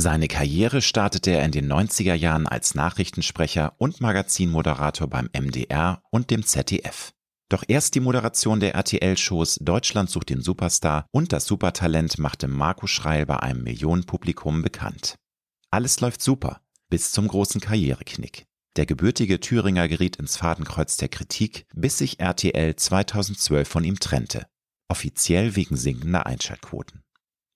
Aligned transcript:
Seine 0.00 0.28
Karriere 0.28 0.80
startete 0.80 1.32
er 1.32 1.44
in 1.44 1.50
den 1.50 1.66
90er 1.72 2.14
Jahren 2.14 2.46
als 2.46 2.76
Nachrichtensprecher 2.76 3.74
und 3.78 4.00
Magazinmoderator 4.00 5.08
beim 5.08 5.28
MDR 5.36 6.04
und 6.12 6.30
dem 6.30 6.44
ZDF. 6.44 7.10
Doch 7.48 7.64
erst 7.66 7.96
die 7.96 8.00
Moderation 8.00 8.60
der 8.60 8.76
RTL-Shows 8.76 9.58
Deutschland 9.60 10.08
sucht 10.08 10.28
den 10.28 10.40
Superstar 10.40 11.06
und 11.10 11.32
das 11.32 11.46
Supertalent 11.46 12.16
machte 12.20 12.46
Marco 12.46 12.86
Schreil 12.86 13.26
bei 13.26 13.40
einem 13.40 13.64
Millionenpublikum 13.64 14.62
bekannt. 14.62 15.16
Alles 15.72 15.98
läuft 15.98 16.22
super, 16.22 16.60
bis 16.88 17.10
zum 17.10 17.26
großen 17.26 17.60
Karriereknick. 17.60 18.46
Der 18.76 18.86
gebürtige 18.86 19.40
Thüringer 19.40 19.88
geriet 19.88 20.14
ins 20.14 20.36
Fadenkreuz 20.36 20.96
der 20.96 21.08
Kritik, 21.08 21.66
bis 21.74 21.98
sich 21.98 22.20
RTL 22.20 22.76
2012 22.76 23.68
von 23.68 23.82
ihm 23.82 23.98
trennte. 23.98 24.46
Offiziell 24.86 25.56
wegen 25.56 25.76
sinkender 25.76 26.24
Einschaltquoten. 26.24 27.02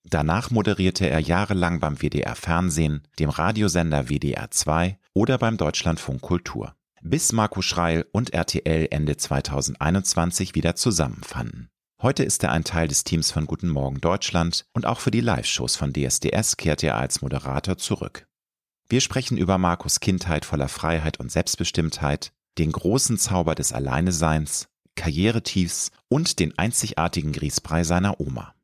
Danach 0.04 0.50
moderierte 0.50 1.08
er 1.08 1.20
jahrelang 1.20 1.80
beim 1.80 2.00
WDR 2.00 2.34
Fernsehen, 2.34 3.02
dem 3.18 3.28
Radiosender 3.30 4.08
WDR 4.08 4.50
2 4.50 4.98
oder 5.14 5.38
beim 5.38 5.56
Deutschlandfunk 5.56 6.20
Kultur 6.20 6.74
bis 7.02 7.32
Marco 7.32 7.62
Schreil 7.62 8.06
und 8.12 8.32
RTL 8.32 8.86
Ende 8.90 9.16
2021 9.16 10.54
wieder 10.54 10.76
zusammenfanden. 10.76 11.68
Heute 12.00 12.22
ist 12.22 12.42
er 12.44 12.52
ein 12.52 12.64
Teil 12.64 12.88
des 12.88 13.04
Teams 13.04 13.30
von 13.30 13.46
Guten 13.46 13.68
Morgen 13.68 14.00
Deutschland 14.00 14.66
und 14.72 14.86
auch 14.86 15.00
für 15.00 15.10
die 15.10 15.20
Live-Shows 15.20 15.76
von 15.76 15.92
DSDS 15.92 16.56
kehrt 16.56 16.82
er 16.82 16.96
als 16.96 17.20
Moderator 17.20 17.76
zurück. 17.76 18.26
Wir 18.88 19.00
sprechen 19.00 19.36
über 19.36 19.58
Markus 19.58 20.00
Kindheit 20.00 20.44
voller 20.44 20.68
Freiheit 20.68 21.18
und 21.18 21.30
Selbstbestimmtheit, 21.30 22.32
den 22.58 22.70
großen 22.70 23.18
Zauber 23.18 23.54
des 23.54 23.72
Alleineseins, 23.72 24.68
Karrieretiefs 24.94 25.90
und 26.08 26.38
den 26.38 26.56
einzigartigen 26.58 27.32
Grießbrei 27.32 27.82
seiner 27.84 28.20
Oma. 28.20 28.54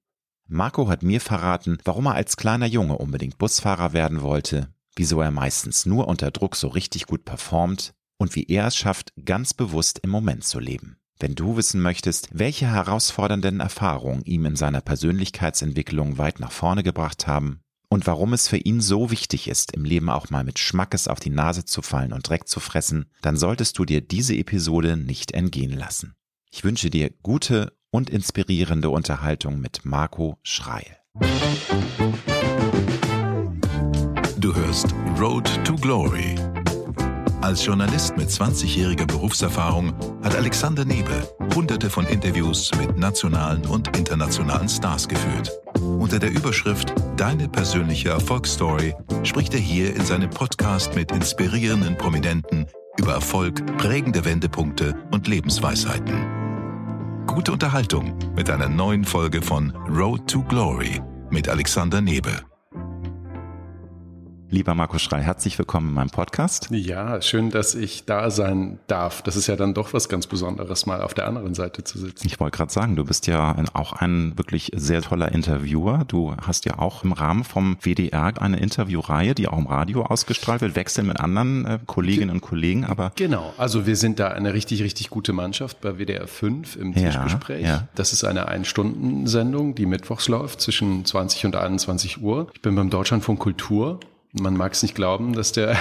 Marco 0.51 0.89
hat 0.89 1.03
mir 1.03 1.21
verraten, 1.21 1.77
warum 1.85 2.07
er 2.07 2.15
als 2.15 2.39
kleiner 2.39 2.67
Junge 2.67 2.97
unbedingt 2.97 3.37
Busfahrer 3.37 3.93
werden 3.93 4.23
wollte, 4.23 4.69
wieso 4.97 5.21
er 5.21 5.31
meistens 5.31 5.85
nur 5.85 6.09
unter 6.09 6.31
Druck 6.31 6.57
so 6.57 6.69
richtig 6.69 7.07
gut 7.07 7.27
performt 7.27 7.93
und 8.17 8.35
wie 8.35 8.45
er 8.45 8.67
es 8.67 8.77
schafft, 8.77 9.13
ganz 9.25 9.53
bewusst 9.53 10.01
im 10.03 10.09
Moment 10.11 10.45
zu 10.45 10.59
leben. 10.59 10.97
Wenn 11.21 11.35
du 11.35 11.57
wissen 11.57 11.83
möchtest, 11.83 12.31
welche 12.33 12.67
herausfordernden 12.67 13.61
Erfahrungen 13.61 14.23
ihm 14.25 14.47
in 14.47 14.57
seiner 14.57 14.81
Persönlichkeitsentwicklung 14.81 16.17
weit 16.17 16.41
nach 16.41 16.53
vorne 16.53 16.83
gebracht 16.83 17.27
haben 17.27 17.61
und 17.91 18.07
warum 18.07 18.33
es 18.33 18.49
für 18.49 18.57
ihn 18.57 18.81
so 18.81 19.11
wichtig 19.11 19.49
ist, 19.49 19.73
im 19.73 19.85
Leben 19.85 20.09
auch 20.09 20.31
mal 20.31 20.45
mit 20.45 20.59
Schmackes 20.59 21.09
auf 21.09 21.21
die 21.21 21.31
Nase 21.31 21.67
zu 21.67 21.83
fallen 21.83 22.15
und 22.15 22.27
Dreck 22.27 22.49
zu 22.49 22.59
fressen, 22.59 23.11
dann 23.21 23.37
solltest 23.37 23.79
du 23.79 23.85
dir 23.85 24.01
diese 24.01 24.35
Episode 24.35 24.97
nicht 24.97 25.33
entgehen 25.33 25.77
lassen. 25.77 26.15
Ich 26.51 26.65
wünsche 26.65 26.89
dir 26.89 27.11
gute 27.23 27.78
und 27.91 28.11
inspirierende 28.11 28.91
Unterhaltung 28.91 29.61
mit 29.61 29.85
Marco 29.85 30.39
Schreil. 30.43 30.97
Du 34.39 34.55
hörst 34.55 34.95
Road 35.19 35.49
to 35.65 35.75
Glory 35.75 36.37
als 37.41 37.65
Journalist 37.65 38.17
mit 38.17 38.29
20-jähriger 38.29 39.07
Berufserfahrung 39.07 39.95
hat 40.25 40.35
Alexander 40.35 40.85
Nebel 40.85 41.27
hunderte 41.55 41.89
von 41.89 42.05
Interviews 42.07 42.71
mit 42.77 42.99
nationalen 42.99 43.65
und 43.67 43.97
internationalen 43.97 44.69
Stars 44.69 45.09
geführt. 45.09 45.51
Unter 45.81 46.19
der 46.19 46.31
Überschrift 46.31 46.93
Deine 47.17 47.49
persönliche 47.49 48.11
Erfolgsstory 48.11 48.95
spricht 49.23 49.55
er 49.55 49.61
hier 49.61 49.95
in 49.95 50.05
seinem 50.05 50.31
Podcast 50.31 50.95
mit 50.95 51.13
inspirierenden 51.13 51.97
Prominenten 51.97 52.67
über 52.99 53.13
Erfolg, 53.13 53.65
prägende 53.79 54.25
Wendepunkte 54.25 54.95
und 55.13 55.29
Lebensweisheiten. 55.29 56.48
Gute 57.29 57.53
Unterhaltung 57.53 58.17
mit 58.35 58.49
einer 58.51 58.71
neuen 58.71 59.05
Folge 59.05 59.43
von 59.43 59.71
Road 59.87 60.29
to 60.29 60.43
Glory 60.43 61.01
mit 61.31 61.47
Alexander 61.47 62.01
Nebel. 62.01 62.48
Lieber 64.51 64.75
Markus 64.75 65.03
Schrei, 65.03 65.21
herzlich 65.21 65.59
willkommen 65.59 65.89
in 65.89 65.95
meinem 65.95 66.09
Podcast. 66.09 66.69
Ja, 66.71 67.21
schön, 67.21 67.51
dass 67.51 67.75
ich 67.75 68.07
da 68.07 68.31
sein 68.31 68.79
darf. 68.87 69.21
Das 69.21 69.37
ist 69.37 69.47
ja 69.47 69.57
dann 69.57 69.75
doch 69.75 69.93
was 69.93 70.09
ganz 70.09 70.27
Besonderes, 70.27 70.87
mal 70.87 71.03
auf 71.03 71.13
der 71.13 71.27
anderen 71.27 71.53
Seite 71.55 71.85
zu 71.85 71.99
sitzen. 71.99 72.27
Ich 72.27 72.41
wollte 72.41 72.57
gerade 72.57 72.73
sagen, 72.73 72.97
du 72.97 73.05
bist 73.05 73.27
ja 73.27 73.63
auch 73.75 73.93
ein 73.93 74.39
wirklich 74.39 74.71
sehr 74.75 75.03
toller 75.03 75.33
Interviewer. 75.33 76.05
Du 76.09 76.35
hast 76.41 76.65
ja 76.65 76.79
auch 76.79 77.05
im 77.05 77.13
Rahmen 77.13 77.45
vom 77.45 77.77
WDR 77.83 78.41
eine 78.41 78.59
Interviewreihe, 78.59 79.35
die 79.35 79.49
auch 79.49 79.59
im 79.59 79.67
Radio 79.67 80.05
ausgestrahlt 80.05 80.63
wird, 80.63 80.77
wechseln 80.77 81.09
mit 81.09 81.21
anderen 81.21 81.67
äh, 81.67 81.79
Kolleginnen 81.85 82.31
und 82.31 82.41
Kollegen. 82.41 82.87
Aber 82.87 83.13
genau, 83.17 83.53
also 83.59 83.87
wir 83.87 83.97
sind 83.97 84.19
da 84.19 84.29
eine 84.29 84.55
richtig, 84.55 84.83
richtig 84.83 85.11
gute 85.11 85.35
Mannschaft 85.35 85.83
bei 85.83 85.99
WDR 85.99 86.27
5 86.27 86.77
im 86.77 86.95
Tischgespräch. 86.95 87.63
Ja, 87.65 87.69
ja. 87.69 87.89
Das 87.97 88.15
ist 88.15 88.25
eine 88.25 88.49
Ein-Stunden-Sendung, 88.49 89.75
die 89.75 89.85
mittwochs 89.85 90.27
läuft 90.27 90.63
zwischen 90.63 91.05
20 91.05 91.45
und 91.45 91.57
21 91.57 92.23
Uhr. 92.23 92.47
Ich 92.55 92.63
bin 92.63 92.75
beim 92.75 92.89
Deutschlandfunk 92.89 93.41
Kultur 93.41 94.01
man 94.41 94.57
mag 94.57 94.73
es 94.73 94.83
nicht 94.83 94.95
glauben, 94.95 95.33
dass 95.33 95.53
der, 95.53 95.77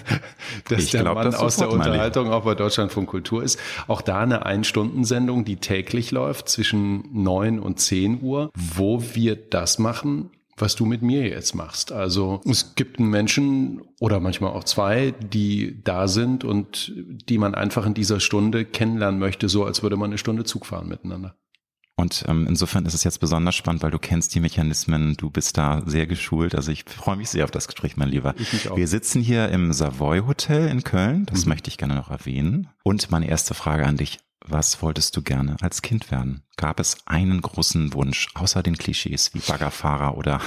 dass 0.68 0.84
ich 0.84 0.90
der 0.90 1.02
glaub, 1.02 1.14
Mann 1.14 1.34
aus 1.34 1.56
der 1.56 1.70
Unterhaltung 1.70 2.30
auch 2.30 2.44
bei 2.44 2.54
Deutschlandfunk 2.54 3.08
Kultur 3.08 3.42
ist. 3.42 3.58
Auch 3.88 4.02
da 4.02 4.20
eine 4.20 4.46
Ein-Stunden-Sendung, 4.46 5.44
die 5.44 5.56
täglich 5.56 6.10
läuft 6.10 6.48
zwischen 6.48 7.04
neun 7.12 7.58
und 7.58 7.80
zehn 7.80 8.22
Uhr, 8.22 8.50
wo 8.54 9.02
wir 9.14 9.36
das 9.36 9.78
machen, 9.78 10.30
was 10.56 10.74
du 10.74 10.86
mit 10.86 11.02
mir 11.02 11.28
jetzt 11.28 11.54
machst. 11.54 11.92
Also 11.92 12.40
es 12.48 12.74
gibt 12.74 12.98
einen 12.98 13.10
Menschen 13.10 13.82
oder 14.00 14.20
manchmal 14.20 14.52
auch 14.52 14.64
zwei, 14.64 15.12
die 15.20 15.82
da 15.84 16.08
sind 16.08 16.44
und 16.44 16.92
die 16.96 17.38
man 17.38 17.54
einfach 17.54 17.86
in 17.86 17.94
dieser 17.94 18.20
Stunde 18.20 18.64
kennenlernen 18.64 19.20
möchte, 19.20 19.48
so 19.48 19.64
als 19.64 19.82
würde 19.82 19.96
man 19.96 20.10
eine 20.10 20.18
Stunde 20.18 20.44
Zug 20.44 20.66
fahren 20.66 20.88
miteinander. 20.88 21.36
Und 21.98 22.26
ähm, 22.28 22.46
insofern 22.46 22.84
ist 22.84 22.92
es 22.92 23.04
jetzt 23.04 23.20
besonders 23.20 23.54
spannend, 23.54 23.82
weil 23.82 23.90
du 23.90 23.98
kennst 23.98 24.34
die 24.34 24.40
Mechanismen, 24.40 25.16
du 25.16 25.30
bist 25.30 25.56
da 25.56 25.82
sehr 25.86 26.06
geschult. 26.06 26.54
Also 26.54 26.70
ich 26.70 26.84
freue 26.84 27.16
mich 27.16 27.30
sehr 27.30 27.44
auf 27.44 27.50
das 27.50 27.68
Gespräch, 27.68 27.96
mein 27.96 28.10
Lieber. 28.10 28.34
Ich 28.38 28.68
auch. 28.68 28.76
Wir 28.76 28.86
sitzen 28.86 29.22
hier 29.22 29.48
im 29.48 29.72
Savoy 29.72 30.20
Hotel 30.20 30.68
in 30.68 30.84
Köln, 30.84 31.24
das 31.24 31.46
mhm. 31.46 31.50
möchte 31.50 31.70
ich 31.70 31.78
gerne 31.78 31.94
noch 31.94 32.10
erwähnen. 32.10 32.68
Und 32.82 33.10
meine 33.10 33.28
erste 33.28 33.54
Frage 33.54 33.86
an 33.86 33.96
dich, 33.96 34.18
was 34.44 34.82
wolltest 34.82 35.16
du 35.16 35.22
gerne 35.22 35.56
als 35.62 35.80
Kind 35.80 36.10
werden? 36.10 36.42
Gab 36.56 36.80
es 36.80 36.98
einen 37.06 37.40
großen 37.40 37.94
Wunsch, 37.94 38.28
außer 38.34 38.62
den 38.62 38.76
Klischees 38.76 39.32
wie 39.32 39.40
Baggerfahrer 39.40 40.18
oder 40.18 40.40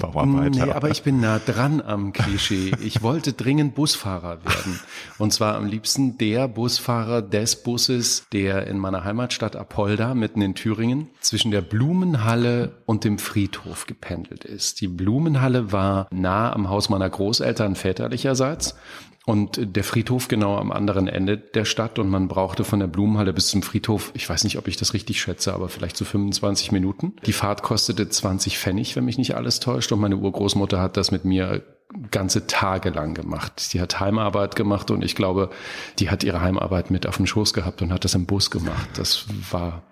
Bauarbeiter. 0.00 0.66
Nee, 0.66 0.72
aber 0.72 0.90
ich 0.90 1.02
bin 1.02 1.20
nah 1.20 1.38
dran 1.38 1.80
am 1.80 2.12
Klischee. 2.12 2.72
Ich 2.80 3.02
wollte 3.02 3.32
dringend 3.32 3.74
Busfahrer 3.74 4.44
werden. 4.44 4.80
Und 5.18 5.32
zwar 5.32 5.54
am 5.56 5.66
liebsten 5.66 6.18
der 6.18 6.48
Busfahrer 6.48 7.22
des 7.22 7.62
Busses, 7.62 8.26
der 8.32 8.66
in 8.66 8.78
meiner 8.78 9.04
Heimatstadt 9.04 9.56
Apolda, 9.56 10.14
mitten 10.14 10.40
in 10.42 10.54
Thüringen, 10.54 11.08
zwischen 11.20 11.50
der 11.50 11.62
Blumenhalle 11.62 12.72
und 12.86 13.04
dem 13.04 13.18
Friedhof 13.18 13.86
gependelt 13.86 14.44
ist. 14.44 14.80
Die 14.80 14.88
Blumenhalle 14.88 15.72
war 15.72 16.06
nah 16.10 16.52
am 16.52 16.68
Haus 16.68 16.88
meiner 16.88 17.10
Großeltern 17.10 17.76
väterlicherseits 17.76 18.74
und 19.24 19.76
der 19.76 19.84
Friedhof 19.84 20.26
genau 20.26 20.56
am 20.56 20.72
anderen 20.72 21.06
Ende 21.06 21.38
der 21.38 21.64
Stadt 21.64 21.98
und 21.98 22.08
man 22.08 22.26
brauchte 22.26 22.64
von 22.64 22.80
der 22.80 22.88
Blumenhalle 22.88 23.32
bis 23.32 23.48
zum 23.48 23.62
Friedhof, 23.62 24.10
ich 24.14 24.28
weiß 24.28 24.42
nicht, 24.42 24.58
ob 24.58 24.66
ich 24.66 24.76
das 24.76 24.94
richtig 24.94 25.20
schätze, 25.20 25.54
aber 25.54 25.68
vielleicht 25.68 25.96
so 25.96 26.04
25 26.04 26.72
Minuten. 26.72 27.14
Die 27.24 27.32
Fahrt 27.32 27.62
kostete 27.62 28.08
20 28.08 28.58
Pfennig, 28.58 28.96
wenn 28.96 29.04
mich 29.04 29.18
nicht 29.18 29.36
alles 29.36 29.60
täuscht 29.60 29.92
und 29.92 30.00
meine 30.00 30.16
Urgroßmutter 30.16 30.80
hat 30.80 30.96
das 30.96 31.12
mit 31.12 31.24
mir 31.24 31.62
ganze 32.10 32.46
Tage 32.46 32.90
lang 32.90 33.14
gemacht. 33.14 33.72
Die 33.72 33.80
hat 33.80 34.00
Heimarbeit 34.00 34.56
gemacht 34.56 34.90
und 34.90 35.04
ich 35.04 35.14
glaube, 35.14 35.50
die 35.98 36.10
hat 36.10 36.24
ihre 36.24 36.40
Heimarbeit 36.40 36.90
mit 36.90 37.06
auf 37.06 37.18
dem 37.18 37.26
Schoß 37.26 37.52
gehabt 37.52 37.82
und 37.82 37.92
hat 37.92 38.04
das 38.04 38.14
im 38.14 38.26
Bus 38.26 38.50
gemacht. 38.50 38.88
Das 38.94 39.26
war 39.50 39.82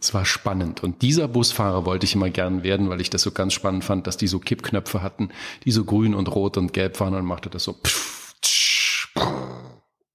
es 0.00 0.14
war 0.14 0.24
spannend. 0.24 0.84
Und 0.84 1.02
dieser 1.02 1.26
Busfahrer 1.26 1.84
wollte 1.84 2.06
ich 2.06 2.14
immer 2.14 2.30
gern 2.30 2.62
werden, 2.62 2.88
weil 2.88 3.00
ich 3.00 3.10
das 3.10 3.22
so 3.22 3.32
ganz 3.32 3.52
spannend 3.52 3.84
fand, 3.84 4.06
dass 4.06 4.16
die 4.16 4.28
so 4.28 4.38
Kippknöpfe 4.38 5.02
hatten, 5.02 5.30
die 5.64 5.72
so 5.72 5.84
grün 5.84 6.14
und 6.14 6.32
rot 6.32 6.56
und 6.56 6.72
gelb 6.72 7.00
waren 7.00 7.14
und 7.14 7.24
machte 7.24 7.50
das 7.50 7.64
so. 7.64 7.72
Pff, 7.72 8.27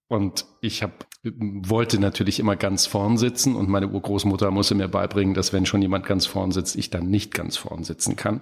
und 0.07 0.45
ich 0.61 0.83
hab, 0.83 1.07
wollte 1.25 1.99
natürlich 1.99 2.41
immer 2.41 2.57
ganz 2.57 2.85
vorn 2.85 3.17
sitzen 3.17 3.55
und 3.55 3.69
meine 3.69 3.87
Urgroßmutter 3.87 4.51
musste 4.51 4.75
mir 4.75 4.89
beibringen, 4.89 5.33
dass 5.33 5.53
wenn 5.53 5.65
schon 5.65 5.81
jemand 5.81 6.05
ganz 6.05 6.25
vorn 6.25 6.51
sitzt, 6.51 6.75
ich 6.75 6.89
dann 6.89 7.09
nicht 7.09 7.33
ganz 7.33 7.55
vorn 7.55 7.85
sitzen 7.85 8.17
kann. 8.17 8.41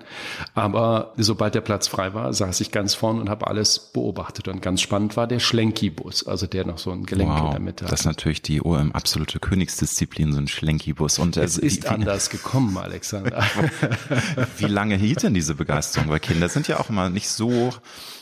Aber 0.55 1.13
sobald 1.15 1.53
der 1.53 1.61
Platz 1.61 1.87
frei 1.87 2.15
war, 2.15 2.33
saß 2.33 2.59
ich 2.59 2.71
ganz 2.71 2.95
vorn 2.95 3.19
und 3.19 3.29
habe 3.29 3.45
alles 3.45 3.77
beobachtet. 3.77 4.47
Und 4.47 4.63
ganz 4.63 4.81
spannend 4.81 5.15
war 5.15 5.27
der 5.27 5.37
Schlenki-Bus, 5.37 6.25
also 6.25 6.47
der 6.47 6.65
noch 6.65 6.79
so 6.79 6.89
ein 6.91 7.05
Gelenk 7.05 7.29
wow, 7.29 7.45
in 7.45 7.51
der 7.51 7.59
Mitte 7.59 7.85
hat. 7.85 7.91
Das 7.91 7.99
ist 7.99 8.05
natürlich 8.07 8.41
die 8.41 8.63
OM 8.63 8.91
absolute 8.93 9.39
Königsdisziplin, 9.39 10.33
so 10.33 10.39
ein 10.39 10.47
Schlenki-Bus. 10.47 11.19
Und 11.19 11.37
es 11.37 11.59
äh, 11.59 11.65
ist 11.67 11.83
wie, 11.83 11.87
anders 11.87 12.31
gekommen, 12.31 12.75
Alexander. 12.77 13.43
wie 14.57 14.65
lange 14.65 14.95
hielt 14.95 15.21
denn 15.21 15.35
diese 15.35 15.53
Begeisterung? 15.53 16.09
Weil 16.09 16.19
Kinder 16.19 16.49
sind 16.49 16.67
ja 16.67 16.79
auch 16.79 16.89
immer 16.89 17.11
nicht 17.11 17.29
so 17.29 17.69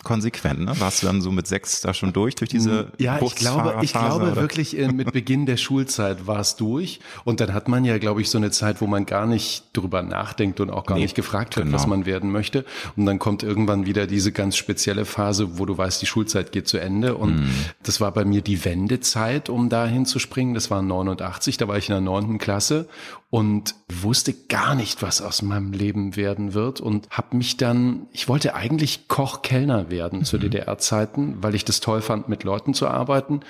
konsequent. 0.03 0.59
Ne? 0.59 0.73
Warst 0.79 1.01
du 1.01 1.07
dann 1.07 1.21
so 1.21 1.31
mit 1.31 1.47
sechs 1.47 1.79
da 1.79 1.93
schon 1.93 2.11
durch, 2.11 2.35
durch 2.35 2.49
diese 2.49 2.91
Ja, 2.97 3.21
ich 3.21 3.35
glaube, 3.35 3.77
ich 3.81 3.93
glaube? 3.93 4.48
Wirklich, 4.49 4.77
äh, 4.77 4.91
mit 4.91 5.11
Beginn 5.13 5.45
der 5.45 5.57
Schulzeit 5.57 6.25
war 6.25 6.39
es 6.39 6.55
durch. 6.55 6.99
Und 7.23 7.39
dann 7.39 7.53
hat 7.53 7.67
man 7.67 7.85
ja, 7.85 7.99
glaube 7.99 8.21
ich, 8.21 8.31
so 8.31 8.39
eine 8.39 8.49
Zeit, 8.49 8.81
wo 8.81 8.87
man 8.87 9.05
gar 9.05 9.27
nicht 9.27 9.65
drüber 9.73 10.01
nachdenkt 10.01 10.59
und 10.59 10.71
auch 10.71 10.85
gar 10.85 10.95
nee, 10.95 11.03
nicht 11.03 11.15
gefragt 11.15 11.55
wird, 11.55 11.67
genau. 11.67 11.77
was 11.77 11.85
man 11.85 12.07
werden 12.07 12.31
möchte. 12.31 12.65
Und 12.95 13.05
dann 13.05 13.19
kommt 13.19 13.43
irgendwann 13.43 13.85
wieder 13.85 14.07
diese 14.07 14.31
ganz 14.31 14.57
spezielle 14.57 15.05
Phase, 15.05 15.59
wo 15.59 15.65
du 15.65 15.77
weißt, 15.77 16.01
die 16.01 16.07
Schulzeit 16.07 16.51
geht 16.51 16.67
zu 16.67 16.79
Ende. 16.79 17.15
Und 17.15 17.41
mm. 17.41 17.49
das 17.83 18.01
war 18.01 18.11
bei 18.11 18.25
mir 18.25 18.41
die 18.41 18.65
Wendezeit, 18.65 19.49
um 19.49 19.69
dahin 19.69 20.07
zu 20.07 20.17
springen. 20.17 20.55
Das 20.55 20.71
war 20.71 20.81
89, 20.81 21.57
da 21.57 21.67
war 21.67 21.77
ich 21.77 21.89
in 21.89 21.93
der 21.93 22.01
neunten 22.01 22.39
Klasse 22.39 22.87
und 23.29 23.75
wusste 23.87 24.33
gar 24.33 24.73
nicht, 24.73 25.03
was 25.03 25.21
aus 25.21 25.43
meinem 25.43 25.71
Leben 25.71 26.15
werden 26.15 26.55
wird 26.55 26.81
und 26.81 27.07
habe 27.11 27.37
mich 27.37 27.57
dann, 27.57 28.07
ich 28.11 28.27
wollte 28.27 28.55
eigentlich 28.55 29.07
Koch-Kellner 29.07 29.91
werden 29.91 30.19
mhm. 30.19 30.25
zu 30.25 30.39
DDR-Zeiten, 30.39 31.37
weil 31.41 31.53
ich 31.53 31.63
das 31.63 31.79
toll 31.79 32.01
fand, 32.01 32.27
mit 32.27 32.43
Leuten 32.43 32.73
zu 32.73 32.87
arbeiten 32.87 33.41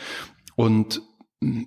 und 0.60 1.02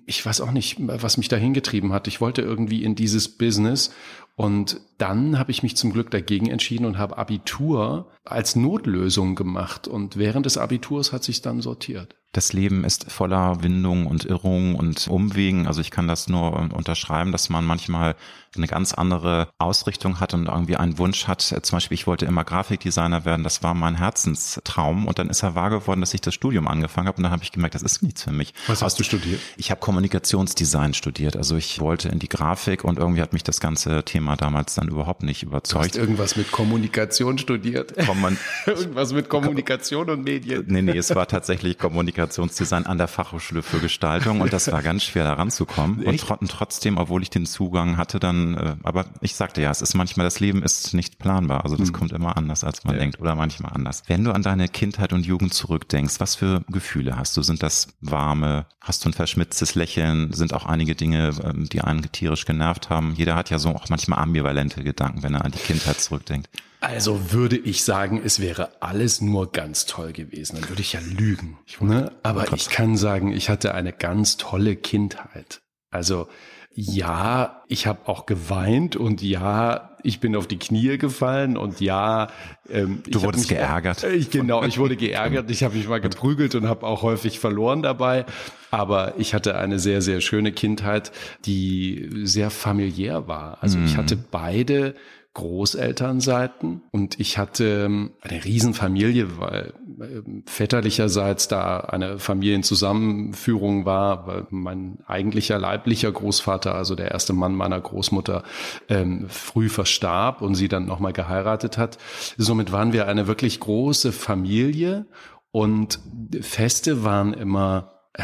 ich 0.05 0.23
weiß 0.23 0.39
auch 0.41 0.51
nicht, 0.51 0.77
was 0.79 1.17
mich 1.17 1.27
dahin 1.27 1.55
getrieben 1.55 1.93
hat. 1.93 2.07
Ich 2.07 2.21
wollte 2.21 2.43
irgendwie 2.43 2.83
in 2.83 2.93
dieses 2.93 3.27
Business 3.27 3.91
und 4.35 4.81
dann 4.99 5.39
habe 5.39 5.49
ich 5.49 5.63
mich 5.63 5.75
zum 5.75 5.91
Glück 5.91 6.11
dagegen 6.11 6.47
entschieden 6.47 6.85
und 6.85 6.99
habe 6.99 7.17
Abitur 7.17 8.11
als 8.23 8.55
Notlösung 8.55 9.33
gemacht 9.33 9.87
und 9.87 10.15
während 10.17 10.45
des 10.45 10.59
Abiturs 10.59 11.11
hat 11.11 11.23
sich 11.23 11.41
dann 11.41 11.59
sortiert. 11.59 12.15
Das 12.33 12.53
Leben 12.53 12.83
ist 12.83 13.11
voller 13.11 13.63
Windungen 13.63 14.05
und 14.05 14.25
Irrungen 14.25 14.75
und 14.75 15.07
Umwegen. 15.07 15.65
Also 15.65 15.81
ich 15.81 15.89
kann 15.89 16.07
das 16.07 16.27
nur 16.27 16.53
unterschreiben, 16.53 17.31
dass 17.31 17.49
man 17.49 17.65
manchmal 17.65 18.15
eine 18.55 18.67
ganz 18.67 18.93
andere 18.93 19.47
Ausrichtung 19.57 20.19
hat 20.19 20.33
und 20.33 20.47
irgendwie 20.47 20.77
einen 20.77 20.97
Wunsch 20.97 21.27
hat. 21.27 21.41
Zum 21.41 21.75
Beispiel, 21.75 21.95
ich 21.95 22.07
wollte 22.07 22.25
immer 22.25 22.43
Grafikdesigner 22.43 23.25
werden. 23.25 23.43
Das 23.43 23.63
war 23.63 23.73
mein 23.73 23.95
Herzenstraum. 23.95 25.07
Und 25.07 25.19
dann 25.19 25.29
ist 25.29 25.43
er 25.43 25.55
wahr 25.55 25.69
geworden, 25.69 26.01
dass 26.01 26.13
ich 26.13 26.21
das 26.21 26.33
Studium 26.33 26.67
angefangen 26.67 27.07
habe. 27.07 27.17
Und 27.17 27.23
dann 27.23 27.31
habe 27.31 27.43
ich 27.43 27.51
gemerkt, 27.51 27.75
das 27.75 27.81
ist 27.81 28.03
nichts 28.03 28.23
für 28.23 28.31
mich. 28.31 28.53
Was 28.67 28.81
hast 28.81 28.99
du 28.99 29.03
studiert? 29.03 29.39
Ich 29.57 29.71
habe 29.71 29.79
Kommunikationsdesign 29.79 30.93
studiert. 30.93 31.35
Also 31.35 31.55
ich 31.55 31.79
wollte 31.79 32.09
in 32.09 32.19
die 32.19 32.29
Grafik 32.29 32.83
und 32.83 32.99
irgendwie 32.99 33.21
hat 33.21 33.33
mich 33.33 33.43
das 33.43 33.59
ganze 33.59 34.03
Thema 34.03 34.35
damals 34.35 34.75
dann 34.75 34.87
überhaupt 34.87 35.23
nicht 35.23 35.43
überzeugt. 35.43 35.85
Du 35.85 35.89
hast 35.89 35.95
irgendwas 35.95 36.35
mit 36.35 36.51
Kommunikation 36.51 37.37
studiert? 37.37 37.93
Kommun 38.05 38.37
irgendwas 38.65 39.13
mit 39.13 39.29
Kommunikation 39.29 40.09
und 40.09 40.23
Medien? 40.23 40.65
Nee, 40.67 40.81
nee, 40.81 40.97
es 40.97 41.13
war 41.15 41.27
tatsächlich 41.27 41.77
Kommunikation 41.77 42.03
Kommunikationsdesign 42.13 42.85
an 42.85 42.97
der 42.97 43.07
Fachhochschule 43.07 43.61
für 43.61 43.79
Gestaltung 43.79 44.41
und 44.41 44.51
das 44.53 44.71
war 44.71 44.81
ganz 44.81 45.03
schwer 45.03 45.23
da 45.23 45.33
ranzukommen. 45.33 46.03
Und 46.03 46.19
tr 46.19 46.37
trotzdem, 46.47 46.97
obwohl 46.97 47.21
ich 47.21 47.29
den 47.29 47.45
Zugang 47.45 47.97
hatte, 47.97 48.19
dann, 48.19 48.42
äh, 48.57 48.75
aber 48.83 49.05
ich 49.21 49.35
sagte 49.35 49.61
ja, 49.61 49.71
es 49.71 49.81
ist 49.81 49.93
manchmal, 49.93 50.25
das 50.25 50.39
Leben 50.39 50.63
ist 50.63 50.93
nicht 50.93 51.19
planbar. 51.19 51.63
Also 51.63 51.75
das 51.75 51.89
mhm. 51.89 51.93
kommt 51.93 52.11
immer 52.11 52.37
anders, 52.37 52.63
als 52.63 52.83
man 52.83 52.95
ja. 52.95 53.01
denkt 53.01 53.19
oder 53.19 53.35
manchmal 53.35 53.73
anders. 53.73 54.03
Wenn 54.07 54.23
du 54.23 54.31
an 54.31 54.41
deine 54.41 54.67
Kindheit 54.67 55.13
und 55.13 55.25
Jugend 55.25 55.53
zurückdenkst, 55.53 56.19
was 56.19 56.35
für 56.35 56.63
Gefühle 56.69 57.17
hast 57.17 57.35
du? 57.37 57.41
Sind 57.41 57.63
das 57.63 57.87
warme, 58.01 58.65
hast 58.81 59.05
du 59.05 59.09
ein 59.09 59.13
verschmitztes 59.13 59.75
Lächeln? 59.75 60.33
Sind 60.33 60.53
auch 60.53 60.65
einige 60.65 60.95
Dinge, 60.95 61.31
ähm, 61.43 61.67
die 61.69 61.81
einen 61.81 62.03
tierisch 62.11 62.45
genervt 62.45 62.89
haben? 62.89 63.13
Jeder 63.15 63.35
hat 63.35 63.49
ja 63.49 63.59
so 63.59 63.69
auch 63.69 63.89
manchmal 63.89 64.19
ambivalente 64.19 64.83
Gedanken, 64.83 65.23
wenn 65.23 65.33
er 65.33 65.45
an 65.45 65.51
die 65.51 65.59
Kindheit 65.59 65.99
zurückdenkt. 65.99 66.49
Also 66.83 67.31
würde 67.31 67.57
ich 67.57 67.85
sagen, 67.85 68.21
es 68.23 68.41
wäre 68.41 68.81
alles 68.81 69.21
nur 69.21 69.53
ganz 69.53 69.85
toll 69.85 70.11
gewesen. 70.11 70.59
Dann 70.59 70.67
würde 70.67 70.81
ich 70.81 70.91
ja 70.91 70.99
lügen. 70.99 71.57
Ne? 71.79 72.11
Aber 72.23 72.51
ich 72.51 72.69
kann 72.69 72.97
sagen, 72.97 73.31
ich 73.31 73.49
hatte 73.49 73.73
eine 73.73 73.93
ganz 73.93 74.35
tolle 74.35 74.75
Kindheit. 74.75 75.61
Also 75.91 76.27
ja, 76.75 77.63
ich 77.67 77.87
habe 77.87 78.07
auch 78.07 78.25
geweint 78.25 78.95
und 78.95 79.21
ja, 79.21 79.92
ich 80.03 80.19
bin 80.19 80.35
auf 80.35 80.47
die 80.47 80.59
Knie 80.59 80.97
gefallen 80.97 81.57
und 81.57 81.81
ja, 81.81 82.27
ähm, 82.69 83.01
du 83.09 83.21
wurdest 83.21 83.49
mich, 83.49 83.57
geärgert. 83.57 84.03
Ich, 84.03 84.29
genau, 84.29 84.63
ich 84.63 84.77
wurde 84.77 84.95
geärgert. 84.95 85.49
Ich 85.49 85.63
habe 85.63 85.75
mich 85.75 85.87
mal 85.87 86.01
geprügelt 86.01 86.55
und 86.55 86.67
habe 86.67 86.85
auch 86.85 87.01
häufig 87.01 87.39
verloren 87.39 87.81
dabei. 87.81 88.25
Aber 88.69 89.13
ich 89.17 89.33
hatte 89.33 89.57
eine 89.57 89.79
sehr, 89.79 90.01
sehr 90.01 90.21
schöne 90.21 90.51
Kindheit, 90.51 91.11
die 91.45 92.09
sehr 92.23 92.49
familiär 92.49 93.27
war. 93.27 93.57
Also 93.61 93.79
ich 93.79 93.93
mhm. 93.93 93.97
hatte 93.97 94.17
beide 94.17 94.95
Großelternseiten 95.33 96.83
und 96.91 97.19
ich 97.19 97.39
hatte 97.39 97.85
ähm, 97.85 98.11
eine 98.21 98.45
Riesenfamilie, 98.45 99.39
weil 99.39 99.73
ähm, 99.99 100.43
väterlicherseits 100.45 101.47
da 101.47 101.79
eine 101.79 102.19
Familienzusammenführung 102.19 103.85
war, 103.85 104.27
weil 104.27 104.45
mein 104.51 104.99
eigentlicher 105.07 105.57
leiblicher 105.57 106.11
Großvater, 106.11 106.75
also 106.75 106.93
der 106.93 107.11
erste 107.11 107.33
Mann 107.33 107.55
meiner 107.55 107.81
Großmutter, 107.81 108.43
ähm, 108.89 109.25
früh 109.27 109.69
verstarb 109.93 110.41
und 110.41 110.55
sie 110.55 110.67
dann 110.67 110.85
nochmal 110.85 111.13
geheiratet 111.13 111.77
hat. 111.77 111.97
Somit 112.37 112.71
waren 112.71 112.93
wir 112.93 113.07
eine 113.07 113.27
wirklich 113.27 113.59
große 113.59 114.11
Familie 114.11 115.05
und 115.51 115.99
Feste 116.41 117.03
waren 117.03 117.33
immer, 117.33 118.01
äh, 118.13 118.23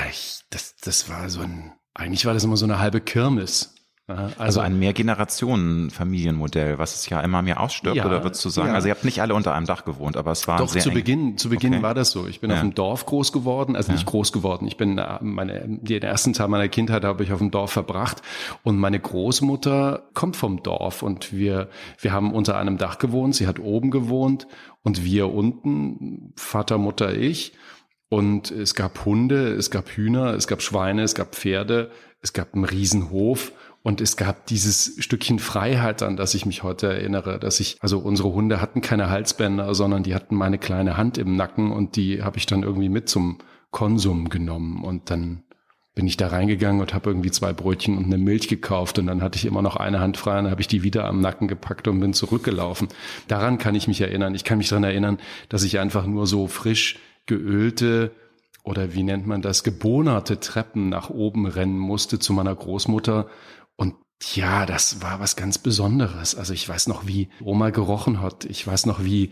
das, 0.49 0.75
das 0.77 1.09
war 1.09 1.29
so 1.29 1.41
ein, 1.41 1.73
eigentlich 1.93 2.25
war 2.25 2.33
das 2.33 2.43
immer 2.43 2.57
so 2.57 2.65
eine 2.65 2.79
halbe 2.79 3.01
Kirmes. 3.01 3.75
Also, 4.09 4.33
also 4.37 4.59
ein 4.61 4.79
Mehrgenerationen-Familienmodell, 4.79 6.79
was 6.79 6.95
es 6.95 7.09
ja 7.09 7.21
immer 7.21 7.41
mehr 7.41 7.59
ausstirbt, 7.59 7.95
ja, 7.95 8.05
oder 8.05 8.23
würdest 8.23 8.43
du 8.43 8.49
sagen? 8.49 8.69
Ja. 8.69 8.73
Also 8.73 8.87
ihr 8.87 8.95
habt 8.95 9.05
nicht 9.05 9.21
alle 9.21 9.35
unter 9.35 9.53
einem 9.53 9.67
Dach 9.67 9.85
gewohnt, 9.85 10.17
aber 10.17 10.31
es 10.31 10.47
war 10.47 10.57
Doch 10.57 10.67
sehr 10.67 10.81
zu 10.81 10.91
Beginn, 10.91 11.37
zu 11.37 11.49
Beginn 11.49 11.75
okay. 11.75 11.83
war 11.83 11.93
das 11.93 12.11
so. 12.11 12.27
Ich 12.27 12.41
bin 12.41 12.49
ja. 12.49 12.55
auf 12.55 12.61
dem 12.61 12.73
Dorf 12.73 13.05
groß 13.05 13.31
geworden, 13.31 13.75
also 13.75 13.91
nicht 13.91 14.05
groß 14.05 14.31
geworden. 14.31 14.67
Ich 14.67 14.77
bin 14.77 14.97
äh, 14.97 15.19
meine 15.21 15.63
den 15.67 16.01
ersten 16.01 16.33
Teil 16.33 16.47
meiner 16.47 16.69
Kindheit 16.69 17.03
habe 17.03 17.23
ich 17.23 17.31
auf 17.31 17.39
dem 17.39 17.51
Dorf 17.51 17.71
verbracht 17.71 18.21
und 18.63 18.77
meine 18.77 18.99
Großmutter 18.99 20.09
kommt 20.13 20.35
vom 20.35 20.63
Dorf 20.63 21.03
und 21.03 21.31
wir 21.31 21.69
wir 21.99 22.11
haben 22.11 22.33
unter 22.33 22.57
einem 22.57 22.77
Dach 22.77 22.97
gewohnt. 22.97 23.35
Sie 23.35 23.47
hat 23.47 23.59
oben 23.59 23.91
gewohnt 23.91 24.47
und 24.81 25.03
wir 25.03 25.31
unten, 25.31 26.33
Vater, 26.35 26.77
Mutter, 26.77 27.15
ich. 27.15 27.53
Und 28.09 28.49
es 28.49 28.73
gab 28.73 29.05
Hunde, 29.05 29.53
es 29.53 29.69
gab 29.69 29.89
Hühner, 29.89 30.33
es 30.33 30.47
gab 30.47 30.63
Schweine, 30.63 31.03
es 31.03 31.13
gab 31.13 31.35
Pferde, 31.35 31.91
es 32.21 32.33
gab 32.33 32.55
einen 32.55 32.65
Riesenhof 32.65 33.51
und 33.81 34.01
es 34.01 34.17
gab 34.17 34.45
dieses 34.47 34.95
Stückchen 34.99 35.39
Freiheit, 35.39 36.03
an 36.03 36.17
das 36.17 36.33
ich 36.33 36.45
mich 36.45 36.63
heute 36.63 36.87
erinnere, 36.87 37.39
dass 37.39 37.59
ich, 37.59 37.77
also 37.79 37.99
unsere 37.99 38.33
Hunde 38.33 38.61
hatten 38.61 38.81
keine 38.81 39.09
Halsbänder, 39.09 39.73
sondern 39.73 40.03
die 40.03 40.13
hatten 40.13 40.35
meine 40.35 40.57
kleine 40.57 40.97
Hand 40.97 41.17
im 41.17 41.35
Nacken 41.35 41.71
und 41.71 41.95
die 41.95 42.21
habe 42.21 42.37
ich 42.37 42.45
dann 42.45 42.63
irgendwie 42.63 42.89
mit 42.89 43.07
zum 43.07 43.37
Konsum 43.71 44.29
genommen 44.29 44.83
und 44.83 45.09
dann 45.09 45.43
bin 45.95 46.07
ich 46.07 46.17
da 46.17 46.27
reingegangen 46.27 46.81
und 46.81 46.93
habe 46.93 47.09
irgendwie 47.09 47.31
zwei 47.31 47.51
Brötchen 47.51 47.97
und 47.97 48.05
eine 48.05 48.17
Milch 48.17 48.47
gekauft 48.47 48.99
und 48.99 49.07
dann 49.07 49.21
hatte 49.21 49.37
ich 49.37 49.45
immer 49.45 49.61
noch 49.61 49.75
eine 49.75 49.99
Hand 49.99 50.17
frei 50.17 50.37
und 50.37 50.45
dann 50.45 50.51
habe 50.51 50.61
ich 50.61 50.67
die 50.67 50.83
wieder 50.83 51.05
am 51.05 51.19
Nacken 51.19 51.47
gepackt 51.47 51.87
und 51.87 51.99
bin 51.99 52.13
zurückgelaufen. 52.13 52.87
Daran 53.27 53.57
kann 53.57 53.75
ich 53.75 53.87
mich 53.87 54.01
erinnern. 54.01 54.35
Ich 54.35 54.43
kann 54.43 54.59
mich 54.59 54.69
daran 54.69 54.83
erinnern, 54.83 55.17
dass 55.49 55.63
ich 55.63 55.79
einfach 55.79 56.05
nur 56.05 56.25
so 56.25 56.47
frisch 56.47 56.99
geölte 57.25 58.11
oder 58.63 58.93
wie 58.93 59.03
nennt 59.03 59.25
man 59.25 59.41
das, 59.41 59.63
gebonerte 59.63 60.39
Treppen 60.39 60.89
nach 60.89 61.09
oben 61.09 61.47
rennen 61.47 61.77
musste 61.77 62.19
zu 62.19 62.33
meiner 62.33 62.55
Großmutter 62.55 63.27
ja, 64.33 64.65
das 64.65 65.01
war 65.01 65.19
was 65.19 65.35
ganz 65.35 65.57
Besonderes. 65.57 66.35
Also 66.35 66.53
ich 66.53 66.67
weiß 66.67 66.87
noch, 66.87 67.07
wie 67.07 67.29
Oma 67.41 67.69
gerochen 67.69 68.21
hat. 68.21 68.45
Ich 68.45 68.65
weiß 68.65 68.85
noch, 68.85 69.03
wie, 69.03 69.31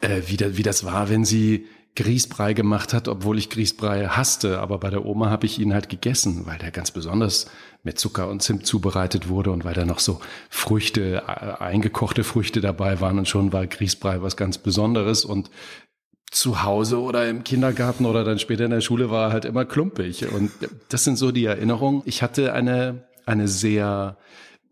äh, 0.00 0.22
wie, 0.26 0.36
da, 0.36 0.56
wie 0.56 0.62
das 0.62 0.84
war, 0.84 1.08
wenn 1.08 1.24
sie 1.24 1.66
Grießbrei 1.96 2.52
gemacht 2.52 2.92
hat, 2.92 3.08
obwohl 3.08 3.38
ich 3.38 3.50
Grießbrei 3.50 4.06
hasste. 4.06 4.60
Aber 4.60 4.78
bei 4.78 4.90
der 4.90 5.06
Oma 5.06 5.30
habe 5.30 5.46
ich 5.46 5.58
ihn 5.58 5.72
halt 5.72 5.88
gegessen, 5.88 6.46
weil 6.46 6.58
der 6.58 6.70
ganz 6.70 6.90
besonders 6.90 7.50
mit 7.82 7.98
Zucker 7.98 8.28
und 8.28 8.42
Zimt 8.42 8.66
zubereitet 8.66 9.28
wurde 9.28 9.50
und 9.50 9.64
weil 9.64 9.74
da 9.74 9.84
noch 9.84 9.98
so 9.98 10.20
Früchte, 10.50 11.22
äh, 11.26 11.62
eingekochte 11.62 12.22
Früchte 12.22 12.60
dabei 12.60 13.00
waren. 13.00 13.18
Und 13.18 13.28
schon 13.28 13.52
war 13.52 13.66
Grießbrei 13.66 14.20
was 14.20 14.36
ganz 14.36 14.58
Besonderes. 14.58 15.24
Und 15.24 15.50
zu 16.30 16.62
Hause 16.62 17.00
oder 17.00 17.28
im 17.28 17.42
Kindergarten 17.44 18.04
oder 18.04 18.22
dann 18.22 18.38
später 18.38 18.66
in 18.66 18.70
der 18.70 18.82
Schule 18.82 19.10
war 19.10 19.32
halt 19.32 19.46
immer 19.46 19.64
klumpig. 19.64 20.30
Und 20.30 20.50
das 20.90 21.04
sind 21.04 21.16
so 21.16 21.32
die 21.32 21.46
Erinnerungen. 21.46 22.02
Ich 22.04 22.22
hatte 22.22 22.52
eine 22.52 23.07
eine 23.28 23.46
sehr, 23.46 24.16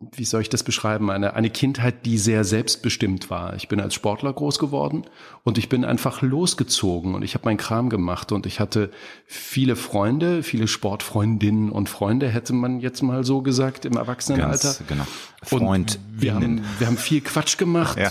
wie 0.01 0.25
soll 0.25 0.43
ich 0.43 0.49
das 0.49 0.63
beschreiben, 0.63 1.11
eine, 1.11 1.35
eine 1.35 1.51
Kindheit, 1.51 2.05
die 2.05 2.19
sehr 2.19 2.45
selbstbestimmt 2.45 3.31
war. 3.31 3.55
Ich 3.55 3.69
bin 3.69 3.81
als 3.81 3.95
Sportler 3.95 4.33
groß 4.33 4.59
geworden 4.59 5.05
und 5.45 5.59
ich 5.59 5.69
bin 5.69 5.85
einfach 5.85 6.23
losgezogen 6.23 7.15
und 7.15 7.23
ich 7.23 7.35
habe 7.35 7.45
meinen 7.45 7.57
Kram 7.57 7.89
gemacht 7.89 8.33
und 8.33 8.47
ich 8.47 8.61
hatte 8.61 8.91
viele 9.27 9.77
Freunde, 9.77 10.43
viele 10.43 10.69
Sportfreundinnen 10.69 11.71
und 11.71 11.89
Freunde, 11.89 12.29
hätte 12.29 12.53
man 12.53 12.81
jetzt 12.81 13.03
mal 13.03 13.25
so 13.25 13.43
gesagt, 13.43 13.85
im 13.85 13.97
Erwachsenenalter. 13.97 14.69
Ganz, 14.69 14.83
genau. 14.89 15.07
Freund. 15.43 15.99
Wir 16.11 16.35
haben, 16.35 16.65
wir 16.79 16.87
haben 16.87 16.99
viel 16.99 17.21
Quatsch 17.21 17.57
gemacht. 17.59 17.99
Ja. 17.99 18.11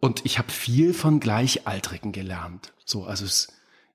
Und 0.00 0.24
ich 0.24 0.38
habe 0.38 0.52
viel 0.52 0.92
von 0.92 1.20
Gleichaltrigen 1.20 2.12
gelernt. 2.12 2.72
So, 2.84 3.04
also 3.04 3.24
es, 3.24 3.48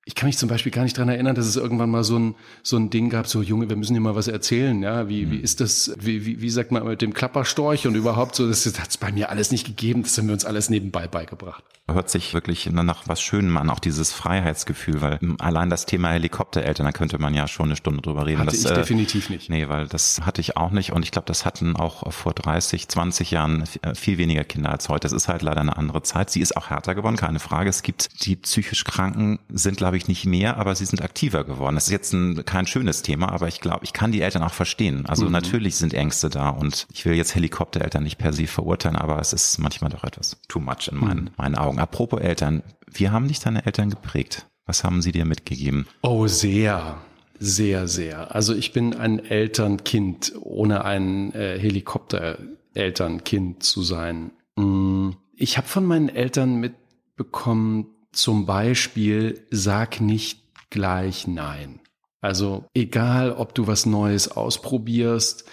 ich 0.06 0.16
kann 0.16 0.28
mich 0.28 0.38
zum 0.38 0.50
Beispiel 0.50 0.72
gar 0.72 0.84
nicht 0.84 0.98
dran 0.98 1.10
erinnern, 1.10 1.36
dass 1.36 1.46
es 1.46 1.58
irgendwann 1.58 1.92
mal 1.92 2.04
so 2.04 2.18
ein, 2.18 2.36
so 2.64 2.76
ein 2.76 2.90
Ding 2.90 3.10
gab, 3.10 3.28
so 3.28 3.44
Junge, 3.44 3.70
wir 3.70 3.76
müssen 3.76 3.94
dir 3.94 4.00
mal 4.00 4.16
was 4.16 4.28
erzählen, 4.28 4.82
ja, 4.82 5.08
wie, 5.10 5.26
mhm. 5.26 5.32
wie 5.32 5.38
ist 5.38 5.62
das, 5.62 5.94
wie, 6.00 6.26
wie, 6.26 6.42
wie 6.42 6.50
sagt 6.50 6.72
man 6.72 6.86
mit 6.88 7.04
dem 7.04 7.14
Klapperstorch 7.14 7.86
und 7.86 7.94
überhaupt 7.94 8.36
so, 8.36 8.48
das, 8.48 8.66
hat 8.66 8.90
es 8.90 8.98
bei 8.98 9.12
mir 9.12 9.30
alles 9.30 9.52
nicht 9.52 9.66
gegeben, 9.66 10.02
das 10.02 10.18
haben 10.18 10.28
wir 10.28 10.34
uns 10.34 10.46
alles 10.46 10.70
nebenbei 10.72 11.08
beigebracht. 11.08 11.64
Hört 11.90 12.10
sich 12.10 12.34
wirklich 12.34 12.70
nach 12.72 13.08
was 13.08 13.22
Schönem 13.22 13.58
an, 13.58 13.70
auch 13.70 13.80
dieses 13.80 14.14
Freiheitsgefühl, 14.14 15.02
weil 15.02 15.20
allein 15.40 15.70
das 15.70 15.86
Thema 15.86 16.10
Helikoptereltern, 16.12 16.86
da 16.86 16.92
könnte 16.94 17.20
man 17.20 17.34
ja 17.34 17.48
schon 17.48 17.66
eine 17.66 17.76
Stunde 17.76 18.02
drüber 18.02 18.26
reden. 18.26 18.40
Hatte 18.40 18.52
das, 18.52 18.64
ich 18.64 18.72
äh, 18.72 18.76
definitiv 18.76 19.30
nicht. 19.30 19.50
Nee, 19.50 19.68
weil 19.68 19.88
das 19.88 20.22
hatte 20.22 20.42
ich 20.42 20.58
auch 20.58 20.72
nicht 20.72 20.94
und 20.94 21.04
ich 21.04 21.12
glaube, 21.12 21.26
das 21.26 21.46
hatten 21.46 21.76
auch 21.76 22.12
vor 22.14 22.34
30, 22.34 22.88
20 22.88 23.32
Jahren 23.32 23.66
äh, 23.82 23.94
viel 23.94 24.18
weniger 24.18 24.46
Kinder 24.46 24.72
als 24.72 24.90
heute. 24.90 25.02
Das 25.02 25.12
ist 25.12 25.28
halt 25.28 25.42
leider 25.42 25.60
eine 25.60 25.76
andere 25.76 26.02
Zeit. 26.02 26.30
Sie 26.30 26.40
ist 26.40 26.56
auch 26.56 26.70
härter 26.70 26.96
geworden, 26.96 27.18
keine 27.18 27.40
Frage. 27.40 27.70
Es 27.70 27.84
gibt 27.84 28.26
die 28.26 28.38
psychisch 28.38 28.86
Kranken, 28.86 29.40
sind 29.50 29.82
glaube 29.92 29.98
ich, 29.98 30.08
nicht 30.08 30.26
mehr, 30.26 30.56
aber 30.56 30.74
sie 30.74 30.86
sind 30.86 31.02
aktiver 31.02 31.44
geworden. 31.44 31.76
Das 31.76 31.88
ist 31.88 31.92
jetzt 31.92 32.14
ein, 32.14 32.46
kein 32.46 32.66
schönes 32.66 33.02
Thema, 33.02 33.30
aber 33.30 33.50
ich 33.50 33.60
glaube, 33.60 33.84
ich 33.84 33.92
kann 33.92 34.14
die 34.14 34.22
Eltern 34.22 34.42
auch 34.42 34.54
verstehen. 34.54 35.06
Also 35.06 35.26
mhm. 35.26 35.34
natürlich 35.34 35.76
sind 35.76 35.94
Ängste 35.94 36.30
da 36.30 36.48
und 36.48 36.88
ich 36.94 37.04
will 37.04 37.16
jetzt 37.16 37.36
Helikoptereltern 37.36 38.04
nicht 38.04 38.18
per 38.18 38.32
se 38.32 38.48
verurteilen, 38.48 38.96
aber 38.96 39.20
es 39.20 39.34
ist 39.34 39.60
manchmal 39.60 39.92
doch 39.92 40.06
etwas 40.06 40.38
too 40.48 40.62
much 40.62 40.88
in 40.90 40.98
meinen, 40.98 41.24
mhm. 41.26 41.32
meinen 41.36 41.56
Augen. 41.56 41.80
Apropos 41.80 42.22
Eltern, 42.22 42.64
wie 42.90 43.10
haben 43.10 43.28
dich 43.28 43.42
deine 43.42 43.66
Eltern 43.66 43.90
geprägt? 43.90 44.46
Was 44.66 44.86
haben 44.86 45.02
sie 45.02 45.12
dir 45.12 45.26
mitgegeben? 45.26 45.88
Oh, 46.04 46.28
sehr. 46.28 47.00
Sehr, 47.38 47.90
sehr. 47.90 48.34
Also 48.34 48.56
ich 48.56 48.72
bin 48.72 48.94
ein 48.94 49.20
Elternkind, 49.20 50.32
ohne 50.40 50.86
ein 50.86 51.34
äh, 51.34 51.60
Helikopter-Elternkind 51.60 53.62
zu 53.62 53.82
sein. 53.82 54.32
Mm, 54.56 55.10
ich 55.36 55.58
habe 55.58 55.68
von 55.68 55.86
meinen 55.86 56.08
Eltern 56.08 56.62
mitbekommen, 56.62 57.88
zum 58.12 58.46
Beispiel, 58.46 59.46
sag 59.52 60.02
nicht 60.02 60.42
gleich 60.70 61.28
Nein. 61.28 61.80
Also 62.22 62.66
egal, 62.74 63.32
ob 63.32 63.56
du 63.56 63.68
was 63.68 63.86
Neues 63.86 64.30
ausprobierst, 64.30 65.46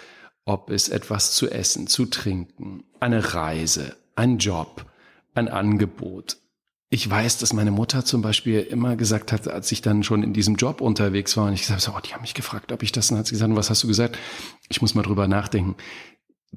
ob 0.45 0.69
es 0.69 0.89
etwas 0.89 1.33
zu 1.33 1.49
essen, 1.49 1.87
zu 1.87 2.05
trinken, 2.05 2.83
eine 2.99 3.33
Reise, 3.33 3.95
ein 4.15 4.37
Job, 4.37 4.85
ein 5.33 5.47
Angebot, 5.47 6.37
ich 6.91 7.07
weiß, 7.07 7.37
dass 7.37 7.53
meine 7.53 7.69
Mutter 7.69 8.03
zum 8.03 8.23
Beispiel 8.23 8.61
immer 8.61 8.95
gesagt 8.95 9.31
hat, 9.31 9.47
als 9.47 9.71
ich 9.71 9.83
dann 9.83 10.01
schon 10.01 10.23
in 10.23 10.33
diesem 10.33 10.55
Job 10.55 10.81
unterwegs 10.81 11.37
war 11.37 11.45
und 11.45 11.53
ich 11.53 11.61
gesagt 11.61 11.87
habe, 11.87 11.97
oh, 11.97 12.01
die 12.01 12.13
haben 12.13 12.21
mich 12.21 12.33
gefragt, 12.33 12.71
ob 12.71 12.81
ich 12.81 12.91
das, 12.91 13.11
und 13.11 13.17
hat 13.17 13.27
sie 13.27 13.35
gesagt, 13.35 13.55
was 13.55 13.69
hast 13.69 13.83
du 13.83 13.87
gesagt? 13.87 14.17
Ich 14.69 14.81
muss 14.81 14.95
mal 14.95 15.03
drüber 15.03 15.27
nachdenken. 15.27 15.75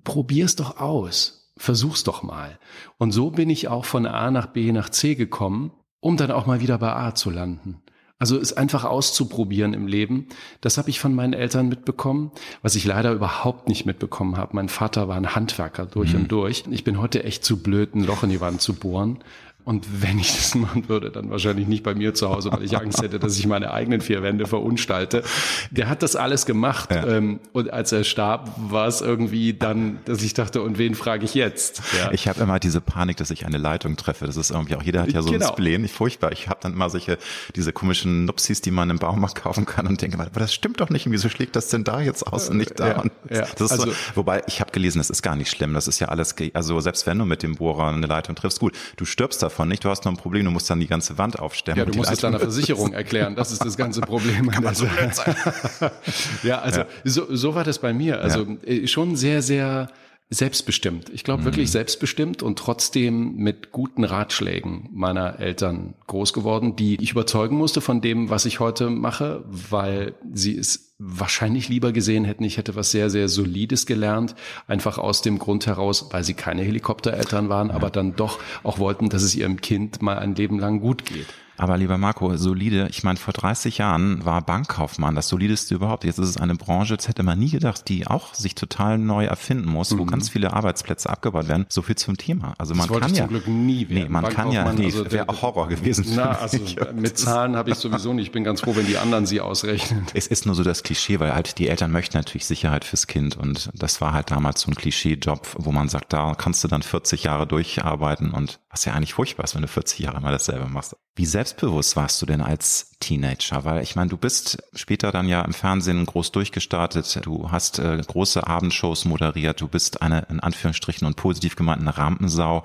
Probier's 0.04 0.56
doch 0.56 0.78
aus. 0.78 1.52
Versuch's 1.58 2.02
doch 2.02 2.22
mal. 2.22 2.58
Und 2.96 3.12
so 3.12 3.30
bin 3.30 3.50
ich 3.50 3.68
auch 3.68 3.84
von 3.84 4.06
A 4.06 4.30
nach 4.30 4.46
B 4.46 4.72
nach 4.72 4.88
C 4.88 5.16
gekommen, 5.16 5.70
um 6.02 6.16
dann 6.16 6.32
auch 6.32 6.46
mal 6.46 6.60
wieder 6.60 6.76
bei 6.78 6.92
A 6.92 7.14
zu 7.14 7.30
landen. 7.30 7.80
Also 8.18 8.38
es 8.38 8.52
einfach 8.52 8.84
auszuprobieren 8.84 9.72
im 9.72 9.86
Leben. 9.86 10.26
Das 10.60 10.78
habe 10.78 10.90
ich 10.90 11.00
von 11.00 11.14
meinen 11.14 11.32
Eltern 11.32 11.68
mitbekommen, 11.68 12.30
was 12.60 12.76
ich 12.76 12.84
leider 12.84 13.12
überhaupt 13.12 13.68
nicht 13.68 13.86
mitbekommen 13.86 14.36
habe. 14.36 14.54
Mein 14.54 14.68
Vater 14.68 15.08
war 15.08 15.16
ein 15.16 15.34
Handwerker 15.34 15.86
durch 15.86 16.12
mhm. 16.12 16.20
und 16.20 16.32
durch. 16.32 16.64
Ich 16.70 16.84
bin 16.84 17.00
heute 17.00 17.24
echt 17.24 17.44
zu 17.44 17.62
blöd, 17.62 17.94
ein 17.94 18.04
Loch 18.04 18.22
in 18.22 18.30
die 18.30 18.40
Wand 18.40 18.60
zu 18.60 18.74
bohren. 18.74 19.18
Und 19.64 20.02
wenn 20.02 20.18
ich 20.18 20.34
das 20.34 20.56
machen 20.56 20.88
würde, 20.88 21.10
dann 21.10 21.30
wahrscheinlich 21.30 21.68
nicht 21.68 21.84
bei 21.84 21.94
mir 21.94 22.14
zu 22.14 22.28
Hause, 22.28 22.50
weil 22.50 22.64
ich 22.64 22.76
Angst 22.76 23.00
hätte, 23.00 23.20
dass 23.20 23.38
ich 23.38 23.46
meine 23.46 23.72
eigenen 23.72 24.00
vier 24.00 24.22
Wände 24.22 24.46
verunstalte. 24.46 25.22
Der 25.70 25.88
hat 25.88 26.02
das 26.02 26.16
alles 26.16 26.46
gemacht. 26.46 26.90
Ja. 26.90 27.06
Ähm, 27.06 27.38
und 27.52 27.72
als 27.72 27.92
er 27.92 28.02
starb, 28.02 28.50
war 28.56 28.88
es 28.88 29.00
irgendwie 29.00 29.54
dann, 29.54 30.00
dass 30.04 30.22
ich 30.22 30.34
dachte, 30.34 30.62
und 30.62 30.78
wen 30.78 30.96
frage 30.96 31.24
ich 31.24 31.34
jetzt? 31.34 31.80
Ja. 31.96 32.10
Ich 32.10 32.26
habe 32.26 32.40
immer 32.40 32.58
diese 32.58 32.80
Panik, 32.80 33.18
dass 33.18 33.30
ich 33.30 33.46
eine 33.46 33.58
Leitung 33.58 33.96
treffe. 33.96 34.26
Das 34.26 34.36
ist 34.36 34.50
irgendwie 34.50 34.74
auch, 34.74 34.82
jeder 34.82 35.02
hat 35.02 35.12
ja 35.12 35.22
so 35.22 35.30
genau. 35.30 35.46
ein 35.46 35.52
Spleen. 35.52 35.84
Ich 35.84 35.92
furchtbar. 35.92 36.32
Ich 36.32 36.48
habe 36.48 36.58
dann 36.60 36.72
immer 36.72 36.90
solche, 36.90 37.18
diese 37.54 37.72
komischen 37.72 38.24
Nupsis, 38.24 38.62
die 38.62 38.72
man 38.72 38.90
im 38.90 38.98
Baumarkt 38.98 39.36
kaufen 39.42 39.64
kann 39.64 39.86
und 39.86 40.02
denke, 40.02 40.18
aber 40.18 40.40
das 40.40 40.52
stimmt 40.52 40.80
doch 40.80 40.90
nicht. 40.90 41.08
Wieso 41.08 41.28
schlägt 41.28 41.54
das 41.54 41.68
denn 41.68 41.84
da 41.84 42.00
jetzt 42.00 42.26
aus 42.26 42.48
und 42.48 42.56
nicht 42.56 42.80
da? 42.80 42.88
Ja, 42.88 43.04
ja. 43.30 43.46
Das 43.56 43.70
also, 43.70 43.90
so, 43.90 43.96
wobei, 44.16 44.42
ich 44.48 44.60
habe 44.60 44.72
gelesen, 44.72 44.98
das 44.98 45.10
ist 45.10 45.22
gar 45.22 45.36
nicht 45.36 45.50
schlimm. 45.50 45.72
Das 45.74 45.86
ist 45.86 46.00
ja 46.00 46.08
alles, 46.08 46.34
also 46.52 46.80
selbst 46.80 47.06
wenn 47.06 47.18
du 47.18 47.24
mit 47.26 47.44
dem 47.44 47.54
Bohrer 47.54 47.88
eine 47.88 48.06
Leitung 48.06 48.34
triffst, 48.34 48.58
gut, 48.58 48.76
du 48.96 49.04
stirbst 49.04 49.40
davon 49.52 49.68
nicht. 49.68 49.84
Du 49.84 49.90
hast 49.90 50.04
noch 50.04 50.12
ein 50.12 50.16
Problem, 50.16 50.44
du 50.44 50.50
musst 50.50 50.68
dann 50.68 50.80
die 50.80 50.86
ganze 50.86 51.16
Wand 51.18 51.38
aufstellen. 51.38 51.78
Ja, 51.78 51.84
du 51.84 51.96
musst 51.96 52.10
es 52.10 52.18
deiner 52.18 52.38
Versicherung 52.40 52.92
erklären. 52.92 53.36
Das 53.36 53.52
ist 53.52 53.64
das 53.64 53.76
ganze 53.76 54.00
Problem. 54.12 54.50
Kann 54.50 54.64
man 54.64 54.74
so 54.74 54.86
blöd 54.86 55.14
sein. 55.14 55.34
ja, 56.42 56.60
also 56.60 56.80
ja. 56.80 56.86
So, 57.04 57.34
so 57.34 57.54
war 57.54 57.64
das 57.64 57.78
bei 57.78 57.92
mir. 57.92 58.20
Also 58.20 58.46
ja. 58.64 58.72
Äh, 58.72 58.86
schon 58.86 59.16
sehr, 59.16 59.42
sehr 59.42 59.88
selbstbestimmt. 60.32 61.10
Ich 61.10 61.24
glaube 61.24 61.42
mhm. 61.42 61.46
wirklich 61.46 61.70
selbstbestimmt 61.70 62.42
und 62.42 62.58
trotzdem 62.58 63.36
mit 63.36 63.70
guten 63.70 64.04
Ratschlägen 64.04 64.88
meiner 64.92 65.38
Eltern 65.38 65.94
groß 66.06 66.32
geworden, 66.32 66.74
die 66.76 66.96
ich 67.02 67.12
überzeugen 67.12 67.56
musste 67.56 67.80
von 67.80 68.00
dem, 68.00 68.30
was 68.30 68.46
ich 68.46 68.58
heute 68.58 68.88
mache, 68.88 69.44
weil 69.46 70.14
sie 70.32 70.56
es 70.56 70.94
wahrscheinlich 70.98 71.68
lieber 71.68 71.92
gesehen 71.92 72.24
hätten. 72.24 72.44
Ich 72.44 72.56
hätte 72.56 72.76
was 72.76 72.90
sehr, 72.90 73.10
sehr 73.10 73.28
Solides 73.28 73.86
gelernt, 73.86 74.34
einfach 74.66 74.98
aus 74.98 75.20
dem 75.20 75.38
Grund 75.38 75.66
heraus, 75.66 76.08
weil 76.10 76.24
sie 76.24 76.34
keine 76.34 76.62
Helikoptereltern 76.62 77.48
waren, 77.48 77.68
ja. 77.68 77.74
aber 77.74 77.90
dann 77.90 78.16
doch 78.16 78.38
auch 78.62 78.78
wollten, 78.78 79.08
dass 79.08 79.22
es 79.22 79.34
ihrem 79.34 79.60
Kind 79.60 80.00
mal 80.00 80.18
ein 80.18 80.34
Leben 80.34 80.58
lang 80.58 80.80
gut 80.80 81.04
geht. 81.04 81.26
Aber 81.62 81.76
lieber 81.76 81.96
Marco, 81.96 82.36
solide, 82.36 82.88
ich 82.90 83.04
meine, 83.04 83.20
vor 83.20 83.32
30 83.32 83.78
Jahren 83.78 84.24
war 84.24 84.42
Bankkaufmann 84.42 85.14
das 85.14 85.28
solideste 85.28 85.76
überhaupt. 85.76 86.02
Jetzt 86.02 86.18
ist 86.18 86.30
es 86.30 86.36
eine 86.36 86.56
Branche, 86.56 86.96
das 86.96 87.06
hätte 87.06 87.22
man 87.22 87.38
nie 87.38 87.50
gedacht, 87.50 87.88
die 87.88 88.04
auch 88.04 88.34
sich 88.34 88.56
total 88.56 88.98
neu 88.98 89.26
erfinden 89.26 89.68
muss, 89.68 89.92
mhm. 89.92 90.00
wo 90.00 90.04
ganz 90.04 90.28
viele 90.28 90.54
Arbeitsplätze 90.54 91.08
abgebaut 91.08 91.46
werden. 91.46 91.66
So 91.68 91.82
viel 91.82 91.94
zum 91.94 92.16
Thema. 92.16 92.54
Also 92.58 92.74
man 92.74 92.88
das 92.88 92.98
kann 92.98 93.14
ja. 93.14 93.16
zum 93.18 93.28
Glück 93.28 93.46
nie 93.46 93.88
werden. 93.88 94.02
Nee, 94.02 94.08
man 94.08 94.28
kann 94.28 94.50
ja, 94.50 94.72
nee, 94.72 94.86
also 94.86 95.12
wäre 95.12 95.28
auch 95.28 95.40
Horror 95.42 95.68
gewesen. 95.68 96.04
Na, 96.16 96.32
also 96.32 96.58
mit 96.96 97.16
Zahlen 97.16 97.54
habe 97.54 97.70
ich 97.70 97.76
sowieso 97.76 98.12
nicht. 98.12 98.26
Ich 98.26 98.32
bin 98.32 98.42
ganz 98.42 98.62
froh, 98.62 98.74
wenn 98.74 98.86
die 98.86 98.98
anderen 98.98 99.26
sie 99.26 99.40
ausrechnen. 99.40 100.04
Es 100.14 100.26
ist 100.26 100.46
nur 100.46 100.56
so 100.56 100.64
das 100.64 100.82
Klischee, 100.82 101.20
weil 101.20 101.32
halt 101.32 101.58
die 101.58 101.68
Eltern 101.68 101.92
möchten 101.92 102.16
natürlich 102.16 102.44
Sicherheit 102.44 102.84
fürs 102.84 103.06
Kind 103.06 103.36
und 103.36 103.70
das 103.74 104.00
war 104.00 104.12
halt 104.12 104.32
damals 104.32 104.62
so 104.62 104.70
ein 104.72 104.74
Klischee-Job, 104.74 105.46
wo 105.54 105.70
man 105.70 105.88
sagt, 105.88 106.12
da 106.12 106.34
kannst 106.34 106.64
du 106.64 106.68
dann 106.68 106.82
40 106.82 107.22
Jahre 107.22 107.46
durcharbeiten 107.46 108.32
und 108.32 108.58
was 108.68 108.84
ja 108.84 108.94
eigentlich 108.94 109.14
furchtbar 109.14 109.44
ist, 109.44 109.54
wenn 109.54 109.62
du 109.62 109.68
40 109.68 110.00
Jahre 110.00 110.20
mal 110.20 110.32
dasselbe 110.32 110.66
machst. 110.66 110.96
Wie 111.14 111.26
selbstbewusst 111.52 111.96
warst 111.96 112.22
du 112.22 112.26
denn 112.26 112.40
als 112.40 112.92
Teenager? 113.00 113.64
Weil 113.64 113.82
ich 113.82 113.94
meine, 113.94 114.08
du 114.08 114.16
bist 114.16 114.62
später 114.74 115.12
dann 115.12 115.28
ja 115.28 115.42
im 115.42 115.52
Fernsehen 115.52 116.06
groß 116.06 116.32
durchgestartet, 116.32 117.20
du 117.24 117.50
hast 117.50 117.78
äh, 117.78 118.00
große 118.06 118.46
Abendshows 118.46 119.04
moderiert, 119.04 119.60
du 119.60 119.68
bist 119.68 120.00
eine 120.02 120.26
in 120.30 120.40
Anführungsstrichen 120.40 121.06
und 121.06 121.16
positiv 121.16 121.56
gemeinten 121.56 121.88
Rampensau. 121.88 122.62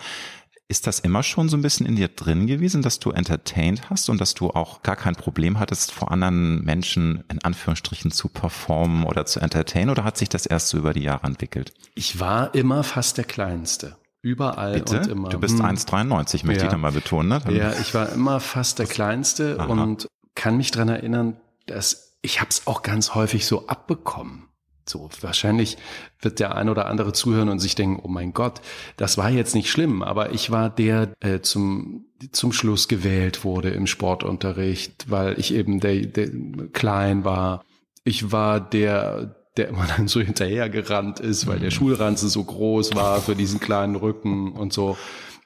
Ist 0.69 0.85
das 0.85 0.99
immer 0.99 1.23
schon 1.23 1.47
so 1.47 1.55
ein 1.55 1.61
bisschen 1.61 1.85
in 1.85 1.95
dir 1.95 2.09
drin 2.09 2.45
gewesen, 2.45 2.81
dass 2.81 2.99
du 2.99 3.11
entertained 3.11 3.89
hast 3.89 4.09
und 4.09 4.19
dass 4.19 4.33
du 4.33 4.49
auch 4.49 4.83
gar 4.83 4.97
kein 4.97 5.15
Problem 5.15 5.59
hattest, 5.59 5.93
vor 5.93 6.11
anderen 6.11 6.63
Menschen 6.63 7.23
in 7.29 7.41
Anführungsstrichen 7.41 8.11
zu 8.11 8.27
performen 8.27 9.05
oder 9.05 9.25
zu 9.25 9.39
entertainen? 9.39 9.89
Oder 9.89 10.03
hat 10.03 10.17
sich 10.17 10.27
das 10.29 10.45
erst 10.45 10.69
so 10.69 10.77
über 10.77 10.93
die 10.93 11.03
Jahre 11.03 11.25
entwickelt? 11.27 11.73
Ich 11.95 12.19
war 12.19 12.53
immer 12.53 12.83
fast 12.83 13.17
der 13.17 13.25
Kleinste. 13.25 13.95
Überall 14.27 14.73
Bitte? 14.73 14.99
und 14.99 15.07
immer. 15.07 15.29
Du 15.29 15.39
bist 15.39 15.57
hm. 15.59 15.65
1,93, 15.65 16.45
möchte 16.45 16.63
ja. 16.63 16.67
ich 16.67 16.73
nochmal 16.73 16.91
betonen. 16.91 17.41
Ne? 17.45 17.53
Ja, 17.53 17.71
ich 17.79 17.93
war 17.93 18.11
immer 18.11 18.41
fast 18.41 18.77
der 18.77 18.85
Kleinste 18.85 19.55
Aha. 19.57 19.67
und 19.67 20.09
kann 20.35 20.57
mich 20.57 20.71
dran 20.71 20.89
erinnern, 20.89 21.37
dass 21.65 22.17
ich 22.21 22.41
habe 22.41 22.49
es 22.49 22.67
auch 22.67 22.81
ganz 22.81 23.15
häufig 23.15 23.45
so 23.45 23.67
abbekommen. 23.67 24.49
So, 24.85 25.09
wahrscheinlich 25.21 25.77
wird 26.21 26.39
der 26.39 26.55
ein 26.55 26.67
oder 26.69 26.87
andere 26.87 27.13
zuhören 27.13 27.49
und 27.49 27.59
sich 27.59 27.75
denken, 27.75 28.01
oh 28.03 28.09
mein 28.09 28.33
Gott, 28.33 28.61
das 28.97 29.17
war 29.17 29.29
jetzt 29.29 29.55
nicht 29.55 29.69
schlimm, 29.69 30.01
aber 30.01 30.31
ich 30.31 30.51
war 30.51 30.69
der, 30.69 31.13
äh, 31.21 31.39
zum, 31.39 32.05
zum 32.31 32.51
Schluss 32.51 32.87
gewählt 32.87 33.43
wurde 33.45 33.69
im 33.69 33.87
Sportunterricht, 33.87 35.09
weil 35.09 35.39
ich 35.39 35.53
eben 35.53 35.79
der, 35.79 36.05
der 36.05 36.29
klein 36.73 37.23
war. 37.23 37.63
Ich 38.03 38.31
war 38.31 38.59
der, 38.59 39.36
der 39.57 39.69
immer 39.69 39.85
dann 39.85 40.07
so 40.07 40.19
hinterhergerannt 40.19 41.19
ist, 41.19 41.47
weil 41.47 41.59
der 41.59 41.67
mhm. 41.67 41.75
Schulranzen 41.75 42.29
so 42.29 42.43
groß 42.43 42.95
war 42.95 43.21
für 43.21 43.35
diesen 43.35 43.59
kleinen 43.59 43.95
Rücken 43.95 44.53
und 44.53 44.73
so. 44.73 44.97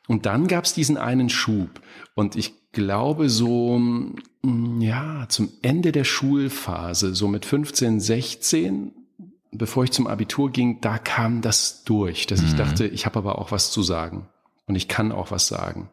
Und 0.08 0.25
dann 0.25 0.48
gab 0.48 0.65
es 0.65 0.74
diesen 0.74 0.98
einen 0.98 1.30
Schub. 1.30 1.82
Und 2.15 2.36
ich 2.36 2.72
glaube 2.72 3.30
so, 3.30 3.80
mm, 3.80 4.82
ja, 4.82 5.25
zum 5.30 5.50
Ende 5.62 5.91
der 5.91 6.03
Schulphase, 6.03 7.15
so 7.15 7.27
mit 7.27 7.46
15, 7.46 8.00
16, 8.00 8.91
bevor 9.51 9.84
ich 9.84 9.91
zum 9.91 10.08
Abitur 10.08 10.51
ging, 10.51 10.82
da 10.82 10.98
kam 10.98 11.41
das 11.41 11.84
durch, 11.84 12.27
dass 12.27 12.41
ich 12.41 12.53
mhm. 12.53 12.58
dachte, 12.58 12.88
ich 12.88 13.06
habe 13.06 13.20
aber 13.20 13.39
auch 13.39 13.51
was 13.51 13.72
zu 13.72 13.84
sagen. 13.84 14.27
Und 14.68 14.75
ich 14.75 14.88
kann 14.88 15.12
auch 15.12 15.32
was 15.32 15.48
sagen. 15.48 15.89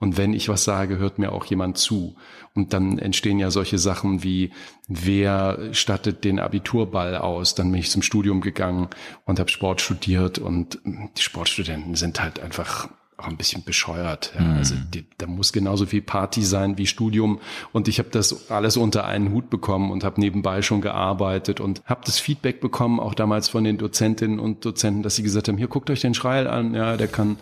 Und 0.00 0.16
wenn 0.16 0.32
ich 0.32 0.48
was 0.48 0.64
sage, 0.64 0.96
hört 0.98 1.18
mir 1.18 1.30
auch 1.30 1.44
jemand 1.44 1.76
zu. 1.76 2.16
Und 2.54 2.72
dann 2.72 2.98
entstehen 2.98 3.38
ja 3.38 3.50
solche 3.50 3.78
Sachen 3.78 4.22
wie, 4.24 4.50
wer 4.88 5.72
stattet 5.72 6.24
den 6.24 6.40
Abiturball 6.40 7.16
aus? 7.16 7.54
Dann 7.54 7.70
bin 7.70 7.80
ich 7.80 7.90
zum 7.90 8.00
Studium 8.00 8.40
gegangen 8.40 8.88
und 9.26 9.38
habe 9.38 9.50
Sport 9.50 9.82
studiert. 9.82 10.38
Und 10.38 10.78
die 10.84 11.22
Sportstudenten 11.22 11.94
sind 11.94 12.20
halt 12.20 12.40
einfach 12.40 12.88
auch 13.18 13.28
ein 13.28 13.36
bisschen 13.36 13.62
bescheuert. 13.62 14.32
Ja. 14.34 14.40
Mhm. 14.40 14.56
Also 14.56 14.74
die, 14.92 15.04
da 15.18 15.26
muss 15.26 15.52
genauso 15.52 15.86
viel 15.86 16.02
Party 16.02 16.42
sein 16.42 16.78
wie 16.78 16.86
Studium. 16.86 17.38
Und 17.72 17.86
ich 17.86 17.98
habe 17.98 18.08
das 18.10 18.50
alles 18.50 18.78
unter 18.78 19.04
einen 19.04 19.32
Hut 19.32 19.50
bekommen 19.50 19.90
und 19.90 20.02
habe 20.02 20.18
nebenbei 20.20 20.62
schon 20.62 20.80
gearbeitet 20.80 21.60
und 21.60 21.82
habe 21.84 22.00
das 22.06 22.18
Feedback 22.18 22.60
bekommen, 22.60 23.00
auch 23.00 23.14
damals 23.14 23.48
von 23.48 23.64
den 23.64 23.78
Dozentinnen 23.78 24.40
und 24.40 24.64
Dozenten, 24.64 25.02
dass 25.02 25.16
sie 25.16 25.22
gesagt 25.22 25.48
haben, 25.48 25.58
hier 25.58 25.68
guckt 25.68 25.90
euch 25.90 26.00
den 26.00 26.14
Schreil 26.14 26.46
an, 26.46 26.74
ja, 26.74 26.96
der 26.96 27.08
kann 27.08 27.36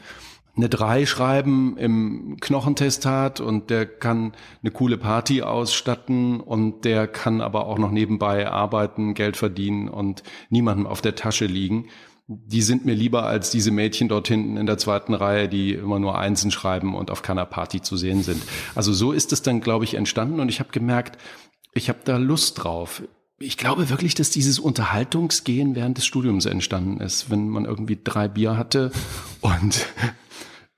eine 0.58 0.68
3 0.68 1.06
schreiben 1.06 1.76
im 1.78 2.36
Knochentestat 2.40 3.40
und 3.40 3.70
der 3.70 3.86
kann 3.86 4.32
eine 4.62 4.70
coole 4.70 4.98
Party 4.98 5.42
ausstatten 5.42 6.40
und 6.40 6.84
der 6.84 7.06
kann 7.06 7.40
aber 7.40 7.66
auch 7.66 7.78
noch 7.78 7.90
nebenbei 7.90 8.48
arbeiten, 8.50 9.14
Geld 9.14 9.36
verdienen 9.36 9.88
und 9.88 10.22
niemandem 10.50 10.86
auf 10.86 11.00
der 11.00 11.14
Tasche 11.14 11.46
liegen. 11.46 11.86
Die 12.26 12.60
sind 12.60 12.84
mir 12.84 12.94
lieber 12.94 13.24
als 13.24 13.50
diese 13.50 13.70
Mädchen 13.70 14.08
dort 14.08 14.28
hinten 14.28 14.58
in 14.58 14.66
der 14.66 14.76
zweiten 14.76 15.14
Reihe, 15.14 15.48
die 15.48 15.72
immer 15.72 15.98
nur 15.98 16.18
Einsen 16.18 16.50
schreiben 16.50 16.94
und 16.94 17.10
auf 17.10 17.22
keiner 17.22 17.46
Party 17.46 17.80
zu 17.80 17.96
sehen 17.96 18.22
sind. 18.22 18.42
Also 18.74 18.92
so 18.92 19.12
ist 19.12 19.32
es 19.32 19.40
dann, 19.40 19.62
glaube 19.62 19.84
ich, 19.84 19.94
entstanden 19.94 20.40
und 20.40 20.50
ich 20.50 20.60
habe 20.60 20.70
gemerkt, 20.70 21.18
ich 21.72 21.88
habe 21.88 22.00
da 22.04 22.18
Lust 22.18 22.62
drauf. 22.62 23.02
Ich 23.38 23.56
glaube 23.56 23.88
wirklich, 23.88 24.16
dass 24.16 24.30
dieses 24.30 24.58
Unterhaltungsgehen 24.58 25.76
während 25.76 25.96
des 25.96 26.04
Studiums 26.04 26.44
entstanden 26.44 27.00
ist, 27.00 27.30
wenn 27.30 27.48
man 27.48 27.64
irgendwie 27.64 27.98
drei 28.02 28.26
Bier 28.26 28.56
hatte 28.56 28.90
und 29.40 29.86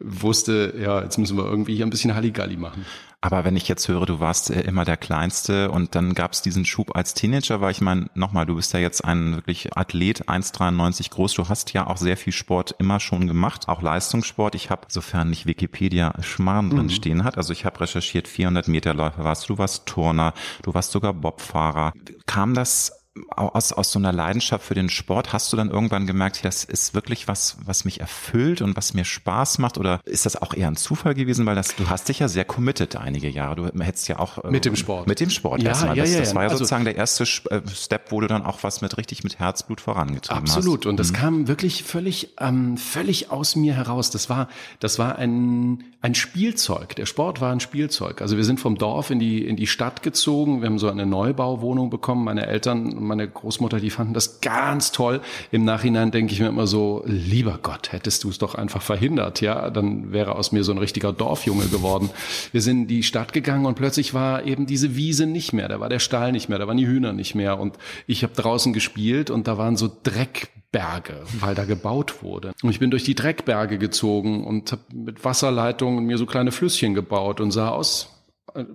wusste, 0.00 0.74
ja, 0.80 1.02
jetzt 1.02 1.18
müssen 1.18 1.36
wir 1.36 1.44
irgendwie 1.44 1.76
hier 1.76 1.86
ein 1.86 1.90
bisschen 1.90 2.14
Halligalli 2.14 2.56
machen. 2.56 2.84
Aber 3.22 3.44
wenn 3.44 3.54
ich 3.54 3.68
jetzt 3.68 3.86
höre, 3.86 4.06
du 4.06 4.18
warst 4.18 4.50
äh, 4.50 4.62
immer 4.62 4.86
der 4.86 4.96
Kleinste 4.96 5.70
und 5.70 5.94
dann 5.94 6.14
gab 6.14 6.32
es 6.32 6.40
diesen 6.40 6.64
Schub 6.64 6.96
als 6.96 7.12
Teenager, 7.12 7.60
weil 7.60 7.70
ich 7.70 7.82
meine, 7.82 8.06
nochmal, 8.14 8.46
du 8.46 8.54
bist 8.56 8.72
ja 8.72 8.80
jetzt 8.80 9.04
ein 9.04 9.36
wirklich 9.36 9.76
Athlet, 9.76 10.26
1,93 10.26 11.10
groß, 11.10 11.34
du 11.34 11.48
hast 11.48 11.74
ja 11.74 11.86
auch 11.86 11.98
sehr 11.98 12.16
viel 12.16 12.32
Sport 12.32 12.74
immer 12.78 12.98
schon 12.98 13.26
gemacht, 13.26 13.68
auch 13.68 13.82
Leistungssport. 13.82 14.54
Ich 14.54 14.70
habe, 14.70 14.86
sofern 14.88 15.28
nicht 15.28 15.44
Wikipedia 15.44 16.14
Schmarrn 16.22 16.70
drin 16.70 16.84
mhm. 16.84 16.90
stehen 16.90 17.24
hat, 17.24 17.36
also 17.36 17.52
ich 17.52 17.66
habe 17.66 17.80
recherchiert, 17.80 18.26
400 18.26 18.68
Meter 18.68 18.94
Läufer 18.94 19.22
warst 19.22 19.48
du, 19.48 19.54
du 19.54 19.58
warst 19.58 19.84
Turner, 19.84 20.32
du 20.62 20.72
warst 20.72 20.92
sogar 20.92 21.12
Bobfahrer. 21.12 21.92
Kam 22.24 22.54
das 22.54 22.99
aus, 23.30 23.72
aus 23.72 23.90
so 23.90 23.98
einer 23.98 24.12
Leidenschaft 24.12 24.64
für 24.64 24.74
den 24.74 24.88
Sport 24.88 25.32
hast 25.32 25.52
du 25.52 25.56
dann 25.56 25.68
irgendwann 25.68 26.06
gemerkt, 26.06 26.44
das 26.44 26.62
ist 26.62 26.94
wirklich 26.94 27.26
was, 27.26 27.56
was 27.64 27.84
mich 27.84 28.00
erfüllt 28.00 28.62
und 28.62 28.76
was 28.76 28.94
mir 28.94 29.04
Spaß 29.04 29.58
macht? 29.58 29.78
Oder 29.78 30.00
ist 30.04 30.26
das 30.26 30.40
auch 30.40 30.54
eher 30.54 30.68
ein 30.68 30.76
Zufall 30.76 31.14
gewesen? 31.14 31.44
Weil 31.44 31.56
das, 31.56 31.74
du 31.74 31.88
hast 31.88 32.08
dich 32.08 32.20
ja 32.20 32.28
sehr 32.28 32.44
committed 32.44 32.94
einige 32.96 33.28
Jahre. 33.28 33.56
Du 33.56 33.82
hättest 33.82 34.06
ja 34.08 34.20
auch 34.20 34.44
mit 34.44 34.64
dem 34.64 34.76
Sport. 34.76 35.08
Mit 35.08 35.18
dem 35.18 35.30
Sport 35.30 35.60
ja, 35.62 35.70
erstmal. 35.70 35.96
Ja, 35.96 36.04
das, 36.04 36.12
ja, 36.12 36.20
das 36.20 36.34
war 36.34 36.42
ja 36.42 36.48
also, 36.48 36.58
sozusagen 36.58 36.84
der 36.84 36.96
erste 36.96 37.24
äh, 37.24 37.60
Step, 37.74 38.12
wo 38.12 38.20
du 38.20 38.28
dann 38.28 38.44
auch 38.44 38.62
was 38.62 38.80
mit 38.80 38.96
richtig 38.96 39.24
mit 39.24 39.40
Herzblut 39.40 39.80
vorangetrieben 39.80 40.42
absolut. 40.42 40.48
hast. 40.48 40.56
Absolut. 40.56 40.86
Und 40.86 41.00
das 41.00 41.10
mhm. 41.10 41.16
kam 41.16 41.48
wirklich 41.48 41.82
völlig, 41.82 42.34
ähm, 42.38 42.76
völlig 42.76 43.32
aus 43.32 43.56
mir 43.56 43.74
heraus. 43.74 44.10
Das 44.10 44.30
war, 44.30 44.48
das 44.78 45.00
war 45.00 45.16
ein, 45.16 45.82
ein 46.00 46.14
Spielzeug. 46.14 46.94
Der 46.94 47.06
Sport 47.06 47.40
war 47.40 47.50
ein 47.50 47.60
Spielzeug. 47.60 48.22
Also 48.22 48.36
wir 48.36 48.44
sind 48.44 48.60
vom 48.60 48.78
Dorf 48.78 49.10
in 49.10 49.18
die, 49.18 49.44
in 49.44 49.56
die 49.56 49.66
Stadt 49.66 50.04
gezogen. 50.04 50.62
Wir 50.62 50.68
haben 50.68 50.78
so 50.78 50.88
eine 50.88 51.06
Neubauwohnung 51.06 51.90
bekommen. 51.90 52.24
Meine 52.24 52.46
Eltern, 52.46 52.99
meine 53.00 53.28
Großmutter, 53.28 53.80
die 53.80 53.90
fanden 53.90 54.14
das 54.14 54.40
ganz 54.40 54.92
toll. 54.92 55.20
Im 55.50 55.64
Nachhinein 55.64 56.10
denke 56.10 56.32
ich 56.32 56.40
mir 56.40 56.48
immer 56.48 56.66
so, 56.66 57.02
lieber 57.06 57.58
Gott, 57.62 57.92
hättest 57.92 58.24
du 58.24 58.30
es 58.30 58.38
doch 58.38 58.54
einfach 58.54 58.82
verhindert. 58.82 59.40
Ja, 59.40 59.70
dann 59.70 60.12
wäre 60.12 60.36
aus 60.36 60.52
mir 60.52 60.64
so 60.64 60.72
ein 60.72 60.78
richtiger 60.78 61.12
Dorfjunge 61.12 61.66
geworden. 61.66 62.10
Wir 62.52 62.62
sind 62.62 62.82
in 62.82 62.88
die 62.88 63.02
Stadt 63.02 63.32
gegangen 63.32 63.66
und 63.66 63.74
plötzlich 63.74 64.14
war 64.14 64.44
eben 64.44 64.66
diese 64.66 64.96
Wiese 64.96 65.26
nicht 65.26 65.52
mehr. 65.52 65.68
Da 65.68 65.80
war 65.80 65.88
der 65.88 65.98
Stall 65.98 66.32
nicht 66.32 66.48
mehr. 66.48 66.58
Da 66.58 66.66
waren 66.66 66.76
die 66.76 66.86
Hühner 66.86 67.12
nicht 67.12 67.34
mehr. 67.34 67.58
Und 67.58 67.76
ich 68.06 68.22
habe 68.22 68.34
draußen 68.34 68.72
gespielt 68.72 69.30
und 69.30 69.48
da 69.48 69.58
waren 69.58 69.76
so 69.76 69.90
Dreck 70.02 70.50
Berge, 70.72 71.24
weil 71.40 71.54
da 71.54 71.64
gebaut 71.64 72.22
wurde. 72.22 72.52
Und 72.62 72.70
ich 72.70 72.78
bin 72.78 72.90
durch 72.90 73.02
die 73.02 73.16
Dreckberge 73.16 73.78
gezogen 73.78 74.44
und 74.44 74.70
habe 74.72 74.82
mit 74.92 75.24
Wasserleitungen 75.24 76.04
mir 76.04 76.16
so 76.16 76.26
kleine 76.26 76.52
Flüsschen 76.52 76.94
gebaut 76.94 77.40
und 77.40 77.50
sah 77.50 77.70
aus 77.70 78.19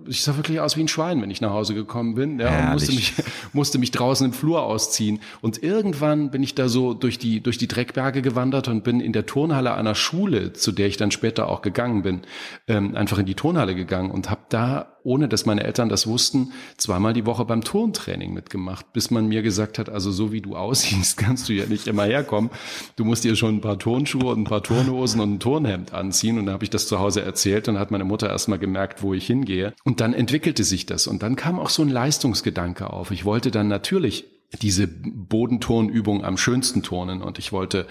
ich 0.06 0.22
sah 0.22 0.36
wirklich 0.36 0.60
aus 0.60 0.76
wie 0.76 0.82
ein 0.82 0.88
Schwein, 0.88 1.20
wenn 1.22 1.30
ich 1.30 1.40
nach 1.40 1.50
Hause 1.50 1.74
gekommen 1.74 2.14
bin. 2.14 2.38
Ja, 2.38 2.66
und 2.66 2.72
musste 2.72 2.92
mich, 2.92 3.14
musste 3.52 3.78
mich 3.78 3.90
draußen 3.90 4.26
im 4.26 4.32
Flur 4.32 4.62
ausziehen. 4.62 5.20
Und 5.40 5.62
irgendwann 5.62 6.30
bin 6.30 6.42
ich 6.42 6.54
da 6.54 6.68
so 6.68 6.94
durch 6.94 7.18
die, 7.18 7.40
durch 7.40 7.58
die 7.58 7.68
Dreckberge 7.68 8.22
gewandert 8.22 8.68
und 8.68 8.84
bin 8.84 9.00
in 9.00 9.12
der 9.12 9.26
Turnhalle 9.26 9.74
einer 9.74 9.94
Schule, 9.94 10.52
zu 10.52 10.72
der 10.72 10.86
ich 10.86 10.96
dann 10.96 11.10
später 11.10 11.48
auch 11.48 11.62
gegangen 11.62 12.02
bin, 12.02 12.22
ähm, 12.68 12.94
einfach 12.96 13.18
in 13.18 13.26
die 13.26 13.34
Turnhalle 13.34 13.74
gegangen 13.74 14.10
und 14.10 14.30
habe 14.30 14.42
da 14.48 14.96
ohne 15.06 15.28
dass 15.28 15.46
meine 15.46 15.62
Eltern 15.62 15.88
das 15.88 16.08
wussten, 16.08 16.52
zweimal 16.76 17.12
die 17.12 17.26
Woche 17.26 17.44
beim 17.44 17.62
Turntraining 17.62 18.34
mitgemacht, 18.34 18.92
bis 18.92 19.12
man 19.12 19.28
mir 19.28 19.42
gesagt 19.42 19.78
hat, 19.78 19.88
also 19.88 20.10
so 20.10 20.32
wie 20.32 20.40
du 20.40 20.56
aussiehst, 20.56 21.16
kannst 21.16 21.48
du 21.48 21.52
ja 21.52 21.66
nicht 21.66 21.86
immer 21.86 22.04
herkommen. 22.04 22.50
Du 22.96 23.04
musst 23.04 23.22
dir 23.22 23.36
schon 23.36 23.56
ein 23.56 23.60
paar 23.60 23.78
Turnschuhe 23.78 24.32
und 24.32 24.40
ein 24.40 24.44
paar 24.44 24.64
Turnhosen 24.64 25.20
und 25.20 25.34
ein 25.34 25.40
Turnhemd 25.40 25.94
anziehen. 25.94 26.38
Und 26.38 26.46
dann 26.46 26.54
habe 26.54 26.64
ich 26.64 26.70
das 26.70 26.88
zu 26.88 26.98
Hause 26.98 27.22
erzählt 27.22 27.68
und 27.68 27.78
hat 27.78 27.92
meine 27.92 28.02
Mutter 28.02 28.28
erstmal 28.28 28.58
gemerkt, 28.58 29.00
wo 29.04 29.14
ich 29.14 29.24
hingehe. 29.26 29.65
Und 29.84 30.00
dann 30.00 30.14
entwickelte 30.14 30.64
sich 30.64 30.86
das. 30.86 31.06
Und 31.06 31.22
dann 31.22 31.36
kam 31.36 31.58
auch 31.58 31.70
so 31.70 31.82
ein 31.82 31.88
Leistungsgedanke 31.88 32.90
auf. 32.90 33.10
Ich 33.10 33.24
wollte 33.24 33.50
dann 33.50 33.68
natürlich 33.68 34.24
diese 34.62 34.86
Bodenturnübung 34.86 36.24
am 36.24 36.36
schönsten 36.36 36.82
turnen. 36.82 37.22
Und 37.22 37.38
ich 37.38 37.52
wollte 37.52 37.86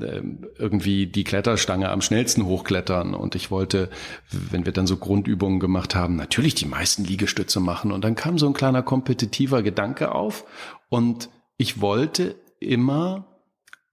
äh, 0.00 0.22
irgendwie 0.58 1.06
die 1.06 1.24
Kletterstange 1.24 1.90
am 1.90 2.00
schnellsten 2.00 2.46
hochklettern. 2.46 3.14
Und 3.14 3.34
ich 3.34 3.50
wollte, 3.50 3.90
wenn 4.30 4.64
wir 4.64 4.72
dann 4.72 4.86
so 4.86 4.96
Grundübungen 4.96 5.60
gemacht 5.60 5.94
haben, 5.94 6.16
natürlich 6.16 6.54
die 6.54 6.66
meisten 6.66 7.04
Liegestütze 7.04 7.60
machen. 7.60 7.92
Und 7.92 8.04
dann 8.04 8.14
kam 8.14 8.38
so 8.38 8.46
ein 8.46 8.54
kleiner 8.54 8.82
kompetitiver 8.82 9.62
Gedanke 9.62 10.14
auf. 10.14 10.44
Und 10.88 11.28
ich 11.56 11.80
wollte 11.80 12.36
immer 12.60 13.26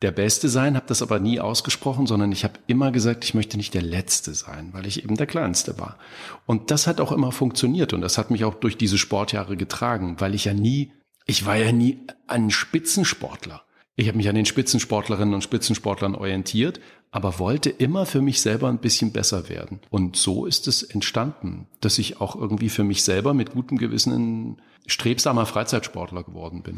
der 0.02 0.12
Beste 0.12 0.50
sein, 0.50 0.76
habe 0.76 0.88
das 0.88 1.02
aber 1.02 1.20
nie 1.20 1.40
ausgesprochen, 1.40 2.06
sondern 2.06 2.32
ich 2.32 2.44
habe 2.44 2.60
immer 2.68 2.92
gesagt, 2.92 3.24
ich 3.24 3.34
möchte 3.34 3.58
nicht 3.58 3.74
der 3.74 3.82
Letzte 3.82 4.34
sein, 4.34 4.70
weil 4.74 4.86
ich 4.86 5.04
eben 5.04 5.16
der 5.16 5.28
Kleinste 5.28 5.80
war. 5.80 5.98
Und 6.46 6.70
das 6.70 6.86
hat 6.86 7.00
auch 7.00 7.12
immer 7.12 7.32
funktioniert 7.32 7.94
und 7.94 8.02
das 8.02 8.18
hat 8.18 8.30
mich 8.30 8.44
auch 8.44 8.56
durch 8.56 8.78
diese 8.78 8.98
Sportjahre 8.98 9.56
getragen, 9.56 10.18
weil 10.20 10.36
ich 10.36 10.46
ja 10.46 10.54
nie 10.54 10.92
ich 11.26 11.46
war 11.46 11.56
ja 11.56 11.72
nie 11.72 12.00
ein 12.28 12.52
Spitzensportler. 12.52 13.64
Ich 13.96 14.08
habe 14.08 14.18
mich 14.18 14.30
an 14.30 14.36
den 14.36 14.46
Spitzensportlerinnen 14.46 15.34
und 15.34 15.44
Spitzensportlern 15.44 16.16
orientiert, 16.16 16.80
aber 17.12 17.40
wollte 17.40 17.70
immer 17.70 18.06
für 18.06 18.22
mich 18.22 18.42
selber 18.42 18.68
ein 18.68 18.80
bisschen 18.80 19.12
besser 19.12 19.50
werden. 19.50 19.80
Und 19.90 20.18
so 20.18 20.46
ist 20.46 20.68
es 20.68 20.84
entstanden, 20.84 21.68
dass 21.82 21.98
ich 21.98 22.20
auch 22.20 22.36
irgendwie 22.36 22.70
für 22.70 22.84
mich 22.84 23.04
selber 23.04 23.34
mit 23.34 23.52
gutem 23.52 23.78
Gewissen 23.78 24.14
ein 24.14 24.62
strebsamer 24.86 25.46
Freizeitsportler 25.46 26.24
geworden 26.24 26.62
bin. 26.62 26.78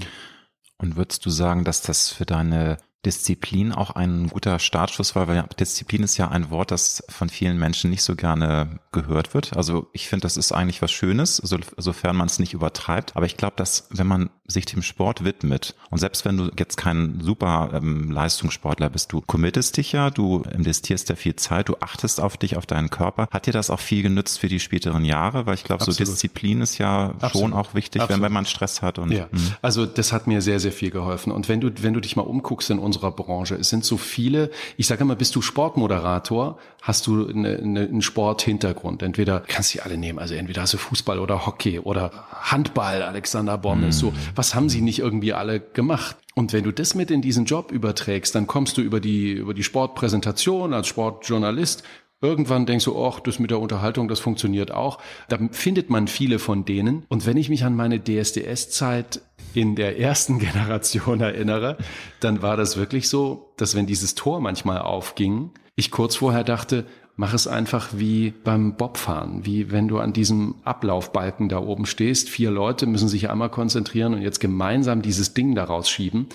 Und 0.78 0.96
würdest 0.96 1.26
du 1.26 1.32
sagen, 1.32 1.64
dass 1.64 1.82
das 1.82 2.12
für 2.12 2.26
deine 2.26 2.78
Disziplin 3.06 3.72
auch 3.72 3.92
ein 3.92 4.28
guter 4.28 4.60
Startschuss 4.60 5.16
war, 5.16 5.28
weil 5.28 5.46
Disziplin 5.60 6.04
ist 6.04 6.18
ja 6.18 6.30
ein 6.30 6.50
Wort, 6.50 6.72
das 6.72 7.04
von 7.10 7.30
vielen 7.30 7.58
Menschen 7.58 7.90
nicht 7.90 8.04
so 8.04 8.16
gerne 8.16 8.80
gehört 8.92 9.34
wird. 9.34 9.56
Also 9.56 9.88
ich 9.94 10.10
finde, 10.10 10.24
das 10.24 10.36
ist 10.36 10.52
eigentlich 10.52 10.82
was 10.82 10.92
Schönes, 10.92 11.38
so, 11.38 11.58
sofern 11.78 12.16
man 12.16 12.28
es 12.28 12.40
nicht 12.40 12.54
übertreibt. 12.54 13.16
Aber 13.16 13.26
ich 13.26 13.38
glaube, 13.38 13.54
dass 13.56 13.88
wenn 13.92 14.08
man 14.08 14.30
sich 14.48 14.66
dem 14.66 14.82
Sport 14.82 15.24
widmet 15.24 15.76
und 15.90 16.00
selbst 16.00 16.26
wenn 16.26 16.38
du 16.38 16.50
jetzt 16.58 16.78
kein 16.78 17.20
super 17.22 17.72
ähm, 17.74 18.12
Leistungssportler 18.12 18.90
bist, 18.90 19.12
du 19.12 19.22
committest 19.22 19.78
dich 19.78 19.92
ja, 19.92 20.10
du 20.10 20.44
investierst 20.52 21.10
ja 21.10 21.16
viel 21.16 21.36
Zeit, 21.36 21.70
du 21.70 21.76
achtest 21.82 22.20
auf 22.20 22.38
dich, 22.38 22.58
auf 22.58 22.66
deinen 22.66 22.90
Körper. 22.90 23.28
Hat 23.32 23.46
dir 23.46 23.54
das 23.54 23.70
auch 23.70 23.80
viel 23.80 24.04
genützt 24.04 24.40
für 24.40 24.48
die 24.48 24.60
späteren 24.60 25.06
Jahre? 25.06 25.46
Weil 25.46 25.56
ich 25.56 25.64
glaube, 25.64 25.84
so 25.84 25.92
Disziplin 25.92 26.62
ist 26.62 26.78
ja 26.78 27.14
Absolut. 27.20 27.32
schon 27.34 27.54
auch 27.54 27.74
wichtig, 27.74 28.02
wenn, 28.08 28.22
wenn 28.22 28.34
man 28.34 28.46
Stress 28.46 28.82
hat. 28.82 29.00
Und, 29.00 29.12
ja, 29.12 29.28
mh. 29.32 29.58
also 29.62 29.86
das 29.86 30.12
hat 30.12 30.28
mir 30.28 30.42
sehr, 30.42 30.60
sehr 30.60 30.72
viel 30.72 30.90
geholfen. 30.90 31.32
Und 31.32 31.48
wenn 31.48 31.62
du, 31.62 31.72
wenn 31.82 31.94
du 31.94 32.00
dich 32.00 32.16
mal 32.16 32.24
umguckst 32.24 32.70
in 32.70 32.80
unserer 32.88 33.12
Branche. 33.12 33.56
Es 33.56 33.70
sind 33.70 33.86
so 33.86 33.98
viele, 33.98 34.50
ich 34.78 34.88
sage 34.88 35.02
immer, 35.02 35.16
bist 35.16 35.36
du 35.36 35.42
Sportmoderator, 35.42 36.58
hast 36.82 37.06
du 37.06 37.28
eine, 37.28 37.58
eine, 37.58 37.82
einen 37.82 38.02
Sporthintergrund. 38.02 39.04
Entweder 39.04 39.42
kannst 39.42 39.76
du 39.76 39.84
alle 39.84 39.98
nehmen, 39.98 40.18
also 40.18 40.34
entweder 40.34 40.64
hast 40.64 40.74
du 40.74 40.78
Fußball 40.78 41.20
oder 41.20 41.46
Hockey 41.46 41.80
oder 41.80 42.12
Handball, 42.32 43.04
Alexander 43.04 43.58
Bommes, 43.58 43.98
mm. 43.98 44.00
so. 44.00 44.14
Was 44.36 44.56
haben 44.56 44.70
sie 44.70 44.82
nicht 44.82 45.00
irgendwie 45.00 45.34
alle 45.34 45.60
gemacht? 45.60 46.16
Und 46.34 46.54
wenn 46.54 46.64
du 46.64 46.72
das 46.72 46.96
mit 46.96 47.12
in 47.12 47.22
diesen 47.22 47.46
Job 47.46 47.72
überträgst, 47.72 48.34
dann 48.34 48.48
kommst 48.48 48.78
du 48.78 48.82
über 48.82 49.00
die, 49.00 49.32
über 49.32 49.54
die 49.54 49.64
Sportpräsentation 49.64 50.74
als 50.74 50.88
Sportjournalist 50.88 51.84
Irgendwann 52.20 52.66
denkst 52.66 52.86
du, 52.86 53.06
ach, 53.06 53.20
das 53.20 53.38
mit 53.38 53.52
der 53.52 53.60
Unterhaltung, 53.60 54.08
das 54.08 54.20
funktioniert 54.20 54.72
auch. 54.72 54.98
Da 55.30 55.38
findet 55.52 55.92
man 55.92 56.08
viele 56.08 56.40
von 56.40 56.66
denen. 56.66 57.06
Und 57.10 57.28
wenn 57.28 57.38
ich 57.38 57.50
mich 57.50 57.64
an 57.64 57.76
meine 57.76 58.04
DSDS-Zeit 58.04 59.22
in 59.54 59.76
der 59.76 60.00
ersten 60.00 60.40
Generation 60.40 61.22
erinnere, 61.22 61.78
dann 62.20 62.42
war 62.42 62.58
das 62.58 62.76
wirklich 62.76 63.08
so, 63.08 63.54
dass 63.58 63.76
wenn 63.76 63.86
dieses 63.86 64.16
Tor 64.16 64.42
manchmal 64.42 64.80
aufging, 64.80 65.52
ich 65.76 65.92
kurz 65.92 66.16
vorher 66.16 66.44
dachte, 66.44 66.86
mach 67.18 67.36
es 67.36 67.48
einfach 67.48 67.90
wie 67.94 68.32
beim 68.32 68.78
Bobfahren, 68.78 69.46
wie 69.46 69.72
wenn 69.72 69.88
du 69.88 70.00
an 70.00 70.14
diesem 70.14 70.56
Ablaufbalken 70.64 71.50
da 71.50 71.60
oben 71.60 71.86
stehst. 71.86 72.30
Vier 72.30 72.50
Leute 72.50 72.88
müssen 72.88 73.10
sich 73.10 73.30
einmal 73.30 73.50
konzentrieren 73.50 74.16
und 74.16 74.22
jetzt 74.24 74.40
gemeinsam 74.40 75.04
dieses 75.04 75.36
Ding 75.36 75.54
daraus 75.54 75.88
schieben, 75.88 76.28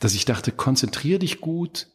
dass 0.00 0.14
ich 0.14 0.26
dachte, 0.26 0.52
konzentrier 0.52 1.18
dich 1.18 1.40
gut, 1.40 1.86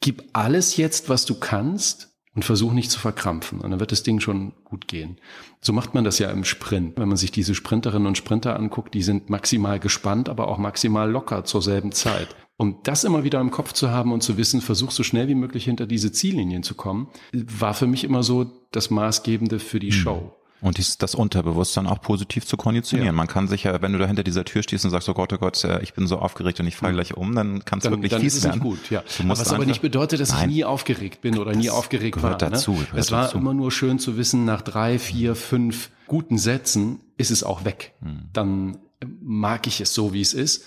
gib 0.00 0.24
alles 0.32 0.78
jetzt, 0.78 1.10
was 1.10 1.26
du 1.26 1.34
kannst 1.34 2.13
und 2.34 2.44
versuch 2.44 2.72
nicht 2.72 2.90
zu 2.90 2.98
verkrampfen. 2.98 3.60
Und 3.60 3.70
dann 3.70 3.80
wird 3.80 3.92
das 3.92 4.02
Ding 4.02 4.20
schon 4.20 4.52
gut 4.64 4.88
gehen. 4.88 5.18
So 5.60 5.72
macht 5.72 5.94
man 5.94 6.04
das 6.04 6.18
ja 6.18 6.30
im 6.30 6.44
Sprint. 6.44 6.98
Wenn 6.98 7.08
man 7.08 7.16
sich 7.16 7.30
diese 7.30 7.54
Sprinterinnen 7.54 8.08
und 8.08 8.18
Sprinter 8.18 8.56
anguckt, 8.56 8.94
die 8.94 9.02
sind 9.02 9.30
maximal 9.30 9.78
gespannt, 9.78 10.28
aber 10.28 10.48
auch 10.48 10.58
maximal 10.58 11.10
locker 11.10 11.44
zur 11.44 11.62
selben 11.62 11.92
Zeit. 11.92 12.34
Um 12.56 12.78
das 12.84 13.04
immer 13.04 13.24
wieder 13.24 13.40
im 13.40 13.50
Kopf 13.50 13.72
zu 13.72 13.90
haben 13.90 14.12
und 14.12 14.22
zu 14.22 14.36
wissen, 14.36 14.60
versuch 14.60 14.90
so 14.90 15.02
schnell 15.02 15.28
wie 15.28 15.34
möglich 15.34 15.64
hinter 15.64 15.86
diese 15.86 16.12
Ziellinien 16.12 16.62
zu 16.62 16.74
kommen, 16.74 17.08
war 17.32 17.74
für 17.74 17.86
mich 17.86 18.04
immer 18.04 18.22
so 18.22 18.50
das 18.70 18.90
Maßgebende 18.90 19.58
für 19.58 19.80
die 19.80 19.88
mhm. 19.88 19.92
Show. 19.92 20.36
Und 20.64 20.78
dies, 20.78 20.96
das 20.96 21.14
Unterbewusstsein 21.14 21.86
auch 21.86 22.00
positiv 22.00 22.46
zu 22.46 22.56
konditionieren. 22.56 23.08
Ja. 23.08 23.12
Man 23.12 23.26
kann 23.26 23.48
sich 23.48 23.64
ja, 23.64 23.82
wenn 23.82 23.92
du 23.92 23.98
da 23.98 24.06
hinter 24.06 24.24
dieser 24.24 24.46
Tür 24.46 24.62
stehst 24.62 24.86
und 24.86 24.90
sagst, 24.90 25.06
oh 25.10 25.12
Gott, 25.12 25.30
oh 25.34 25.36
Gott, 25.36 25.62
äh, 25.62 25.82
ich 25.82 25.92
bin 25.92 26.06
so 26.06 26.18
aufgeregt 26.18 26.58
und 26.58 26.66
ich 26.66 26.74
falle 26.74 26.94
gleich 26.94 27.14
um, 27.14 27.34
dann 27.34 27.66
kannst 27.66 27.84
du 27.84 27.90
wirklich 27.90 28.10
dann 28.10 28.22
fies 28.22 28.34
ist 28.34 28.44
werden. 28.44 28.60
gut, 28.60 28.88
ja. 28.88 29.02
Was 29.24 29.52
aber 29.52 29.66
nicht 29.66 29.82
bedeutet, 29.82 30.20
dass 30.20 30.30
Nein. 30.30 30.48
ich 30.48 30.56
nie 30.56 30.64
aufgeregt 30.64 31.20
bin 31.20 31.36
oder 31.36 31.54
nie 31.54 31.68
aufgeregt 31.68 32.16
gehört 32.16 32.40
war. 32.40 32.48
Ne? 32.48 32.56
Dazu, 32.56 32.72
ne? 32.72 32.86
Es 32.94 33.12
war 33.12 33.24
dazu. 33.24 33.36
immer 33.36 33.52
nur 33.52 33.70
schön 33.72 33.98
zu 33.98 34.16
wissen, 34.16 34.46
nach 34.46 34.62
drei, 34.62 34.98
vier, 34.98 35.34
fünf 35.34 35.90
guten 36.06 36.38
Sätzen 36.38 37.00
ist 37.18 37.30
es 37.30 37.44
auch 37.44 37.66
weg. 37.66 37.92
Hm. 38.00 38.30
Dann 38.32 38.78
mag 39.20 39.66
ich 39.66 39.82
es 39.82 39.92
so, 39.92 40.14
wie 40.14 40.22
es 40.22 40.32
ist. 40.32 40.64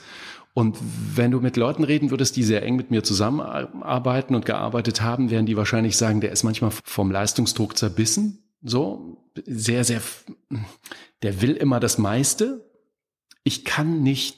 Und 0.54 0.78
wenn 1.16 1.32
du 1.32 1.40
mit 1.40 1.58
Leuten 1.58 1.84
reden 1.84 2.12
würdest, 2.12 2.36
die 2.36 2.44
sehr 2.44 2.62
eng 2.62 2.76
mit 2.76 2.92
mir 2.92 3.04
zusammenarbeiten 3.04 4.36
und 4.36 4.46
gearbeitet 4.46 5.02
haben, 5.02 5.32
werden 5.32 5.48
die 5.48 5.58
wahrscheinlich 5.58 5.98
sagen, 5.98 6.22
der 6.22 6.32
ist 6.32 6.44
manchmal 6.44 6.70
vom 6.84 7.10
Leistungsdruck 7.10 7.76
zerbissen 7.76 8.44
so 8.64 9.18
sehr, 9.46 9.84
sehr, 9.84 10.02
der 11.22 11.42
will 11.42 11.56
immer 11.56 11.80
das 11.80 11.98
meiste. 11.98 12.70
Ich 13.44 13.66
kann 13.66 14.02
nicht, 14.02 14.38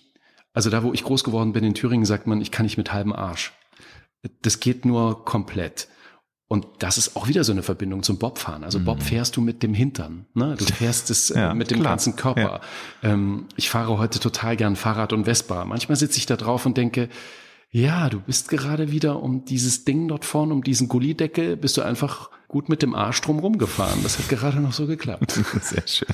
also 0.54 0.70
da, 0.70 0.84
wo 0.84 0.94
ich 0.94 1.04
groß 1.04 1.24
geworden 1.24 1.54
bin 1.54 1.64
in 1.64 1.74
Thüringen, 1.74 2.06
sagt 2.06 2.28
man, 2.28 2.42
ich 2.42 2.52
kann 2.52 2.66
nicht 2.66 2.78
mit 2.78 2.94
halbem 2.94 3.14
Arsch. 3.14 3.54
Das 4.42 4.60
geht 4.60 4.86
nur 4.86 5.26
komplett. 5.26 5.88
Und 6.48 6.66
das 6.80 6.98
ist 6.98 7.16
auch 7.16 7.28
wieder 7.28 7.44
so 7.44 7.52
eine 7.52 7.62
Verbindung 7.62 8.02
zum 8.02 8.18
Bobfahren. 8.18 8.64
Also 8.64 8.80
Bob 8.80 8.98
mhm. 8.98 9.04
fährst 9.04 9.38
du 9.38 9.42
mit 9.42 9.62
dem 9.62 9.76
Hintern. 9.76 10.26
Ne? 10.34 10.56
Du 10.58 10.66
fährst 10.66 11.12
es 11.12 11.30
äh, 11.30 11.40
ja, 11.40 11.54
mit 11.54 11.70
dem 11.70 11.80
klar. 11.80 11.92
ganzen 11.92 12.16
Körper. 12.16 12.62
Ja. 13.04 13.12
Ähm, 13.14 13.46
ich 13.56 13.70
fahre 13.70 14.00
heute 14.00 14.20
total 14.20 14.58
gern 14.58 14.76
Fahrrad 14.76 15.14
und 15.14 15.26
Vespa. 15.26 15.64
Manchmal 15.66 15.96
sitze 15.96 16.18
ich 16.18 16.26
da 16.26 16.38
drauf 16.38 16.66
und 16.66 16.76
denke, 16.76 17.10
ja, 17.70 18.10
du 18.10 18.20
bist 18.20 18.50
gerade 18.50 18.90
wieder 18.90 19.22
um 19.22 19.46
dieses 19.46 19.86
Ding 19.86 20.08
dort 20.08 20.26
vorne, 20.26 20.54
um 20.54 20.64
diesen 20.64 20.88
Gullideckel, 20.88 21.56
bist 21.56 21.78
du 21.78 21.84
einfach 21.84 22.32
gut 22.50 22.68
mit 22.68 22.82
dem 22.82 22.96
Arsch 22.96 23.22
drum 23.22 23.40
rumgefahren. 23.40 24.02
Das 24.02 24.18
hat 24.18 24.28
gerade 24.28 24.60
noch 24.60 24.74
so 24.74 24.88
geklappt. 24.88 25.32
Sehr 25.62 25.88
schön. 25.88 26.08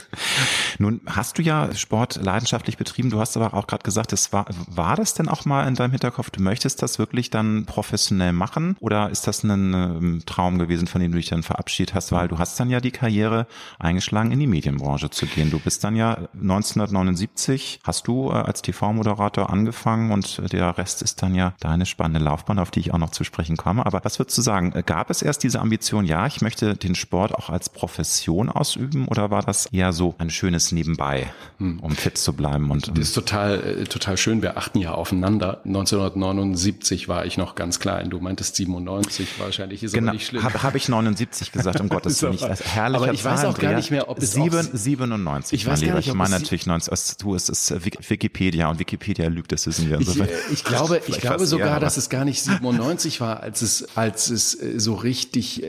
Nun 0.78 1.00
hast 1.06 1.38
du 1.38 1.42
ja 1.42 1.74
Sport 1.74 2.18
leidenschaftlich 2.18 2.78
betrieben. 2.78 3.10
Du 3.10 3.20
hast 3.20 3.38
aber 3.38 3.54
auch 3.54 3.68
gerade 3.68 3.84
gesagt, 3.84 4.12
es 4.12 4.34
war, 4.34 4.46
war 4.68 4.98
das 4.98 5.14
denn 5.14 5.30
auch 5.30 5.46
mal 5.46 5.66
in 5.66 5.76
deinem 5.76 5.92
Hinterkopf? 5.92 6.30
Du 6.32 6.44
möchtest 6.44 6.82
das 6.82 7.00
wirklich 7.00 7.30
dann 7.30 7.66
professionell 7.66 8.34
machen? 8.34 8.76
Oder 8.82 9.10
ist 9.10 9.28
das 9.28 9.44
ein 9.44 9.74
ähm, 9.74 10.24
Traum 10.26 10.60
gewesen, 10.60 10.88
von 10.88 11.00
dem 11.00 11.14
du 11.14 11.18
dich 11.18 11.30
dann 11.30 11.42
verabschiedet 11.42 11.96
hast? 11.96 12.12
Weil 12.12 12.28
du 12.28 12.38
hast 12.38 12.60
dann 12.60 12.70
ja 12.70 12.82
die 12.82 12.92
Karriere 12.92 13.48
eingeschlagen, 13.80 14.32
in 14.32 14.40
die 14.40 14.48
Medienbranche 14.48 15.10
zu 15.10 15.28
gehen. 15.28 15.52
Du 15.52 15.60
bist 15.60 15.86
dann 15.86 15.96
ja 15.96 16.18
1979, 16.34 17.80
hast 17.86 18.08
du 18.08 18.30
äh, 18.30 18.34
als 18.34 18.62
TV-Moderator 18.62 19.50
angefangen 19.50 20.12
und 20.12 20.52
der 20.52 20.78
Rest 20.78 21.02
ist 21.02 21.22
dann 21.22 21.34
ja 21.34 21.54
deine 21.62 21.86
spannende 21.86 22.20
Laufbahn, 22.20 22.60
auf 22.60 22.72
die 22.72 22.82
ich 22.82 22.94
auch 22.94 22.98
noch 22.98 23.12
zu 23.12 23.24
sprechen 23.24 23.56
komme. 23.56 23.86
Aber 23.86 24.04
was 24.04 24.20
würdest 24.20 24.38
du 24.38 24.42
sagen? 24.42 24.74
Gab 24.86 25.10
es 25.10 25.22
erst 25.22 25.42
diese 25.44 25.62
Ambition, 25.62 26.04
ja, 26.04 26.25
ich 26.28 26.42
möchte 26.42 26.76
den 26.76 26.96
Sport 26.96 27.34
auch 27.34 27.50
als 27.50 27.70
Profession 27.70 28.50
ausüben 28.50 29.08
oder 29.08 29.32
war 29.32 29.44
das 29.44 29.68
eher 29.68 29.94
so 29.94 30.16
ein 30.18 30.30
schönes 30.30 30.72
Nebenbei, 30.72 31.32
hm. 31.58 31.80
um 31.80 31.92
fit 31.92 32.18
zu 32.18 32.34
bleiben? 32.34 32.72
Und, 32.72 32.90
das 32.90 33.00
ist 33.00 33.14
total, 33.14 33.82
äh, 33.82 33.84
total 33.86 34.18
schön. 34.18 34.42
Wir 34.42 34.58
achten 34.58 34.80
ja 34.80 34.94
aufeinander. 34.94 35.62
1979 35.66 37.08
war 37.08 37.26
ich 37.26 37.38
noch 37.38 37.56
ganz 37.56 37.80
klein. 37.80 38.10
Du 38.10 38.20
meintest 38.20 38.56
97 38.56 39.40
wahrscheinlich. 39.40 39.84
Ist 39.84 39.94
genau, 39.94 40.10
aber 40.10 40.14
nicht 40.14 40.28
schlimm. 40.28 40.44
Habe 40.44 40.64
hab 40.64 40.76
ich 40.76 40.90
79 40.90 41.52
gesagt, 41.52 41.80
um 41.80 41.90
Gottes 41.96 42.22
Willen. 42.22 42.38
Herrlicher 42.38 43.04
aber 43.04 43.14
ich 43.14 43.24
Zahl, 43.24 43.34
weiß 43.34 43.46
auch 43.46 43.58
gar 43.58 43.74
nicht 43.74 43.92
mehr, 43.92 44.10
ob 44.10 44.20
es 44.20 44.34
7, 44.34 44.70
97, 44.74 45.60
ich 45.60 45.66
weiß 45.66 45.80
mein 45.80 45.88
Lieber. 45.88 45.98
Nicht, 45.98 46.08
ich 46.08 46.14
meine 46.14 46.32
natürlich 46.32 46.66
90, 46.66 47.18
du, 47.18 47.36
es 47.36 47.50
ist 47.50 47.74
Wikipedia 47.86 48.70
und 48.70 48.80
Wikipedia 48.80 49.28
lügt, 49.28 49.52
das 49.52 49.68
wissen 49.68 49.90
wir. 49.90 50.00
Ich, 50.00 50.20
äh, 50.20 50.28
ich 50.52 50.64
glaube, 50.64 51.02
ich 51.08 51.20
glaube 51.20 51.46
sogar, 51.46 51.80
dass 51.80 51.98
es 51.98 52.10
gar 52.10 52.26
nicht 52.26 52.42
97 52.42 53.22
war, 53.22 53.42
als 53.42 53.62
es, 53.62 53.88
als 53.96 54.30
es 54.30 54.60
äh, 54.60 54.80
so 54.80 54.96
richtig 54.96 55.64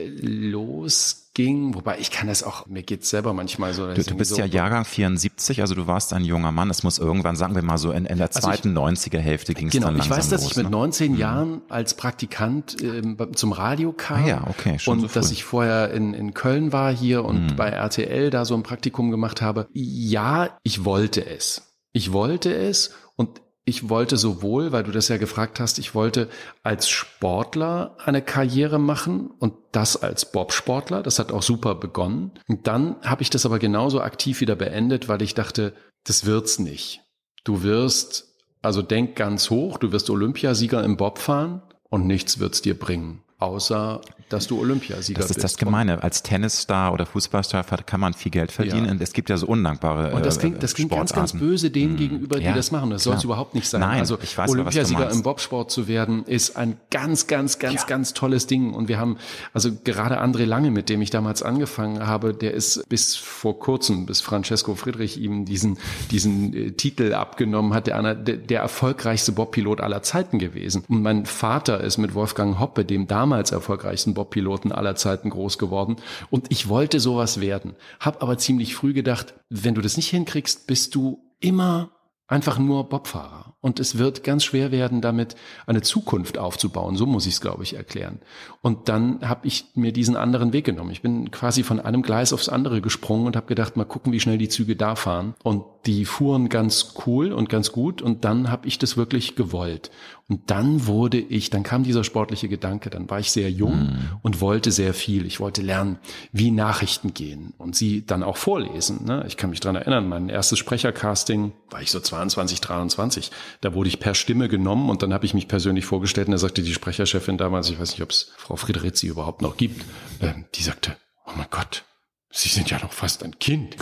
losging, 0.49 1.75
wobei 1.75 1.99
ich 1.99 2.11
kann 2.11 2.27
das 2.27 2.43
auch, 2.43 2.65
mir 2.67 2.83
geht's 2.83 3.09
selber 3.09 3.33
manchmal 3.33 3.73
so. 3.73 3.93
Du, 3.93 4.03
du 4.03 4.15
bist 4.15 4.31
so, 4.31 4.37
ja 4.37 4.45
Jahrgang 4.45 4.85
74, 4.85 5.61
also 5.61 5.75
du 5.75 5.87
warst 5.87 6.13
ein 6.13 6.23
junger 6.23 6.51
Mann, 6.51 6.69
es 6.69 6.83
muss 6.83 6.99
irgendwann, 6.99 7.35
sagen 7.35 7.55
wir 7.55 7.61
mal 7.61 7.77
so, 7.77 7.91
in, 7.91 8.05
in 8.05 8.17
der 8.17 8.31
zweiten 8.31 8.77
also 8.77 8.89
ich, 8.89 8.99
90er 8.99 9.19
Hälfte 9.19 9.53
ging 9.53 9.67
es 9.67 9.73
genau, 9.73 9.87
dann 9.87 9.97
langsam 9.97 10.09
Genau, 10.09 10.19
ich 10.19 10.25
weiß, 10.25 10.29
dass 10.29 10.43
los, 10.43 10.51
ich 10.51 10.57
mit 10.57 10.69
19 10.69 11.11
ne? 11.11 11.17
Jahren 11.17 11.61
als 11.69 11.93
Praktikant 11.93 12.77
ähm, 12.81 13.17
zum 13.33 13.51
Radio 13.51 13.91
kam. 13.93 14.23
Ah 14.23 14.27
ja, 14.27 14.47
okay, 14.47 14.79
schon 14.79 14.99
Und 14.99 15.11
so 15.11 15.19
dass 15.19 15.31
ich 15.31 15.43
vorher 15.43 15.91
in, 15.91 16.13
in 16.13 16.33
Köln 16.33 16.73
war 16.73 16.91
hier 16.91 17.25
und 17.25 17.51
mhm. 17.51 17.55
bei 17.55 17.69
RTL 17.69 18.29
da 18.29 18.45
so 18.45 18.55
ein 18.55 18.63
Praktikum 18.63 19.11
gemacht 19.11 19.41
habe. 19.41 19.67
Ja, 19.73 20.57
ich 20.63 20.85
wollte 20.85 21.25
es. 21.25 21.63
Ich 21.93 22.13
wollte 22.13 22.53
es 22.53 22.91
und 23.15 23.41
ich 23.67 23.89
wollte 23.89 24.15
sowohl, 24.15 24.71
weil 24.71 24.83
du 24.83 24.91
das 24.91 25.09
ja 25.09 25.17
gefragt 25.17 25.59
hast, 25.59 25.77
ich 25.77 25.93
wollte 25.93 26.29
als 26.63 26.87
Sportler 26.87 27.97
eine 28.05 28.21
Karriere 28.21 28.79
machen 28.79 29.29
und 29.39 29.55
das 29.73 30.01
als 30.01 30.31
Bobsportler. 30.31 31.03
Das 31.03 31.19
hat 31.19 31.33
auch 31.33 31.43
super 31.43 31.75
begonnen. 31.75 32.31
Und 32.47 32.65
dann 32.67 32.95
habe 33.03 33.23
ich 33.23 33.29
das 33.29 33.45
aber 33.45 33.59
genauso 33.59 33.99
aktiv 33.99 34.39
wieder 34.39 34.55
beendet, 34.55 35.09
weil 35.09 35.21
ich 35.21 35.33
dachte, 35.33 35.73
das 36.05 36.25
wird's 36.25 36.59
nicht. 36.59 37.01
Du 37.43 37.61
wirst, 37.61 38.37
also 38.61 38.81
denk 38.81 39.17
ganz 39.17 39.49
hoch, 39.49 39.77
du 39.77 39.91
wirst 39.91 40.09
Olympiasieger 40.09 40.81
im 40.85 40.95
Bob 40.95 41.19
fahren 41.19 41.61
und 41.89 42.07
nichts 42.07 42.39
wird's 42.39 42.61
dir 42.61 42.79
bringen 42.79 43.21
außer 43.39 44.01
dass 44.29 44.47
du 44.47 44.59
Olympiasieger 44.59 45.19
bist. 45.19 45.29
Das 45.29 45.37
ist 45.37 45.43
das 45.43 45.57
Gemeine. 45.57 46.03
Als 46.03 46.21
Tennisstar 46.23 46.93
oder 46.93 47.05
Fußballstar 47.05 47.63
kann 47.63 47.99
man 47.99 48.13
viel 48.13 48.31
Geld 48.31 48.51
verdienen. 48.51 48.85
Ja. 48.85 48.91
Und 48.91 49.01
es 49.01 49.13
gibt 49.13 49.29
ja 49.29 49.37
so 49.37 49.47
undankbare 49.47 50.13
Und 50.13 50.25
das 50.25 50.39
klingt, 50.39 50.61
das 50.61 50.73
klingt 50.73 50.91
ganz, 50.91 51.13
ganz 51.13 51.33
böse 51.33 51.71
denen 51.71 51.93
mhm. 51.93 51.97
gegenüber, 51.97 52.39
die 52.39 52.45
ja, 52.45 52.53
das 52.53 52.71
machen. 52.71 52.89
Das 52.89 53.03
soll 53.03 53.15
es 53.15 53.23
überhaupt 53.23 53.55
nicht 53.55 53.67
sein. 53.67 53.81
Nein, 53.81 53.99
also 53.99 54.17
ich 54.21 54.37
weiß, 54.37 54.49
Olympiasieger 54.49 55.09
im 55.11 55.23
Bobsport 55.23 55.71
zu 55.71 55.87
werden, 55.87 56.25
ist 56.25 56.57
ein 56.57 56.77
ganz, 56.91 57.27
ganz, 57.27 57.59
ganz, 57.59 57.81
ja. 57.81 57.87
ganz 57.87 58.13
tolles 58.13 58.47
Ding. 58.47 58.73
Und 58.73 58.89
wir 58.89 58.99
haben, 58.99 59.17
also 59.53 59.71
gerade 59.83 60.21
André 60.21 60.45
Lange, 60.45 60.71
mit 60.71 60.89
dem 60.89 61.01
ich 61.01 61.09
damals 61.09 61.41
angefangen 61.41 62.05
habe, 62.05 62.33
der 62.33 62.53
ist 62.53 62.87
bis 62.89 63.15
vor 63.15 63.59
kurzem, 63.59 64.05
bis 64.05 64.21
Francesco 64.21 64.75
Friedrich 64.75 65.19
ihm 65.19 65.45
diesen, 65.45 65.77
diesen 66.11 66.53
äh, 66.53 66.71
Titel 66.71 67.13
abgenommen 67.13 67.73
hat, 67.73 67.87
der, 67.87 67.97
einer, 67.97 68.15
der, 68.15 68.37
der 68.37 68.61
erfolgreichste 68.61 69.31
Bobpilot 69.31 69.79
aller 69.79 70.03
Zeiten 70.03 70.37
gewesen. 70.37 70.83
Und 70.89 71.01
mein 71.01 71.25
Vater 71.25 71.81
ist 71.81 71.97
mit 71.97 72.13
Wolfgang 72.13 72.59
Hoppe, 72.59 72.83
dem 72.83 73.07
damals 73.07 73.51
erfolgreichsten 73.51 74.16
Bob-Piloten 74.17 74.71
aller 74.71 74.95
Zeiten 74.95 75.29
groß 75.29 75.59
geworden. 75.59 75.97
Und 76.31 76.47
ich 76.49 76.67
wollte 76.67 76.99
sowas 76.99 77.39
werden. 77.39 77.75
Hab 77.99 78.23
aber 78.23 78.39
ziemlich 78.39 78.75
früh 78.75 78.93
gedacht, 78.93 79.35
wenn 79.49 79.75
du 79.75 79.81
das 79.81 79.95
nicht 79.95 80.09
hinkriegst, 80.09 80.65
bist 80.65 80.95
du 80.95 81.23
immer 81.39 81.91
einfach 82.27 82.59
nur 82.59 82.89
Bobfahrer. 82.89 83.55
Und 83.59 83.79
es 83.79 83.97
wird 83.97 84.23
ganz 84.23 84.43
schwer 84.43 84.71
werden, 84.71 85.01
damit 85.01 85.35
eine 85.65 85.81
Zukunft 85.81 86.37
aufzubauen. 86.37 86.95
So 86.95 87.05
muss 87.05 87.25
ich 87.25 87.33
es, 87.33 87.41
glaube 87.41 87.63
ich, 87.63 87.75
erklären. 87.75 88.19
Und 88.61 88.87
dann 88.87 89.27
habe 89.27 89.47
ich 89.47 89.65
mir 89.75 89.91
diesen 89.91 90.15
anderen 90.15 90.53
Weg 90.53 90.65
genommen. 90.65 90.91
Ich 90.91 91.01
bin 91.01 91.31
quasi 91.31 91.63
von 91.63 91.79
einem 91.79 92.01
Gleis 92.01 92.33
aufs 92.33 92.49
andere 92.49 92.81
gesprungen 92.81 93.25
und 93.25 93.35
habe 93.35 93.47
gedacht, 93.47 93.75
mal 93.75 93.85
gucken, 93.85 94.13
wie 94.13 94.19
schnell 94.19 94.37
die 94.37 94.49
Züge 94.49 94.75
da 94.75 94.95
fahren. 94.95 95.33
Und 95.43 95.63
die 95.85 96.05
fuhren 96.05 96.49
ganz 96.49 96.93
cool 97.05 97.31
und 97.31 97.49
ganz 97.49 97.71
gut. 97.71 98.01
Und 98.01 98.25
dann 98.25 98.51
habe 98.51 98.67
ich 98.67 98.77
das 98.77 98.95
wirklich 98.95 99.35
gewollt. 99.35 99.89
Und 100.29 100.51
dann 100.51 100.87
wurde 100.87 101.19
ich, 101.19 101.49
dann 101.49 101.63
kam 101.63 101.83
dieser 101.83 102.03
sportliche 102.03 102.49
Gedanke, 102.49 102.89
dann 102.89 103.09
war 103.09 103.19
ich 103.19 103.31
sehr 103.31 103.49
jung 103.49 103.77
mm. 103.77 103.97
und 104.23 104.41
wollte 104.41 104.73
sehr 104.73 104.93
viel. 104.93 105.25
Ich 105.25 105.39
wollte 105.39 105.61
lernen, 105.61 105.99
wie 106.33 106.51
Nachrichten 106.51 107.13
gehen 107.13 107.53
und 107.57 107.77
sie 107.77 108.05
dann 108.05 108.23
auch 108.23 108.35
vorlesen. 108.35 109.05
Ne? 109.05 109.23
Ich 109.25 109.37
kann 109.37 109.51
mich 109.51 109.61
dran 109.61 109.77
erinnern, 109.77 110.09
mein 110.09 110.27
erstes 110.27 110.59
Sprechercasting 110.59 111.53
war 111.69 111.81
ich 111.81 111.91
so 111.91 112.01
22, 112.17 112.61
23. 112.61 113.31
Da 113.61 113.73
wurde 113.73 113.89
ich 113.89 113.99
per 113.99 114.15
Stimme 114.15 114.49
genommen 114.49 114.89
und 114.89 115.03
dann 115.03 115.13
habe 115.13 115.25
ich 115.25 115.33
mich 115.33 115.47
persönlich 115.47 115.85
vorgestellt 115.85 116.27
und 116.27 116.33
da 116.33 116.37
sagte 116.37 116.61
die 116.61 116.73
Sprecherchefin 116.73 117.37
damals, 117.37 117.69
ich 117.69 117.79
weiß 117.79 117.91
nicht, 117.91 118.01
ob 118.01 118.09
es 118.09 118.31
Frau 118.37 118.55
Friederitzi 118.55 119.07
überhaupt 119.07 119.41
noch 119.41 119.57
gibt, 119.57 119.85
äh, 120.19 120.33
die 120.55 120.63
sagte, 120.63 120.97
oh 121.25 121.31
mein 121.35 121.47
Gott, 121.49 121.83
Sie 122.29 122.49
sind 122.49 122.69
ja 122.69 122.79
noch 122.79 122.91
fast 122.91 123.23
ein 123.23 123.39
Kind. 123.39 123.77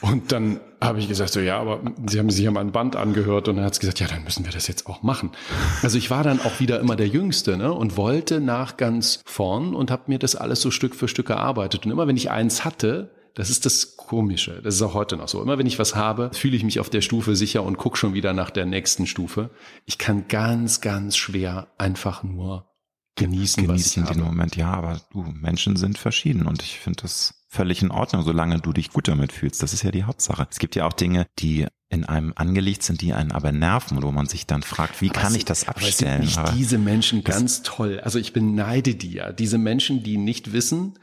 Und 0.00 0.32
dann 0.32 0.60
habe 0.80 0.98
ich 0.98 1.08
gesagt, 1.08 1.32
so 1.32 1.40
ja, 1.40 1.58
aber 1.58 1.80
Sie 2.06 2.18
haben 2.18 2.28
sich 2.28 2.44
ja 2.44 2.50
mal 2.50 2.60
ein 2.60 2.72
Band 2.72 2.96
angehört 2.96 3.48
und 3.48 3.56
dann 3.56 3.64
hat 3.64 3.72
es 3.72 3.80
gesagt, 3.80 4.00
ja, 4.00 4.06
dann 4.06 4.24
müssen 4.24 4.44
wir 4.44 4.52
das 4.52 4.66
jetzt 4.66 4.86
auch 4.86 5.02
machen. 5.02 5.30
Also 5.82 5.96
ich 5.96 6.10
war 6.10 6.22
dann 6.22 6.40
auch 6.40 6.60
wieder 6.60 6.80
immer 6.80 6.96
der 6.96 7.08
Jüngste 7.08 7.56
ne, 7.56 7.72
und 7.72 7.96
wollte 7.96 8.40
nach 8.40 8.76
ganz 8.76 9.20
vorn 9.24 9.74
und 9.74 9.90
habe 9.90 10.02
mir 10.08 10.18
das 10.18 10.36
alles 10.36 10.60
so 10.60 10.70
Stück 10.70 10.94
für 10.94 11.08
Stück 11.08 11.30
erarbeitet. 11.30 11.86
Und 11.86 11.92
immer 11.92 12.06
wenn 12.06 12.16
ich 12.16 12.30
eins 12.30 12.64
hatte, 12.64 13.10
das 13.34 13.50
ist 13.50 13.66
das 13.66 13.96
Komische. 13.96 14.60
Das 14.62 14.76
ist 14.76 14.82
auch 14.82 14.94
heute 14.94 15.16
noch 15.16 15.28
so. 15.28 15.42
Immer 15.42 15.58
wenn 15.58 15.66
ich 15.66 15.78
was 15.78 15.94
habe, 15.94 16.30
fühle 16.32 16.56
ich 16.56 16.62
mich 16.62 16.78
auf 16.78 16.88
der 16.88 17.00
Stufe 17.00 17.34
sicher 17.34 17.62
und 17.64 17.78
gucke 17.78 17.96
schon 17.96 18.14
wieder 18.14 18.32
nach 18.32 18.50
der 18.50 18.64
nächsten 18.64 19.06
Stufe. 19.06 19.50
Ich 19.86 19.98
kann 19.98 20.28
ganz, 20.28 20.80
ganz 20.80 21.16
schwer 21.16 21.68
einfach 21.76 22.22
nur 22.22 22.70
genießen, 23.16 23.66
genießen 23.66 24.02
was 24.02 24.08
ich 24.08 24.12
den 24.12 24.22
habe. 24.22 24.30
Moment. 24.30 24.56
Ja, 24.56 24.72
aber 24.72 25.00
du, 25.12 25.22
Menschen 25.22 25.76
sind 25.76 25.98
verschieden 25.98 26.46
und 26.46 26.62
ich 26.62 26.78
finde 26.78 27.02
das 27.02 27.44
völlig 27.48 27.82
in 27.82 27.90
Ordnung, 27.90 28.22
solange 28.22 28.60
du 28.60 28.72
dich 28.72 28.90
gut 28.90 29.08
damit 29.08 29.32
fühlst. 29.32 29.62
Das 29.62 29.72
ist 29.72 29.82
ja 29.82 29.90
die 29.90 30.04
Hauptsache. 30.04 30.46
Es 30.50 30.58
gibt 30.58 30.76
ja 30.76 30.86
auch 30.86 30.92
Dinge, 30.92 31.26
die 31.38 31.66
in 31.94 32.04
einem 32.04 32.32
angelegt 32.36 32.82
sind, 32.82 33.00
die 33.00 33.12
einen 33.12 33.32
aber 33.32 33.52
nerven, 33.52 34.02
wo 34.02 34.12
man 34.12 34.26
sich 34.26 34.46
dann 34.46 34.62
fragt, 34.62 35.00
wie 35.00 35.10
aber 35.10 35.20
kann 35.20 35.34
ich 35.34 35.44
das 35.44 35.66
abstellen? 35.66 36.22
Aber 36.22 36.26
sind 36.26 36.44
nicht 36.44 36.58
diese 36.58 36.78
Menschen 36.78 37.24
ganz 37.24 37.62
toll. 37.62 38.00
Also 38.02 38.18
ich 38.18 38.32
beneide 38.32 38.94
die 38.94 39.14
ja. 39.14 39.32
Diese 39.32 39.58
Menschen, 39.58 40.02
die 40.02 40.16
nicht 40.16 40.52
wissen, 40.52 40.94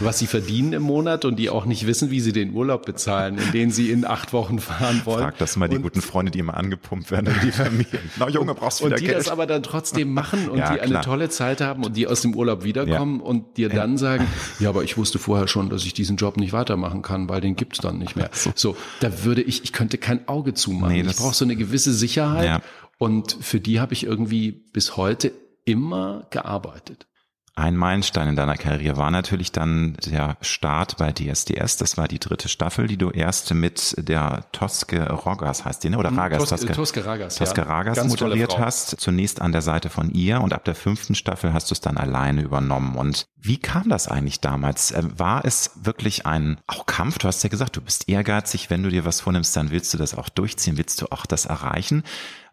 was 0.00 0.18
sie 0.18 0.26
verdienen 0.26 0.72
im 0.72 0.82
Monat 0.82 1.24
und 1.24 1.36
die 1.36 1.50
auch 1.50 1.66
nicht 1.66 1.86
wissen, 1.86 2.10
wie 2.10 2.20
sie 2.20 2.32
den 2.32 2.52
Urlaub 2.52 2.86
bezahlen, 2.86 3.38
in 3.38 3.52
den 3.52 3.70
sie 3.70 3.90
in 3.90 4.04
acht 4.04 4.32
Wochen 4.32 4.58
fahren 4.58 5.02
wollen. 5.04 5.20
Frag 5.20 5.38
das 5.38 5.56
mal 5.56 5.68
und, 5.68 5.76
die 5.76 5.82
guten 5.82 6.00
Freunde, 6.00 6.32
die 6.32 6.38
immer 6.38 6.56
angepumpt 6.56 7.10
werden 7.10 7.32
in 7.34 7.40
die 7.46 7.52
Familie. 7.52 8.00
Na 8.16 8.28
Junge, 8.28 8.54
brauchst 8.54 8.80
du 8.80 8.86
wieder 8.86 8.96
Und 8.96 9.02
die 9.02 9.06
Geld. 9.06 9.18
das 9.18 9.28
aber 9.28 9.46
dann 9.46 9.62
trotzdem 9.62 10.12
machen 10.12 10.48
und 10.48 10.58
ja, 10.58 10.72
die 10.72 10.80
eine 10.80 11.00
tolle 11.02 11.28
Zeit 11.28 11.60
haben 11.60 11.84
und 11.84 11.96
die 11.96 12.06
aus 12.06 12.22
dem 12.22 12.34
Urlaub 12.34 12.64
wiederkommen 12.64 13.20
ja. 13.20 13.26
und 13.26 13.56
dir 13.56 13.68
dann 13.68 13.98
sagen, 13.98 14.26
ja, 14.58 14.70
aber 14.70 14.82
ich 14.82 14.96
wusste 14.96 15.18
vorher 15.18 15.48
schon, 15.48 15.68
dass 15.68 15.84
ich 15.84 15.92
diesen 15.92 16.16
Job 16.16 16.36
nicht 16.36 16.52
weitermachen 16.52 17.02
kann, 17.02 17.28
weil 17.28 17.40
den 17.40 17.56
gibt's 17.56 17.78
dann 17.78 17.98
nicht 17.98 18.16
mehr. 18.16 18.30
So, 18.38 18.52
so 18.54 18.76
da 19.00 19.24
würde 19.24 19.42
ich, 19.42 19.64
ich 19.64 19.72
könnte 19.72 19.98
kein 19.98 20.28
Auge 20.38 20.54
zumachen. 20.54 20.92
Nee, 20.92 21.02
ich 21.02 21.16
brauche 21.16 21.34
so 21.34 21.44
eine 21.44 21.56
gewisse 21.56 21.92
Sicherheit 21.92 22.46
ja. 22.46 22.60
und 22.98 23.36
für 23.40 23.60
die 23.60 23.80
habe 23.80 23.92
ich 23.92 24.04
irgendwie 24.04 24.52
bis 24.52 24.96
heute 24.96 25.32
immer 25.64 26.26
gearbeitet. 26.30 27.06
Ein 27.58 27.76
Meilenstein 27.76 28.28
in 28.28 28.36
deiner 28.36 28.56
Karriere 28.56 28.98
war 28.98 29.10
natürlich 29.10 29.50
dann 29.50 29.94
der 30.06 30.36
Start 30.42 30.96
bei 30.96 31.10
DSDS. 31.10 31.76
Das 31.76 31.96
war 31.96 32.06
die 32.06 32.20
dritte 32.20 32.48
Staffel, 32.48 32.86
die 32.86 32.96
du 32.96 33.10
erst 33.10 33.52
mit 33.52 33.96
der 33.98 34.44
Toske 34.52 35.10
Rogas 35.10 35.64
heißt 35.64 35.82
die, 35.82 35.90
ne? 35.90 35.98
oder 35.98 36.10
hm, 36.10 36.20
Ragas? 36.20 36.38
Tos 36.38 36.50
Toske, 36.50 36.72
Toske 36.72 37.04
Ragas, 37.04 37.34
Toske 37.34 37.66
Ragas 37.66 37.96
ja. 37.96 38.04
moderiert 38.04 38.60
hast. 38.60 39.00
Zunächst 39.00 39.42
an 39.42 39.50
der 39.50 39.62
Seite 39.62 39.90
von 39.90 40.12
ihr 40.12 40.40
und 40.40 40.52
ab 40.52 40.64
der 40.66 40.76
fünften 40.76 41.16
Staffel 41.16 41.52
hast 41.52 41.68
du 41.70 41.74
es 41.74 41.80
dann 41.80 41.96
alleine 41.96 42.42
übernommen. 42.42 42.94
Und 42.94 43.26
wie 43.36 43.56
kam 43.56 43.88
das 43.88 44.06
eigentlich 44.06 44.38
damals? 44.38 44.92
Äh, 44.92 45.02
war 45.16 45.44
es 45.44 45.72
wirklich 45.82 46.26
ein 46.26 46.60
auch 46.68 46.86
Kampf? 46.86 47.18
Du 47.18 47.26
hast 47.26 47.42
ja 47.42 47.48
gesagt, 47.48 47.74
du 47.74 47.80
bist 47.80 48.08
ehrgeizig. 48.08 48.70
Wenn 48.70 48.84
du 48.84 48.88
dir 48.88 49.04
was 49.04 49.20
vornimmst, 49.20 49.56
dann 49.56 49.72
willst 49.72 49.92
du 49.92 49.98
das 49.98 50.14
auch 50.14 50.28
durchziehen, 50.28 50.76
willst 50.78 51.02
du 51.02 51.06
auch 51.10 51.26
das 51.26 51.46
erreichen. 51.46 52.04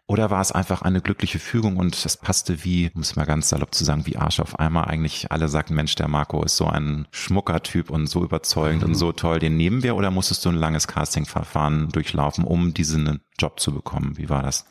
Oder 0.08 0.30
war 0.30 0.40
es 0.40 0.52
einfach 0.52 0.82
eine 0.82 1.00
glückliche 1.00 1.40
Fügung 1.40 1.78
und 1.78 2.04
es 2.04 2.16
passte 2.16 2.64
wie, 2.64 2.92
um 2.94 3.00
es 3.00 3.16
mal 3.16 3.24
ganz 3.24 3.48
salopp 3.48 3.74
zu 3.74 3.84
sagen, 3.84 4.06
wie 4.06 4.16
Arsch 4.16 4.38
auf 4.38 4.58
einmal. 4.60 4.84
Eigentlich 4.84 5.32
alle 5.32 5.48
sagten, 5.48 5.74
Mensch, 5.74 5.96
der 5.96 6.06
Marco 6.06 6.44
ist 6.44 6.56
so 6.56 6.66
ein 6.66 7.08
schmucker 7.10 7.60
Typ 7.62 7.90
und 7.90 8.06
so 8.06 8.22
überzeugend 8.22 8.82
mhm. 8.82 8.90
und 8.90 8.94
so 8.94 9.10
toll, 9.10 9.40
den 9.40 9.56
nehmen 9.56 9.82
wir. 9.82 9.96
Oder 9.96 10.12
musstest 10.12 10.44
du 10.44 10.50
ein 10.50 10.54
langes 10.54 10.86
Castingverfahren 10.86 11.88
durchlaufen, 11.88 12.44
um 12.44 12.72
diesen 12.72 13.20
Job 13.36 13.58
zu 13.58 13.72
bekommen? 13.72 14.16
Wie 14.16 14.28
war 14.28 14.42
das? 14.42 14.64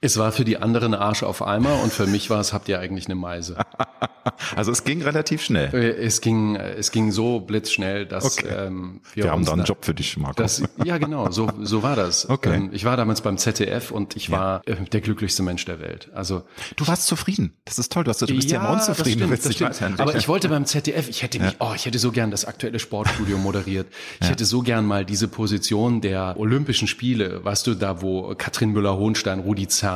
Es 0.00 0.16
war 0.16 0.30
für 0.30 0.44
die 0.44 0.58
anderen 0.58 0.94
Arsch 0.94 1.24
auf 1.24 1.42
Eimer 1.42 1.82
und 1.82 1.92
für 1.92 2.06
mich 2.06 2.30
war 2.30 2.38
es, 2.38 2.52
habt 2.52 2.68
ihr 2.68 2.78
eigentlich 2.78 3.06
eine 3.06 3.16
Meise. 3.16 3.56
also 4.56 4.70
es 4.70 4.84
ging 4.84 5.02
relativ 5.02 5.42
schnell. 5.42 5.74
Äh, 5.74 5.90
es 6.04 6.20
ging, 6.20 6.54
es 6.54 6.92
ging 6.92 7.10
so 7.10 7.40
blitzschnell, 7.40 8.06
dass 8.06 8.38
okay. 8.38 8.66
ähm, 8.66 9.00
wir, 9.14 9.24
wir 9.24 9.32
haben 9.32 9.44
da 9.44 9.54
einen 9.54 9.64
Job 9.64 9.84
für 9.84 9.94
dich, 9.94 10.16
Marco. 10.16 10.40
Das, 10.40 10.62
ja, 10.84 10.98
genau, 10.98 11.32
so, 11.32 11.50
so 11.60 11.82
war 11.82 11.96
das. 11.96 12.28
Okay. 12.38 12.54
Ähm, 12.54 12.70
ich 12.72 12.84
war 12.84 12.96
damals 12.96 13.22
beim 13.22 13.38
ZDF 13.38 13.90
und 13.90 14.14
ich 14.14 14.30
war 14.30 14.62
ja. 14.66 14.74
Äh, 14.74 14.84
der 14.84 15.00
glücklichste 15.00 15.42
Mensch 15.42 15.64
der 15.64 15.80
Welt. 15.80 16.10
Also 16.14 16.42
du 16.76 16.86
warst 16.86 17.06
zufrieden. 17.06 17.54
Das 17.64 17.78
ist 17.78 17.90
toll. 17.90 18.04
Du, 18.04 18.10
hast, 18.10 18.20
du 18.22 18.26
bist 18.26 18.50
ja, 18.50 18.62
ja 18.62 18.72
unzufrieden. 18.72 19.28
Das 19.28 19.40
stimmt, 19.40 19.70
das 19.70 19.76
stimmt. 19.76 20.00
Aber 20.00 20.14
ich 20.14 20.28
wollte 20.28 20.48
beim 20.48 20.66
ZDF, 20.66 21.08
ich 21.08 21.22
hätte 21.22 21.40
mich, 21.40 21.52
ja. 21.52 21.56
oh, 21.58 21.72
ich 21.74 21.86
hätte 21.86 21.98
so 21.98 22.12
gern 22.12 22.30
das 22.30 22.44
aktuelle 22.44 22.78
Sportstudio 22.78 23.38
moderiert. 23.38 23.88
Ich 24.20 24.28
hätte 24.28 24.44
so 24.44 24.60
gern 24.60 24.84
mal 24.84 25.04
diese 25.04 25.26
Position 25.26 26.00
der 26.00 26.36
Olympischen 26.38 26.86
Spiele, 26.86 27.44
weißt 27.44 27.66
du, 27.66 27.74
da 27.74 28.02
wo 28.02 28.34
Katrin 28.36 28.70
Müller-Hohenstein, 28.72 29.40
Rudi 29.40 29.66
Zerne, 29.66 29.87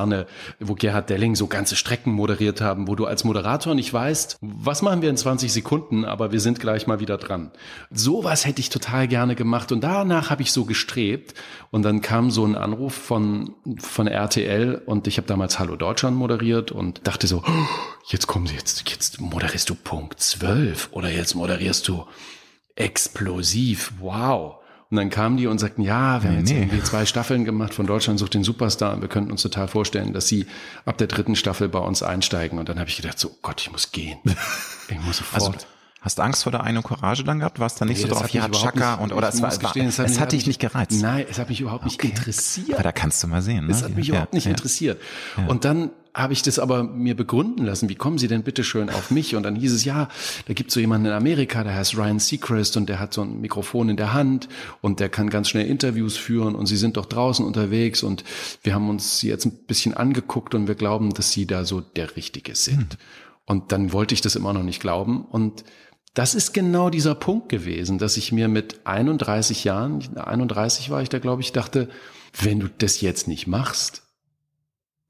wo 0.59 0.73
wo 0.73 0.75
Gerhard 0.75 1.11
Delling 1.11 1.37
so 1.37 1.49
ganze 1.49 1.77
Strecken 1.77 2.13
moderiert 2.13 2.61
haben, 2.61 2.89
wo 2.89 2.95
du 2.95 3.05
als 3.05 3.25
Moderator 3.25 3.75
nicht 3.75 3.93
weißt, 3.93 4.39
was 4.41 4.81
machen 4.81 5.03
wir 5.03 5.11
in 5.11 5.19
20 5.19 5.53
Sekunden, 5.53 6.05
aber 6.07 6.33
wir 6.33 6.41
sind 6.41 6.61
gleich 6.61 6.87
mal 6.87 6.99
wieder 6.99 7.19
dran. 7.19 7.51
Sowas 7.91 8.47
hätte 8.47 8.61
ich 8.61 8.71
total 8.71 9.07
gerne 9.07 9.35
gemacht 9.35 9.71
und 9.71 9.83
danach 9.83 10.31
habe 10.31 10.43
ich 10.43 10.53
so 10.53 10.65
gestrebt 10.65 11.35
und 11.71 11.83
dann 11.83 12.01
kam 12.01 12.31
so 12.31 12.45
ein 12.45 12.57
Anruf 12.57 12.95
von, 12.95 13.55
von 13.79 14.07
RTL 14.07 14.81
und 14.87 15.07
ich 15.07 15.19
habe 15.19 15.29
damals 15.29 15.59
Hallo 15.59 15.77
Deutschland 15.77 16.17
moderiert 16.17 16.73
und 16.73 17.07
dachte 17.07 17.27
so, 17.27 17.43
oh, 17.47 17.67
jetzt 18.09 18.27
kommen 18.27 18.47
sie, 18.47 18.55
jetzt, 18.55 18.89
jetzt 18.91 19.21
moderierst 19.21 19.69
du 19.69 19.75
Punkt 19.75 20.21
12 20.21 20.89
oder 20.93 21.11
jetzt 21.11 21.35
moderierst 21.35 21.87
du 21.89 22.07
explosiv, 22.77 23.93
wow. 24.01 24.62
Und 24.93 24.97
dann 24.97 25.09
kamen 25.09 25.39
die 25.39 25.47
und 25.47 25.59
sagten, 25.59 25.81
ja, 25.81 26.23
wir 26.23 26.29
haben 26.29 26.41
jetzt 26.41 26.51
nee. 26.51 26.61
irgendwie 26.61 26.83
zwei 26.83 27.07
Staffeln 27.07 27.47
gemacht 27.47 27.73
von 27.73 27.87
Deutschland 27.87 28.19
sucht 28.19 28.35
den 28.35 28.45
Superstar 28.45 28.93
und 28.93 29.01
wir 29.01 29.09
könnten 29.09 29.33
uns 29.33 29.41
total 29.41 29.67
vorstellen, 29.67 30.13
dass 30.13 30.29
sie 30.29 30.45
ab 30.85 30.99
der 30.99 31.07
dritten 31.07 31.35
Staffel 31.35 31.71
bei 31.71 31.79
uns 31.79 32.03
einsteigen. 32.03 32.59
Und 32.59 32.69
dann 32.69 32.79
habe 32.79 32.91
ich 32.91 32.97
gedacht, 32.97 33.19
so 33.19 33.35
Gott, 33.41 33.63
ich 33.63 33.73
muss 33.73 33.91
gehen. 33.91 34.19
Ich 34.89 35.01
muss 35.01 35.19
sofort. 35.19 35.55
Also, 35.55 35.67
Hast 36.03 36.19
du 36.19 36.23
Angst 36.23 36.43
vor 36.43 36.53
der 36.53 36.65
einen 36.65 36.83
Courage 36.83 37.25
dann 37.25 37.39
gehabt? 37.39 37.61
Warst 37.61 37.81
du 37.81 37.87
nicht 37.87 38.03
nee, 38.03 38.09
so 38.11 38.15
drauf, 38.15 38.29
ja, 38.29 38.47
Chaka 38.51 38.97
und 38.97 39.13
oder 39.13 39.29
es 39.29 39.41
war, 39.41 39.57
gestehen, 39.57 39.87
es, 39.87 39.99
hat, 39.99 40.07
es 40.07 40.21
hat 40.21 40.33
dich 40.33 40.47
nicht 40.47 40.61
gereizt? 40.61 41.01
Nein, 41.01 41.25
es 41.31 41.39
hat 41.39 41.49
mich 41.49 41.63
überhaupt 41.63 41.85
nicht 41.85 41.99
okay. 41.99 42.09
interessiert. 42.09 42.75
Aber 42.75 42.83
da 42.83 42.93
kannst 42.93 43.23
du 43.23 43.29
mal 43.29 43.41
sehen. 43.41 43.69
Ne? 43.69 43.73
Es 43.73 43.83
hat 43.83 43.97
mich 43.97 44.09
ja, 44.09 44.15
überhaupt 44.15 44.35
nicht 44.35 44.45
ja. 44.45 44.51
interessiert. 44.51 45.01
Und 45.47 45.65
dann 45.65 45.91
habe 46.15 46.35
ich 46.35 46.43
das 46.43 46.59
aber 46.59 46.83
mir 46.83 47.17
begründen 47.17 47.65
lassen. 47.65 47.89
Wie 47.89 47.95
kommen 47.95 48.19
Sie 48.19 48.29
denn 48.29 48.43
bitte 48.43 48.65
schön 48.65 48.91
auf 48.91 49.11
mich? 49.11 49.35
Und 49.35 49.45
dann 49.45 49.57
hieß 49.57 49.73
es, 49.73 49.85
ja, 49.85 50.09
da 50.47 50.53
gibt 50.53 50.71
so 50.71 50.79
jemanden 50.79 51.07
in 51.07 51.13
Amerika, 51.13 51.65
der 51.65 51.75
heißt 51.75 51.97
Ryan 51.97 52.19
Seacrest 52.19 52.77
und 52.77 52.89
der 52.89 52.99
hat 52.99 53.15
so 53.15 53.23
ein 53.23 53.41
Mikrofon 53.41 53.89
in 53.89 53.97
der 53.97 54.13
Hand 54.13 54.49
und 54.83 55.01
der 55.01 55.09
kann 55.09 55.31
ganz 55.31 55.49
schnell 55.49 55.67
Interviews 55.67 56.17
führen 56.17 56.55
und 56.55 56.67
Sie 56.67 56.77
sind 56.77 56.97
doch 56.99 57.07
draußen 57.07 57.45
unterwegs 57.45 58.03
und 58.03 58.25
wir 58.63 58.75
haben 58.75 58.91
uns 58.91 59.21
Sie 59.21 59.29
jetzt 59.29 59.47
ein 59.47 59.65
bisschen 59.67 59.95
angeguckt 59.95 60.55
und 60.55 60.69
wir 60.69 60.75
glauben, 60.75 61.15
dass 61.15 61.33
Sie 61.33 61.47
da 61.47 61.65
so 61.65 61.81
der 61.81 62.15
Richtige 62.15 62.55
sind. 62.57 62.93
Hm. 62.95 62.99
Und 63.45 63.73
dann 63.73 63.93
wollte 63.93 64.15
ich 64.15 64.21
das 64.21 64.37
immer 64.37 64.53
noch 64.53 64.63
nicht 64.63 64.81
glauben 64.81 65.25
und 65.25 65.65
das 66.15 66.35
ist 66.35 66.53
genau 66.53 66.91
dieser 66.91 67.15
Punkt 67.15 67.49
gewesen, 67.49 67.97
dass 67.97 68.19
ich 68.19 68.33
mir 68.33 68.49
mit 68.49 68.87
31 68.87 69.65
Jahren, 69.65 70.17
31 70.17 70.91
war 70.91 71.01
ich 71.01 71.09
da, 71.09 71.19
glaube 71.19 71.41
ich, 71.41 71.53
dachte, 71.53 71.89
wenn 72.39 72.61
du 72.61 72.69
das 72.69 73.01
jetzt 73.01 73.29
nicht 73.29 73.47
machst, 73.47 74.03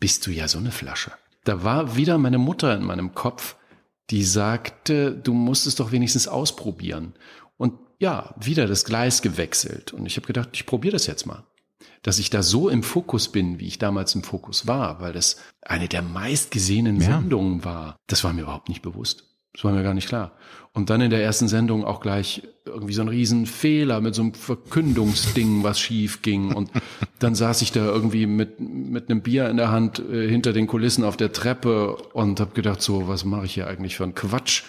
bist 0.03 0.27
du 0.27 0.33
ja 0.33 0.49
so 0.49 0.59
eine 0.59 0.73
Flasche. 0.73 1.13
Da 1.45 1.63
war 1.63 1.95
wieder 1.95 2.19
meine 2.19 2.39
Mutter 2.39 2.75
in 2.75 2.83
meinem 2.83 3.15
Kopf, 3.15 3.55
die 4.11 4.25
sagte, 4.25 5.13
du 5.13 5.33
musst 5.33 5.69
es 5.69 5.77
doch 5.77 5.93
wenigstens 5.93 6.27
ausprobieren. 6.27 7.15
Und 7.57 7.75
ja, 8.01 8.35
wieder 8.37 8.67
das 8.67 8.85
Gleis 8.85 9.23
gewechselt. 9.23 9.93
Und 9.93 10.05
ich 10.07 10.17
habe 10.17 10.27
gedacht, 10.27 10.49
ich 10.55 10.67
probiere 10.67 10.95
das 10.95 11.07
jetzt 11.07 11.25
mal. 11.25 11.45
Dass 12.03 12.19
ich 12.19 12.31
da 12.31 12.43
so 12.43 12.69
im 12.69 12.83
Fokus 12.83 13.31
bin, 13.31 13.61
wie 13.61 13.69
ich 13.69 13.79
damals 13.79 14.17
im 14.17 14.25
Fokus 14.25 14.67
war, 14.67 15.01
weil 15.01 15.13
das 15.13 15.37
eine 15.61 15.87
der 15.87 16.03
meistgesehenen 16.03 17.01
ja. 17.01 17.07
Sendungen 17.07 17.65
war, 17.65 17.95
das 18.09 18.25
war 18.25 18.33
mir 18.33 18.43
überhaupt 18.43 18.71
nicht 18.71 18.83
bewusst. 18.83 19.32
Das 19.53 19.65
war 19.65 19.73
mir 19.73 19.83
gar 19.83 19.95
nicht 19.95 20.09
klar. 20.09 20.33
Und 20.75 20.89
dann 20.89 21.03
in 21.03 21.11
der 21.11 21.23
ersten 21.23 21.49
Sendung 21.49 21.85
auch 21.85 22.01
gleich 22.01 22.43
irgendwie 22.65 22.95
so 22.95 23.03
ein 23.03 23.09
Riesenfehler 23.09 24.01
mit 24.01 24.15
so 24.15 24.23
einem 24.23 24.33
Verkündungsding, 24.33 25.63
was 25.63 25.79
schief 25.79 26.23
ging. 26.23 26.55
Und 26.55 26.71
dann 27.19 27.35
saß 27.35 27.61
ich 27.61 27.73
da 27.73 27.85
irgendwie 27.85 28.27
mit, 28.27 28.59
mit 28.61 29.11
einem 29.11 29.21
Bier 29.21 29.51
in 29.51 29.59
der 29.59 29.71
Hand 29.71 29.99
äh, 29.99 30.29
hinter 30.29 30.55
den 30.55 30.67
Kulissen 30.67 31.05
auf 31.05 31.19
der 31.19 31.33
Treppe 31.33 31.97
und 32.15 32.41
habe 32.41 32.55
gedacht, 32.55 32.81
so, 32.81 33.09
was 33.09 33.25
mache 33.25 33.45
ich 33.45 33.55
hier 33.55 33.67
eigentlich 33.67 33.97
für 33.97 34.05
einen 34.05 34.15
Quatsch? 34.15 34.63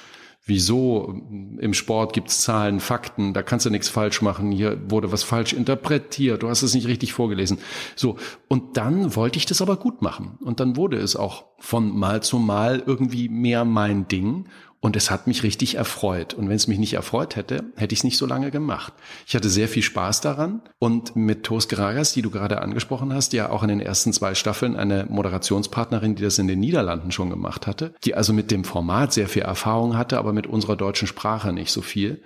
Wieso 0.46 1.22
im 1.58 1.74
Sport 1.74 2.12
gibt's 2.12 2.42
Zahlen, 2.42 2.82
Fakten, 2.82 3.34
da 3.34 3.44
kannst 3.44 3.66
du 3.66 3.70
nichts 3.70 3.88
falsch 3.88 4.22
machen, 4.22 4.52
hier 4.52 4.78
wurde 4.90 5.10
was 5.14 5.24
falsch 5.24 5.54
interpretiert, 5.54 6.44
du 6.44 6.50
hast 6.50 6.64
es 6.64 6.74
nicht 6.74 6.88
richtig 6.88 7.14
vorgelesen. 7.14 7.60
So, 7.96 8.18
und 8.50 8.76
dann 8.76 9.16
wollte 9.16 9.38
ich 9.38 9.46
das 9.46 9.62
aber 9.62 9.78
gut 9.78 10.02
machen. 10.02 10.38
Und 10.42 10.60
dann 10.60 10.76
wurde 10.76 10.98
es 10.98 11.16
auch 11.16 11.46
von 11.60 11.98
Mal 11.98 12.24
zu 12.24 12.40
Mal 12.40 12.84
irgendwie 12.86 13.30
mehr 13.30 13.64
mein 13.64 14.10
Ding. 14.10 14.50
Und 14.84 14.98
es 14.98 15.10
hat 15.10 15.28
mich 15.28 15.44
richtig 15.44 15.76
erfreut. 15.76 16.34
Und 16.34 16.50
wenn 16.50 16.58
es 16.58 16.68
mich 16.68 16.78
nicht 16.78 16.96
erfreut 16.96 17.38
hätte, 17.38 17.64
hätte 17.78 17.94
ich 17.94 18.00
es 18.00 18.04
nicht 18.04 18.18
so 18.18 18.26
lange 18.26 18.52
gemacht. 18.52 18.92
Ich 19.26 19.34
hatte 19.34 19.50
sehr 19.50 19.70
viel 19.70 19.82
Spaß 19.82 20.20
daran. 20.20 20.62
Und 20.78 21.16
mit 21.16 21.44
Tos 21.44 21.70
Geragas, 21.70 22.12
die 22.12 22.22
du 22.22 22.30
gerade 22.30 22.62
angesprochen 22.62 23.14
hast, 23.14 23.32
ja 23.32 23.50
auch 23.50 23.64
in 23.64 23.70
den 23.70 23.80
ersten 23.80 24.12
zwei 24.12 24.36
Staffeln 24.36 24.76
eine 24.76 25.06
Moderationspartnerin, 25.10 26.16
die 26.16 26.24
das 26.24 26.38
in 26.38 26.50
den 26.50 26.60
Niederlanden 26.60 27.14
schon 27.14 27.30
gemacht 27.30 27.66
hatte, 27.66 27.94
die 28.04 28.14
also 28.14 28.34
mit 28.34 28.52
dem 28.52 28.66
Format 28.66 29.14
sehr 29.14 29.30
viel 29.30 29.44
Erfahrung 29.44 29.96
hatte, 29.96 30.18
aber 30.18 30.34
mit 30.34 30.48
unserer 30.48 30.76
deutschen 30.76 31.08
Sprache 31.08 31.54
nicht 31.54 31.72
so 31.72 31.82
viel. 31.82 32.22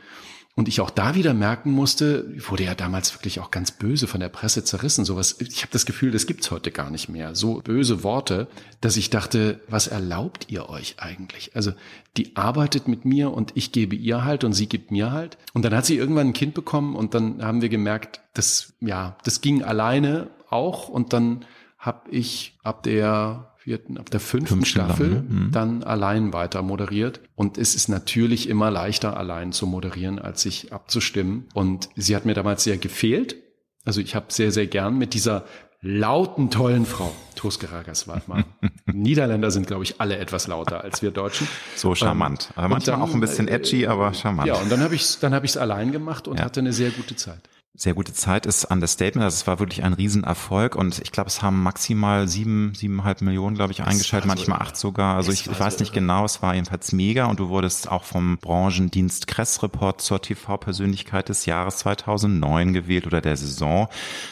Und 0.57 0.67
ich 0.67 0.81
auch 0.81 0.89
da 0.89 1.13
wieder 1.13 1.35
merken 1.35 1.69
musste, 1.71 2.25
wurde 2.49 2.63
ja 2.63 2.73
damals 2.73 3.13
wirklich 3.13 3.39
auch 3.39 3.51
ganz 3.51 3.69
böse 3.69 4.07
von 4.07 4.19
der 4.19 4.29
Presse 4.29 4.63
zerrissen. 4.63 5.05
Sowas, 5.05 5.39
ich 5.39 5.61
habe 5.61 5.71
das 5.71 5.85
Gefühl, 5.85 6.09
das 6.09 6.25
gibt's 6.25 6.49
heute 6.49 6.71
gar 6.71 6.89
nicht 6.89 7.09
mehr. 7.09 7.35
So 7.35 7.61
böse 7.61 8.01
Worte, 8.01 8.47
dass 8.81 8.97
ich 8.97 9.11
dachte, 9.11 9.59
was 9.67 9.85
erlaubt 9.85 10.47
ihr 10.49 10.67
euch 10.67 10.95
eigentlich? 10.97 11.51
Also 11.53 11.73
die 12.17 12.35
arbeitet 12.35 12.87
mit 12.87 13.05
mir 13.05 13.31
und 13.31 13.51
ich 13.53 13.71
gebe 13.71 13.95
ihr 13.95 14.25
halt 14.25 14.43
und 14.43 14.53
sie 14.53 14.67
gibt 14.67 14.89
mir 14.89 15.11
halt. 15.11 15.37
Und 15.53 15.63
dann 15.63 15.75
hat 15.75 15.85
sie 15.85 15.95
irgendwann 15.95 16.29
ein 16.29 16.33
Kind 16.33 16.55
bekommen 16.55 16.95
und 16.95 17.13
dann 17.13 17.43
haben 17.43 17.61
wir 17.61 17.69
gemerkt, 17.69 18.21
dass 18.33 18.73
ja, 18.81 19.15
das 19.23 19.41
ging 19.41 19.61
alleine 19.61 20.31
auch. 20.49 20.89
Und 20.89 21.13
dann 21.13 21.45
habe 21.77 22.09
ich 22.09 22.57
ab 22.63 22.81
der 22.81 23.51
vierten, 23.67 23.97
ab 23.97 24.09
der 24.09 24.21
fünften 24.21 24.55
Fünf 24.55 24.67
Staffel 24.67 25.11
lang, 25.11 25.27
ne? 25.27 25.29
mhm. 25.29 25.51
dann 25.51 25.83
allein 25.83 26.31
weiter 26.31 26.61
moderiert. 26.61 27.19
Und 27.35 27.57
es 27.57 27.75
ist 27.75 27.89
natürlich 27.89 28.47
immer 28.47 28.71
leichter, 28.71 29.17
allein 29.17 29.51
zu 29.51 29.67
moderieren, 29.67 30.19
als 30.19 30.41
sich 30.41 30.71
abzustimmen. 30.71 31.49
Und 31.53 31.89
sie 31.97 32.15
hat 32.15 32.23
mir 32.25 32.33
damals 32.33 32.63
sehr 32.63 32.77
gefehlt. 32.77 33.35
Also 33.83 33.99
ich 33.99 34.15
habe 34.15 34.27
sehr, 34.29 34.53
sehr 34.53 34.67
gern 34.67 34.97
mit 34.97 35.13
dieser 35.13 35.43
lauten, 35.81 36.49
tollen 36.49 36.85
Frau. 36.85 37.13
Toskeragas 37.35 38.07
war 38.07 38.21
mal. 38.27 38.45
Niederländer 38.85 39.51
sind, 39.51 39.67
glaube 39.67 39.83
ich, 39.83 39.99
alle 39.99 40.17
etwas 40.17 40.47
lauter 40.47 40.85
als 40.85 41.01
wir 41.01 41.11
Deutschen. 41.11 41.45
So 41.75 41.93
charmant. 41.93 42.53
Ähm, 42.55 42.69
manchmal 42.69 42.97
dann, 42.97 43.01
auch 43.01 43.13
ein 43.13 43.19
bisschen 43.19 43.49
edgy, 43.49 43.85
aber 43.85 44.13
charmant. 44.13 44.47
Ja, 44.47 44.55
und 44.55 44.71
dann 44.71 44.79
habe 44.79 44.95
ich 44.95 45.19
dann 45.19 45.33
habe 45.33 45.45
ich 45.45 45.51
es 45.51 45.57
allein 45.57 45.91
gemacht 45.91 46.29
und 46.29 46.39
ja. 46.39 46.45
hatte 46.45 46.61
eine 46.61 46.71
sehr 46.71 46.91
gute 46.91 47.17
Zeit 47.17 47.41
sehr 47.79 47.93
gute 47.93 48.11
Zeit 48.11 48.47
ist 48.47 48.65
Understatement. 48.65 49.23
Also 49.23 49.35
es 49.35 49.45
war 49.45 49.59
wirklich 49.59 49.83
ein 49.83 49.93
Riesenerfolg 49.93 50.75
und 50.75 50.99
ich 50.99 51.11
glaube, 51.11 51.27
es 51.27 51.43
haben 51.43 51.61
maximal 51.61 52.27
sieben, 52.27 52.73
siebeneinhalb 52.73 53.21
Millionen, 53.21 53.55
glaube 53.55 53.71
ich, 53.71 53.83
eingeschaltet, 53.83 54.27
manchmal 54.27 54.59
acht 54.59 54.75
sogar. 54.75 55.15
Also 55.15 55.31
ich, 55.31 55.45
ich 55.47 55.59
weiß 55.59 55.79
nicht 55.79 55.93
genau, 55.93 56.25
es 56.25 56.41
war 56.41 56.55
jedenfalls 56.55 56.91
mega 56.91 57.25
und 57.25 57.39
du 57.39 57.49
wurdest 57.49 57.91
auch 57.91 58.03
vom 58.03 58.39
Branchendienst 58.39 59.27
Kress-Report 59.27 60.01
zur 60.01 60.23
TV-Persönlichkeit 60.23 61.29
des 61.29 61.45
Jahres 61.45 61.77
2009 61.77 62.73
gewählt 62.73 63.05
oder 63.05 63.21
der 63.21 63.37
Saison. 63.37 63.87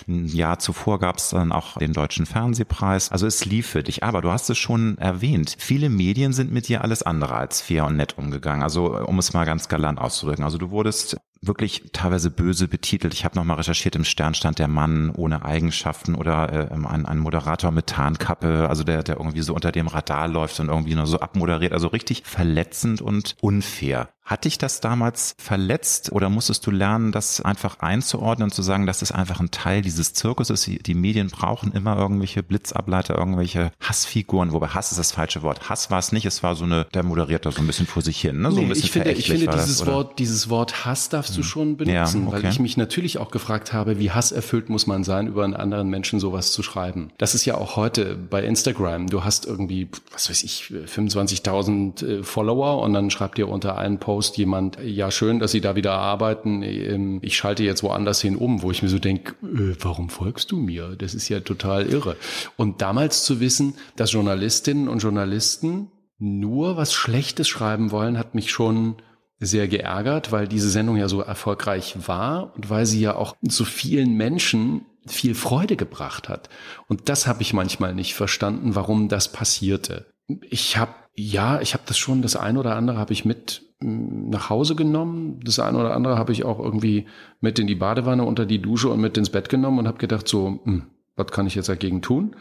Ein 0.08 0.26
Jahr 0.26 0.58
zuvor 0.58 1.00
gab 1.00 1.18
es 1.18 1.30
dann 1.30 1.52
auch 1.52 1.78
den 1.78 1.94
Deutschen 1.94 2.26
Fernsehpreis. 2.26 3.12
Also 3.12 3.28
es 3.28 3.46
lief 3.46 3.68
für 3.68 3.84
dich. 3.84 4.04
Aber 4.04 4.24
du 4.24 4.32
hast 4.32 4.50
es 4.50 4.58
schon 4.58 4.98
erwähnt. 4.98 5.56
Viele 5.60 5.90
Medien 5.90 6.34
sind 6.34 6.52
mit 6.52 6.68
dir 6.68 6.84
alles 6.84 7.04
andere 7.04 7.36
als 7.36 7.62
fair 7.62 7.86
und 7.86 7.96
nett 7.96 8.18
umgegangen. 8.18 8.64
Also 8.64 8.98
um 9.06 9.20
es 9.20 9.34
mal 9.34 9.46
ganz 9.46 9.68
galant 9.68 10.00
auszudrücken. 10.00 10.44
Also 10.44 10.58
du 10.58 10.72
wurdest 10.72 11.18
wirklich 11.48 11.84
teilweise 11.94 12.30
böse 12.30 12.68
betitelt. 12.68 13.14
Ich 13.14 13.26
habe 13.26 13.36
nochmal 13.36 13.58
recherchiert, 13.58 13.96
im 13.96 14.04
Stern 14.04 14.34
stand 14.34 14.60
der 14.60 14.68
Mann 14.68 15.10
ohne 15.12 15.44
Eigenschaften 15.44 16.16
oder 16.16 16.72
äh, 16.72 16.74
ein, 16.74 17.06
ein 17.06 17.20
Moderator 17.20 17.72
mit 17.72 17.88
Tarnkappe, 17.88 18.68
also 18.70 18.84
der, 18.84 19.04
der 19.04 19.18
irgendwie 19.18 19.42
so 19.42 19.54
unter 19.54 19.72
dem 19.72 19.88
Radar 19.88 20.28
läuft 20.28 20.60
und 20.60 20.70
irgendwie 20.70 20.96
nur 20.96 21.08
so 21.08 21.20
abmoderiert. 21.20 21.74
Also 21.74 21.88
richtig 21.88 22.24
verletzend 22.26 23.02
und 23.02 23.36
unfair. 23.42 24.10
Hat 24.26 24.46
dich 24.46 24.58
das 24.58 24.82
damals 24.82 25.36
verletzt 25.38 26.12
oder 26.12 26.30
musstest 26.30 26.66
du 26.66 26.72
lernen, 26.72 27.12
das 27.12 27.42
einfach 27.42 27.80
einzuordnen 27.80 28.48
und 28.48 28.54
zu 28.54 28.64
sagen, 28.64 28.88
das 28.88 29.04
ist 29.04 29.12
einfach 29.12 29.40
ein 29.40 29.52
Teil 29.52 29.84
dieses 29.84 30.14
Zirkuses? 30.14 30.64
Die 30.66 30.94
Medien 30.96 31.30
brauchen 31.30 31.72
immer 31.74 31.96
irgendwelche 31.96 32.42
Blitzableiter, 32.42 33.16
irgendwelche 33.16 33.72
Hassfiguren, 33.80 34.52
wobei 34.52 34.70
Hass 34.70 34.92
ist 34.92 34.98
das 34.98 35.12
falsche 35.12 35.44
Wort. 35.44 35.70
Hass 35.70 35.92
war 35.92 36.00
es 36.00 36.12
nicht, 36.12 36.26
es 36.26 36.42
war 36.42 36.56
so 36.56 36.66
eine, 36.66 36.88
der 36.96 37.04
moderiert 37.04 37.46
da 37.46 37.52
so 37.52 37.62
ein 37.62 37.68
bisschen 37.68 37.86
vor 37.86 38.02
sich 38.02 38.20
hin, 38.20 38.42
ne? 38.42 38.50
so 38.50 38.58
nee, 38.58 38.64
ein 38.64 38.70
bisschen 38.70 38.86
ich 38.86 38.92
finde, 38.92 39.12
ich 39.12 39.28
finde 39.28 39.48
dieses 39.48 39.78
das, 39.78 39.86
Wort, 39.86 40.18
dieses 40.18 40.50
Wort 40.50 40.86
Hass 40.86 41.10
darfst 41.10 41.34
du 41.34 41.42
hm. 41.42 41.44
schon 41.44 41.78
benutzen, 41.78 42.22
ja, 42.24 42.28
okay. 42.28 42.44
weil 42.44 42.52
ich 42.52 42.60
mich 42.60 42.78
natürlich 42.78 43.20
auch 43.20 43.30
gefragt 43.30 43.74
habe, 43.74 44.00
wie 44.00 44.10
hasserfüllt 44.10 44.70
muss 44.70 44.88
man 44.88 45.04
sein, 45.04 45.28
über 45.28 45.44
einen 45.44 45.54
anderen 45.54 45.88
Menschen 45.90 46.20
sowas 46.20 46.52
zu 46.52 46.64
schreiben. 46.64 47.12
Das 47.20 47.36
ist 47.36 47.46
ja 47.46 47.56
auch 47.56 47.76
heute 47.76 48.16
bei 48.16 48.44
Instagram. 48.44 49.06
Du 49.06 49.24
hast 49.24 49.46
irgendwie, 49.46 49.88
was 50.12 50.32
weiß 50.32 50.42
ich, 50.42 50.74
25.000 50.88 52.06
äh, 52.06 52.24
Follower 52.24 52.82
und 52.82 52.94
dann 52.94 53.12
schreibt 53.12 53.38
dir 53.38 53.48
unter 53.48 53.78
einen 53.78 54.00
Post 54.00 54.15
Post 54.16 54.38
jemand, 54.38 54.78
ja 54.82 55.12
schön, 55.12 55.40
dass 55.40 55.52
Sie 55.52 55.60
da 55.60 55.76
wieder 55.76 55.92
arbeiten, 55.92 56.64
ähm, 56.64 57.20
ich 57.22 57.36
schalte 57.36 57.64
jetzt 57.64 57.84
woanders 57.84 58.22
hin 58.22 58.38
um, 58.38 58.62
wo 58.62 58.72
ich 58.72 58.82
mir 58.82 58.88
so 58.88 58.98
denke, 58.98 59.34
äh, 59.44 59.76
warum 59.82 60.08
folgst 60.08 60.54
du 60.54 60.56
mir? 60.56 60.96
Das 60.98 61.14
ist 61.14 61.28
ja 61.28 61.42
total 61.42 61.86
irre. 61.86 62.16
Und 62.56 62.82
damals 62.82 63.26
zu 63.26 63.42
wissen, 63.42 63.74
dass 63.98 64.14
Journalistinnen 64.14 64.88
und 64.88 65.00
Journalisten 65.00 65.92
nur 66.18 66.78
was 66.78 66.94
Schlechtes 66.94 67.50
schreiben 67.50 67.92
wollen, 67.92 68.18
hat 68.18 68.36
mich 68.36 68.52
schon 68.52 68.96
sehr 69.42 69.68
geärgert, 69.68 70.32
weil 70.32 70.48
diese 70.48 70.70
Sendung 70.70 70.96
ja 70.96 71.10
so 71.10 71.20
erfolgreich 71.20 72.08
war 72.08 72.56
und 72.56 72.70
weil 72.70 72.86
sie 72.86 73.02
ja 73.02 73.18
auch 73.18 73.36
zu 73.50 73.66
vielen 73.66 74.14
Menschen 74.14 74.86
viel 75.06 75.36
Freude 75.36 75.76
gebracht 75.76 76.30
hat. 76.30 76.48
Und 76.88 77.10
das 77.10 77.28
habe 77.28 77.42
ich 77.42 77.52
manchmal 77.52 77.94
nicht 77.94 78.14
verstanden, 78.14 78.76
warum 78.76 79.10
das 79.10 79.34
passierte. 79.34 80.06
Ich 80.50 80.78
habe 80.78 80.94
ja, 81.16 81.62
ich 81.62 81.74
habe 81.74 81.84
das 81.86 81.98
schon, 81.98 82.22
das 82.22 82.36
eine 82.36 82.60
oder 82.60 82.76
andere 82.76 82.98
habe 82.98 83.14
ich 83.14 83.26
mit 83.26 83.64
nach 83.80 84.50
Hause 84.50 84.76
genommen. 84.76 85.40
Das 85.44 85.60
eine 85.60 85.78
oder 85.78 85.96
andere 85.96 86.18
habe 86.18 86.32
ich 86.32 86.46
auch 86.46 86.60
irgendwie 86.60 87.06
mit 87.42 87.60
in 87.60 87.68
die 87.68 87.76
Badewanne, 87.76 88.24
unter 88.24 88.46
die 88.46 88.62
Dusche 88.62 88.90
und 88.90 89.02
mit 89.02 89.18
ins 89.18 89.30
Bett 89.30 89.50
genommen 89.50 89.80
und 89.80 89.88
habe 89.88 89.98
gedacht, 89.98 90.28
so, 90.28 90.60
hm, 90.64 90.84
was 91.16 91.28
kann 91.28 91.48
ich 91.48 91.56
jetzt 91.56 91.70
dagegen 91.70 92.02
tun? 92.02 92.36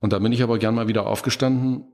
Und 0.00 0.12
da 0.12 0.18
bin 0.18 0.32
ich 0.32 0.42
aber 0.42 0.58
gern 0.58 0.74
mal 0.74 0.88
wieder 0.88 1.06
aufgestanden 1.06 1.84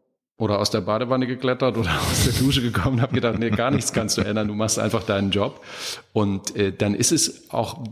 oder 0.41 0.59
aus 0.59 0.71
der 0.71 0.81
Badewanne 0.81 1.27
geklettert 1.27 1.77
oder 1.77 1.91
aus 2.11 2.25
der 2.25 2.33
Dusche 2.33 2.63
gekommen 2.63 2.97
und 2.97 3.03
habe 3.03 3.15
gedacht, 3.15 3.39
nee, 3.39 3.51
gar 3.51 3.71
nichts 3.71 3.93
kannst 3.93 4.17
du 4.17 4.23
ändern, 4.23 4.49
du 4.49 4.55
machst 4.55 4.79
einfach 4.79 5.05
deinen 5.05 5.31
Job. 5.31 5.63
Und 6.13 6.57
äh, 6.57 6.73
dann 6.73 6.95
ist 6.95 7.13
es 7.13 7.51
auch, 7.51 7.85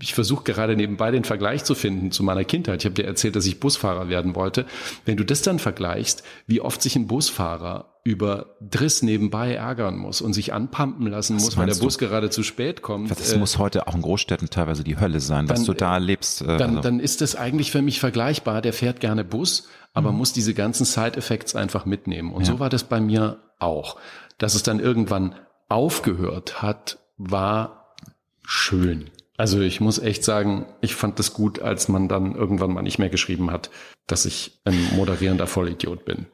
ich 0.00 0.14
versuche 0.14 0.44
gerade 0.44 0.76
nebenbei 0.76 1.10
den 1.10 1.24
Vergleich 1.24 1.64
zu 1.64 1.74
finden 1.74 2.12
zu 2.12 2.22
meiner 2.22 2.44
Kindheit. 2.44 2.82
Ich 2.82 2.84
habe 2.84 2.94
dir 2.94 3.06
erzählt, 3.06 3.36
dass 3.36 3.46
ich 3.46 3.58
Busfahrer 3.58 4.08
werden 4.10 4.36
wollte. 4.36 4.66
Wenn 5.06 5.16
du 5.16 5.24
das 5.24 5.40
dann 5.40 5.58
vergleichst, 5.58 6.22
wie 6.46 6.60
oft 6.60 6.82
sich 6.82 6.94
ein 6.94 7.06
Busfahrer 7.06 7.97
über 8.08 8.56
Driss 8.62 9.02
nebenbei 9.02 9.52
ärgern 9.52 9.98
muss 9.98 10.22
und 10.22 10.32
sich 10.32 10.54
anpumpen 10.54 11.08
lassen 11.08 11.36
was 11.36 11.44
muss, 11.44 11.56
weil 11.58 11.66
der 11.66 11.74
Bus 11.74 11.98
du? 11.98 12.06
gerade 12.06 12.30
zu 12.30 12.42
spät 12.42 12.80
kommt. 12.80 13.10
Das 13.10 13.34
äh, 13.34 13.38
muss 13.38 13.58
heute 13.58 13.86
auch 13.86 13.94
in 13.94 14.00
Großstädten 14.00 14.48
teilweise 14.48 14.82
die 14.82 14.98
Hölle 14.98 15.20
sein, 15.20 15.46
dann, 15.46 15.58
was 15.58 15.64
du 15.64 15.74
da 15.74 15.92
erlebst. 15.92 16.40
Äh, 16.40 16.56
dann, 16.56 16.70
also. 16.70 16.80
dann 16.80 17.00
ist 17.00 17.20
das 17.20 17.36
eigentlich 17.36 17.70
für 17.70 17.82
mich 17.82 18.00
vergleichbar. 18.00 18.62
Der 18.62 18.72
fährt 18.72 19.00
gerne 19.00 19.24
Bus, 19.24 19.68
aber 19.92 20.10
mhm. 20.10 20.18
muss 20.18 20.32
diese 20.32 20.54
ganzen 20.54 20.86
Side-Effects 20.86 21.54
einfach 21.54 21.84
mitnehmen. 21.84 22.32
Und 22.32 22.46
ja. 22.46 22.52
so 22.54 22.60
war 22.60 22.70
das 22.70 22.84
bei 22.84 22.98
mir 22.98 23.40
auch. 23.58 23.98
Dass 24.38 24.54
es 24.54 24.62
dann 24.62 24.80
irgendwann 24.80 25.34
aufgehört 25.68 26.62
hat, 26.62 26.98
war 27.18 27.94
schön. 28.42 29.10
Also 29.36 29.60
ich 29.60 29.82
muss 29.82 29.98
echt 29.98 30.24
sagen, 30.24 30.64
ich 30.80 30.94
fand 30.94 31.18
das 31.18 31.34
gut, 31.34 31.60
als 31.60 31.88
man 31.88 32.08
dann 32.08 32.34
irgendwann 32.34 32.72
mal 32.72 32.80
nicht 32.80 32.98
mehr 32.98 33.10
geschrieben 33.10 33.50
hat, 33.50 33.68
dass 34.06 34.24
ich 34.24 34.62
ein 34.64 34.96
moderierender 34.96 35.46
Vollidiot 35.46 36.06
bin 36.06 36.26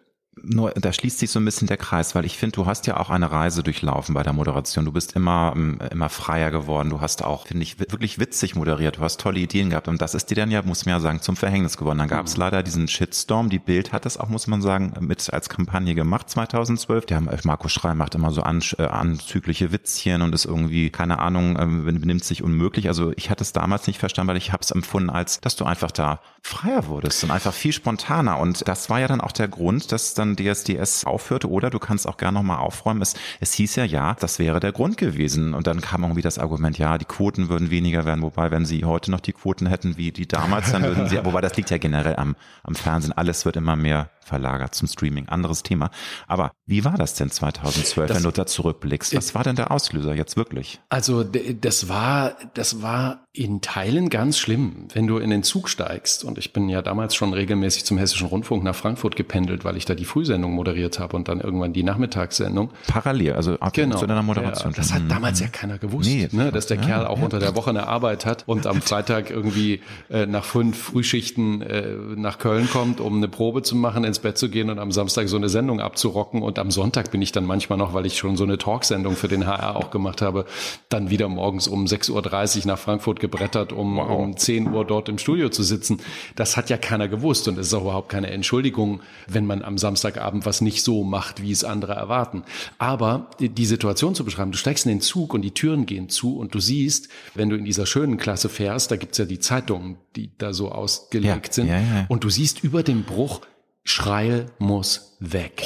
nur, 0.43 0.71
da 0.73 0.93
schließt 0.93 1.19
sich 1.19 1.31
so 1.31 1.39
ein 1.39 1.45
bisschen 1.45 1.69
der 1.69 1.77
Kreis, 1.77 2.15
weil 2.15 2.25
ich 2.25 2.39
finde, 2.39 2.57
du 2.57 2.67
hast 2.67 2.87
ja 2.87 2.99
auch 2.99 3.11
eine 3.11 3.31
Reise 3.31 3.63
durchlaufen 3.63 4.15
bei 4.15 4.23
der 4.23 4.33
Moderation. 4.33 4.85
Du 4.85 4.93
bist 4.93 5.15
immer, 5.15 5.53
ähm, 5.55 5.79
immer 5.91 6.09
freier 6.09 6.51
geworden. 6.51 6.91
Du 6.91 7.01
hast 7.01 7.25
auch, 7.25 7.47
finde 7.47 7.63
ich, 7.63 7.79
wirklich 7.79 8.19
witzig 8.19 8.55
moderiert. 8.55 8.97
Du 8.97 9.01
hast 9.01 9.21
tolle 9.21 9.41
Ideen 9.41 9.71
gehabt. 9.71 9.89
Und 9.89 10.03
das 10.03 10.15
ist 10.15 10.31
dir 10.31 10.35
dann 10.35 10.51
ja, 10.51 10.63
muss 10.63 10.87
man 10.87 10.97
ja 10.97 11.01
sagen, 11.01 11.21
zum 11.21 11.37
Verhängnis 11.37 11.77
geworden. 11.77 11.99
Dann 11.99 12.09
gab 12.09 12.27
es 12.27 12.37
mhm. 12.37 12.41
leider 12.41 12.63
diesen 12.63 12.89
Shitstorm. 12.89 13.49
Die 13.49 13.59
Bild 13.59 13.93
hat 13.93 14.05
das 14.05 14.19
auch, 14.19 14.29
muss 14.29 14.47
man 14.47 14.61
sagen, 14.61 14.93
mit 15.01 15.33
als 15.33 15.49
Kampagne 15.49 15.95
gemacht 15.95 16.29
2012. 16.31 17.07
Die 17.07 17.15
haben, 17.15 17.29
äh, 17.29 17.39
Marco 17.45 17.69
Schrei 17.69 17.95
macht 17.95 18.15
immer 18.15 18.33
so 18.33 18.43
an, 18.43 18.63
äh, 18.79 18.85
anzügliche 18.85 19.73
Witzchen 19.73 20.23
und 20.23 20.35
ist 20.35 20.45
irgendwie, 20.45 20.91
keine 20.91 21.21
Ahnung, 21.21 21.57
äh, 21.57 21.93
benimmt 21.93 22.25
sich 22.25 22.43
unmöglich. 22.43 22.89
Also 22.89 23.13
ich 23.17 23.31
hatte 23.31 23.43
es 23.43 23.53
damals 23.53 23.87
nicht 23.87 23.99
verstanden, 23.99 24.31
weil 24.31 24.37
ich 24.37 24.53
habe 24.53 24.63
es 24.63 24.71
empfunden 24.71 25.11
als, 25.11 25.41
dass 25.41 25.57
du 25.57 25.65
einfach 25.65 25.91
da 25.91 26.21
freier 26.43 26.87
wurdest 26.87 27.25
und 27.25 27.31
einfach 27.31 27.53
viel 27.53 27.73
spontaner. 27.73 28.39
Und 28.39 28.67
das 28.69 28.91
war 28.91 29.01
ja 29.01 29.09
dann 29.09 29.21
auch 29.21 29.33
der 29.33 29.49
Grund, 29.49 29.93
dass 29.93 30.15
dann 30.15 30.24
DSDS 30.33 31.05
aufhörte. 31.05 31.51
Oder 31.51 31.71
du 31.71 31.79
kannst 31.79 32.09
auch 32.09 32.17
gerne 32.17 32.39
nochmal 32.39 32.59
aufräumen. 32.59 33.03
Es, 33.03 33.15
es 33.41 33.53
hieß 33.55 33.77
ja, 33.77 33.85
ja, 33.85 34.15
das 34.19 34.39
wäre 34.39 34.61
der 34.61 34.73
Grund 34.73 34.97
gewesen. 34.97 35.55
Und 35.55 35.67
dann 35.67 35.81
kam 35.81 36.03
irgendwie 36.03 36.23
das 36.23 36.39
Argument, 36.39 36.79
ja, 36.79 36.99
die 36.99 37.05
Quoten 37.05 37.49
würden 37.49 37.71
weniger 37.71 38.05
werden. 38.05 38.23
Wobei, 38.23 38.51
wenn 38.51 38.65
sie 38.65 38.85
heute 38.85 39.11
noch 39.11 39.21
die 39.21 39.33
Quoten 39.33 39.67
hätten 39.67 39.97
wie 39.97 40.11
die 40.11 40.27
damals, 40.27 40.73
dann 40.73 40.83
würden 40.83 41.09
sie, 41.09 41.19
wobei 41.25 41.41
das 41.41 41.57
liegt 41.57 41.71
ja 41.71 41.79
generell 41.79 42.17
am, 42.17 42.35
am 42.63 42.75
Fernsehen. 42.75 43.13
Alles 43.13 43.45
wird 43.45 43.57
immer 43.57 43.77
mehr 43.77 44.11
verlagert 44.25 44.75
zum 44.75 44.89
Streaming. 44.89 45.29
Anderes 45.29 45.63
Thema. 45.63 45.91
Aber 46.27 46.53
wie 46.67 46.85
war 46.85 46.97
das 46.97 47.15
denn 47.15 47.31
2012, 47.31 48.09
das, 48.09 48.17
wenn 48.17 48.25
du 48.25 48.31
da 48.31 48.47
zurückblickst? 48.47 49.15
Was 49.17 49.35
war 49.35 49.45
denn 49.45 49.57
der 49.57 49.71
Auslöser 49.71 50.15
jetzt 50.15 50.37
wirklich? 50.37 50.81
Also 50.89 51.25
das 51.25 51.89
war, 51.89 52.37
das 52.55 52.83
war 52.83 53.25
in 53.37 53.61
Teilen 53.61 54.11
ganz 54.11 54.39
schlimm, 54.39 54.87
wenn 54.95 55.09
du 55.09 55.19
in 55.19 55.29
den 55.29 55.43
Zug 55.43 55.69
steigst. 55.69 56.23
Und 56.23 56.39
ich 56.39 56.53
bin 56.53 56.69
ja 56.69 56.83
damals 56.83 57.17
schon 57.17 57.35
regelmäßig 57.35 57.85
zum 57.85 57.99
Hessischen 57.99 58.29
Rundfunk 58.29 58.63
nach 58.63 58.77
Frankfurt 58.77 59.17
gependelt, 59.17 59.65
weil 59.65 59.77
ich 59.77 59.85
da 59.85 59.97
die 59.97 60.05
Frühsendung 60.05 60.53
moderiert 60.53 61.01
habe 61.01 61.17
und 61.17 61.27
dann 61.27 61.41
irgendwann 61.41 61.73
die 61.73 61.83
Nachmittagssendung. 61.83 62.71
Parallel, 62.87 63.33
also 63.33 63.59
ab 63.59 63.73
genau. 63.73 63.97
zu 63.97 64.07
deiner 64.07 64.23
Moderation. 64.23 64.71
Ja, 64.71 64.77
das 64.77 64.95
hat 64.95 65.03
damals 65.09 65.41
ja 65.41 65.49
keiner 65.49 65.79
gewusst, 65.79 66.09
nee, 66.09 66.29
ne, 66.31 66.53
dass 66.53 66.69
der 66.69 66.77
ja, 66.77 66.85
Kerl 66.85 67.07
auch 67.07 67.19
ja. 67.19 67.25
unter 67.25 67.41
der 67.41 67.57
Woche 67.57 67.71
eine 67.71 67.89
Arbeit 67.89 68.25
hat 68.25 68.45
und 68.47 68.69
am 68.69 68.81
Freitag 68.81 69.31
irgendwie 69.31 69.81
äh, 70.11 70.27
nach 70.27 70.45
fünf 70.45 70.79
Frühschichten 70.79 71.61
äh, 71.63 71.97
nach 72.15 72.39
Köln 72.39 72.71
kommt, 72.71 73.01
um 73.01 73.17
eine 73.17 73.27
Probe 73.27 73.63
zu 73.63 73.75
machen 73.75 74.05
ins 74.15 74.21
Bett 74.21 74.39
zu 74.39 74.49
gehen 74.49 74.71
und 74.71 74.79
am 74.79 74.93
Samstag 74.93 75.29
so 75.29 75.37
eine 75.37 75.49
Sendung 75.49 75.81
abzurocken. 75.81 76.43
Und 76.43 76.59
am 76.61 76.71
Sonntag 76.71 77.11
bin 77.11 77.21
ich 77.21 77.33
dann 77.33 77.45
manchmal 77.45 77.79
noch, 77.79 77.95
weil 77.95 78.07
ich 78.07 78.17
schon 78.17 78.37
so 78.37 78.45
eine 78.45 78.59
Talksendung 78.59 79.17
für 79.17 79.27
den 79.27 79.47
HR 79.47 79.77
auch 79.77 79.91
gemacht 79.91 80.23
habe, 80.23 80.47
dann 80.89 81.11
wieder 81.11 81.29
morgens 81.29 81.67
um 81.67 81.87
6.30 81.87 82.61
Uhr 82.61 82.67
nach 82.67 82.79
Frankfurt 82.79 83.19
gebrettert, 83.19 83.73
um, 83.73 83.97
wow. 83.97 84.11
um 84.11 84.37
10 84.37 84.73
Uhr 84.73 84.85
dort 84.85 85.09
im 85.09 85.19
Studio 85.19 85.49
zu 85.49 85.65
sitzen. 85.65 85.99
Das 86.37 86.57
hat 86.57 86.71
ja 86.71 86.77
keiner 86.77 87.09
gewusst 87.09 87.49
und 87.49 87.59
es 87.59 87.69
ist 87.69 87.75
auch 87.75 87.83
überhaupt 87.83 88.09
keine 88.09 88.31
Entschuldigung, 88.31 89.01
wenn 89.27 89.47
man 89.47 89.63
am 89.63 89.79
Samstagabend 89.79 90.47
was 90.47 90.61
nicht 90.61 90.85
so 90.85 91.03
macht, 91.03 91.43
wie 91.43 91.51
es 91.51 91.65
andere 91.65 91.95
erwarten. 91.95 92.45
Aber 92.79 93.31
die 93.41 93.67
Situation 93.67 94.15
zu 94.15 94.25
beschreiben, 94.25 94.53
du 94.53 94.59
steigst 94.59 94.87
in 94.87 94.93
den 94.93 95.01
Zug 95.01 95.35
und 95.35 95.43
die 95.43 95.53
Türen 95.53 95.87
gehen 95.87 96.09
zu 96.09 96.39
und 96.39 96.55
du 96.55 96.61
siehst, 96.61 97.09
wenn 97.35 97.51
du 97.51 97.57
in 97.57 97.65
dieser 97.65 97.87
schönen 97.87 98.17
Klasse 98.17 98.49
fährst, 98.49 98.93
da 98.93 98.97
gibt's 98.97 99.19
ja 99.19 99.25
die 99.25 99.41
Zeitungen, 99.41 99.97
die 100.15 100.31
da 100.39 100.53
so 100.53 100.71
ausgelegt 100.71 101.49
ja, 101.49 101.53
sind, 101.53 101.67
ja, 101.69 101.81
ja. 101.81 102.07
und 102.09 102.23
du 102.23 102.31
siehst 102.31 102.63
über 102.63 102.83
dem 102.83 103.03
Bruch 103.03 103.41
Schreil 103.85 104.47
muss 104.59 105.17
weg. 105.21 105.63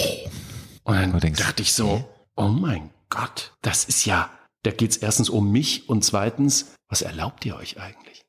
Und 0.85 0.97
dann 0.97 1.19
denkst, 1.21 1.41
dachte 1.41 1.63
ich 1.63 1.73
so, 1.73 2.05
oh 2.37 2.49
mein 2.49 2.91
Gott, 3.11 3.55
das 3.63 3.85
ist 3.85 4.05
ja, 4.05 4.31
da 4.65 4.71
geht's 4.71 4.97
erstens 4.97 5.31
um 5.31 5.51
mich 5.51 5.89
und 5.89 6.05
zweitens, 6.05 6.75
was 6.89 7.03
erlaubt 7.03 7.47
ihr 7.47 7.57
euch 7.57 7.81
eigentlich? 7.81 8.23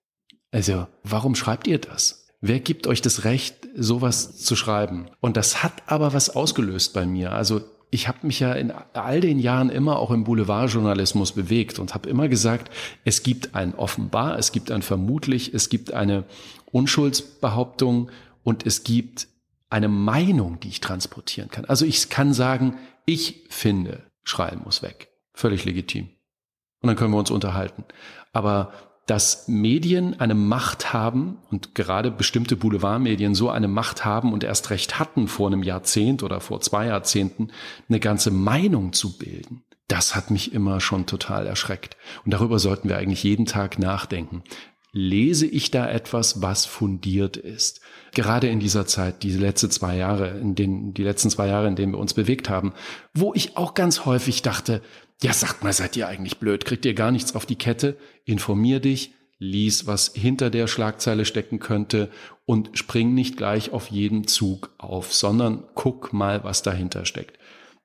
Also, 0.52 0.88
warum 1.04 1.36
schreibt 1.36 1.67
ihr 1.67 1.80
das? 1.80 2.28
Wer 2.41 2.60
gibt 2.60 2.88
euch 2.88 3.02
das 3.02 3.23
Recht, 3.25 3.67
sowas 3.75 4.38
zu 4.38 4.56
schreiben? 4.56 5.10
Und 5.19 5.36
das 5.38 5.63
hat 5.63 5.84
aber 5.88 6.13
was 6.13 6.30
ausgelöst 6.30 6.93
bei 6.93 7.06
mir. 7.06 7.34
Also 7.34 7.62
ich 7.91 8.08
habe 8.08 8.25
mich 8.25 8.39
ja 8.39 8.54
in 8.54 8.71
all 8.93 9.19
den 9.19 9.39
Jahren 9.39 9.69
immer 9.69 9.99
auch 9.99 10.12
im 10.12 10.23
Boulevardjournalismus 10.23 11.34
bewegt 11.34 11.80
und 11.80 11.93
habe 11.93 12.10
immer 12.10 12.30
gesagt, 12.30 12.71
es 13.04 13.23
gibt 13.23 13.56
ein 13.56 13.75
offenbar, 13.75 14.38
es 14.38 14.52
gibt 14.52 14.71
ein 14.71 14.82
vermutlich, 14.82 15.54
es 15.54 15.69
gibt 15.69 15.91
eine 15.91 16.23
Unschuldsbehauptung 16.71 18.10
und 18.43 18.65
es 18.65 18.84
gibt 18.84 19.28
eine 19.69 19.88
Meinung, 19.88 20.60
die 20.60 20.69
ich 20.69 20.82
transportieren 20.82 21.49
kann. 21.49 21.65
Also 21.65 21.86
ich 21.86 22.10
kann 22.10 22.34
sagen, 22.34 22.77
ich 23.05 23.45
finde, 23.49 24.03
Schreien 24.23 24.62
muss 24.63 24.82
weg. 24.82 25.10
Völlig 25.34 25.65
legitim. 25.65 26.10
Und 26.82 26.88
dann 26.88 26.95
können 26.95 27.13
wir 27.13 27.19
uns 27.19 27.32
unterhalten. 27.32 27.84
Aber 28.34 28.73
dass 29.05 29.47
Medien 29.47 30.19
eine 30.19 30.36
Macht 30.36 30.93
haben 30.93 31.39
und 31.49 31.73
gerade 31.73 32.12
bestimmte 32.12 32.55
Boulevardmedien 32.55 33.34
so 33.34 33.49
eine 33.49 33.67
Macht 33.67 34.05
haben 34.05 34.34
und 34.34 34.43
erst 34.43 34.69
recht 34.69 34.99
hatten 34.99 35.27
vor 35.27 35.47
einem 35.47 35.63
Jahrzehnt 35.63 36.21
oder 36.21 36.39
vor 36.41 36.62
zwei 36.62 36.86
Jahrzehnten, 36.86 37.49
eine 37.88 37.99
ganze 37.99 38.29
Meinung 38.29 38.93
zu 38.93 39.17
bilden, 39.17 39.63
das 39.88 40.15
hat 40.15 40.29
mich 40.29 40.53
immer 40.53 40.79
schon 40.79 41.08
total 41.08 41.47
erschreckt. 41.47 41.97
Und 42.23 42.34
darüber 42.36 42.60
sollten 42.60 42.88
wir 42.88 42.97
eigentlich 42.97 43.23
jeden 43.23 43.47
Tag 43.47 43.79
nachdenken 43.79 44.43
lese 44.91 45.45
ich 45.45 45.71
da 45.71 45.89
etwas, 45.89 46.41
was 46.41 46.65
fundiert 46.65 47.38
ist. 47.38 47.82
Gerade 48.13 48.47
in 48.47 48.60
dieser 48.60 48.88
Zeit, 48.88 49.23
diese 49.23 49.39
letzten 49.39 49.69
zwei 49.69 49.95
Jahre, 49.95 50.39
in 50.39 50.56
denen, 50.56 50.93
die 50.93 51.04
letzten 51.04 51.30
zwei 51.30 51.47
Jahre, 51.47 51.67
in 51.67 51.75
denen 51.75 51.93
wir 51.93 51.99
uns 51.99 52.13
bewegt 52.13 52.49
haben, 52.49 52.73
wo 53.13 53.34
ich 53.34 53.56
auch 53.56 53.73
ganz 53.73 54.06
häufig 54.06 54.41
dachte, 54.41 54.82
ja, 55.21 55.34
sagt 55.34 55.63
mal, 55.63 55.73
seid 55.73 55.97
ihr 55.97 56.08
eigentlich 56.08 56.38
blöd? 56.38 56.65
Kriegt 56.65 56.86
ihr 56.86 56.93
gar 56.93 57.12
nichts 57.12 57.36
auf 57.36 57.45
die 57.45 57.58
Kette? 57.58 57.97
Informier 58.25 58.80
dich, 58.80 59.13
lies, 59.38 59.86
was 59.86 60.12
hinter 60.15 60.49
der 60.49 60.67
Schlagzeile 60.67 61.25
stecken 61.25 61.60
könnte 61.60 62.10
und 62.45 62.78
spring 62.78 63.13
nicht 63.13 63.38
gleich 63.38 63.71
auf 63.71 63.89
jeden 63.89 64.28
Zug 64.28 64.73
auf, 64.78 65.13
sondern 65.13 65.65
guck 65.75 66.13
mal, 66.13 66.43
was 66.43 66.62
dahinter 66.62 67.06
steckt. 67.06 67.38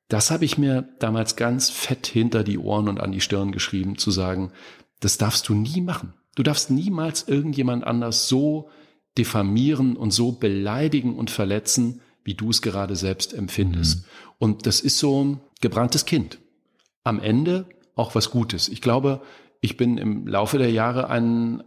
Das 0.09 0.31
habe 0.31 0.45
ich 0.45 0.59
mir 0.59 0.89
damals 1.01 1.37
ganz 1.37 1.71
fett 1.71 2.07
hinter 2.07 2.45
die 2.45 2.59
Ohren 2.59 2.89
und 2.89 3.01
an 3.01 3.13
die 3.13 3.21
Stirn 3.21 3.53
geschrieben, 3.53 3.99
zu 3.99 4.11
sagen, 4.11 4.53
das 5.01 5.19
darfst 5.19 5.49
du 5.49 5.55
nie 5.55 5.81
machen. 5.81 6.15
Du 6.35 6.43
darfst 6.43 6.71
niemals 6.71 7.29
irgendjemand 7.29 7.85
anders 7.85 8.29
so 8.29 8.69
diffamieren 9.17 9.97
und 9.97 10.13
so 10.13 10.33
beleidigen 10.33 11.17
und 11.17 11.31
verletzen, 11.31 12.01
wie 12.25 12.35
du 12.35 12.51
es 12.51 12.63
gerade 12.63 12.97
selbst 12.97 13.33
empfindest. 13.33 13.99
Mhm. 13.99 14.05
Und 14.39 14.67
das 14.67 14.81
ist 14.81 14.99
so 14.99 15.25
ein 15.25 15.41
gebranntes 15.61 16.07
Kind. 16.07 16.39
Am 17.05 17.21
Ende 17.21 17.67
auch 17.95 18.15
was 18.15 18.31
Gutes. 18.31 18.69
Ich 18.69 18.81
glaube, 18.81 19.23
ich 19.61 19.77
bin 19.77 19.99
im 19.99 20.27
Laufe 20.27 20.59
der 20.59 20.71
Jahre 20.71 21.09
ein, 21.09 21.63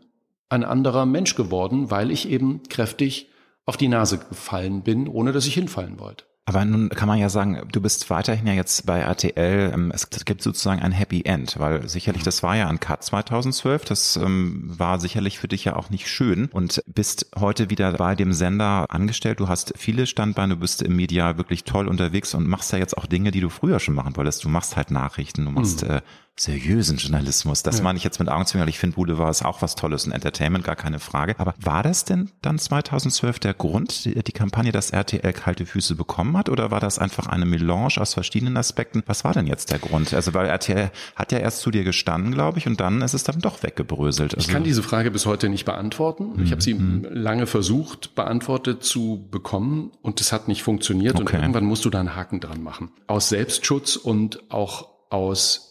ein 0.49 0.63
anderer 0.63 1.05
Mensch 1.05 1.35
geworden, 1.35 1.89
weil 1.89 2.11
ich 2.11 2.29
eben 2.29 2.63
kräftig 2.69 3.29
auf 3.65 3.77
die 3.77 3.87
Nase 3.87 4.17
gefallen 4.17 4.81
bin, 4.81 5.07
ohne 5.07 5.31
dass 5.31 5.47
ich 5.47 5.53
hinfallen 5.53 5.99
wollte. 5.99 6.25
Aber 6.47 6.63
nun 6.63 6.87
kann 6.87 7.09
man 7.09 7.19
ja 7.19 7.27
sagen, 7.27 7.61
du 7.73 7.81
bist 7.81 8.09
weiterhin 8.09 8.47
ja 8.47 8.53
jetzt 8.53 8.85
bei 8.85 8.99
RTL, 9.01 9.73
ähm, 9.73 9.91
es 9.93 10.09
gibt 10.09 10.41
sozusagen 10.41 10.81
ein 10.81 10.93
Happy 10.93 11.23
End, 11.25 11.59
weil 11.59 11.89
sicherlich 11.89 12.23
das 12.23 12.41
war 12.41 12.55
ja 12.55 12.69
ein 12.69 12.79
Cut 12.79 13.03
2012, 13.03 13.83
das 13.83 14.15
ähm, 14.15 14.63
war 14.65 15.01
sicherlich 15.01 15.39
für 15.39 15.49
dich 15.49 15.65
ja 15.65 15.75
auch 15.75 15.89
nicht 15.89 16.07
schön 16.07 16.45
und 16.45 16.81
bist 16.87 17.31
heute 17.37 17.69
wieder 17.69 17.91
bei 17.91 18.15
dem 18.15 18.31
Sender 18.31 18.85
angestellt. 18.87 19.41
Du 19.41 19.49
hast 19.49 19.73
viele 19.75 20.07
Standbeine, 20.07 20.53
du 20.53 20.61
bist 20.61 20.81
im 20.81 20.95
Media 20.95 21.37
wirklich 21.37 21.65
toll 21.65 21.89
unterwegs 21.89 22.33
und 22.33 22.47
machst 22.47 22.71
ja 22.71 22.79
jetzt 22.79 22.97
auch 22.97 23.07
Dinge, 23.07 23.31
die 23.31 23.41
du 23.41 23.49
früher 23.49 23.81
schon 23.81 23.95
machen 23.95 24.15
wolltest. 24.15 24.45
Du 24.45 24.47
machst 24.47 24.77
halt 24.77 24.89
Nachrichten, 24.89 25.43
du 25.43 25.51
machst 25.51 25.83
mhm. 25.83 25.95
äh, 25.95 26.01
seriösen 26.39 26.97
Journalismus. 26.97 27.63
Das 27.63 27.77
ja. 27.77 27.83
meine 27.83 27.97
ich 27.97 28.03
jetzt 28.03 28.19
mit 28.19 28.29
Augenzwinkern. 28.29 28.69
Ich 28.69 28.79
finde, 28.79 28.95
Boulevard 28.95 29.31
ist 29.31 29.43
auch 29.43 29.61
was 29.61 29.75
Tolles 29.75 30.05
und 30.05 30.11
Entertainment, 30.11 30.63
gar 30.63 30.75
keine 30.75 30.99
Frage. 30.99 31.35
Aber 31.39 31.53
war 31.59 31.83
das 31.83 32.05
denn 32.05 32.29
dann 32.41 32.59
2012 32.59 33.39
der 33.39 33.53
Grund, 33.53 34.05
die, 34.05 34.21
die 34.23 34.31
Kampagne, 34.31 34.71
dass 34.71 34.91
RTL 34.91 35.33
kalte 35.33 35.65
Füße 35.65 35.95
bekommen 35.95 36.37
hat? 36.37 36.49
Oder 36.49 36.69
war 36.69 36.79
das 36.79 36.99
einfach 36.99 37.27
eine 37.27 37.45
Melange 37.45 37.97
aus 37.97 38.13
verschiedenen 38.13 38.55
Aspekten? 38.55 39.03
Was 39.07 39.23
war 39.23 39.33
denn 39.33 39.47
jetzt 39.47 39.71
der 39.71 39.79
Grund? 39.79 40.13
Also, 40.13 40.33
weil 40.33 40.47
RTL 40.47 40.91
hat 41.15 41.31
ja 41.31 41.39
erst 41.39 41.61
zu 41.61 41.71
dir 41.71 41.83
gestanden, 41.83 42.33
glaube 42.33 42.59
ich, 42.59 42.67
und 42.67 42.79
dann 42.79 43.01
ist 43.01 43.13
es 43.13 43.23
dann 43.23 43.39
doch 43.39 43.63
weggebröselt. 43.63 44.35
Also, 44.35 44.47
ich 44.47 44.53
kann 44.53 44.63
diese 44.63 44.83
Frage 44.83 45.09
bis 45.11 45.25
heute 45.25 45.49
nicht 45.49 45.65
beantworten. 45.65 46.41
Ich 46.43 46.51
habe 46.51 46.61
sie 46.61 46.75
mhm. 46.75 47.07
lange 47.09 47.47
versucht, 47.47 48.13
beantwortet 48.15 48.83
zu 48.83 49.27
bekommen 49.31 49.91
und 50.01 50.21
es 50.21 50.31
hat 50.31 50.47
nicht 50.47 50.61
funktioniert. 50.61 51.19
Okay. 51.19 51.35
Und 51.35 51.41
irgendwann 51.41 51.65
musst 51.65 51.83
du 51.85 51.89
da 51.89 51.99
einen 51.99 52.15
Haken 52.15 52.39
dran 52.39 52.61
machen. 52.61 52.91
Aus 53.07 53.29
Selbstschutz 53.29 53.95
und 53.95 54.51
auch 54.51 54.89
aus 55.09 55.66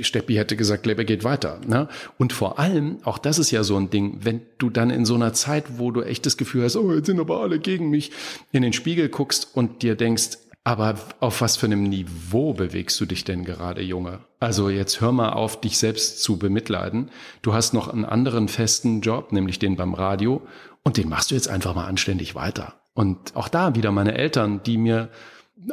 Steppi 0.00 0.34
hätte 0.34 0.56
gesagt, 0.56 0.86
Lebe 0.86 1.04
geht 1.04 1.24
weiter. 1.24 1.60
Ne? 1.66 1.88
Und 2.16 2.32
vor 2.32 2.58
allem, 2.58 2.98
auch 3.02 3.18
das 3.18 3.38
ist 3.38 3.50
ja 3.50 3.64
so 3.64 3.76
ein 3.76 3.90
Ding, 3.90 4.18
wenn 4.22 4.42
du 4.58 4.70
dann 4.70 4.90
in 4.90 5.04
so 5.04 5.14
einer 5.14 5.32
Zeit, 5.32 5.78
wo 5.78 5.90
du 5.90 6.02
echt 6.02 6.26
das 6.26 6.36
Gefühl 6.36 6.64
hast, 6.64 6.76
oh, 6.76 6.92
jetzt 6.92 7.06
sind 7.06 7.18
aber 7.18 7.40
alle 7.40 7.58
gegen 7.58 7.90
mich, 7.90 8.12
in 8.52 8.62
den 8.62 8.72
Spiegel 8.72 9.08
guckst 9.08 9.48
und 9.54 9.82
dir 9.82 9.96
denkst, 9.96 10.38
aber 10.64 10.94
auf 11.18 11.40
was 11.40 11.56
für 11.56 11.66
einem 11.66 11.82
Niveau 11.82 12.52
bewegst 12.52 13.00
du 13.00 13.06
dich 13.06 13.24
denn 13.24 13.44
gerade, 13.44 13.82
Junge? 13.82 14.20
Also 14.38 14.70
jetzt 14.70 15.00
hör 15.00 15.10
mal 15.10 15.30
auf, 15.30 15.60
dich 15.60 15.76
selbst 15.76 16.22
zu 16.22 16.38
bemitleiden. 16.38 17.10
Du 17.42 17.52
hast 17.52 17.74
noch 17.74 17.88
einen 17.88 18.04
anderen 18.04 18.46
festen 18.46 19.00
Job, 19.00 19.32
nämlich 19.32 19.58
den 19.58 19.74
beim 19.74 19.94
Radio, 19.94 20.42
und 20.84 20.98
den 20.98 21.08
machst 21.08 21.32
du 21.32 21.34
jetzt 21.34 21.48
einfach 21.48 21.74
mal 21.74 21.86
anständig 21.86 22.36
weiter. 22.36 22.74
Und 22.94 23.34
auch 23.34 23.48
da 23.48 23.74
wieder 23.74 23.90
meine 23.90 24.16
Eltern, 24.16 24.62
die 24.62 24.78
mir 24.78 25.08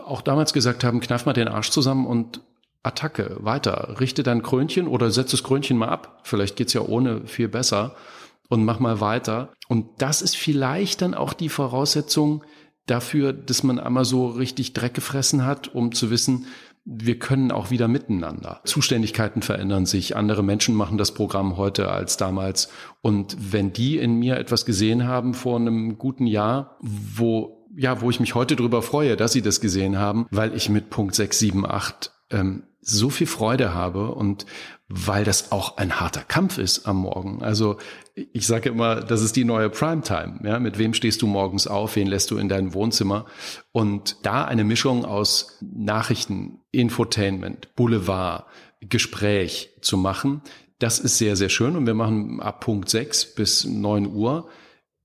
auch 0.03 0.21
damals 0.21 0.53
gesagt 0.53 0.83
haben, 0.83 1.01
kneif 1.01 1.25
mal 1.25 1.33
den 1.33 1.47
Arsch 1.47 1.69
zusammen 1.69 2.07
und 2.07 2.41
Attacke, 2.83 3.37
weiter, 3.39 3.97
richte 3.99 4.23
dein 4.23 4.41
Krönchen 4.41 4.87
oder 4.87 5.11
setz 5.11 5.31
das 5.31 5.43
Krönchen 5.43 5.77
mal 5.77 5.89
ab. 5.89 6.21
Vielleicht 6.23 6.55
geht's 6.55 6.73
ja 6.73 6.81
ohne 6.81 7.27
viel 7.27 7.49
besser 7.49 7.95
und 8.47 8.63
mach 8.63 8.79
mal 8.79 9.01
weiter. 9.01 9.53
Und 9.67 10.01
das 10.01 10.21
ist 10.21 10.37
vielleicht 10.37 11.01
dann 11.01 11.13
auch 11.13 11.33
die 11.33 11.49
Voraussetzung 11.49 12.43
dafür, 12.85 13.33
dass 13.33 13.63
man 13.63 13.79
einmal 13.79 14.05
so 14.05 14.27
richtig 14.27 14.73
Dreck 14.73 14.93
gefressen 14.93 15.45
hat, 15.45 15.73
um 15.73 15.93
zu 15.93 16.09
wissen, 16.09 16.47
wir 16.85 17.19
können 17.19 17.51
auch 17.51 17.69
wieder 17.69 17.87
miteinander. 17.87 18.61
Zuständigkeiten 18.63 19.41
verändern 19.43 19.85
sich, 19.85 20.15
andere 20.15 20.43
Menschen 20.43 20.73
machen 20.73 20.97
das 20.97 21.13
Programm 21.13 21.57
heute 21.57 21.91
als 21.91 22.17
damals. 22.17 22.69
Und 23.01 23.37
wenn 23.51 23.73
die 23.73 23.97
in 23.97 24.15
mir 24.15 24.37
etwas 24.37 24.65
gesehen 24.65 25.07
haben 25.07 25.33
vor 25.35 25.57
einem 25.57 25.97
guten 25.97 26.25
Jahr, 26.25 26.77
wo 26.81 27.57
ja, 27.75 28.01
wo 28.01 28.09
ich 28.09 28.19
mich 28.19 28.33
heute 28.33 28.55
darüber 28.55 28.81
freue, 28.81 29.15
dass 29.15 29.31
sie 29.31 29.43
das 29.43 29.61
gesehen 29.61 29.99
haben, 29.99 30.25
weil 30.31 30.55
ich 30.55 30.69
mit 30.69 30.89
Punkt 30.89 31.13
6, 31.13 31.37
7, 31.37 31.65
8 31.65 32.11
ähm, 32.31 32.63
so 32.81 33.09
viel 33.09 33.27
Freude 33.27 33.73
habe 33.73 34.11
und 34.11 34.45
weil 34.87 35.23
das 35.23 35.51
auch 35.51 35.77
ein 35.77 35.99
harter 35.99 36.23
Kampf 36.23 36.57
ist 36.57 36.87
am 36.87 36.97
Morgen. 36.97 37.43
Also 37.43 37.77
ich 38.15 38.47
sage 38.47 38.69
immer, 38.69 38.95
das 39.01 39.21
ist 39.21 39.35
die 39.35 39.45
neue 39.45 39.69
Primetime. 39.69 40.39
Ja? 40.43 40.59
Mit 40.59 40.79
wem 40.79 40.93
stehst 40.93 41.21
du 41.21 41.27
morgens 41.27 41.67
auf? 41.67 41.95
Wen 41.95 42.07
lässt 42.07 42.31
du 42.31 42.37
in 42.37 42.49
dein 42.49 42.73
Wohnzimmer? 42.73 43.25
Und 43.71 44.17
da 44.23 44.45
eine 44.45 44.63
Mischung 44.63 45.05
aus 45.05 45.59
Nachrichten, 45.61 46.59
Infotainment, 46.71 47.75
Boulevard, 47.75 48.45
Gespräch 48.81 49.69
zu 49.81 49.97
machen, 49.97 50.41
das 50.79 50.99
ist 50.99 51.17
sehr, 51.17 51.35
sehr 51.35 51.49
schön. 51.49 51.75
Und 51.75 51.85
wir 51.85 51.93
machen 51.93 52.39
ab 52.39 52.61
Punkt 52.61 52.89
6 52.89 53.35
bis 53.35 53.65
9 53.65 54.07
Uhr, 54.07 54.49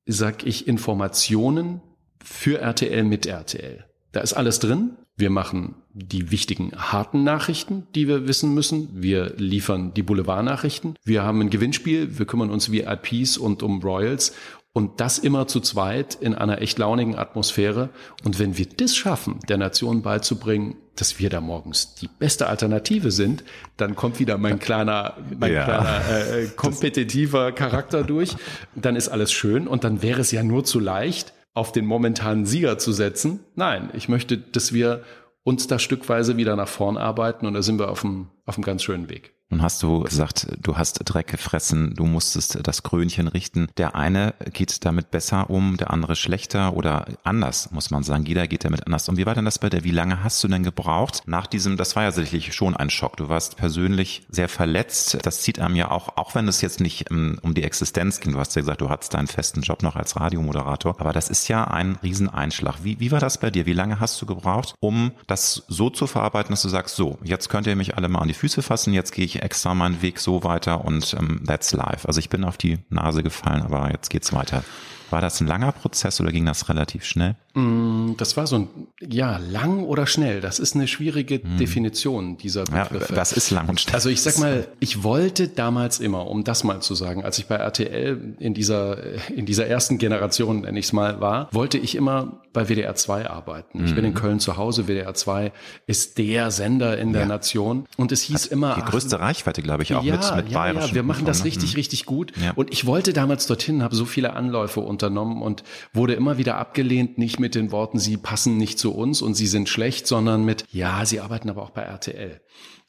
sag 0.07 0.47
ich, 0.47 0.67
Informationen 0.67 1.83
für 2.23 2.61
RTL 2.61 3.05
mit 3.05 3.27
RTL. 3.27 3.85
Da 4.13 4.21
ist 4.21 4.33
alles 4.33 4.61
drin. 4.61 4.97
Wir 5.17 5.31
machen 5.31 5.75
die 5.95 6.33
wichtigen 6.33 6.73
harten 6.77 7.23
Nachrichten, 7.23 7.87
die 7.95 8.09
wir 8.09 8.27
wissen 8.27 8.53
müssen. 8.53 8.89
Wir 8.93 9.35
liefern 9.37 9.95
die 9.95 10.03
Boulevardnachrichten. 10.03 10.97
Wir 11.05 11.23
haben 11.23 11.41
ein 11.41 11.51
Gewinnspiel. 11.51 12.19
Wir 12.19 12.27
kümmern 12.27 12.51
uns 12.51 12.71
VIPs 12.71 13.39
und 13.39 13.63
um 13.63 13.81
Royals. 13.81 14.35
Und 14.73 15.01
das 15.01 15.19
immer 15.19 15.47
zu 15.47 15.61
zweit 15.61 16.17
in 16.17 16.35
einer 16.35 16.61
echt 16.61 16.79
launigen 16.81 17.15
Atmosphäre. 17.15 17.91
Und 18.25 18.41
wenn 18.41 18.59
wir 18.59 18.67
das 18.67 18.97
schaffen, 18.97 19.39
der 19.49 19.57
Nation 19.57 20.03
beizubringen, 20.03 20.75
dass 20.97 21.21
wir 21.21 21.31
da 21.31 21.41
morgens 21.41 21.95
die 21.95 22.09
beste 22.09 22.49
Alternative 22.49 23.13
sind, 23.13 23.45
dann 23.77 23.95
kommt 23.95 24.19
wieder 24.19 24.37
mein 24.37 24.59
kleiner, 24.59 25.17
mein 25.39 25.53
ja. 25.53 25.65
kleiner 25.65 26.01
äh, 26.09 26.47
kompetitiver 26.57 27.53
Charakter 27.53 28.03
durch. 28.03 28.35
Dann 28.75 28.97
ist 28.97 29.09
alles 29.09 29.31
schön 29.31 29.69
und 29.69 29.85
dann 29.85 30.03
wäre 30.03 30.21
es 30.21 30.33
ja 30.33 30.43
nur 30.43 30.65
zu 30.65 30.81
leicht, 30.81 31.35
auf 31.53 31.71
den 31.71 31.87
momentanen 31.87 32.45
Sieger 32.45 32.77
zu 32.77 32.93
setzen. 32.93 33.41
Nein, 33.55 33.91
ich 33.93 34.09
möchte, 34.09 34.39
dass 34.39 34.73
wir 34.73 35.05
uns 35.45 35.67
da 35.67 35.79
stückweise 35.79 36.37
wieder 36.37 36.57
nach 36.57 36.69
vorn 36.69 36.97
arbeiten 36.97 37.47
und 37.47 37.55
da 37.55 37.63
sind 37.63 37.79
wir 37.79 37.91
auf 37.91 38.05
einem, 38.05 38.31
auf 38.47 38.57
einem 38.57 38.65
ganz 38.65 38.83
schönen 38.83 39.09
Weg. 39.09 39.34
Nun 39.51 39.63
hast 39.63 39.83
du 39.83 40.01
gesagt, 40.01 40.49
du 40.61 40.77
hast 40.77 41.01
Dreck 41.05 41.29
gefressen, 41.29 41.95
du 41.95 42.07
musstest 42.07 42.59
das 42.67 42.83
Krönchen 42.83 43.29
richten. 43.29 43.69
Der 43.77 43.95
eine 43.95 44.35
geht 44.53 44.85
damit 44.85 45.11
besser 45.11 45.51
um, 45.51 45.77
der 45.77 45.91
andere 45.91 46.17
schlechter 46.17 46.75
oder 46.75 47.07
anders, 47.25 47.71
muss 47.71 47.91
man 47.91 48.03
sagen. 48.03 48.25
Jeder 48.25 48.49
geht 48.49 48.65
damit 48.65 48.87
anders 48.87 49.09
um. 49.09 49.17
Wie 49.17 49.27
war 49.27 49.35
denn 49.35 49.45
das 49.45 49.59
bei 49.59 49.69
dir? 49.69 49.85
Wie 49.85 49.91
lange 49.91 50.25
hast 50.25 50.43
du 50.43 50.49
denn 50.49 50.63
gebraucht 50.63 51.23
nach 51.27 51.47
diesem, 51.47 51.77
das 51.77 51.95
war 51.95 52.05
ja 52.05 52.11
sicherlich 52.11 52.55
schon 52.55 52.75
ein 52.75 52.91
Schock. 52.91 53.17
Du 53.17 53.29
warst 53.29 53.57
persönlich 53.57 54.27
sehr 54.29 54.49
verletzt. 54.49 55.19
Das 55.23 55.43
zieht 55.43 55.59
einem 55.59 55.77
ja 55.77 55.91
auch, 55.91 56.17
auch 56.17 56.35
wenn 56.35 56.49
es 56.49 56.61
jetzt 56.61 56.81
nicht 56.81 57.11
um, 57.11 57.17
ähm, 57.17 57.39
um 57.43 57.55
die 57.55 57.63
Existenz 57.63 58.21
ging. 58.21 58.33
Du 58.33 58.39
hast 58.39 58.57
ja 58.57 58.63
gesagt, 58.63 58.81
du 58.81 58.89
hattest 58.89 59.15
deinen 59.15 59.29
festen 59.29 59.61
Job 59.61 59.83
noch 59.83 59.95
als 59.95 60.19
Radiomoderator. 60.19 60.99
Aber 60.99 61.13
das 61.13 61.29
ist 61.29 61.49
ja 61.49 61.65
ein 61.65 61.97
Rieseneinschlag. 62.03 62.83
Wie, 62.83 62.99
wie 62.99 63.13
war 63.13 63.21
das 63.21 63.39
bei 63.39 63.51
dir? 63.51 63.67
Wie 63.67 63.73
lange 63.73 64.01
hast 64.01 64.21
du 64.21 64.27
gebraucht, 64.27 64.75
um 64.81 65.13
das 65.27 65.65
so 65.69 65.91
zu 65.91 66.07
verarbeiten, 66.07 66.53
dass 66.53 66.63
du 66.63 66.69
sagst, 66.69 66.97
so, 66.97 67.19
jetzt 67.23 67.51
könnt 67.51 67.67
ihr 67.67 67.77
mich 67.77 67.97
alle 67.97 68.09
mal 68.09 68.21
an 68.21 68.29
die 68.29 68.35
Füße 68.35 68.63
fassen, 68.63 68.93
jetzt 68.93 69.13
gehe 69.13 69.25
ich 69.25 69.34
extra 69.43 69.75
meinen 69.75 70.03
Weg 70.03 70.19
so 70.19 70.45
weiter 70.45 70.85
und 70.85 71.15
ähm, 71.19 71.43
that's 71.47 71.73
life. 71.73 72.07
Also 72.07 72.21
ich 72.21 72.29
bin 72.29 72.45
auf 72.45 72.57
die 72.57 72.79
Nase 72.91 73.23
gefallen, 73.23 73.63
aber 73.63 73.91
jetzt 73.91 74.11
geht's 74.11 74.33
weiter. 74.33 74.65
War 75.11 75.21
das 75.21 75.41
ein 75.41 75.47
langer 75.47 75.71
Prozess 75.71 76.21
oder 76.21 76.33
ging 76.33 76.45
das 76.45 76.69
relativ 76.69 77.05
schnell? 77.05 77.37
Mm, 77.55 78.15
das 78.17 78.37
war 78.37 78.47
so 78.47 78.57
ein, 78.57 78.69
ja, 79.01 79.37
lang 79.37 79.85
oder 79.85 80.07
schnell. 80.07 80.41
Das 80.41 80.59
ist 80.59 80.75
eine 80.75 80.89
schwierige 80.89 81.41
hm. 81.41 81.57
Definition 81.57 82.37
dieser 82.37 82.65
Begriffe. 82.65 83.11
Ja, 83.11 83.15
das 83.15 83.33
ist 83.33 83.51
lang 83.51 83.69
und 83.69 83.81
schnell. 83.81 83.95
Also 83.95 84.09
ich 84.09 84.23
sag 84.23 84.39
mal, 84.39 84.67
ich 84.81 85.05
wollte 85.05 85.49
damals 85.49 86.01
immer, 86.01 86.27
um 86.27 86.43
das 86.43 86.65
mal 86.65 86.81
zu 86.81 86.95
sagen, 86.95 87.25
als 87.25 87.39
ich 87.39 87.47
bei 87.47 87.57
RTL 87.57 88.35
in 88.41 88.55
dieser, 88.55 89.31
in 89.31 89.47
dieser 89.47 89.67
ersten 89.67 89.99
Generation, 89.99 90.63
nenne 90.63 90.79
ich 90.79 90.87
es 90.87 90.93
mal, 90.93 91.21
war, 91.21 91.49
wollte 91.53 91.79
ich 91.79 91.95
immer 91.95 92.41
bei 92.55 92.69
WDR 92.69 92.95
2 92.95 93.29
arbeiten. 93.29 93.85
Ich 93.85 93.91
mhm. 93.91 93.97
bin 93.97 94.05
in 94.07 94.11
mhm. 94.13 94.17
Köln 94.17 94.41
zu 94.41 94.57
Hause. 94.57 94.87
WDR 94.87 95.13
2 95.13 95.53
ist 95.87 96.17
der 96.17 96.51
Sender 96.51 96.97
in 96.97 97.13
der 97.13 97.23
ja. 97.23 97.29
Nation. 97.29 97.87
Und 97.99 98.13
es 98.13 98.23
hieß 98.23 98.45
Hat 98.45 98.53
immer. 98.53 98.75
Die 98.77 98.91
größte 98.91 99.17
ach, 99.17 99.21
Reichweite, 99.21 99.61
glaube 99.61 99.83
ich, 99.83 99.95
auch 99.95 100.03
ja, 100.03 100.17
mit, 100.17 100.37
mit 100.37 100.53
ja, 100.53 100.73
Ja, 100.73 100.95
wir 100.95 101.03
machen 101.03 101.27
das 101.27 101.41
ne? 101.41 101.47
richtig, 101.47 101.73
mhm. 101.73 101.77
richtig 101.77 102.07
gut. 102.07 102.33
Ja. 102.43 102.53
Und 102.53 102.73
ich 102.73 102.87
wollte 102.87 103.13
damals 103.13 103.47
dorthin, 103.47 103.83
habe 103.83 103.95
so 103.95 104.07
viele 104.07 104.33
Anläufe 104.33 104.81
unternommen 104.81 105.43
und 105.43 105.65
wurde 105.93 106.15
immer 106.15 106.39
wieder 106.39 106.57
abgelehnt, 106.57 107.19
nicht 107.19 107.39
mit 107.39 107.55
den 107.55 107.73
Worten, 107.73 107.99
sie 107.99 108.17
passen 108.17 108.57
nicht 108.57 108.79
zu 108.79 108.95
uns 108.95 109.21
und 109.21 109.35
sie 109.35 109.49
sind 109.49 109.69
schlecht, 109.69 110.07
sondern 110.07 110.45
mit, 110.45 110.65
ja, 110.71 111.05
sie 111.05 111.21
arbeiten 111.21 111.51
aber 111.51 111.63
auch 111.63 111.71
bei 111.71 111.83
RTL. 111.83 112.41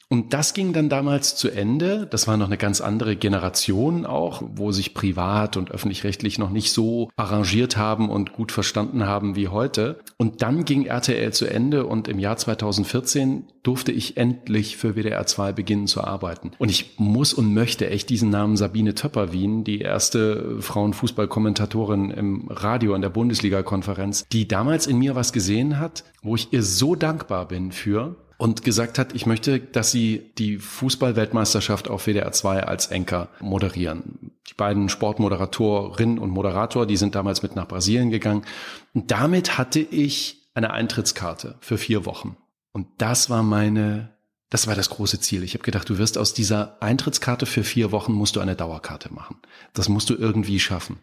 Und 0.08 0.32
das 0.32 0.54
ging 0.54 0.72
dann 0.72 0.88
damals 0.88 1.34
zu 1.34 1.50
Ende. 1.50 2.06
Das 2.06 2.28
war 2.28 2.36
noch 2.36 2.46
eine 2.46 2.56
ganz 2.56 2.80
andere 2.80 3.16
Generation 3.16 4.06
auch, 4.06 4.42
wo 4.54 4.70
sich 4.70 4.94
privat 4.94 5.56
und 5.56 5.72
öffentlich-rechtlich 5.72 6.38
noch 6.38 6.50
nicht 6.50 6.72
so 6.72 7.10
arrangiert 7.16 7.76
haben 7.76 8.08
und 8.08 8.32
gut 8.32 8.52
verstanden 8.52 9.06
haben 9.06 9.34
wie 9.34 9.48
heute. 9.48 9.98
Und 10.16 10.42
dann 10.42 10.64
ging 10.64 10.86
RTL 10.86 11.32
zu 11.32 11.46
Ende 11.46 11.86
und 11.86 12.06
im 12.06 12.20
Jahr 12.20 12.36
2014 12.36 13.46
durfte 13.64 13.90
ich 13.90 14.16
endlich 14.16 14.76
für 14.76 14.94
WDR 14.94 15.26
2 15.26 15.52
beginnen 15.52 15.88
zu 15.88 16.04
arbeiten. 16.04 16.52
Und 16.58 16.70
ich 16.70 16.94
muss 16.98 17.34
und 17.34 17.52
möchte 17.52 17.90
echt 17.90 18.08
diesen 18.08 18.30
Namen 18.30 18.56
Sabine 18.56 18.94
Töpper-Wien, 18.94 19.64
die 19.64 19.80
erste 19.80 20.62
Frauenfußballkommentatorin 20.62 22.12
im 22.12 22.46
Radio 22.48 22.94
an 22.94 23.02
der 23.02 23.08
Bundesliga-Konferenz, 23.08 24.24
die 24.30 24.46
damals 24.46 24.86
in 24.86 24.98
mir 24.98 25.16
was 25.16 25.32
gesehen 25.32 25.80
hat, 25.80 26.04
wo 26.22 26.36
ich 26.36 26.52
ihr 26.52 26.62
so 26.62 26.94
dankbar 26.94 27.48
bin 27.48 27.72
für, 27.72 28.14
und 28.38 28.62
gesagt 28.62 28.98
hat, 28.98 29.14
ich 29.14 29.26
möchte, 29.26 29.60
dass 29.60 29.90
sie 29.90 30.30
die 30.36 30.58
Fußballweltmeisterschaft 30.58 31.88
auf 31.88 32.06
WDR 32.06 32.32
2 32.32 32.64
als 32.64 32.88
Enker 32.88 33.28
moderieren. 33.40 34.32
Die 34.48 34.54
beiden 34.54 34.88
Sportmoderatorinnen 34.88 36.18
und 36.18 36.30
Moderator, 36.30 36.86
die 36.86 36.96
sind 36.96 37.14
damals 37.14 37.42
mit 37.42 37.56
nach 37.56 37.68
Brasilien 37.68 38.10
gegangen. 38.10 38.44
Und 38.92 39.10
damit 39.10 39.56
hatte 39.56 39.80
ich 39.80 40.42
eine 40.54 40.70
Eintrittskarte 40.70 41.56
für 41.60 41.78
vier 41.78 42.04
Wochen. 42.04 42.36
Und 42.72 42.88
das 42.98 43.30
war 43.30 43.42
meine, 43.42 44.10
das 44.50 44.66
war 44.66 44.74
das 44.74 44.90
große 44.90 45.18
Ziel. 45.20 45.42
Ich 45.42 45.54
habe 45.54 45.64
gedacht, 45.64 45.88
du 45.88 45.96
wirst 45.96 46.18
aus 46.18 46.34
dieser 46.34 46.80
Eintrittskarte 46.82 47.46
für 47.46 47.64
vier 47.64 47.90
Wochen 47.90 48.12
musst 48.12 48.36
du 48.36 48.40
eine 48.40 48.54
Dauerkarte 48.54 49.12
machen. 49.12 49.36
Das 49.72 49.88
musst 49.88 50.10
du 50.10 50.14
irgendwie 50.14 50.60
schaffen. 50.60 50.98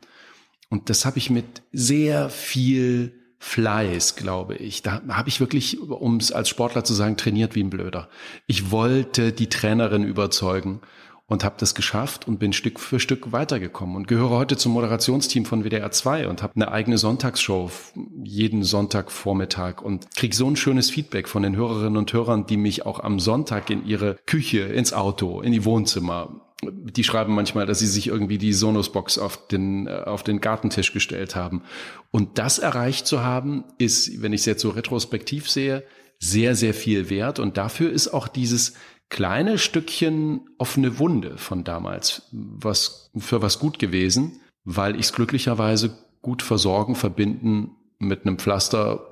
Und 0.70 0.90
das 0.90 1.06
habe 1.06 1.18
ich 1.18 1.30
mit 1.30 1.64
sehr 1.72 2.30
viel 2.30 3.23
Fleiß, 3.44 4.16
glaube 4.16 4.56
ich. 4.56 4.84
Da 4.84 5.02
habe 5.10 5.28
ich 5.28 5.42
wirklich, 5.42 5.80
um 5.82 6.16
es 6.16 6.32
als 6.32 6.48
Sportler 6.48 6.86
zu 6.86 6.94
sagen, 6.94 7.18
trainiert 7.18 7.56
wie 7.56 7.64
ein 7.64 7.70
Blöder. 7.70 8.08
Ich 8.48 8.72
wollte 8.72 9.34
die 9.34 9.50
Trainerin 9.50 10.06
überzeugen 10.06 10.80
und 11.28 11.44
habe 11.44 11.56
das 11.60 11.76
geschafft 11.76 12.26
und 12.26 12.40
bin 12.40 12.54
Stück 12.54 12.80
für 12.80 13.02
Stück 13.02 13.34
weitergekommen 13.34 13.98
und 13.98 14.08
gehöre 14.08 14.30
heute 14.30 14.56
zum 14.56 14.72
Moderationsteam 14.72 15.44
von 15.46 15.64
WDR 15.64 15.92
2 15.92 16.30
und 16.30 16.42
habe 16.42 16.56
eine 16.56 16.72
eigene 16.72 16.98
Sonntagsshow 16.98 17.70
jeden 18.24 18.64
Sonntagvormittag 18.64 19.82
und 19.82 20.16
krieg 20.16 20.36
so 20.36 20.48
ein 20.48 20.56
schönes 20.56 20.90
Feedback 20.90 21.28
von 21.28 21.44
den 21.44 21.58
Hörerinnen 21.58 21.98
und 21.98 22.14
Hörern, 22.14 22.46
die 22.46 22.58
mich 22.58 22.86
auch 22.86 23.02
am 23.02 23.20
Sonntag 23.20 23.70
in 23.70 23.86
ihre 23.86 24.16
Küche, 24.26 24.62
ins 24.62 24.94
Auto, 24.94 25.42
in 25.42 25.52
die 25.52 25.66
Wohnzimmer 25.66 26.43
die 26.72 27.04
schreiben 27.04 27.34
manchmal, 27.34 27.66
dass 27.66 27.80
sie 27.80 27.88
sich 27.88 28.08
irgendwie 28.08 28.38
die 28.38 28.54
Sonos-Box 28.54 29.18
auf 29.18 29.48
den, 29.48 29.88
äh, 29.88 30.04
auf 30.06 30.24
den 30.24 30.42
Gartentisch 30.42 30.94
gestellt 30.94 31.36
haben. 31.36 31.64
Und 32.12 32.38
das 32.38 32.60
erreicht 32.60 33.08
zu 33.08 33.24
haben, 33.24 33.64
ist, 33.78 34.22
wenn 34.22 34.34
ich 34.34 34.42
es 34.42 34.46
jetzt 34.46 34.62
so 34.62 34.70
retrospektiv 34.70 35.50
sehe, 35.50 35.84
sehr, 36.20 36.56
sehr 36.56 36.74
viel 36.74 37.10
wert. 37.10 37.40
Und 37.40 37.58
dafür 37.58 37.92
ist 37.92 38.10
auch 38.10 38.28
dieses 38.28 38.74
kleine 39.10 39.58
Stückchen 39.58 40.42
offene 40.58 40.98
Wunde 41.00 41.38
von 41.38 41.64
damals 41.64 42.30
was, 42.32 43.12
für 43.18 43.42
was 43.42 43.60
gut 43.60 43.78
gewesen, 43.78 44.42
weil 44.64 44.96
ich 44.96 45.08
es 45.08 45.14
glücklicherweise 45.14 45.98
gut 46.22 46.42
versorgen, 46.42 46.96
verbinden 46.96 47.72
mit 48.00 48.26
einem 48.26 48.40
Pflaster 48.40 49.12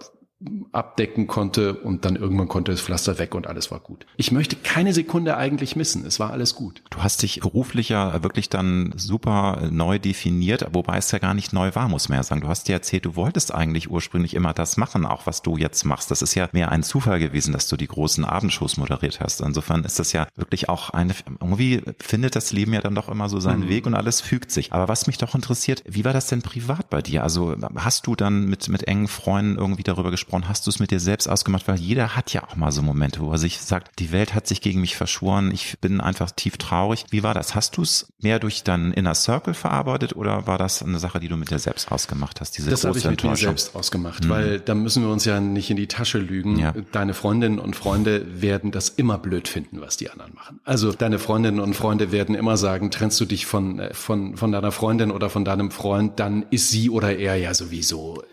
abdecken 0.71 1.27
konnte 1.27 1.75
und 1.75 2.05
dann 2.05 2.15
irgendwann 2.15 2.47
konnte 2.47 2.71
das 2.71 2.81
Pflaster 2.81 3.19
weg 3.19 3.35
und 3.35 3.47
alles 3.47 3.71
war 3.71 3.79
gut. 3.79 4.05
Ich 4.17 4.31
möchte 4.31 4.55
keine 4.55 4.93
Sekunde 4.93 5.37
eigentlich 5.37 5.75
missen. 5.75 6.05
Es 6.05 6.19
war 6.19 6.31
alles 6.31 6.55
gut. 6.55 6.81
Du 6.89 7.03
hast 7.03 7.21
dich 7.21 7.41
beruflich 7.41 7.89
ja 7.89 8.23
wirklich 8.23 8.49
dann 8.49 8.93
super 8.95 9.69
neu 9.69 9.99
definiert, 9.99 10.65
wobei 10.73 10.97
es 10.97 11.11
ja 11.11 11.19
gar 11.19 11.33
nicht 11.33 11.53
neu 11.53 11.75
war, 11.75 11.89
muss 11.89 12.09
man 12.09 12.17
ja 12.17 12.23
sagen. 12.23 12.41
Du 12.41 12.47
hast 12.47 12.67
dir 12.67 12.73
erzählt, 12.73 13.05
du 13.05 13.15
wolltest 13.15 13.53
eigentlich 13.53 13.91
ursprünglich 13.91 14.33
immer 14.33 14.53
das 14.53 14.77
machen, 14.77 15.05
auch 15.05 15.27
was 15.27 15.41
du 15.41 15.57
jetzt 15.57 15.83
machst. 15.83 16.09
Das 16.09 16.21
ist 16.21 16.33
ja 16.35 16.49
mehr 16.53 16.71
ein 16.71 16.83
Zufall 16.83 17.19
gewesen, 17.19 17.53
dass 17.53 17.67
du 17.67 17.77
die 17.77 17.87
großen 17.87 18.25
Abendshows 18.25 18.77
moderiert 18.77 19.19
hast. 19.19 19.41
Insofern 19.41 19.83
ist 19.83 19.99
das 19.99 20.13
ja 20.13 20.27
wirklich 20.35 20.69
auch 20.69 20.89
eine, 20.89 21.13
irgendwie 21.39 21.81
findet 21.99 22.35
das 22.35 22.51
Leben 22.51 22.73
ja 22.73 22.81
dann 22.81 22.95
doch 22.95 23.09
immer 23.09 23.29
so 23.29 23.39
seinen 23.39 23.65
mhm. 23.65 23.69
Weg 23.69 23.85
und 23.85 23.93
alles 23.93 24.21
fügt 24.21 24.51
sich. 24.51 24.73
Aber 24.73 24.87
was 24.87 25.07
mich 25.07 25.17
doch 25.17 25.35
interessiert, 25.35 25.83
wie 25.87 26.05
war 26.05 26.13
das 26.13 26.27
denn 26.27 26.41
privat 26.41 26.89
bei 26.89 27.01
dir? 27.01 27.23
Also 27.23 27.55
hast 27.75 28.07
du 28.07 28.15
dann 28.15 28.45
mit, 28.45 28.69
mit 28.69 28.87
engen 28.87 29.07
Freunden 29.07 29.57
irgendwie 29.57 29.83
darüber 29.83 30.09
gesprochen, 30.09 30.30
gesprochen, 30.31 30.49
hast 30.49 30.65
du 30.65 30.69
es 30.69 30.79
mit 30.79 30.91
dir 30.91 30.99
selbst 30.99 31.27
ausgemacht? 31.27 31.67
Weil 31.67 31.79
jeder 31.79 32.15
hat 32.15 32.33
ja 32.33 32.43
auch 32.43 32.55
mal 32.55 32.71
so 32.71 32.81
Momente, 32.81 33.19
wo 33.21 33.31
er 33.31 33.37
sich 33.37 33.59
sagt, 33.59 33.99
die 33.99 34.11
Welt 34.11 34.33
hat 34.33 34.47
sich 34.47 34.61
gegen 34.61 34.81
mich 34.81 34.95
verschworen, 34.95 35.51
ich 35.51 35.77
bin 35.79 35.99
einfach 35.99 36.31
tief 36.31 36.57
traurig. 36.57 37.05
Wie 37.09 37.23
war 37.23 37.33
das? 37.33 37.55
Hast 37.55 37.77
du 37.77 37.81
es 37.81 38.07
mehr 38.21 38.39
durch 38.39 38.63
deinen 38.63 38.93
Inner 38.93 39.15
Circle 39.15 39.53
verarbeitet 39.53 40.15
oder 40.15 40.47
war 40.47 40.57
das 40.57 40.81
eine 40.83 40.99
Sache, 40.99 41.19
die 41.19 41.27
du 41.27 41.35
mit 41.35 41.51
dir 41.51 41.59
selbst 41.59 41.91
ausgemacht 41.91 42.39
hast? 42.39 42.57
Diese 42.57 42.69
das 42.69 42.85
habe 42.85 42.97
ich 42.97 43.05
mit 43.05 43.23
mir 43.23 43.35
selbst 43.35 43.75
ausgemacht, 43.75 44.25
mhm. 44.25 44.29
weil 44.29 44.59
da 44.59 44.73
müssen 44.73 45.03
wir 45.03 45.11
uns 45.11 45.25
ja 45.25 45.39
nicht 45.39 45.69
in 45.69 45.77
die 45.77 45.87
Tasche 45.87 46.17
lügen. 46.17 46.57
Ja. 46.57 46.73
Deine 46.91 47.13
Freundinnen 47.13 47.59
und 47.59 47.75
Freunde 47.75 48.25
werden 48.41 48.71
das 48.71 48.89
immer 48.89 49.17
blöd 49.17 49.47
finden, 49.47 49.81
was 49.81 49.97
die 49.97 50.09
anderen 50.09 50.33
machen. 50.33 50.59
Also 50.63 50.93
deine 50.93 51.19
Freundinnen 51.19 51.59
und 51.59 51.75
Freunde 51.75 52.11
werden 52.11 52.35
immer 52.35 52.57
sagen, 52.57 52.91
trennst 52.91 53.19
du 53.19 53.25
dich 53.25 53.45
von, 53.45 53.79
äh, 53.79 53.93
von, 53.93 54.37
von 54.37 54.51
deiner 54.51 54.71
Freundin 54.71 55.11
oder 55.11 55.29
von 55.29 55.45
deinem 55.45 55.71
Freund, 55.71 56.19
dann 56.19 56.45
ist 56.51 56.69
sie 56.69 56.89
oder 56.89 57.17
er 57.17 57.35
ja 57.35 57.53
sowieso 57.53 58.23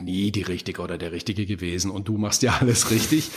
nie 0.00 0.30
die 0.30 0.42
richtige 0.42 0.82
oder 0.82 0.98
der 0.98 1.12
richtige 1.12 1.46
gewesen 1.46 1.90
und 1.90 2.08
du 2.08 2.16
machst 2.16 2.42
ja 2.42 2.58
alles 2.60 2.90
richtig. 2.90 3.30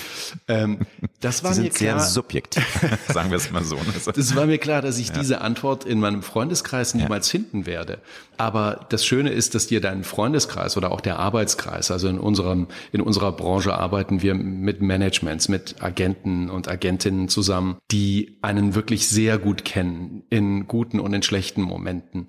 Ähm, 0.48 0.80
das 1.20 1.44
war 1.44 1.54
Sie 1.54 1.64
mir 1.64 1.70
klar. 1.70 2.00
sehr 2.00 2.10
subjektiv, 2.10 2.66
sagen 3.08 3.30
wir 3.32 3.38
es 3.38 3.52
mal 3.52 3.64
so. 3.64 3.78
Das 4.16 4.36
war 4.36 4.46
mir 4.46 4.58
klar, 4.58 4.82
dass 4.82 4.98
ich 4.98 5.10
ja. 5.10 5.20
diese 5.20 5.42
Antwort 5.42 5.86
in 5.86 6.00
meinem 6.00 6.24
Freundeskreis 6.24 6.94
niemals 6.94 7.28
ja. 7.28 7.40
finden 7.40 7.66
werde. 7.66 8.00
Aber 8.38 8.86
das 8.90 9.06
Schöne 9.06 9.32
ist, 9.32 9.56
dass 9.56 9.68
dir 9.68 9.82
dein 9.82 10.04
Freundeskreis 10.04 10.78
oder 10.78 10.92
auch 10.92 11.02
der 11.02 11.20
Arbeitskreis, 11.20 11.92
also 11.92 12.08
in 12.08 12.20
unserem, 12.20 12.68
in 12.92 13.02
unserer 13.02 13.32
Branche 13.32 13.74
arbeiten 13.74 14.22
wir 14.22 14.36
mit 14.36 14.82
Managements, 14.82 15.50
mit 15.50 15.82
Agenten 15.82 16.50
und 16.50 16.68
Agentinnen 16.68 17.30
zusammen, 17.30 17.78
die 17.92 18.38
einen 18.42 18.76
wirklich 18.76 19.08
sehr 19.08 19.38
gut 19.38 19.66
kennen 19.66 20.24
in 20.30 20.68
guten 20.68 21.00
und 21.00 21.14
in 21.14 21.24
schlechten 21.24 21.62
Momenten, 21.62 22.28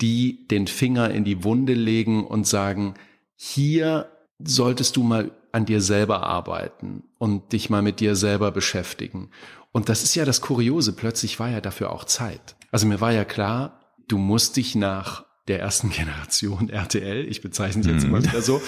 die 0.00 0.46
den 0.48 0.66
Finger 0.66 1.10
in 1.10 1.24
die 1.24 1.44
Wunde 1.44 1.74
legen 1.74 2.26
und 2.26 2.46
sagen, 2.46 2.94
hier 3.36 4.10
solltest 4.38 4.96
du 4.96 5.02
mal 5.02 5.30
an 5.52 5.64
dir 5.64 5.80
selber 5.80 6.22
arbeiten 6.22 7.04
und 7.18 7.52
dich 7.52 7.70
mal 7.70 7.82
mit 7.82 8.00
dir 8.00 8.16
selber 8.16 8.50
beschäftigen. 8.50 9.30
Und 9.72 9.88
das 9.88 10.02
ist 10.02 10.14
ja 10.14 10.24
das 10.24 10.40
Kuriose, 10.40 10.92
plötzlich 10.92 11.38
war 11.38 11.50
ja 11.50 11.60
dafür 11.60 11.92
auch 11.92 12.04
Zeit. 12.04 12.56
Also 12.70 12.86
mir 12.86 13.00
war 13.00 13.12
ja 13.12 13.24
klar, 13.24 13.80
du 14.08 14.18
musst 14.18 14.56
dich 14.56 14.74
nach 14.74 15.24
der 15.48 15.60
ersten 15.60 15.90
Generation 15.90 16.68
RTL, 16.68 17.26
ich 17.26 17.40
bezeichne 17.40 17.82
es 17.82 17.86
jetzt 17.86 18.02
mhm. 18.02 18.08
immer 18.08 18.22
wieder 18.24 18.42
so, 18.42 18.60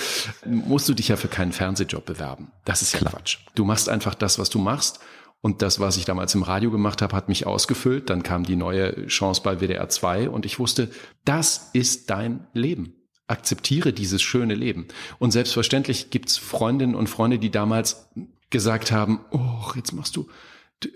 musst 0.46 0.88
du 0.88 0.94
dich 0.94 1.08
ja 1.08 1.16
für 1.16 1.28
keinen 1.28 1.52
Fernsehjob 1.52 2.04
bewerben. 2.04 2.52
Das 2.64 2.82
ist 2.82 2.92
ja 2.92 3.00
Klar. 3.00 3.14
Quatsch. 3.14 3.38
Du 3.54 3.64
machst 3.64 3.88
einfach 3.88 4.14
das, 4.14 4.38
was 4.38 4.50
du 4.50 4.58
machst. 4.58 5.00
Und 5.40 5.62
das, 5.62 5.78
was 5.78 5.96
ich 5.96 6.04
damals 6.04 6.34
im 6.34 6.42
Radio 6.42 6.72
gemacht 6.72 7.00
habe, 7.00 7.14
hat 7.14 7.28
mich 7.28 7.46
ausgefüllt. 7.46 8.10
Dann 8.10 8.24
kam 8.24 8.42
die 8.42 8.56
neue 8.56 9.06
Chance 9.06 9.40
bei 9.44 9.60
WDR 9.60 9.88
2 9.88 10.30
und 10.30 10.44
ich 10.44 10.58
wusste, 10.58 10.90
das 11.24 11.70
ist 11.72 12.10
dein 12.10 12.48
Leben 12.54 12.97
akzeptiere 13.28 13.92
dieses 13.92 14.22
schöne 14.22 14.54
Leben. 14.54 14.88
Und 15.18 15.30
selbstverständlich 15.30 16.10
gibt's 16.10 16.36
Freundinnen 16.36 16.94
und 16.94 17.08
Freunde, 17.08 17.38
die 17.38 17.50
damals 17.50 18.08
gesagt 18.50 18.90
haben, 18.90 19.20
oh, 19.30 19.72
jetzt 19.76 19.92
machst 19.92 20.16
du, 20.16 20.26
du, 20.80 20.88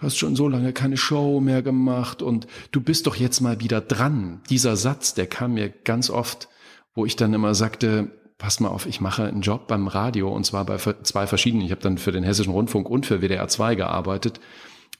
hast 0.00 0.18
schon 0.18 0.36
so 0.36 0.48
lange 0.48 0.72
keine 0.72 0.96
Show 0.96 1.40
mehr 1.40 1.62
gemacht 1.62 2.22
und 2.22 2.46
du 2.72 2.80
bist 2.80 3.06
doch 3.06 3.16
jetzt 3.16 3.40
mal 3.40 3.60
wieder 3.60 3.80
dran. 3.80 4.40
Dieser 4.50 4.76
Satz, 4.76 5.14
der 5.14 5.26
kam 5.26 5.54
mir 5.54 5.68
ganz 5.68 6.10
oft, 6.10 6.48
wo 6.94 7.06
ich 7.06 7.14
dann 7.14 7.32
immer 7.32 7.54
sagte, 7.54 8.10
pass 8.38 8.60
mal 8.60 8.68
auf, 8.68 8.86
ich 8.86 9.00
mache 9.00 9.24
einen 9.24 9.42
Job 9.42 9.68
beim 9.68 9.86
Radio 9.86 10.32
und 10.34 10.44
zwar 10.44 10.64
bei 10.64 10.78
zwei 10.78 11.26
verschiedenen. 11.26 11.64
Ich 11.64 11.70
habe 11.70 11.82
dann 11.82 11.98
für 11.98 12.12
den 12.12 12.24
Hessischen 12.24 12.52
Rundfunk 12.52 12.88
und 12.88 13.06
für 13.06 13.20
WDR 13.20 13.46
2 13.48 13.76
gearbeitet. 13.76 14.40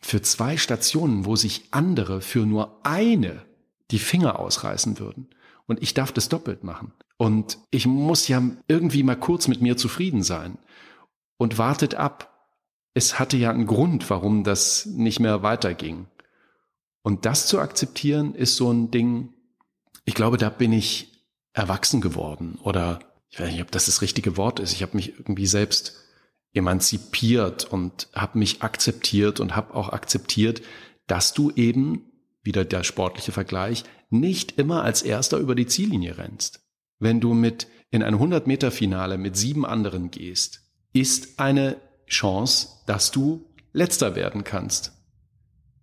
Für 0.00 0.22
zwei 0.22 0.56
Stationen, 0.56 1.24
wo 1.24 1.34
sich 1.34 1.64
andere 1.72 2.20
für 2.20 2.46
nur 2.46 2.78
eine 2.84 3.42
die 3.90 3.98
Finger 3.98 4.38
ausreißen 4.38 5.00
würden 5.00 5.28
und 5.68 5.82
ich 5.82 5.94
darf 5.94 6.10
das 6.10 6.28
doppelt 6.28 6.64
machen. 6.64 6.92
Und 7.18 7.58
ich 7.70 7.86
muss 7.86 8.26
ja 8.26 8.42
irgendwie 8.66 9.02
mal 9.04 9.16
kurz 9.16 9.46
mit 9.46 9.60
mir 9.60 9.76
zufrieden 9.76 10.22
sein. 10.22 10.58
Und 11.36 11.58
wartet 11.58 11.94
ab. 11.94 12.48
Es 12.94 13.20
hatte 13.20 13.36
ja 13.36 13.50
einen 13.50 13.66
Grund, 13.66 14.10
warum 14.10 14.42
das 14.42 14.86
nicht 14.86 15.20
mehr 15.20 15.42
weiterging. 15.44 16.08
Und 17.02 17.26
das 17.26 17.46
zu 17.46 17.60
akzeptieren 17.60 18.34
ist 18.34 18.56
so 18.56 18.72
ein 18.72 18.90
Ding, 18.90 19.34
ich 20.04 20.14
glaube, 20.14 20.36
da 20.36 20.48
bin 20.48 20.72
ich 20.72 21.24
erwachsen 21.52 22.00
geworden 22.00 22.58
oder 22.62 23.00
ich 23.30 23.38
weiß 23.38 23.52
nicht, 23.52 23.62
ob 23.62 23.70
das 23.70 23.86
das 23.86 24.00
richtige 24.00 24.36
Wort 24.36 24.58
ist. 24.58 24.72
Ich 24.72 24.82
habe 24.82 24.96
mich 24.96 25.18
irgendwie 25.18 25.46
selbst 25.46 25.96
emanzipiert 26.54 27.66
und 27.66 28.08
habe 28.14 28.38
mich 28.38 28.62
akzeptiert 28.62 29.38
und 29.38 29.54
habe 29.54 29.74
auch 29.74 29.90
akzeptiert, 29.90 30.62
dass 31.06 31.34
du 31.34 31.50
eben 31.52 32.10
wieder 32.42 32.64
der 32.64 32.84
sportliche 32.84 33.32
Vergleich, 33.32 33.84
nicht 34.10 34.58
immer 34.58 34.82
als 34.82 35.02
erster 35.02 35.38
über 35.38 35.54
die 35.54 35.66
Ziellinie 35.66 36.18
rennst. 36.18 36.60
Wenn 36.98 37.20
du 37.20 37.34
mit 37.34 37.68
in 37.90 38.02
ein 38.02 38.14
100 38.14 38.46
Meter 38.46 38.70
Finale 38.70 39.18
mit 39.18 39.36
sieben 39.36 39.64
anderen 39.64 40.10
gehst, 40.10 40.62
ist 40.92 41.38
eine 41.38 41.76
Chance, 42.06 42.68
dass 42.86 43.10
du 43.10 43.46
letzter 43.72 44.14
werden 44.16 44.44
kannst. 44.44 44.92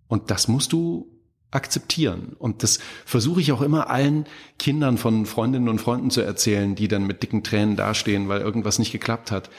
Und 0.08 0.30
das 0.30 0.48
musst 0.48 0.72
du 0.72 1.16
akzeptieren. 1.50 2.34
Und 2.38 2.62
das 2.62 2.78
versuche 3.04 3.40
ich 3.40 3.52
auch 3.52 3.62
immer 3.62 3.88
allen 3.88 4.26
Kindern 4.58 4.98
von 4.98 5.26
Freundinnen 5.26 5.68
und 5.68 5.80
Freunden 5.80 6.10
zu 6.10 6.20
erzählen, 6.20 6.74
die 6.74 6.88
dann 6.88 7.06
mit 7.06 7.22
dicken 7.22 7.42
Tränen 7.42 7.76
dastehen, 7.76 8.28
weil 8.28 8.40
irgendwas 8.40 8.78
nicht 8.78 8.92
geklappt 8.92 9.30
hat. 9.30 9.50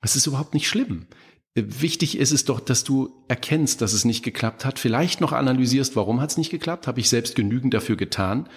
Es 0.00 0.16
ist 0.16 0.26
überhaupt 0.26 0.54
nicht 0.54 0.68
schlimm. 0.68 1.06
Wichtig 1.54 2.16
ist 2.16 2.32
es 2.32 2.46
doch, 2.46 2.60
dass 2.60 2.82
du 2.82 3.24
erkennst, 3.28 3.82
dass 3.82 3.92
es 3.92 4.06
nicht 4.06 4.22
geklappt 4.22 4.64
hat, 4.64 4.78
vielleicht 4.78 5.20
noch 5.20 5.32
analysierst, 5.32 5.96
warum 5.96 6.20
hat 6.20 6.30
es 6.30 6.38
nicht 6.38 6.50
geklappt, 6.50 6.86
habe 6.86 7.00
ich 7.00 7.10
selbst 7.10 7.34
genügend 7.34 7.74
dafür 7.74 7.96
getan? 7.96 8.48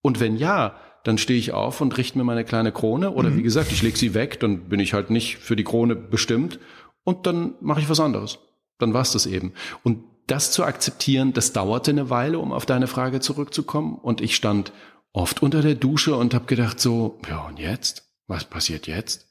Und 0.00 0.18
wenn 0.18 0.36
ja, 0.36 0.76
dann 1.04 1.18
stehe 1.18 1.38
ich 1.38 1.52
auf 1.52 1.80
und 1.80 1.96
richte 1.98 2.16
mir 2.16 2.24
meine 2.24 2.44
kleine 2.44 2.72
Krone 2.72 3.10
oder 3.10 3.30
mhm. 3.30 3.38
wie 3.38 3.42
gesagt, 3.42 3.70
ich 3.70 3.82
lege 3.82 3.98
sie 3.98 4.14
weg, 4.14 4.40
dann 4.40 4.68
bin 4.68 4.80
ich 4.80 4.94
halt 4.94 5.10
nicht 5.10 5.38
für 5.38 5.56
die 5.56 5.64
Krone 5.64 5.94
bestimmt 5.94 6.58
und 7.04 7.26
dann 7.26 7.54
mache 7.60 7.80
ich 7.80 7.90
was 7.90 8.00
anderes. 8.00 8.38
Dann 8.78 8.94
war's 8.94 9.12
das 9.12 9.26
eben. 9.26 9.52
Und 9.82 10.04
das 10.26 10.52
zu 10.52 10.64
akzeptieren, 10.64 11.34
das 11.34 11.52
dauerte 11.52 11.90
eine 11.90 12.08
Weile, 12.08 12.38
um 12.38 12.52
auf 12.52 12.64
deine 12.64 12.86
Frage 12.86 13.20
zurückzukommen 13.20 13.96
und 13.96 14.20
ich 14.20 14.36
stand 14.36 14.72
oft 15.12 15.42
unter 15.42 15.60
der 15.60 15.74
Dusche 15.74 16.16
und 16.16 16.32
habe 16.32 16.46
gedacht 16.46 16.80
so, 16.80 17.18
ja 17.28 17.46
und 17.46 17.58
jetzt? 17.58 18.08
Was 18.26 18.44
passiert 18.44 18.86
jetzt? 18.86 19.26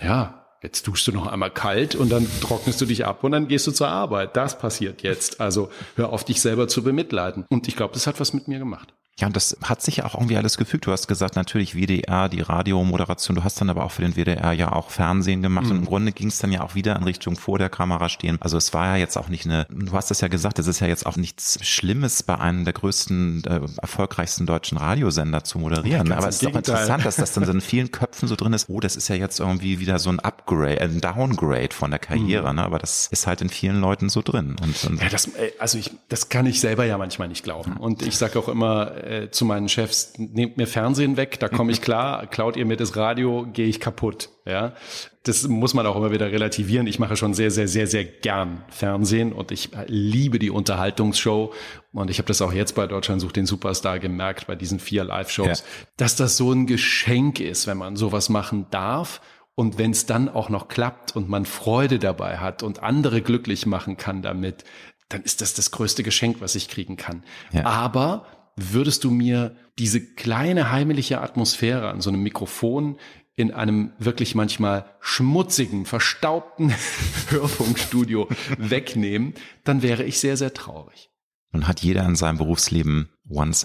Ja, 0.00 0.43
jetzt 0.64 0.86
duschst 0.88 1.06
du 1.06 1.12
noch 1.12 1.26
einmal 1.26 1.50
kalt 1.50 1.94
und 1.94 2.10
dann 2.10 2.26
trocknest 2.40 2.80
du 2.80 2.86
dich 2.86 3.04
ab 3.04 3.22
und 3.22 3.32
dann 3.32 3.48
gehst 3.48 3.66
du 3.66 3.70
zur 3.70 3.88
Arbeit. 3.88 4.34
Das 4.34 4.58
passiert 4.58 5.02
jetzt. 5.02 5.40
Also 5.40 5.68
hör 5.94 6.10
auf, 6.10 6.24
dich 6.24 6.40
selber 6.40 6.66
zu 6.68 6.82
bemitleiden. 6.82 7.44
Und 7.50 7.68
ich 7.68 7.76
glaube, 7.76 7.92
das 7.92 8.06
hat 8.06 8.18
was 8.18 8.32
mit 8.32 8.48
mir 8.48 8.58
gemacht. 8.58 8.93
Ja, 9.20 9.28
und 9.28 9.36
das 9.36 9.56
hat 9.62 9.80
sich 9.80 9.98
ja 9.98 10.06
auch 10.06 10.14
irgendwie 10.14 10.36
alles 10.36 10.58
gefügt. 10.58 10.86
Du 10.86 10.92
hast 10.92 11.06
gesagt, 11.06 11.36
natürlich 11.36 11.76
WDR, 11.76 12.28
die 12.28 12.40
Radiomoderation. 12.40 13.36
Du 13.36 13.44
hast 13.44 13.60
dann 13.60 13.70
aber 13.70 13.84
auch 13.84 13.92
für 13.92 14.02
den 14.02 14.16
WDR 14.16 14.52
ja 14.52 14.72
auch 14.72 14.90
Fernsehen 14.90 15.40
gemacht. 15.40 15.66
Mhm. 15.66 15.70
Und 15.70 15.76
im 15.78 15.84
Grunde 15.84 16.10
ging 16.10 16.28
es 16.28 16.38
dann 16.38 16.50
ja 16.50 16.62
auch 16.62 16.74
wieder 16.74 16.96
in 16.96 17.04
Richtung 17.04 17.36
vor 17.36 17.58
der 17.58 17.68
Kamera 17.68 18.08
stehen. 18.08 18.38
Also 18.40 18.56
es 18.56 18.74
war 18.74 18.86
ja 18.86 18.96
jetzt 18.96 19.16
auch 19.16 19.28
nicht 19.28 19.44
eine, 19.46 19.68
du 19.70 19.92
hast 19.92 20.10
es 20.10 20.20
ja 20.20 20.26
gesagt, 20.26 20.58
es 20.58 20.66
ist 20.66 20.80
ja 20.80 20.88
jetzt 20.88 21.06
auch 21.06 21.16
nichts 21.16 21.64
Schlimmes 21.64 22.24
bei 22.24 22.36
einem 22.40 22.64
der 22.64 22.72
größten, 22.72 23.44
äh, 23.44 23.60
erfolgreichsten 23.80 24.46
deutschen 24.46 24.78
Radiosender 24.78 25.44
zu 25.44 25.60
moderieren. 25.60 26.08
Ja, 26.08 26.16
aber 26.16 26.28
es 26.28 26.42
ist 26.42 26.46
doch 26.46 26.56
interessant, 26.56 27.04
dass 27.04 27.14
das 27.14 27.32
dann 27.32 27.44
so 27.44 27.52
in 27.52 27.60
vielen 27.60 27.92
Köpfen 27.92 28.26
so 28.26 28.34
drin 28.34 28.52
ist. 28.52 28.68
Oh, 28.68 28.80
das 28.80 28.96
ist 28.96 29.06
ja 29.06 29.14
jetzt 29.14 29.38
irgendwie 29.38 29.78
wieder 29.78 30.00
so 30.00 30.10
ein 30.10 30.18
Upgrade, 30.18 30.80
ein 30.80 31.00
Downgrade 31.00 31.72
von 31.72 31.92
der 31.92 32.00
Karriere. 32.00 32.50
Mhm. 32.50 32.56
Ne? 32.56 32.64
Aber 32.64 32.80
das 32.80 33.06
ist 33.12 33.28
halt 33.28 33.42
in 33.42 33.48
vielen 33.48 33.80
Leuten 33.80 34.08
so 34.08 34.22
drin. 34.22 34.56
Und, 34.60 34.84
und 34.90 35.00
ja, 35.00 35.08
das, 35.08 35.26
äh, 35.26 35.52
also 35.60 35.78
ich, 35.78 35.92
das 36.08 36.28
kann 36.30 36.46
ich 36.46 36.60
selber 36.60 36.84
ja 36.84 36.98
manchmal 36.98 37.28
nicht 37.28 37.44
glauben. 37.44 37.76
Und 37.76 38.02
ich 38.02 38.18
sage 38.18 38.40
auch 38.40 38.48
immer, 38.48 39.03
äh, 39.04 39.30
zu 39.30 39.44
meinen 39.44 39.68
Chefs, 39.68 40.14
nehmt 40.18 40.56
mir 40.56 40.66
Fernsehen 40.66 41.16
weg, 41.16 41.38
da 41.40 41.48
komme 41.48 41.72
ich 41.72 41.80
klar, 41.80 42.26
klaut 42.30 42.56
ihr 42.56 42.66
mir 42.66 42.76
das 42.76 42.96
Radio, 42.96 43.46
gehe 43.52 43.66
ich 43.66 43.80
kaputt. 43.80 44.30
Ja, 44.46 44.74
das 45.22 45.48
muss 45.48 45.72
man 45.72 45.86
auch 45.86 45.96
immer 45.96 46.10
wieder 46.10 46.30
relativieren. 46.30 46.86
Ich 46.86 46.98
mache 46.98 47.16
schon 47.16 47.32
sehr, 47.32 47.50
sehr, 47.50 47.66
sehr, 47.66 47.86
sehr 47.86 48.04
gern 48.04 48.62
Fernsehen 48.68 49.32
und 49.32 49.52
ich 49.52 49.70
liebe 49.86 50.38
die 50.38 50.50
Unterhaltungsshow. 50.50 51.52
Und 51.92 52.10
ich 52.10 52.18
habe 52.18 52.28
das 52.28 52.42
auch 52.42 52.52
jetzt 52.52 52.74
bei 52.74 52.86
Deutschland 52.86 53.20
sucht 53.20 53.36
den 53.36 53.46
Superstar 53.46 53.98
gemerkt, 53.98 54.46
bei 54.46 54.54
diesen 54.54 54.80
vier 54.80 55.04
Live-Shows, 55.04 55.60
ja. 55.60 55.86
dass 55.96 56.16
das 56.16 56.36
so 56.36 56.52
ein 56.52 56.66
Geschenk 56.66 57.40
ist, 57.40 57.66
wenn 57.66 57.78
man 57.78 57.96
sowas 57.96 58.28
machen 58.28 58.66
darf. 58.70 59.20
Und 59.54 59.78
wenn 59.78 59.92
es 59.92 60.04
dann 60.04 60.28
auch 60.28 60.48
noch 60.48 60.68
klappt 60.68 61.14
und 61.14 61.28
man 61.28 61.46
Freude 61.46 61.98
dabei 61.98 62.38
hat 62.38 62.62
und 62.62 62.82
andere 62.82 63.22
glücklich 63.22 63.66
machen 63.66 63.96
kann 63.96 64.20
damit, 64.20 64.64
dann 65.08 65.22
ist 65.22 65.40
das 65.40 65.54
das 65.54 65.70
größte 65.70 66.02
Geschenk, 66.02 66.40
was 66.40 66.54
ich 66.54 66.68
kriegen 66.68 66.96
kann. 66.96 67.22
Ja. 67.52 67.64
Aber 67.64 68.26
würdest 68.56 69.04
du 69.04 69.10
mir 69.10 69.56
diese 69.78 70.00
kleine 70.00 70.70
heimliche 70.70 71.20
Atmosphäre 71.20 71.88
an 71.88 72.00
so 72.00 72.10
einem 72.10 72.22
Mikrofon 72.22 72.98
in 73.36 73.52
einem 73.52 73.92
wirklich 73.98 74.34
manchmal 74.34 74.86
schmutzigen, 75.00 75.86
verstaubten 75.86 76.72
Hörfunkstudio 77.28 78.28
wegnehmen, 78.58 79.34
dann 79.64 79.82
wäre 79.82 80.04
ich 80.04 80.20
sehr, 80.20 80.36
sehr 80.36 80.54
traurig. 80.54 81.10
Nun 81.52 81.66
hat 81.66 81.80
jeder 81.80 82.04
in 82.04 82.16
seinem 82.16 82.38
Berufsleben 82.38 83.10
once 83.28 83.64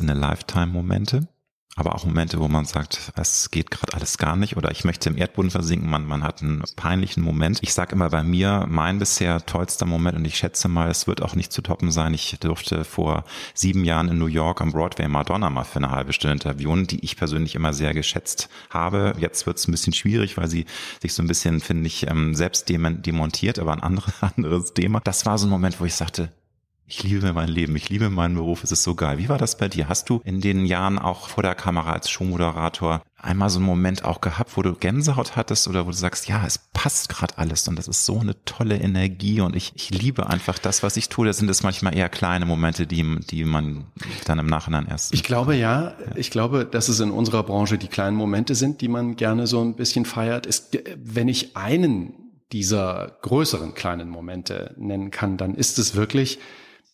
aber 1.80 1.96
auch 1.96 2.06
Momente, 2.06 2.40
wo 2.40 2.48
man 2.48 2.66
sagt, 2.66 3.14
es 3.16 3.52
geht 3.52 3.72
gerade 3.72 3.94
alles 3.94 4.18
gar 4.18 4.36
nicht 4.36 4.58
oder 4.58 4.70
ich 4.72 4.84
möchte 4.84 5.10
im 5.10 5.18
Erdboden 5.18 5.50
versinken, 5.50 5.90
man, 5.90 6.06
man 6.06 6.24
hat 6.24 6.42
einen 6.42 6.62
peinlichen 6.76 7.24
Moment. 7.24 7.60
Ich 7.62 7.74
sage 7.74 7.96
immer 7.96 8.10
bei 8.10 8.22
mir, 8.22 8.66
mein 8.68 9.00
bisher 9.00 9.46
tollster 9.46 9.86
Moment 9.86 10.18
und 10.18 10.26
ich 10.26 10.36
schätze 10.36 10.68
mal, 10.68 10.90
es 10.90 11.08
wird 11.08 11.22
auch 11.22 11.36
nicht 11.36 11.54
zu 11.54 11.62
toppen 11.62 11.92
sein. 11.92 12.14
Ich 12.14 12.38
durfte 12.40 12.84
vor 12.84 13.24
sieben 13.54 13.86
Jahren 13.86 14.10
in 14.10 14.18
New 14.18 14.26
York 14.26 14.62
am 14.62 14.74
Broadway 14.74 15.08
Madonna 15.08 15.50
mal 15.50 15.64
für 15.64 15.78
eine 15.78 15.92
halbe 15.92 16.12
Stunde 16.12 16.34
interviewen, 16.34 16.86
die 16.86 17.04
ich 17.04 17.16
persönlich 17.16 17.56
immer 17.56 17.74
sehr 17.74 17.94
geschätzt 17.94 18.50
habe. 18.70 19.16
Jetzt 19.18 19.46
wird 19.46 19.58
es 19.58 19.68
ein 19.68 19.72
bisschen 19.72 19.94
schwierig, 19.94 20.38
weil 20.38 20.50
sie 20.50 20.66
sich 21.02 21.14
so 21.14 21.24
ein 21.24 21.28
bisschen, 21.28 21.62
finde 21.62 21.88
ich, 21.88 22.08
ähm, 22.08 22.36
selbst 22.36 22.68
demontiert, 22.70 23.58
aber 23.58 23.72
ein 23.72 23.84
anderes, 23.84 24.14
anderes 24.36 24.74
Thema. 24.74 25.00
Das 25.00 25.26
war 25.26 25.38
so 25.38 25.48
ein 25.48 25.50
Moment, 25.50 25.80
wo 25.80 25.86
ich 25.86 25.96
sagte, 25.96 26.30
ich 26.90 27.04
liebe 27.04 27.32
mein 27.34 27.48
Leben, 27.48 27.76
ich 27.76 27.90
liebe 27.90 28.10
meinen 28.10 28.36
Beruf, 28.36 28.64
es 28.64 28.72
ist 28.72 28.84
so 28.84 28.96
geil. 28.96 29.18
Wie 29.18 29.30
war 29.30 29.38
das 29.38 29.58
bei 29.58 29.68
dir? 29.68 29.88
Hast 29.88 30.10
du 30.10 30.22
in 30.26 30.42
den 30.42 30.66
Jahren 30.66 31.00
auch 31.00 31.30
vor 31.30 31.44
der 31.44 31.56
Kamera 31.56 31.94
als 31.94 32.10
Showmoderator 32.10 33.02
einmal 33.22 33.50
so 33.50 33.60
einen 33.60 33.66
Moment 33.66 34.06
auch 34.06 34.22
gehabt, 34.22 34.56
wo 34.56 34.62
du 34.62 34.74
Gänsehaut 34.74 35.36
hattest 35.36 35.68
oder 35.68 35.86
wo 35.86 35.92
du 35.92 35.96
sagst, 35.96 36.28
ja, 36.28 36.44
es 36.46 36.58
passt 36.74 37.10
gerade 37.10 37.38
alles 37.38 37.68
und 37.68 37.78
das 37.78 37.88
ist 37.88 38.06
so 38.06 38.20
eine 38.20 38.44
tolle 38.46 38.78
Energie 38.78 39.42
und 39.42 39.56
ich, 39.56 39.74
ich 39.76 39.90
liebe 39.92 40.28
einfach 40.28 40.58
das, 40.58 40.84
was 40.84 40.98
ich 40.98 41.10
tue. 41.10 41.28
Da 41.28 41.34
sind 41.34 41.50
es 41.50 41.64
manchmal 41.64 41.96
eher 41.96 42.10
kleine 42.10 42.46
Momente, 42.46 42.88
die, 42.88 43.20
die 43.30 43.44
man 43.44 43.86
dann 44.26 44.40
im 44.40 44.48
Nachhinein 44.48 44.88
erst. 44.88 45.14
Ich 45.14 45.24
glaube 45.24 45.56
ja, 45.56 45.70
ja, 45.70 45.94
ich 46.16 46.32
glaube, 46.32 46.66
dass 46.66 46.90
es 46.90 47.00
in 47.00 47.12
unserer 47.12 47.44
Branche 47.44 47.78
die 47.78 47.88
kleinen 47.88 48.16
Momente 48.16 48.56
sind, 48.56 48.82
die 48.82 48.88
man 48.88 49.16
gerne 49.16 49.46
so 49.46 49.62
ein 49.62 49.76
bisschen 49.76 50.06
feiert. 50.06 50.46
Ist, 50.46 50.80
wenn 50.98 51.28
ich 51.28 51.56
einen 51.56 52.14
dieser 52.52 53.18
größeren 53.22 53.76
kleinen 53.76 54.10
Momente 54.10 54.74
nennen 54.78 55.12
kann, 55.12 55.38
dann 55.38 55.54
ist 55.54 55.78
es 55.78 55.94
wirklich, 55.94 56.40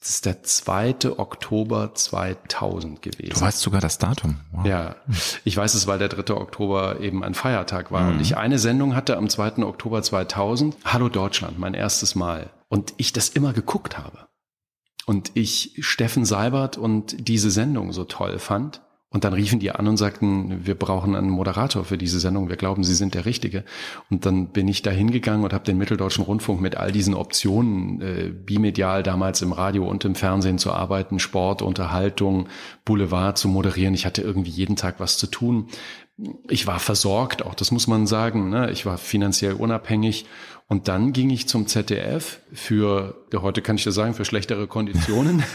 das 0.06 0.14
ist 0.14 0.26
der 0.28 0.44
2. 0.44 1.18
Oktober 1.18 1.96
2000 1.96 3.02
gewesen. 3.02 3.34
Du 3.34 3.42
weißt 3.42 3.60
sogar 3.60 3.82
das 3.82 3.98
Datum. 3.98 4.38
Wow. 4.52 4.64
Ja, 4.64 4.96
ich 5.44 5.58
weiß 5.58 5.74
es, 5.74 5.88
weil 5.88 5.98
der 5.98 6.10
3. 6.10 6.36
Oktober 6.36 7.00
eben 7.00 7.24
ein 7.24 7.34
Feiertag 7.34 7.92
war. 7.92 8.04
Mhm. 8.04 8.10
Und 8.14 8.22
ich 8.22 8.38
eine 8.38 8.60
Sendung 8.60 8.96
hatte 8.96 9.18
am 9.18 9.30
2. 9.30 9.64
Oktober 9.64 10.04
2000. 10.04 10.78
Hallo 10.86 11.10
Deutschland, 11.10 11.58
mein 11.58 11.74
erstes 11.74 12.14
Mal. 12.14 12.52
Und 12.70 12.94
ich 12.98 13.14
das 13.14 13.30
immer 13.30 13.52
geguckt 13.52 13.98
habe. 13.98 14.28
Und 15.08 15.32
ich 15.34 15.76
Steffen 15.80 16.24
Seibert 16.24 16.78
und 16.78 17.28
diese 17.28 17.50
Sendung 17.50 17.92
so 17.92 18.04
toll 18.04 18.38
fand. 18.38 18.82
Und 19.16 19.24
dann 19.24 19.32
riefen 19.32 19.62
die 19.62 19.72
an 19.72 19.88
und 19.88 19.96
sagten, 19.96 20.66
wir 20.66 20.76
brauchen 20.76 21.16
einen 21.16 21.30
Moderator 21.30 21.86
für 21.86 21.98
diese 21.98 22.20
Sendung, 22.20 22.50
wir 22.50 22.58
glauben, 22.58 22.84
Sie 22.84 22.94
sind 22.94 23.14
der 23.14 23.26
Richtige. 23.26 23.64
Und 24.10 24.26
dann 24.26 24.48
bin 24.48 24.68
ich 24.68 24.82
da 24.82 24.92
hingegangen 24.92 25.46
und 25.46 25.54
habe 25.54 25.64
den 25.64 25.78
Mitteldeutschen 25.78 26.26
Rundfunk 26.26 26.60
mit 26.60 26.76
all 26.76 26.92
diesen 26.92 27.14
Optionen, 27.14 28.02
äh, 28.02 28.30
bimedial 28.30 29.04
damals 29.04 29.42
im 29.42 29.54
Radio 29.54 29.88
und 29.88 30.04
im 30.04 30.16
Fernsehen 30.16 30.58
zu 30.58 30.74
arbeiten, 30.74 31.20
Sport, 31.20 31.62
Unterhaltung, 31.62 32.50
Boulevard 32.84 33.38
zu 33.38 33.48
moderieren. 33.48 33.94
Ich 33.94 34.06
hatte 34.06 34.22
irgendwie 34.22 34.52
jeden 34.52 34.76
Tag 34.76 34.96
was 35.00 35.18
zu 35.18 35.28
tun. 35.28 35.68
Ich 36.48 36.66
war 36.66 36.80
versorgt, 36.80 37.46
auch 37.46 37.56
das 37.56 37.72
muss 37.72 37.88
man 37.88 38.08
sagen. 38.08 38.50
Ne? 38.50 38.72
Ich 38.72 38.86
war 38.86 38.98
finanziell 38.98 39.54
unabhängig 39.54 40.26
und 40.68 40.88
dann 40.88 41.14
ging 41.14 41.30
ich 41.30 41.48
zum 41.48 41.68
ZDF 41.68 42.40
für, 42.52 43.24
ja, 43.32 43.44
heute 43.44 43.62
kann 43.62 43.76
ich 43.76 43.84
das 43.84 43.94
sagen, 43.94 44.16
für 44.16 44.26
schlechtere 44.26 44.68
Konditionen. 44.68 45.44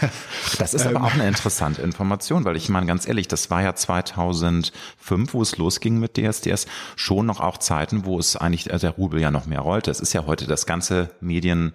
Das 0.57 0.73
ist 0.73 0.85
aber 0.85 1.03
auch 1.03 1.13
eine 1.13 1.27
interessante 1.27 1.81
Information, 1.81 2.45
weil 2.45 2.55
ich 2.55 2.69
meine 2.69 2.85
ganz 2.85 3.07
ehrlich, 3.07 3.27
das 3.27 3.49
war 3.49 3.63
ja 3.63 3.73
2005, 3.73 5.33
wo 5.33 5.41
es 5.41 5.57
losging 5.57 5.99
mit 5.99 6.17
DSDS, 6.17 6.67
schon 6.95 7.25
noch 7.25 7.39
auch 7.39 7.57
Zeiten, 7.57 8.05
wo 8.05 8.19
es 8.19 8.35
eigentlich 8.35 8.69
äh, 8.69 8.77
der 8.77 8.91
Rubel 8.91 9.19
ja 9.19 9.31
noch 9.31 9.47
mehr 9.47 9.61
rollte. 9.61 9.89
Es 9.89 9.99
ist 9.99 10.13
ja 10.13 10.25
heute 10.25 10.45
das 10.45 10.65
ganze 10.65 11.09
Medien 11.19 11.73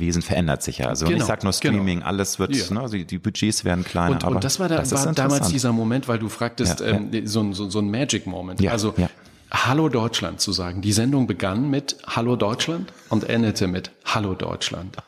Wesen 0.00 0.22
verändert 0.22 0.62
sich 0.62 0.78
ja. 0.78 0.88
Also 0.88 1.06
genau, 1.06 1.18
ich 1.18 1.24
sage 1.24 1.44
nur 1.44 1.52
genau. 1.52 1.74
Streaming, 1.74 1.98
genau. 1.98 2.08
alles 2.08 2.38
wird, 2.38 2.54
ja. 2.54 2.74
ne, 2.74 2.80
also 2.80 2.96
die 2.96 3.18
Budgets 3.18 3.64
werden 3.64 3.84
kleiner. 3.84 4.24
Und, 4.24 4.36
und 4.36 4.44
das 4.44 4.60
war, 4.60 4.68
da, 4.68 4.78
das 4.78 4.92
war 4.92 5.12
damals 5.12 5.48
dieser 5.48 5.72
Moment, 5.72 6.08
weil 6.08 6.18
du 6.18 6.28
fragtest, 6.28 6.80
ja, 6.80 6.86
ähm, 6.86 7.08
ja. 7.12 7.20
So, 7.24 7.52
so, 7.52 7.68
so 7.68 7.78
ein 7.78 7.90
Magic 7.90 8.26
Moment. 8.26 8.66
also 8.68 8.94
Hallo 9.50 9.88
Deutschland 9.88 10.40
zu 10.40 10.52
sagen. 10.52 10.82
Die 10.82 10.92
Sendung 10.92 11.26
begann 11.26 11.70
mit 11.70 11.96
Hallo 12.06 12.36
Deutschland 12.36 12.92
und 13.08 13.24
endete 13.24 13.66
mit 13.66 13.92
Hallo 14.04 14.34
Deutschland. 14.34 14.98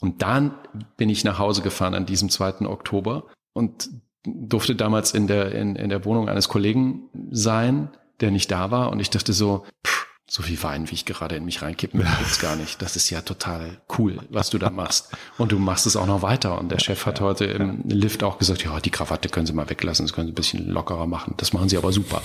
Und 0.00 0.22
dann 0.22 0.54
bin 0.96 1.10
ich 1.10 1.22
nach 1.22 1.38
Hause 1.38 1.62
gefahren 1.62 1.94
an 1.94 2.06
diesem 2.06 2.30
2. 2.30 2.66
Oktober 2.66 3.24
und 3.52 3.90
durfte 4.24 4.74
damals 4.74 5.12
in 5.12 5.26
der, 5.26 5.52
in, 5.52 5.76
in 5.76 5.90
der 5.90 6.04
Wohnung 6.04 6.28
eines 6.28 6.48
Kollegen 6.48 7.08
sein, 7.30 7.90
der 8.20 8.30
nicht 8.30 8.50
da 8.50 8.70
war. 8.70 8.90
Und 8.90 9.00
ich 9.00 9.10
dachte 9.10 9.32
so, 9.32 9.66
pff, 9.86 10.01
so 10.32 10.42
viel 10.42 10.62
Wein, 10.62 10.90
wie 10.90 10.94
ich 10.94 11.04
gerade 11.04 11.36
in 11.36 11.44
mich 11.44 11.60
reinkippen 11.60 12.00
will, 12.00 12.08
gibt's 12.18 12.40
gar 12.40 12.56
nicht. 12.56 12.80
Das 12.80 12.96
ist 12.96 13.10
ja 13.10 13.20
total 13.20 13.82
cool, 13.98 14.18
was 14.30 14.48
du 14.48 14.56
da 14.56 14.70
machst. 14.70 15.14
Und 15.36 15.52
du 15.52 15.58
machst 15.58 15.84
es 15.84 15.94
auch 15.94 16.06
noch 16.06 16.22
weiter. 16.22 16.58
Und 16.58 16.70
der 16.70 16.78
Chef 16.78 17.04
hat 17.04 17.20
heute 17.20 17.44
im 17.44 17.82
Lift 17.86 18.22
auch 18.22 18.38
gesagt, 18.38 18.64
ja, 18.64 18.80
die 18.80 18.88
Krawatte 18.88 19.28
können 19.28 19.44
Sie 19.44 19.52
mal 19.52 19.68
weglassen, 19.68 20.06
das 20.06 20.14
können 20.14 20.28
Sie 20.28 20.32
ein 20.32 20.34
bisschen 20.34 20.70
lockerer 20.70 21.06
machen. 21.06 21.34
Das 21.36 21.52
machen 21.52 21.68
Sie 21.68 21.76
aber 21.76 21.92
super. 21.92 22.22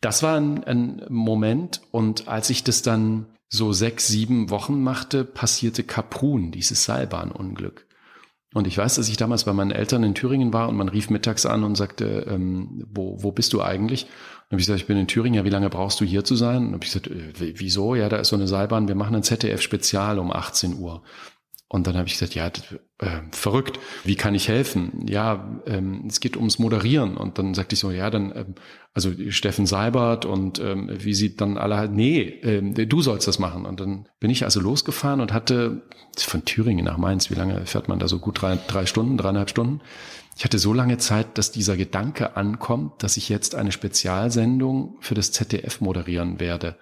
Das 0.00 0.22
war 0.22 0.38
ein, 0.38 0.64
ein 0.64 1.02
Moment 1.10 1.82
und 1.90 2.26
als 2.26 2.48
ich 2.48 2.64
das 2.64 2.80
dann 2.80 3.26
so 3.50 3.74
sechs, 3.74 4.08
sieben 4.08 4.48
Wochen 4.48 4.82
machte, 4.82 5.24
passierte 5.24 5.84
Kaprun, 5.84 6.52
dieses 6.52 6.84
Seilbahnunglück. 6.84 7.86
Und 8.54 8.66
ich 8.66 8.78
weiß, 8.78 8.94
dass 8.94 9.10
ich 9.10 9.18
damals 9.18 9.44
bei 9.44 9.52
meinen 9.52 9.72
Eltern 9.72 10.04
in 10.04 10.14
Thüringen 10.14 10.54
war 10.54 10.70
und 10.70 10.76
man 10.76 10.88
rief 10.88 11.10
mittags 11.10 11.44
an 11.44 11.64
und 11.64 11.74
sagte, 11.74 12.26
ähm, 12.30 12.82
wo, 12.90 13.22
wo 13.22 13.30
bist 13.30 13.52
du 13.52 13.60
eigentlich? 13.60 14.06
Und 14.50 14.54
habe 14.54 14.60
ich 14.62 14.66
gesagt, 14.66 14.80
ich 14.80 14.86
bin 14.88 14.98
in 14.98 15.06
Thüringen, 15.06 15.36
ja, 15.36 15.44
wie 15.44 15.50
lange 15.50 15.70
brauchst 15.70 16.00
du 16.00 16.04
hier 16.04 16.24
zu 16.24 16.34
sein? 16.34 16.66
Und 16.66 16.72
habe 16.72 16.84
ich 16.84 16.92
gesagt, 16.92 17.06
äh, 17.06 17.54
wieso? 17.56 17.94
Ja, 17.94 18.08
da 18.08 18.16
ist 18.16 18.30
so 18.30 18.36
eine 18.36 18.48
Seilbahn, 18.48 18.88
wir 18.88 18.96
machen 18.96 19.14
ein 19.14 19.22
ZDF-Spezial 19.22 20.18
um 20.18 20.32
18 20.32 20.76
Uhr. 20.76 21.04
Und 21.68 21.86
dann 21.86 21.96
habe 21.96 22.08
ich 22.08 22.14
gesagt, 22.14 22.34
ja, 22.34 22.48
äh, 22.48 23.20
verrückt, 23.30 23.78
wie 24.02 24.16
kann 24.16 24.34
ich 24.34 24.48
helfen? 24.48 25.06
Ja, 25.08 25.62
ähm, 25.66 26.04
es 26.08 26.18
geht 26.18 26.36
ums 26.36 26.58
Moderieren. 26.58 27.16
Und 27.16 27.38
dann 27.38 27.54
sagte 27.54 27.74
ich 27.74 27.78
so, 27.78 27.92
ja, 27.92 28.10
dann, 28.10 28.32
ähm, 28.34 28.54
also 28.92 29.12
Steffen 29.28 29.66
Seibert 29.66 30.24
und 30.24 30.58
ähm, 30.58 30.90
wie 30.92 31.14
sieht 31.14 31.40
dann 31.40 31.56
alle 31.56 31.76
halt, 31.76 31.92
nee, 31.92 32.22
ähm, 32.42 32.74
du 32.74 33.02
sollst 33.02 33.28
das 33.28 33.38
machen. 33.38 33.66
Und 33.66 33.78
dann 33.78 34.08
bin 34.18 34.32
ich 34.32 34.42
also 34.42 34.58
losgefahren 34.58 35.20
und 35.20 35.32
hatte 35.32 35.82
von 36.18 36.44
Thüringen 36.44 36.84
nach 36.84 36.98
Mainz, 36.98 37.30
wie 37.30 37.36
lange 37.36 37.64
fährt 37.66 37.86
man 37.86 38.00
da 38.00 38.08
so 38.08 38.18
gut? 38.18 38.42
Drei, 38.42 38.58
drei 38.66 38.84
Stunden, 38.84 39.16
dreieinhalb 39.16 39.48
Stunden. 39.48 39.80
Ich 40.40 40.44
hatte 40.44 40.58
so 40.58 40.72
lange 40.72 40.96
Zeit, 40.96 41.36
dass 41.36 41.52
dieser 41.52 41.76
Gedanke 41.76 42.34
ankommt, 42.34 43.02
dass 43.02 43.18
ich 43.18 43.28
jetzt 43.28 43.54
eine 43.54 43.72
Spezialsendung 43.72 44.96
für 45.00 45.14
das 45.14 45.32
ZDF 45.32 45.82
moderieren 45.82 46.40
werde. 46.40 46.78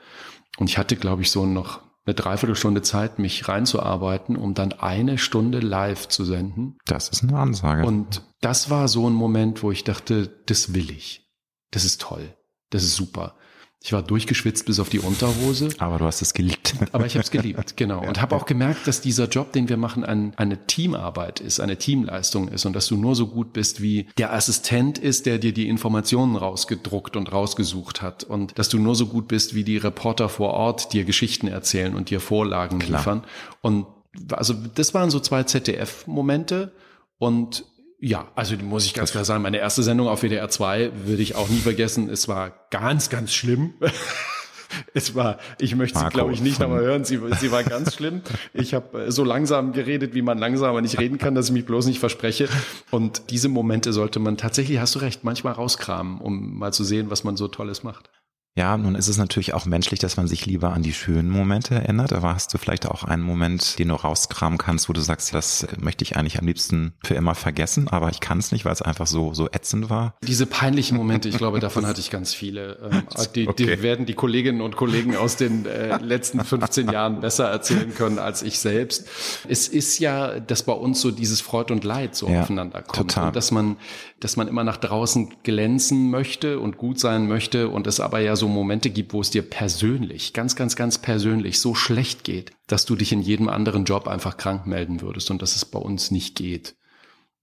Und 0.59 0.71
ich 0.71 0.79
hatte, 0.79 0.95
glaube 0.95 1.23
ich, 1.23 1.33
so 1.33 1.45
noch 1.45 1.81
eine 2.07 2.15
Dreiviertelstunde 2.15 2.83
Zeit, 2.83 3.19
mich 3.19 3.49
reinzuarbeiten, 3.49 4.37
um 4.37 4.55
dann 4.55 4.75
eine 4.75 5.19
Stunde 5.19 5.59
live 5.59 6.07
zu 6.07 6.25
senden. 6.25 6.79
Das 6.87 7.09
ist 7.09 7.25
eine 7.25 7.37
Ansage. 7.37 7.85
Und 7.85 8.23
das 8.41 8.71
war 8.71 8.87
so 8.87 9.11
ein 9.11 9.13
Moment, 9.13 9.65
wo 9.65 9.73
ich 9.73 9.83
dachte, 9.83 10.29
das 10.47 10.73
will 10.73 10.93
ich. 10.93 11.29
Das 11.73 11.85
ist 11.85 12.01
toll. 12.01 12.37
Das 12.71 12.85
ist 12.85 12.95
super. 12.95 13.35
Ich 13.81 13.93
war 13.93 14.03
durchgeschwitzt 14.03 14.67
bis 14.67 14.81
auf 14.81 14.89
die 14.89 14.99
Unterhose. 14.99 15.69
Aber 15.79 15.99
du 15.99 16.05
hast 16.05 16.21
es 16.21 16.35
geliebt. 16.35 16.75
Aber 16.93 17.07
ich 17.07 17.15
habe 17.15 17.23
es 17.23 17.31
geliebt, 17.31 17.77
genau. 17.77 18.05
Und 18.05 18.21
habe 18.21 18.35
auch 18.35 18.45
gemerkt, 18.45 18.89
dass 18.89 19.01
dieser 19.01 19.29
Job, 19.29 19.53
den 19.53 19.69
wir 19.69 19.77
machen, 19.77 20.05
ein, 20.05 20.33
eine 20.37 20.67
Teamarbeit 20.67 21.39
ist, 21.39 21.61
eine 21.61 21.77
Teamleistung 21.77 22.49
ist 22.49 22.67
und 22.67 22.75
dass 22.75 22.89
du 22.89 22.97
nur 22.97 23.15
so 23.15 23.29
gut 23.29 23.53
bist, 23.53 23.81
wie 23.81 24.09
der 24.19 24.33
Assistent 24.33 24.99
ist, 24.99 25.27
der 25.27 25.39
dir 25.39 25.53
die 25.53 25.69
Informationen 25.69 26.35
rausgedruckt 26.35 27.17
und 27.17 27.31
rausgesucht 27.31 28.03
hat. 28.03 28.25
Und 28.25 28.59
dass 28.59 28.69
du 28.69 28.79
nur 28.79 28.97
so 28.97 29.07
gut 29.07 29.29
bist, 29.29 29.55
wie 29.55 29.63
die 29.63 29.77
Reporter 29.77 30.29
vor 30.29 30.55
Ort 30.55 30.93
dir 30.93 31.05
Geschichten 31.05 31.47
erzählen 31.47 31.95
und 31.95 32.11
dir 32.11 32.21
Vorlagen 32.21 32.81
Klar. 32.81 32.99
liefern. 32.99 33.25
Und 33.61 33.87
also 34.33 34.55
das 34.75 34.93
waren 34.93 35.11
so 35.11 35.21
zwei 35.21 35.45
ZDF-Momente. 35.45 36.73
Und 37.19 37.65
ja, 38.01 38.29
also 38.37 38.57
muss 38.57 38.87
ich 38.87 38.95
ganz 38.95 39.11
klar 39.11 39.25
sagen, 39.25 39.43
meine 39.43 39.59
erste 39.59 39.83
Sendung 39.83 40.09
auf 40.09 40.23
WDR 40.23 40.49
2 40.49 40.93
würde 41.07 41.23
ich 41.23 41.35
auch 41.35 41.49
nie 41.49 41.59
vergessen. 41.59 42.09
Es 42.09 42.29
war 42.29 42.53
ganz, 42.71 43.11
ganz 43.11 43.35
schlimm. 43.35 43.75
es 44.95 45.15
war, 45.15 45.39
ich 45.59 45.75
möchte 45.75 45.99
sie, 45.99 46.09
glaube 46.09 46.33
ich, 46.33 46.41
nicht 46.41 46.61
nochmal 46.61 46.81
hören. 46.81 47.05
Sie, 47.05 47.21
sie 47.41 47.51
war 47.51 47.65
ganz 47.65 47.95
schlimm. 47.95 48.23
Ich 48.55 48.73
habe 48.73 49.07
äh, 49.07 49.11
so 49.11 49.25
langsam 49.25 49.73
geredet, 49.73 50.15
wie 50.15 50.23
man 50.23 50.39
langsamer 50.39 50.81
nicht 50.81 50.99
reden 51.01 51.19
kann, 51.19 51.35
dass 51.35 51.47
ich 51.47 51.53
mich 51.53 51.67
bloß 51.67 51.87
nicht 51.87 51.99
verspreche. 51.99 52.49
Und 52.91 53.31
diese 53.31 53.49
Momente 53.49 53.93
sollte 53.93 54.21
man 54.21 54.37
tatsächlich, 54.37 54.79
hast 54.79 54.95
du 54.95 55.01
recht, 55.01 55.25
manchmal 55.25 55.55
rauskramen, 55.55 56.21
um 56.21 56.57
mal 56.57 56.73
zu 56.73 56.85
sehen, 56.85 57.11
was 57.11 57.25
man 57.25 57.37
so 57.37 57.49
Tolles 57.49 57.83
macht. 57.83 58.11
Ja, 58.59 58.77
nun 58.77 58.97
ist 58.97 59.07
es 59.07 59.19
natürlich 59.19 59.55
auch 59.55 59.67
menschlich, 59.67 60.01
dass 60.01 60.17
man 60.17 60.27
sich 60.27 60.45
lieber 60.45 60.73
an 60.73 60.83
die 60.83 60.93
schönen 60.93 61.31
Momente 61.31 61.77
erinnert. 61.77 62.13
Aber 62.13 62.35
hast 62.35 62.53
du 62.53 62.59
vielleicht 62.59 62.87
auch 62.87 63.05
einen 63.05 63.23
Moment, 63.23 63.79
den 63.79 63.87
du 63.87 63.95
rauskramen 63.95 64.59
kannst, 64.59 64.89
wo 64.89 64.93
du 64.93 65.01
sagst, 65.01 65.33
das 65.33 65.65
möchte 65.79 66.03
ich 66.03 66.17
eigentlich 66.17 66.41
am 66.41 66.47
liebsten 66.47 66.93
für 67.05 67.15
immer 67.15 67.37
vergessen, 67.37 67.87
aber 67.87 68.09
ich 68.11 68.19
kann 68.19 68.39
es 68.39 68.51
nicht, 68.51 68.65
weil 68.65 68.73
es 68.73 68.83
einfach 68.83 69.07
so, 69.07 69.33
so 69.33 69.47
ätzend 69.47 69.91
war? 69.91 70.17
Diese 70.27 70.45
peinlichen 70.45 70.97
Momente, 70.97 71.29
ich 71.29 71.39
glaube, 71.39 71.61
davon 71.61 71.87
hatte 71.87 72.01
ich 72.01 72.11
ganz 72.11 72.35
viele. 72.35 72.81
Ähm, 72.91 73.03
die, 73.37 73.47
okay. 73.47 73.77
die 73.77 73.83
werden 73.85 74.07
die 74.07 74.15
Kolleginnen 74.15 74.61
und 74.61 74.75
Kollegen 74.75 75.15
aus 75.15 75.37
den 75.37 75.65
äh, 75.65 75.97
letzten 75.99 76.45
15 76.45 76.91
Jahren 76.91 77.21
besser 77.21 77.45
erzählen 77.49 77.95
können 77.95 78.19
als 78.19 78.43
ich 78.43 78.59
selbst. 78.59 79.07
Es 79.49 79.69
ist 79.69 80.01
ja, 80.01 80.41
dass 80.41 80.65
bei 80.65 80.73
uns 80.73 81.01
so 81.01 81.13
dieses 81.13 81.41
Freud 81.41 81.73
und 81.73 81.85
Leid 81.85 82.17
so 82.17 82.29
ja, 82.29 82.41
aufeinander 82.41 82.83
kommt. 82.83 83.13
Total. 83.13 83.29
Und 83.29 83.37
dass 83.37 83.53
man, 83.53 83.77
dass 84.19 84.37
man 84.37 84.49
immer 84.49 84.65
nach 84.65 84.79
draußen 84.79 85.37
glänzen 85.45 86.11
möchte 86.11 86.59
und 86.59 86.77
gut 86.77 86.99
sein 86.99 87.29
möchte 87.29 87.69
und 87.69 87.87
es 87.87 88.01
aber 88.01 88.19
ja 88.19 88.35
so 88.35 88.48
Momente 88.49 88.91
gibt, 88.91 89.13
wo 89.13 89.21
es 89.21 89.31
dir 89.31 89.43
persönlich, 89.43 90.33
ganz, 90.33 90.57
ganz, 90.57 90.77
ganz 90.77 90.99
persönlich 90.99 91.61
so 91.61 91.75
schlecht 91.75 92.25
geht, 92.25 92.53
dass 92.67 92.85
du 92.85 92.97
dich 92.97 93.13
in 93.13 93.23
jedem 93.23 93.49
anderen 93.49 93.85
Job 93.85 94.09
einfach 94.09 94.37
krank 94.37 94.67
melden 94.67 95.01
würdest 95.01 95.31
und 95.31 95.43
dass 95.43 95.57
es 95.57 95.65
bei 95.65 95.79
uns 95.79 96.11
nicht 96.11 96.37
geht. 96.37 96.77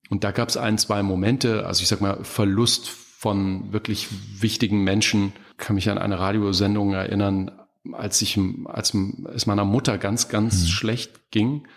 Und 0.10 0.24
da 0.24 0.32
gab 0.32 0.50
es 0.50 0.58
ein, 0.58 0.78
zwei 0.78 1.02
Momente, 1.04 1.66
also 1.66 1.82
ich 1.82 1.88
sag 1.88 2.02
mal, 2.02 2.24
Verlust 2.24 2.88
von 2.88 3.74
wirklich 3.74 4.08
wichtigen 4.40 4.84
Menschen. 4.84 5.34
Ich 5.52 5.58
kann 5.58 5.76
mich 5.76 5.90
an 5.90 5.98
eine 5.98 6.20
Radiosendung 6.20 6.94
erinnern, 6.94 7.52
als 7.92 8.22
ich, 8.22 8.40
als 8.66 8.94
es 9.34 9.46
meiner 9.46 9.66
Mutter 9.66 9.98
ganz, 9.98 10.28
ganz 10.28 10.62
mhm. 10.62 10.68
schlecht 10.68 11.32
ging. 11.32 11.68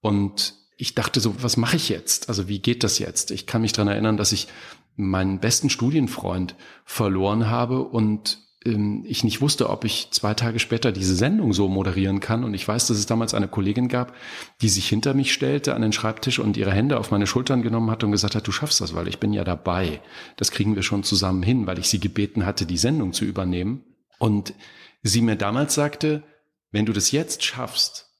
Und 0.00 0.54
ich 0.76 0.94
dachte 0.94 1.20
so, 1.20 1.42
was 1.42 1.56
mache 1.56 1.76
ich 1.76 1.88
jetzt? 1.88 2.28
Also 2.28 2.48
wie 2.48 2.58
geht 2.58 2.84
das 2.84 2.98
jetzt? 2.98 3.30
Ich 3.30 3.46
kann 3.46 3.62
mich 3.62 3.72
dran 3.72 3.88
erinnern, 3.88 4.16
dass 4.16 4.32
ich 4.32 4.48
meinen 4.96 5.40
besten 5.40 5.70
Studienfreund 5.70 6.54
verloren 6.84 7.48
habe 7.48 7.82
und 7.82 8.43
ich 8.66 9.24
nicht 9.24 9.42
wusste, 9.42 9.68
ob 9.68 9.84
ich 9.84 10.08
zwei 10.10 10.32
Tage 10.32 10.58
später 10.58 10.90
diese 10.90 11.14
Sendung 11.14 11.52
so 11.52 11.68
moderieren 11.68 12.20
kann. 12.20 12.44
Und 12.44 12.54
ich 12.54 12.66
weiß, 12.66 12.86
dass 12.86 12.96
es 12.96 13.04
damals 13.04 13.34
eine 13.34 13.46
Kollegin 13.46 13.88
gab, 13.88 14.14
die 14.62 14.70
sich 14.70 14.88
hinter 14.88 15.12
mich 15.12 15.34
stellte 15.34 15.74
an 15.74 15.82
den 15.82 15.92
Schreibtisch 15.92 16.38
und 16.38 16.56
ihre 16.56 16.72
Hände 16.72 16.98
auf 16.98 17.10
meine 17.10 17.26
Schultern 17.26 17.60
genommen 17.62 17.90
hat 17.90 18.02
und 18.04 18.12
gesagt 18.12 18.34
hat, 18.34 18.46
du 18.46 18.52
schaffst 18.52 18.80
das, 18.80 18.94
weil 18.94 19.06
ich 19.06 19.18
bin 19.18 19.34
ja 19.34 19.44
dabei. 19.44 20.00
Das 20.36 20.50
kriegen 20.50 20.76
wir 20.76 20.82
schon 20.82 21.02
zusammen 21.02 21.42
hin, 21.42 21.66
weil 21.66 21.78
ich 21.78 21.90
sie 21.90 22.00
gebeten 22.00 22.46
hatte, 22.46 22.64
die 22.64 22.78
Sendung 22.78 23.12
zu 23.12 23.26
übernehmen. 23.26 23.84
Und 24.18 24.54
sie 25.02 25.20
mir 25.20 25.36
damals 25.36 25.74
sagte, 25.74 26.22
wenn 26.70 26.86
du 26.86 26.94
das 26.94 27.12
jetzt 27.12 27.44
schaffst, 27.44 28.14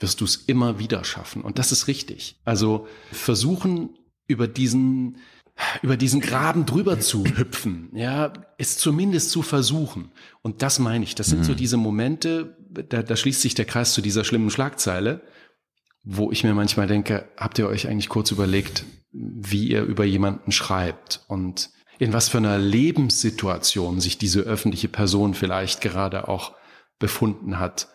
wirst 0.00 0.20
du 0.20 0.24
es 0.24 0.36
immer 0.36 0.80
wieder 0.80 1.04
schaffen. 1.04 1.42
Und 1.42 1.60
das 1.60 1.70
ist 1.70 1.86
richtig. 1.86 2.40
Also 2.44 2.88
versuchen 3.12 3.90
über 4.26 4.48
diesen 4.48 5.18
über 5.82 5.96
diesen 5.96 6.20
Graben 6.20 6.66
drüber 6.66 7.00
zu 7.00 7.24
hüpfen, 7.24 7.90
ja, 7.92 8.32
es 8.58 8.78
zumindest 8.78 9.30
zu 9.30 9.42
versuchen. 9.42 10.12
Und 10.42 10.62
das 10.62 10.78
meine 10.78 11.04
ich. 11.04 11.14
Das 11.14 11.28
sind 11.28 11.40
mhm. 11.40 11.44
so 11.44 11.54
diese 11.54 11.76
Momente, 11.76 12.56
da, 12.70 13.02
da 13.02 13.16
schließt 13.16 13.40
sich 13.40 13.54
der 13.54 13.64
Kreis 13.64 13.92
zu 13.92 14.00
dieser 14.00 14.24
schlimmen 14.24 14.50
Schlagzeile, 14.50 15.22
wo 16.04 16.30
ich 16.30 16.44
mir 16.44 16.54
manchmal 16.54 16.86
denke, 16.86 17.28
habt 17.36 17.58
ihr 17.58 17.68
euch 17.68 17.88
eigentlich 17.88 18.08
kurz 18.08 18.30
überlegt, 18.30 18.84
wie 19.12 19.68
ihr 19.68 19.82
über 19.82 20.04
jemanden 20.04 20.52
schreibt 20.52 21.24
und 21.28 21.70
in 21.98 22.12
was 22.12 22.28
für 22.28 22.38
einer 22.38 22.58
Lebenssituation 22.58 24.00
sich 24.00 24.18
diese 24.18 24.40
öffentliche 24.40 24.88
Person 24.88 25.34
vielleicht 25.34 25.80
gerade 25.80 26.28
auch 26.28 26.52
befunden 26.98 27.58
hat 27.58 27.88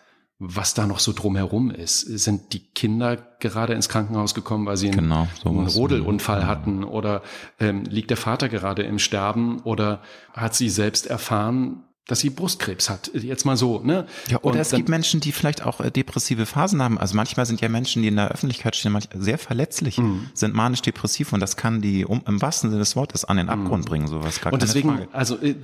was 0.46 0.74
da 0.74 0.86
noch 0.86 1.00
so 1.00 1.14
drumherum 1.14 1.72
ist. 1.72 2.02
Sind 2.02 2.54
die 2.54 2.60
Kinder 2.60 3.18
gerade 3.40 3.74
ins 3.74 3.88
Krankenhaus 3.88 4.34
gekommen, 4.34 4.66
weil 4.66 4.78
sie 4.78 4.88
einen, 4.88 5.00
genau, 5.00 5.28
einen 5.46 5.68
Rodelunfall 5.68 6.46
hatten? 6.46 6.84
Oder 6.84 7.22
ähm, 7.60 7.84
liegt 7.84 8.10
der 8.10 8.18
Vater 8.18 8.50
gerade 8.50 8.84
im 8.84 9.00
Sterben? 9.00 9.62
Oder 9.62 10.02
hat 10.34 10.54
sie 10.54 10.70
selbst 10.70 11.08
erfahren, 11.08 11.84
dass 12.08 12.20
sie 12.20 12.30
Brustkrebs 12.30 12.90
hat. 12.90 13.12
Jetzt 13.14 13.46
mal 13.46 13.56
so, 13.56 13.80
ne? 13.80 14.06
Ja, 14.28 14.40
oder 14.42 14.60
es 14.60 14.72
gibt 14.72 14.90
Menschen, 14.90 15.22
die 15.22 15.32
vielleicht 15.32 15.66
auch 15.66 15.80
äh, 15.80 15.90
depressive 15.90 16.46
Phasen 16.46 16.82
haben. 16.82 16.98
Also 16.98 17.16
manchmal 17.16 17.46
sind 17.46 17.62
ja 17.62 17.70
Menschen, 17.70 18.02
die 18.02 18.10
in 18.10 18.18
der 18.18 18.30
Öffentlichkeit 18.30 18.76
stehen, 18.76 18.98
sehr 19.14 19.38
verletzlich, 19.38 19.98
mhm. 20.00 20.30
sind 20.34 20.54
manisch-depressiv 20.54 21.32
und 21.32 21.40
das 21.40 21.56
kann 21.56 21.82
die 21.82 22.06
um, 22.06 22.22
im 22.28 22.42
wahrsten 22.42 22.70
Sinne 22.70 22.80
des 22.80 22.98
Wortes 22.98 23.24
an 23.24 23.38
den 23.38 23.46
mhm. 23.46 23.54
Abgrund 23.54 23.86
mhm. 23.86 23.90
bringen, 23.90 24.08
sowas. 24.08 24.42
Gar 24.42 24.52
und 24.52 24.62
deswegen, 24.62 24.90
Frage. 24.90 25.08
also 25.14 25.38
äh, 25.38 25.56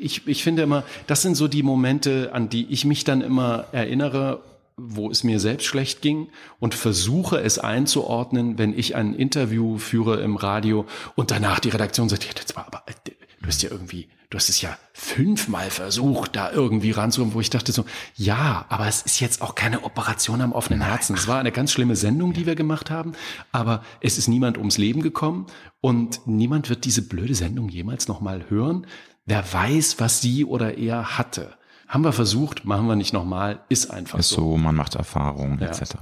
ich, 0.00 0.26
ich 0.26 0.42
finde 0.42 0.62
immer, 0.62 0.84
das 1.06 1.20
sind 1.20 1.34
so 1.34 1.48
die 1.48 1.62
Momente, 1.62 2.30
an 2.32 2.48
die 2.48 2.66
ich 2.72 2.86
mich 2.86 3.04
dann 3.04 3.20
immer 3.20 3.66
erinnere 3.72 4.40
wo 4.76 5.08
es 5.08 5.22
mir 5.22 5.38
selbst 5.38 5.66
schlecht 5.66 6.02
ging 6.02 6.28
und 6.58 6.74
versuche 6.74 7.40
es 7.40 7.60
einzuordnen, 7.60 8.58
wenn 8.58 8.76
ich 8.76 8.96
ein 8.96 9.14
Interview 9.14 9.78
führe 9.78 10.20
im 10.20 10.34
Radio 10.34 10.84
und 11.14 11.30
danach 11.30 11.60
die 11.60 11.68
Redaktion 11.68 12.08
sagt, 12.08 12.42
das 12.42 12.56
war 12.56 12.66
aber, 12.66 12.82
du 13.04 13.46
hast 13.46 13.62
ja 13.62 13.70
irgendwie, 13.70 14.08
du 14.34 14.38
hast 14.38 14.48
es 14.48 14.60
ja 14.62 14.76
fünfmal 14.92 15.70
versucht, 15.70 16.34
da 16.34 16.50
irgendwie 16.50 16.90
ranzukommen, 16.90 17.34
wo 17.34 17.40
ich 17.40 17.50
dachte 17.50 17.70
so, 17.70 17.84
ja, 18.16 18.66
aber 18.68 18.88
es 18.88 19.02
ist 19.02 19.20
jetzt 19.20 19.42
auch 19.42 19.54
keine 19.54 19.84
Operation 19.84 20.40
am 20.40 20.50
offenen 20.50 20.82
Herzen. 20.82 21.14
Es 21.14 21.28
war 21.28 21.38
eine 21.38 21.52
ganz 21.52 21.70
schlimme 21.70 21.94
Sendung, 21.94 22.32
die 22.32 22.44
wir 22.44 22.56
gemacht 22.56 22.90
haben, 22.90 23.12
aber 23.52 23.84
es 24.00 24.18
ist 24.18 24.26
niemand 24.26 24.58
ums 24.58 24.76
Leben 24.76 25.02
gekommen 25.02 25.46
und 25.80 26.26
niemand 26.26 26.68
wird 26.68 26.84
diese 26.84 27.02
blöde 27.02 27.36
Sendung 27.36 27.68
jemals 27.68 28.08
nochmal 28.08 28.46
hören. 28.48 28.88
Wer 29.24 29.44
weiß, 29.52 30.00
was 30.00 30.20
sie 30.20 30.44
oder 30.44 30.78
er 30.78 31.16
hatte. 31.16 31.54
Haben 31.86 32.02
wir 32.02 32.12
versucht, 32.12 32.64
machen 32.64 32.88
wir 32.88 32.96
nicht 32.96 33.12
nochmal, 33.12 33.60
ist 33.68 33.88
einfach 33.88 34.18
ist 34.18 34.30
so. 34.30 34.50
so. 34.50 34.56
Man 34.56 34.74
macht 34.74 34.96
Erfahrungen 34.96 35.60
ja. 35.60 35.68
etc. 35.68 35.94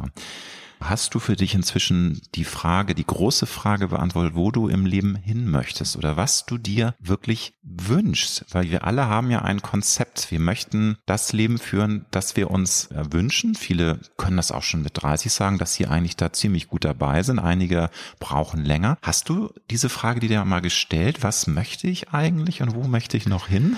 Hast 0.84 1.14
du 1.14 1.18
für 1.18 1.36
dich 1.36 1.54
inzwischen 1.54 2.20
die 2.34 2.44
Frage, 2.44 2.94
die 2.94 3.06
große 3.06 3.46
Frage 3.46 3.88
beantwortet, 3.88 4.34
wo 4.34 4.50
du 4.50 4.68
im 4.68 4.86
Leben 4.86 5.16
hin 5.16 5.50
möchtest 5.50 5.96
oder 5.96 6.16
was 6.16 6.46
du 6.46 6.58
dir 6.58 6.94
wirklich 6.98 7.54
wünschst? 7.62 8.44
Weil 8.50 8.70
wir 8.70 8.84
alle 8.84 9.06
haben 9.06 9.30
ja 9.30 9.42
ein 9.42 9.62
Konzept. 9.62 10.30
Wir 10.30 10.40
möchten 10.40 10.96
das 11.06 11.32
Leben 11.32 11.58
führen, 11.58 12.06
das 12.10 12.36
wir 12.36 12.50
uns 12.50 12.90
äh, 12.90 13.12
wünschen. 13.12 13.54
Viele 13.54 14.00
können 14.16 14.36
das 14.36 14.52
auch 14.52 14.62
schon 14.62 14.82
mit 14.82 15.02
30 15.02 15.32
sagen, 15.32 15.58
dass 15.58 15.74
sie 15.74 15.86
eigentlich 15.86 16.16
da 16.16 16.32
ziemlich 16.32 16.68
gut 16.68 16.84
dabei 16.84 17.22
sind. 17.22 17.38
Einige 17.38 17.90
brauchen 18.18 18.64
länger. 18.64 18.98
Hast 19.02 19.28
du 19.28 19.50
diese 19.70 19.88
Frage, 19.88 20.20
die 20.20 20.28
dir 20.28 20.44
mal 20.44 20.60
gestellt? 20.60 21.22
Was 21.22 21.46
möchte 21.46 21.88
ich 21.88 22.10
eigentlich 22.10 22.62
und 22.62 22.74
wo 22.74 22.86
möchte 22.86 23.16
ich 23.16 23.26
noch 23.26 23.48
hin? 23.48 23.76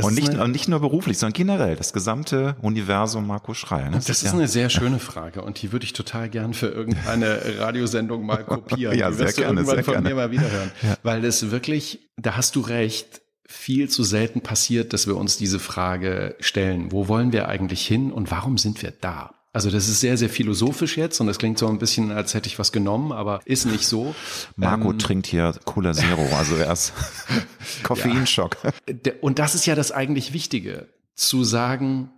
Und 0.00 0.14
nicht, 0.14 0.30
eine, 0.30 0.44
und 0.44 0.52
nicht 0.52 0.68
nur 0.68 0.80
beruflich, 0.80 1.18
sondern 1.18 1.34
generell 1.34 1.76
das 1.76 1.92
gesamte 1.92 2.56
Universum 2.62 3.26
Marco 3.26 3.54
Schreil. 3.54 3.86
Ne? 3.86 3.96
Das, 3.96 4.06
das 4.06 4.18
ist, 4.18 4.24
ja 4.24 4.32
eine 4.32 4.48
sehr 4.48 4.70
schöne 4.70 4.98
Frage 4.98 5.42
und 5.42 5.60
die 5.62 5.72
würde 5.72 5.84
ich 5.84 5.92
total 5.92 6.28
gern 6.28 6.54
für 6.54 6.68
irgendeine 6.68 7.40
Radiosendung 7.58 8.24
mal 8.24 8.44
kopieren. 8.44 8.96
ja, 8.98 9.10
die 9.10 9.18
wirst 9.18 9.36
sehr 9.36 9.44
du 9.44 9.54
gerne, 9.54 9.60
irgendwann 9.60 9.84
von 9.84 9.94
gerne. 9.94 10.08
mir 10.08 10.14
mal 10.14 10.30
wiederhören. 10.30 10.70
Ja. 10.82 10.96
Weil 11.02 11.24
es 11.24 11.50
wirklich, 11.50 12.10
da 12.16 12.36
hast 12.36 12.56
du 12.56 12.60
recht, 12.60 13.22
viel 13.48 13.88
zu 13.88 14.02
selten 14.02 14.40
passiert, 14.40 14.92
dass 14.92 15.06
wir 15.06 15.16
uns 15.16 15.36
diese 15.36 15.58
Frage 15.58 16.34
stellen. 16.40 16.90
Wo 16.90 17.08
wollen 17.08 17.32
wir 17.32 17.48
eigentlich 17.48 17.86
hin 17.86 18.12
und 18.12 18.30
warum 18.30 18.58
sind 18.58 18.82
wir 18.82 18.92
da? 19.00 19.35
Also 19.56 19.70
das 19.70 19.88
ist 19.88 20.00
sehr, 20.00 20.18
sehr 20.18 20.28
philosophisch 20.28 20.98
jetzt 20.98 21.18
und 21.18 21.28
das 21.28 21.38
klingt 21.38 21.58
so 21.58 21.66
ein 21.66 21.78
bisschen, 21.78 22.12
als 22.12 22.34
hätte 22.34 22.46
ich 22.46 22.58
was 22.58 22.72
genommen, 22.72 23.10
aber 23.10 23.40
ist 23.46 23.64
nicht 23.64 23.86
so. 23.86 24.14
Marco 24.54 24.90
ähm, 24.90 24.98
trinkt 24.98 25.28
hier 25.28 25.54
Cola 25.64 25.94
Zero, 25.94 26.28
also 26.36 26.56
er 26.56 26.70
ist 26.70 26.92
Koffeinschock. 27.82 28.58
Ja. 28.86 29.12
Und 29.22 29.38
das 29.38 29.54
ist 29.54 29.64
ja 29.64 29.74
das 29.74 29.92
eigentlich 29.92 30.34
Wichtige, 30.34 30.88
zu 31.14 31.42
sagen, 31.42 32.10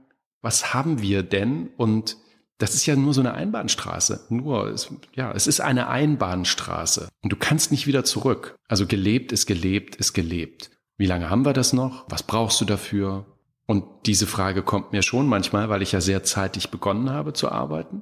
was 0.42 0.74
haben 0.74 1.00
wir 1.00 1.22
denn? 1.22 1.68
Und 1.76 2.16
das 2.58 2.74
ist 2.74 2.86
ja 2.86 2.96
nur 2.96 3.14
so 3.14 3.20
eine 3.20 3.34
Einbahnstraße. 3.34 4.26
Nur, 4.30 4.66
es, 4.72 4.92
ja, 5.14 5.30
es 5.30 5.46
ist 5.46 5.60
eine 5.60 5.86
Einbahnstraße. 5.86 7.08
Und 7.22 7.32
du 7.32 7.36
kannst 7.36 7.70
nicht 7.70 7.86
wieder 7.86 8.02
zurück. 8.02 8.56
Also 8.66 8.84
gelebt 8.84 9.30
ist 9.30 9.46
gelebt 9.46 9.94
ist 9.94 10.12
gelebt. 10.12 10.72
Wie 10.96 11.06
lange 11.06 11.30
haben 11.30 11.46
wir 11.46 11.52
das 11.52 11.72
noch? 11.72 12.04
Was 12.08 12.24
brauchst 12.24 12.60
du 12.60 12.64
dafür? 12.64 13.26
Und 13.68 13.84
diese 14.06 14.26
Frage 14.26 14.62
kommt 14.62 14.92
mir 14.92 15.02
schon 15.02 15.26
manchmal, 15.26 15.68
weil 15.68 15.82
ich 15.82 15.92
ja 15.92 16.00
sehr 16.00 16.24
zeitig 16.24 16.70
begonnen 16.70 17.10
habe 17.10 17.34
zu 17.34 17.52
arbeiten, 17.52 18.00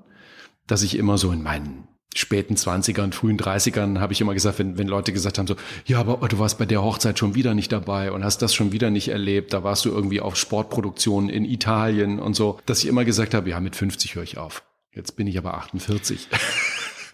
dass 0.69 0.85
ich 0.85 0.97
immer 0.97 1.19
so 1.19 1.33
in 1.33 1.43
meinen 1.43 1.89
späten 2.15 2.55
20ern, 2.55 3.13
frühen 3.13 3.37
30ern 3.37 3.99
habe 3.99 4.13
ich 4.13 4.21
immer 4.21 4.33
gesagt, 4.33 4.61
wenn, 4.61 4.79
wenn 4.79 4.87
Leute 4.87 5.13
gesagt 5.13 5.39
haben 5.39 5.49
so, 5.49 5.57
ja, 5.85 5.99
aber 5.99 6.29
du 6.29 6.39
warst 6.39 6.59
bei 6.59 6.67
der 6.67 6.85
Hochzeit 6.85 7.19
schon 7.19 7.35
wieder 7.35 7.53
nicht 7.53 7.73
dabei 7.73 8.13
und 8.13 8.23
hast 8.23 8.43
das 8.43 8.55
schon 8.55 8.71
wieder 8.71 8.91
nicht 8.91 9.09
erlebt, 9.09 9.53
da 9.53 9.65
warst 9.65 9.85
du 9.85 9.91
irgendwie 9.91 10.21
auf 10.21 10.37
Sportproduktionen 10.37 11.29
in 11.29 11.45
Italien 11.45 12.21
und 12.21 12.37
so, 12.37 12.61
dass 12.65 12.79
ich 12.79 12.87
immer 12.87 13.05
gesagt 13.05 13.35
habe, 13.35 13.51
ja, 13.51 13.59
mit 13.59 13.75
50 13.75 14.15
höre 14.15 14.23
ich 14.23 14.39
auf. 14.39 14.63
Jetzt 14.93 15.17
bin 15.17 15.27
ich 15.27 15.37
aber 15.37 15.55
48. 15.55 16.29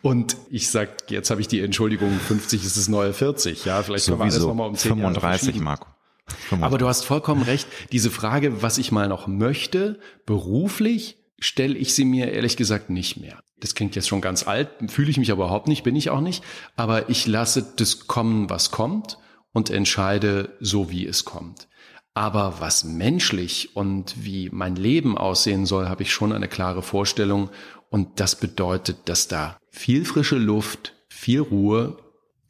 Und 0.02 0.36
ich 0.50 0.68
sag, 0.68 1.10
jetzt 1.12 1.30
habe 1.30 1.40
ich 1.40 1.46
die 1.46 1.60
Entschuldigung, 1.60 2.10
50 2.10 2.64
ist 2.64 2.76
das 2.76 2.88
neue 2.88 3.12
40. 3.12 3.64
Ja, 3.64 3.84
vielleicht 3.84 4.06
können 4.06 4.18
wir 4.18 4.24
alles 4.24 4.40
nochmal 4.40 4.68
um 4.68 4.74
10 4.74 4.96
35, 4.96 5.48
Jahre 5.50 5.62
Marco. 5.62 5.86
35. 6.26 6.64
Aber 6.64 6.78
du 6.78 6.88
hast 6.88 7.04
vollkommen 7.04 7.42
recht. 7.42 7.66
Diese 7.92 8.10
Frage, 8.10 8.62
was 8.62 8.78
ich 8.78 8.92
mal 8.92 9.08
noch 9.08 9.26
möchte, 9.26 9.98
beruflich, 10.26 11.18
stelle 11.38 11.76
ich 11.76 11.94
sie 11.94 12.04
mir 12.04 12.30
ehrlich 12.32 12.56
gesagt 12.56 12.90
nicht 12.90 13.16
mehr. 13.16 13.42
Das 13.58 13.74
klingt 13.74 13.94
jetzt 13.96 14.08
schon 14.08 14.20
ganz 14.20 14.46
alt, 14.46 14.68
fühle 14.88 15.10
ich 15.10 15.18
mich 15.18 15.30
aber 15.30 15.44
überhaupt 15.44 15.68
nicht, 15.68 15.82
bin 15.82 15.96
ich 15.96 16.10
auch 16.10 16.20
nicht. 16.20 16.42
Aber 16.76 17.08
ich 17.10 17.26
lasse 17.26 17.72
das 17.76 18.06
kommen, 18.06 18.50
was 18.50 18.70
kommt 18.70 19.18
und 19.52 19.70
entscheide 19.70 20.56
so, 20.60 20.90
wie 20.90 21.06
es 21.06 21.24
kommt. 21.24 21.68
Aber 22.14 22.56
was 22.60 22.84
menschlich 22.84 23.74
und 23.74 24.14
wie 24.22 24.50
mein 24.50 24.76
Leben 24.76 25.16
aussehen 25.16 25.64
soll, 25.64 25.88
habe 25.88 26.02
ich 26.02 26.12
schon 26.12 26.32
eine 26.32 26.48
klare 26.48 26.82
Vorstellung. 26.82 27.50
Und 27.88 28.20
das 28.20 28.36
bedeutet, 28.36 29.08
dass 29.08 29.28
da 29.28 29.56
viel 29.70 30.04
frische 30.04 30.36
Luft, 30.36 30.94
viel 31.08 31.40
Ruhe, 31.40 31.98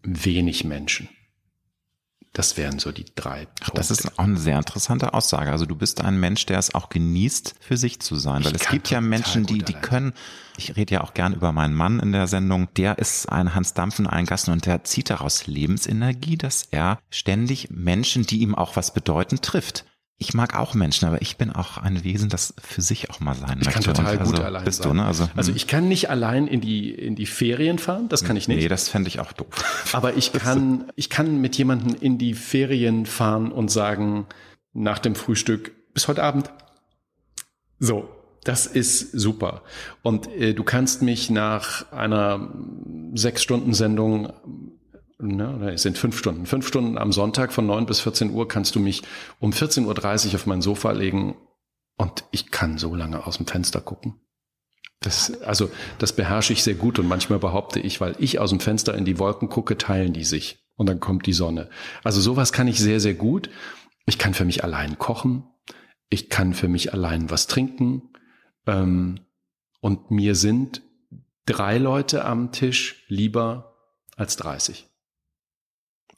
wenig 0.03 0.65
Menschen. 0.65 1.09
Das 2.33 2.57
wären 2.57 2.79
so 2.79 2.93
die 2.93 3.05
drei. 3.15 3.47
Ach, 3.63 3.71
das 3.71 3.91
ist 3.91 4.19
auch 4.19 4.25
eine 4.25 4.39
sehr 4.39 4.57
interessante 4.57 5.13
Aussage. 5.13 5.53
Also 5.53 5.67
du 5.67 5.77
bist 5.77 6.01
ein 6.01 6.19
Mensch, 6.19 6.47
der 6.47 6.59
es 6.59 6.75
auch 6.75 6.89
genießt, 6.89 7.57
für 7.61 7.77
sich 7.77 8.01
zu 8.01 8.17
sein. 8.17 8.43
Weil 8.45 8.57
ich 8.57 8.63
es 8.63 8.69
gibt 8.69 8.89
ja 8.89 9.03
Menschen, 9.03 9.45
die, 9.45 9.59
die 9.59 9.75
können, 9.75 10.15
ich 10.57 10.75
rede 10.77 10.95
ja 10.95 11.01
auch 11.03 11.13
gern 11.13 11.35
über 11.35 11.53
meinen 11.53 11.75
Mann 11.75 12.01
in 12.01 12.13
der 12.13 12.27
Sendung, 12.27 12.69
der 12.75 12.99
ist 12.99 13.27
ein 13.31 13.55
Hans 13.55 13.75
Dampfen, 13.75 14.07
ein 14.07 14.25
Gassen 14.25 14.53
und 14.53 14.65
der 14.65 14.83
zieht 14.85 15.11
daraus 15.11 15.47
Lebensenergie, 15.47 16.39
dass 16.39 16.69
er 16.71 16.99
ständig 17.11 17.69
Menschen, 17.71 18.25
die 18.25 18.39
ihm 18.39 18.55
auch 18.55 18.77
was 18.77 18.95
bedeuten, 18.95 19.43
trifft 19.43 19.85
ich 20.23 20.35
mag 20.35 20.57
auch 20.57 20.75
Menschen, 20.75 21.09
aber 21.09 21.21
ich 21.21 21.37
bin 21.37 21.51
auch 21.51 21.79
ein 21.79 22.05
Wesen, 22.05 22.29
das 22.29 22.55
für 22.63 22.81
sich 22.81 23.11
auch 23.11 23.19
mal 23.19 23.35
sein 23.35 23.59
ich 23.61 23.67
möchte. 23.67 23.81
Ich 23.81 23.87
kann 23.87 23.95
total 23.95 24.19
gut 24.19 24.35
also, 24.35 24.43
allein 24.45 24.65
bist 24.65 24.83
sein. 24.83 24.89
Du, 24.89 24.95
ne? 24.95 25.05
also, 25.05 25.29
also 25.35 25.51
hm. 25.51 25.57
ich 25.57 25.67
kann 25.67 25.89
nicht 25.89 26.11
allein 26.11 26.47
in 26.47 26.61
die, 26.61 26.91
in 26.91 27.17
die 27.17 27.27
Ferien 27.27 27.79
fahren, 27.79 28.09
das 28.09 28.23
kann 28.23 28.37
ich 28.37 28.47
nicht. 28.47 28.59
Nee, 28.59 28.69
das 28.69 28.89
fände 28.89 29.09
ich 29.09 29.19
auch 29.19 29.33
doof. 29.33 29.49
Aber 29.93 30.17
ich 30.17 30.33
kann, 30.33 30.93
ich 30.95 31.11
kann 31.11 31.41
mit 31.41 31.59
jemandem 31.59 31.97
in 32.01 32.19
die 32.19 32.35
Ferien 32.35 33.05
fahren 33.05 33.51
und 33.51 33.71
sagen, 33.71 34.27
nach 34.73 35.01
dem 35.01 35.17
Frühstück, 35.17 35.73
bis 35.93 36.07
heute 36.07 36.23
Abend. 36.23 36.51
So, 37.81 38.09
das 38.45 38.67
ist 38.67 39.11
super. 39.13 39.63
Und 40.03 40.29
äh, 40.29 40.55
du 40.55 40.63
kannst 40.63 41.03
mich 41.03 41.31
nach 41.31 41.91
einer 41.91 42.49
sechs 43.15 43.43
Stunden 43.43 43.75
Sendung 43.75 44.33
ne, 45.23 45.73
es 45.73 45.83
sind 45.83 45.97
fünf 45.97 46.19
Stunden. 46.19 46.47
Fünf 46.47 46.67
Stunden 46.67 46.99
am 46.99 47.13
Sonntag 47.13 47.53
von 47.53 47.67
neun 47.67 47.87
bis 47.87 48.01
14 48.01 48.31
Uhr 48.31 48.49
kannst 48.49 48.75
du 48.75 48.81
mich 48.81 49.03
um 49.39 49.53
14.30 49.53 50.29
Uhr 50.29 50.35
auf 50.35 50.47
mein 50.47 50.63
Sofa 50.63 50.91
legen 50.93 51.37
und 51.97 52.25
ich 52.31 52.51
kann 52.51 52.79
so 52.79 52.95
lange 52.95 53.27
aus 53.27 53.37
dem 53.37 53.47
Fenster 53.47 53.81
gucken. 53.81 54.21
Das, 55.01 55.41
also, 55.43 55.71
das 55.99 56.15
beherrsche 56.15 56.53
ich 56.53 56.63
sehr 56.63 56.75
gut 56.75 56.99
und 56.99 57.09
manchmal 57.09 57.39
behaupte 57.39 57.81
ich, 57.81 58.01
weil 58.01 58.15
ich 58.19 58.39
aus 58.39 58.51
dem 58.51 58.61
Fenster 58.61 58.95
in 58.95 59.05
die 59.05 59.19
Wolken 59.19 59.49
gucke, 59.49 59.77
teilen 59.77 60.13
die 60.13 60.25
sich 60.25 60.65
und 60.77 60.89
dann 60.89 61.01
kommt 61.01 61.27
die 61.27 61.33
Sonne. 61.33 61.71
Also 62.05 62.21
sowas 62.21 62.53
kann 62.53 62.69
ich 62.69 62.79
sehr, 62.79 63.01
sehr 63.01 63.15
gut. 63.15 63.51
Ich 64.07 64.19
kann 64.19 64.35
für 64.35 64.45
mich 64.45 64.65
allein 64.65 64.99
kochen. 64.99 65.45
Ich 66.09 66.29
kann 66.29 66.55
für 66.55 66.69
mich 66.69 66.93
allein 66.93 67.31
was 67.31 67.47
trinken. 67.47 68.11
Ähm, 68.67 69.21
und 69.81 70.11
mir 70.11 70.35
sind 70.37 70.83
drei 71.47 71.79
Leute 71.79 72.25
am 72.25 72.53
Tisch 72.53 73.05
lieber 73.09 73.77
als 74.17 74.37
30 74.37 74.92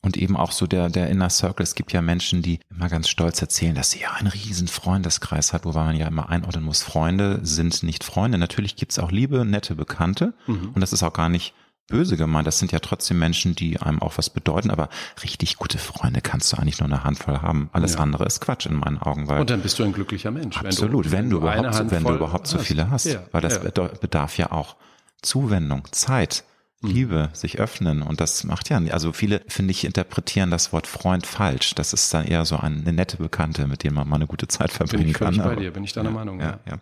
und 0.04 0.16
eben 0.18 0.36
auch 0.36 0.52
so 0.52 0.66
der, 0.66 0.90
der 0.90 1.08
Inner 1.08 1.30
Circle. 1.30 1.64
Es 1.64 1.74
gibt 1.74 1.92
ja 1.92 2.02
Menschen, 2.02 2.42
die 2.42 2.60
immer 2.70 2.88
ganz 2.88 3.08
stolz 3.08 3.40
erzählen, 3.40 3.74
dass 3.74 3.90
sie 3.90 4.00
ja 4.00 4.12
einen 4.12 4.28
riesen 4.28 4.68
Freundeskreis 4.68 5.52
hat, 5.52 5.64
wobei 5.64 5.84
man 5.84 5.96
ja 5.96 6.06
immer 6.06 6.28
einordnen 6.28 6.64
muss, 6.64 6.82
Freunde 6.82 7.40
sind 7.42 7.82
nicht 7.82 8.04
Freunde. 8.04 8.36
Natürlich 8.36 8.76
gibt's 8.76 8.98
auch 8.98 9.10
liebe, 9.10 9.44
nette 9.44 9.74
Bekannte 9.74 10.34
mhm. 10.46 10.70
und 10.74 10.80
das 10.80 10.92
ist 10.92 11.02
auch 11.02 11.14
gar 11.14 11.30
nicht 11.30 11.54
böse 11.86 12.16
gemeint. 12.16 12.46
Das 12.46 12.58
sind 12.58 12.72
ja 12.72 12.80
trotzdem 12.80 13.18
Menschen, 13.18 13.54
die 13.54 13.80
einem 13.80 14.00
auch 14.00 14.18
was 14.18 14.30
bedeuten, 14.30 14.70
aber 14.70 14.88
richtig 15.22 15.56
gute 15.56 15.78
Freunde 15.78 16.20
kannst 16.20 16.52
du 16.52 16.56
eigentlich 16.58 16.80
nur 16.80 16.88
eine 16.88 17.04
Handvoll 17.04 17.40
haben. 17.40 17.70
Alles 17.72 17.94
ja. 17.94 18.00
andere 18.00 18.26
ist 18.26 18.40
Quatsch 18.40 18.66
in 18.66 18.74
meinen 18.74 18.98
Augen. 18.98 19.28
Weil 19.28 19.40
und 19.40 19.50
dann 19.50 19.60
bist 19.60 19.78
du 19.78 19.84
ein 19.84 19.92
glücklicher 19.92 20.30
Mensch. 20.30 20.56
Absolut, 20.56 21.10
wenn 21.12 21.30
du, 21.30 21.42
wenn 21.42 21.62
du 21.62 21.64
überhaupt, 21.64 21.90
wenn 21.90 22.04
du 22.04 22.14
überhaupt 22.14 22.46
so 22.46 22.58
viele 22.58 22.90
hast. 22.90 23.06
Ja. 23.06 23.22
Weil 23.32 23.40
das 23.40 23.60
ja. 23.62 23.88
bedarf 24.00 24.36
ja 24.38 24.52
auch 24.52 24.76
Zuwendung, 25.22 25.88
Zeit. 25.92 26.44
Liebe, 26.86 27.30
sich 27.32 27.58
öffnen. 27.58 28.02
Und 28.02 28.20
das 28.20 28.44
macht 28.44 28.68
ja, 28.68 28.78
also 28.90 29.12
viele, 29.12 29.42
finde 29.48 29.72
ich, 29.72 29.84
interpretieren 29.84 30.50
das 30.50 30.72
Wort 30.72 30.86
Freund 30.86 31.26
falsch. 31.26 31.74
Das 31.74 31.92
ist 31.92 32.12
dann 32.12 32.26
eher 32.26 32.44
so 32.44 32.56
eine 32.56 32.92
nette 32.92 33.16
Bekannte, 33.16 33.66
mit 33.66 33.82
dem 33.82 33.94
man 33.94 34.08
mal 34.08 34.16
eine 34.16 34.26
gute 34.26 34.48
Zeit 34.48 34.72
verbringen 34.72 35.04
bin 35.04 35.10
ich 35.10 35.18
kann. 35.18 35.36
bei 35.36 35.56
dir, 35.56 35.72
bin 35.72 35.84
ich 35.84 35.92
deiner 35.92 36.10
ja, 36.10 36.14
Meinung. 36.14 36.40
Ja, 36.40 36.60
ja. 36.68 36.80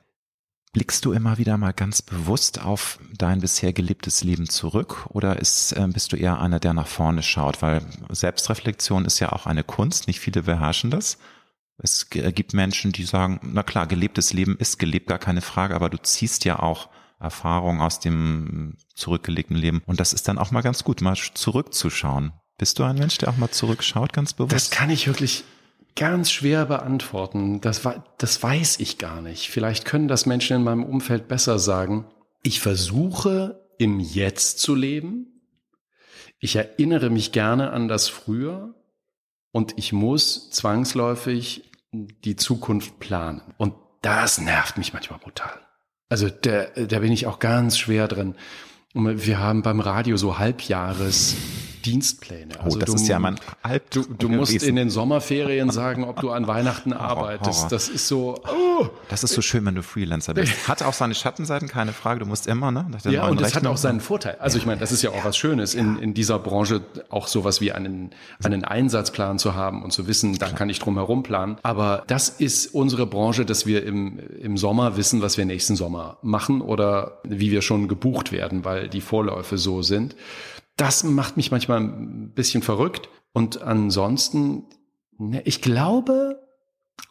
Blickst 0.72 1.04
du 1.04 1.12
immer 1.12 1.36
wieder 1.36 1.58
mal 1.58 1.72
ganz 1.74 2.00
bewusst 2.00 2.62
auf 2.62 2.98
dein 3.16 3.40
bisher 3.40 3.74
gelebtes 3.74 4.24
Leben 4.24 4.48
zurück 4.48 5.06
oder 5.10 5.38
ist, 5.38 5.72
äh, 5.72 5.86
bist 5.86 6.12
du 6.12 6.16
eher 6.16 6.40
einer, 6.40 6.60
der 6.60 6.72
nach 6.72 6.86
vorne 6.86 7.22
schaut? 7.22 7.60
Weil 7.60 7.82
Selbstreflexion 8.08 9.04
ist 9.04 9.20
ja 9.20 9.32
auch 9.32 9.44
eine 9.44 9.64
Kunst, 9.64 10.06
nicht 10.06 10.20
viele 10.20 10.44
beherrschen 10.44 10.90
das. 10.90 11.18
Es 11.76 12.08
gibt 12.10 12.54
Menschen, 12.54 12.92
die 12.92 13.04
sagen, 13.04 13.40
na 13.42 13.62
klar, 13.62 13.86
gelebtes 13.86 14.32
Leben 14.32 14.56
ist 14.56 14.78
gelebt, 14.78 15.08
gar 15.08 15.18
keine 15.18 15.40
Frage, 15.40 15.74
aber 15.74 15.90
du 15.90 15.98
ziehst 15.98 16.44
ja 16.44 16.60
auch 16.60 16.88
Erfahrung 17.22 17.80
aus 17.80 18.00
dem 18.00 18.76
zurückgelegten 18.94 19.56
Leben. 19.56 19.82
Und 19.86 20.00
das 20.00 20.12
ist 20.12 20.28
dann 20.28 20.38
auch 20.38 20.50
mal 20.50 20.62
ganz 20.62 20.84
gut, 20.84 21.00
mal 21.00 21.16
zurückzuschauen. 21.16 22.32
Bist 22.58 22.78
du 22.78 22.84
ein 22.84 22.96
Mensch, 22.96 23.18
der 23.18 23.30
auch 23.30 23.36
mal 23.36 23.50
zurückschaut, 23.50 24.12
ganz 24.12 24.34
bewusst? 24.34 24.54
Das 24.54 24.70
kann 24.70 24.90
ich 24.90 25.06
wirklich 25.06 25.44
ganz 25.96 26.30
schwer 26.30 26.66
beantworten. 26.66 27.60
Das, 27.60 27.82
das 28.18 28.42
weiß 28.42 28.80
ich 28.80 28.98
gar 28.98 29.20
nicht. 29.20 29.50
Vielleicht 29.50 29.84
können 29.84 30.08
das 30.08 30.26
Menschen 30.26 30.56
in 30.56 30.64
meinem 30.64 30.84
Umfeld 30.84 31.28
besser 31.28 31.58
sagen. 31.58 32.06
Ich 32.42 32.60
versuche 32.60 33.68
im 33.78 34.00
Jetzt 34.00 34.58
zu 34.58 34.74
leben. 34.74 35.26
Ich 36.38 36.56
erinnere 36.56 37.10
mich 37.10 37.32
gerne 37.32 37.70
an 37.70 37.88
das 37.88 38.08
Früher 38.08 38.74
und 39.52 39.74
ich 39.76 39.92
muss 39.92 40.50
zwangsläufig 40.50 41.70
die 41.92 42.36
Zukunft 42.36 42.98
planen. 42.98 43.42
Und 43.58 43.74
das 44.00 44.38
nervt 44.38 44.78
mich 44.78 44.92
manchmal 44.92 45.20
brutal. 45.20 45.60
Also 46.12 46.28
da, 46.28 46.66
da 46.74 46.98
bin 46.98 47.10
ich 47.10 47.26
auch 47.26 47.38
ganz 47.38 47.78
schwer 47.78 48.06
drin. 48.06 48.34
Wir 48.92 49.38
haben 49.38 49.62
beim 49.62 49.80
Radio 49.80 50.18
so 50.18 50.38
Halbjahres 50.38 51.36
Dienstpläne. 51.82 52.54
Oh, 52.58 52.64
also 52.64 52.76
oh, 52.76 52.80
das 52.80 52.90
du, 52.90 52.96
ist 52.96 53.08
ja 53.08 53.18
mein 53.18 53.38
Halb 53.62 53.90
Du, 53.90 54.02
du 54.02 54.28
musst 54.28 54.62
in 54.62 54.76
den 54.76 54.90
Sommerferien 54.90 55.70
sagen, 55.70 56.04
ob 56.04 56.20
du 56.20 56.30
an 56.30 56.46
Weihnachten 56.46 56.92
arbeitest. 56.92 57.70
Das 57.70 57.88
ist 57.88 58.08
so. 58.08 58.40
Oh. 58.44 58.86
Das 59.08 59.22
ist 59.24 59.34
so 59.34 59.42
schön, 59.42 59.64
wenn 59.66 59.74
du 59.74 59.82
Freelancer 59.82 60.34
bist. 60.34 60.52
Hat 60.68 60.82
auch 60.82 60.94
seine 60.94 61.14
Schattenseiten, 61.14 61.68
keine 61.68 61.92
Frage. 61.92 62.20
Du 62.20 62.26
musst 62.26 62.46
immer, 62.46 62.70
ne? 62.70 62.86
Ja, 63.04 63.26
und 63.26 63.40
das 63.40 63.54
hat 63.54 63.66
auch 63.66 63.76
seinen 63.76 64.00
Vorteil. 64.00 64.36
Also 64.38 64.58
ich 64.58 64.66
meine, 64.66 64.80
das 64.80 64.92
ist 64.92 65.02
ja 65.02 65.10
auch 65.10 65.24
was 65.24 65.36
Schönes, 65.36 65.74
in, 65.74 65.98
in 65.98 66.14
dieser 66.14 66.38
Branche 66.38 66.80
auch 67.10 67.28
sowas 67.28 67.60
wie 67.60 67.72
einen, 67.72 68.10
einen 68.42 68.64
Einsatzplan 68.64 69.38
zu 69.38 69.54
haben 69.54 69.82
und 69.82 69.92
zu 69.92 70.06
wissen, 70.06 70.38
da 70.38 70.48
kann 70.48 70.68
ich 70.68 70.78
drum 70.78 70.96
herum 70.96 71.22
planen. 71.22 71.56
Aber 71.62 72.04
das 72.06 72.28
ist 72.28 72.74
unsere 72.74 73.06
Branche, 73.06 73.44
dass 73.44 73.66
wir 73.66 73.84
im, 73.84 74.18
im 74.40 74.56
Sommer 74.56 74.96
wissen, 74.96 75.22
was 75.22 75.36
wir 75.36 75.44
nächsten 75.44 75.76
Sommer 75.76 76.18
machen 76.22 76.60
oder 76.60 77.18
wie 77.24 77.50
wir 77.50 77.62
schon 77.62 77.88
gebucht 77.88 78.32
werden, 78.32 78.64
weil 78.64 78.88
die 78.88 79.00
Vorläufe 79.00 79.58
so 79.58 79.82
sind 79.82 80.16
das 80.76 81.04
macht 81.04 81.36
mich 81.36 81.50
manchmal 81.50 81.80
ein 81.80 82.32
bisschen 82.34 82.62
verrückt. 82.62 83.08
Und 83.32 83.62
ansonsten, 83.62 84.64
ne, 85.18 85.42
ich 85.44 85.62
glaube, 85.62 86.40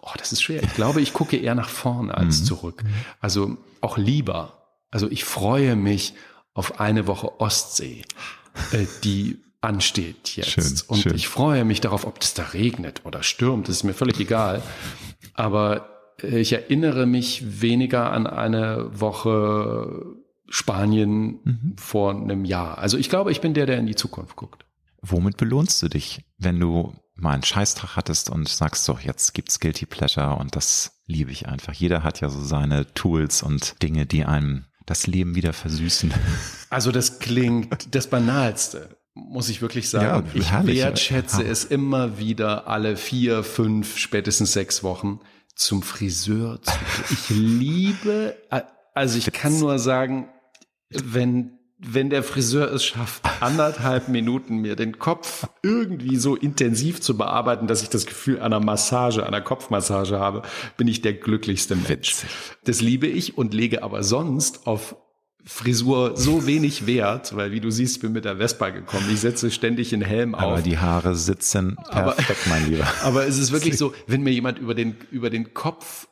oh, 0.01 0.12
das 0.18 0.32
ist 0.32 0.41
schwer. 0.41 0.64
Ich 0.64 0.74
glaube, 0.74 1.01
ich 1.01 1.14
gucke 1.14 1.38
eher 1.38 1.55
nach 1.55 1.70
vorne 1.70 2.16
als 2.16 2.41
mhm. 2.41 2.45
zurück. 2.45 2.84
Also 3.20 3.57
auch 3.82 3.97
lieber. 3.97 4.78
Also 4.91 5.09
ich 5.09 5.24
freue 5.24 5.76
mich 5.76 6.14
auf 6.53 6.80
eine 6.80 7.07
Woche 7.07 7.39
Ostsee, 7.39 8.03
äh, 8.72 8.86
die 9.03 9.39
ansteht 9.62 10.36
jetzt. 10.36 10.49
Schön, 10.49 10.82
und 10.88 10.97
schön. 10.97 11.16
ich 11.16 11.28
freue 11.28 11.64
mich 11.66 11.82
darauf, 11.82 12.05
ob 12.05 12.22
es 12.22 12.34
da 12.34 12.43
regnet 12.43 13.01
oder 13.05 13.24
stürmt. 13.24 13.70
Das 13.70 13.78
ist 13.78 13.84
mir 13.84 13.93
völlig 13.93 14.20
egal. 14.20 14.62
Aber 15.34 16.16
äh, 16.22 16.39
ich 16.39 16.51
erinnere 16.53 17.05
mich 17.05 17.62
weniger 17.62 18.12
an 18.12 18.28
eine 18.28 18.99
Woche 18.99 20.20
Spanien 20.51 21.39
mhm. 21.43 21.75
vor 21.77 22.11
einem 22.11 22.45
Jahr. 22.45 22.77
Also 22.77 22.97
ich 22.97 23.09
glaube, 23.09 23.31
ich 23.31 23.41
bin 23.41 23.53
der, 23.53 23.65
der 23.65 23.79
in 23.79 23.87
die 23.87 23.95
Zukunft 23.95 24.35
guckt. 24.35 24.65
Womit 25.01 25.37
belohnst 25.37 25.81
du 25.81 25.87
dich, 25.87 26.25
wenn 26.37 26.59
du 26.59 26.93
mal 27.15 27.33
einen 27.33 27.43
Scheißtag 27.43 27.95
hattest 27.95 28.29
und 28.29 28.47
sagst 28.47 28.83
so, 28.83 28.97
jetzt 29.01 29.33
gibt's 29.33 29.59
Guilty 29.59 29.85
Pleasure 29.85 30.35
und 30.35 30.55
das 30.55 31.01
liebe 31.05 31.31
ich 31.31 31.47
einfach. 31.47 31.73
Jeder 31.73 32.03
hat 32.03 32.19
ja 32.19 32.29
so 32.29 32.43
seine 32.43 32.93
Tools 32.93 33.43
und 33.43 33.81
Dinge, 33.81 34.05
die 34.05 34.25
einem 34.25 34.65
das 34.85 35.07
Leben 35.07 35.35
wieder 35.35 35.53
versüßen. 35.53 36.13
Also 36.69 36.93
das 36.93 37.19
klingt 37.19 37.93
das 37.93 38.07
Banalste, 38.07 38.95
muss 39.13 39.49
ich 39.49 39.61
wirklich 39.61 39.89
sagen. 39.89 40.25
Ja, 40.25 40.33
ich 40.33 40.51
herrlich. 40.51 40.77
wertschätze 40.77 41.43
ja. 41.43 41.49
es 41.49 41.65
immer 41.65 42.17
wieder 42.17 42.65
alle 42.69 42.95
vier, 42.95 43.43
fünf, 43.43 43.97
spätestens 43.97 44.53
sechs 44.53 44.81
Wochen 44.81 45.19
zum 45.53 45.83
Friseur 45.83 46.61
zu 46.61 46.71
gehen. 46.71 47.05
Ich 47.11 47.29
liebe, 47.29 48.37
also 48.93 49.17
ich 49.17 49.29
kann 49.33 49.59
nur 49.59 49.79
sagen, 49.79 50.29
wenn 50.91 51.57
wenn 51.83 52.11
der 52.11 52.21
Friseur 52.21 52.71
es 52.71 52.83
schafft, 52.85 53.23
anderthalb 53.41 54.07
Minuten 54.07 54.57
mir 54.57 54.75
den 54.75 54.99
Kopf 54.99 55.47
irgendwie 55.63 56.17
so 56.17 56.35
intensiv 56.35 57.01
zu 57.01 57.17
bearbeiten, 57.17 57.65
dass 57.65 57.81
ich 57.81 57.89
das 57.89 58.05
Gefühl 58.05 58.39
einer 58.39 58.59
Massage, 58.59 59.25
einer 59.25 59.41
Kopfmassage 59.41 60.19
habe, 60.19 60.43
bin 60.77 60.87
ich 60.87 61.01
der 61.01 61.13
glücklichste 61.13 61.75
Mensch. 61.75 62.17
Das 62.65 62.81
liebe 62.81 63.07
ich 63.07 63.35
und 63.37 63.55
lege 63.55 63.81
aber 63.81 64.03
sonst 64.03 64.67
auf 64.67 64.95
Frisur 65.43 66.15
so 66.17 66.45
wenig 66.45 66.85
wert, 66.85 67.35
weil 67.35 67.51
wie 67.51 67.59
du 67.59 67.71
siehst, 67.71 67.99
bin 68.01 68.11
mit 68.11 68.25
der 68.25 68.37
Vespa 68.37 68.69
gekommen. 68.69 69.07
Ich 69.11 69.21
setze 69.21 69.49
ständig 69.49 69.89
den 69.89 70.03
Helm 70.03 70.35
auf. 70.35 70.43
Aber 70.43 70.61
die 70.61 70.77
Haare 70.77 71.15
sitzen 71.15 71.77
perfekt, 71.89 72.37
aber, 72.45 72.49
mein 72.49 72.69
Lieber. 72.69 72.87
Aber 73.03 73.25
es 73.25 73.39
ist 73.39 73.51
wirklich 73.51 73.75
so, 73.79 73.91
wenn 74.05 74.21
mir 74.21 74.31
jemand 74.31 74.59
über 74.59 74.75
den, 74.75 74.97
über 75.09 75.31
den 75.31 75.55
Kopf 75.55 76.07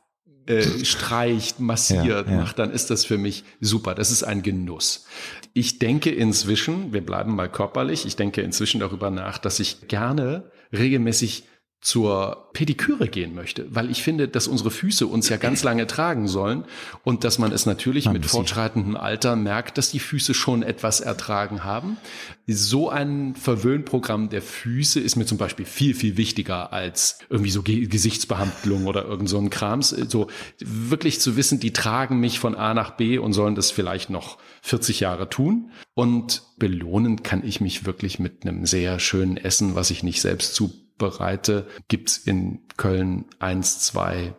äh, 0.46 0.84
streicht, 0.84 1.60
massiert, 1.60 2.06
ja, 2.06 2.22
ja. 2.22 2.36
macht, 2.40 2.58
dann 2.58 2.70
ist 2.70 2.90
das 2.90 3.04
für 3.04 3.18
mich 3.18 3.44
super. 3.60 3.94
Das 3.94 4.10
ist 4.10 4.22
ein 4.22 4.42
Genuss. 4.42 5.06
Ich 5.52 5.78
denke 5.78 6.10
inzwischen, 6.10 6.92
wir 6.92 7.04
bleiben 7.04 7.34
mal 7.34 7.48
körperlich, 7.48 8.06
ich 8.06 8.16
denke 8.16 8.40
inzwischen 8.42 8.80
darüber 8.80 9.10
nach, 9.10 9.38
dass 9.38 9.60
ich 9.60 9.88
gerne 9.88 10.50
regelmäßig 10.72 11.44
zur 11.80 12.50
Pediküre 12.52 13.08
gehen 13.08 13.34
möchte, 13.34 13.66
weil 13.74 13.90
ich 13.90 14.02
finde, 14.02 14.28
dass 14.28 14.48
unsere 14.48 14.70
Füße 14.70 15.06
uns 15.06 15.30
ja 15.30 15.38
ganz 15.38 15.62
lange 15.62 15.86
tragen 15.86 16.28
sollen 16.28 16.64
und 17.04 17.24
dass 17.24 17.38
man 17.38 17.52
es 17.52 17.64
natürlich 17.64 18.04
man 18.04 18.14
mit 18.14 18.26
fortschreitendem 18.26 18.96
Alter 18.96 19.34
merkt, 19.34 19.78
dass 19.78 19.90
die 19.90 19.98
Füße 19.98 20.34
schon 20.34 20.62
etwas 20.62 21.00
ertragen 21.00 21.64
haben. 21.64 21.96
So 22.46 22.90
ein 22.90 23.34
Verwöhnprogramm 23.34 24.28
der 24.28 24.42
Füße 24.42 25.00
ist 25.00 25.16
mir 25.16 25.24
zum 25.24 25.38
Beispiel 25.38 25.64
viel, 25.64 25.94
viel 25.94 26.18
wichtiger 26.18 26.70
als 26.74 27.18
irgendwie 27.30 27.50
so 27.50 27.62
Gesichtsbehandlung 27.62 28.86
oder 28.86 29.06
irgend 29.06 29.30
so 29.30 29.38
ein 29.38 29.48
Krams. 29.48 29.88
So 29.88 30.26
wirklich 30.58 31.20
zu 31.20 31.36
wissen, 31.36 31.60
die 31.60 31.72
tragen 31.72 32.20
mich 32.20 32.38
von 32.38 32.56
A 32.56 32.74
nach 32.74 32.90
B 32.90 33.16
und 33.16 33.32
sollen 33.32 33.54
das 33.54 33.70
vielleicht 33.70 34.10
noch 34.10 34.36
40 34.62 35.00
Jahre 35.00 35.30
tun. 35.30 35.70
Und 35.94 36.42
belohnen 36.58 37.22
kann 37.22 37.42
ich 37.42 37.62
mich 37.62 37.86
wirklich 37.86 38.18
mit 38.18 38.44
einem 38.44 38.66
sehr 38.66 38.98
schönen 38.98 39.38
Essen, 39.38 39.74
was 39.76 39.90
ich 39.90 40.02
nicht 40.02 40.20
selbst 40.20 40.54
zu 40.54 40.89
bereite, 41.00 41.66
gibt's 41.88 42.16
in 42.16 42.60
Köln 42.76 43.24
eins, 43.40 43.80
zwei, 43.80 44.34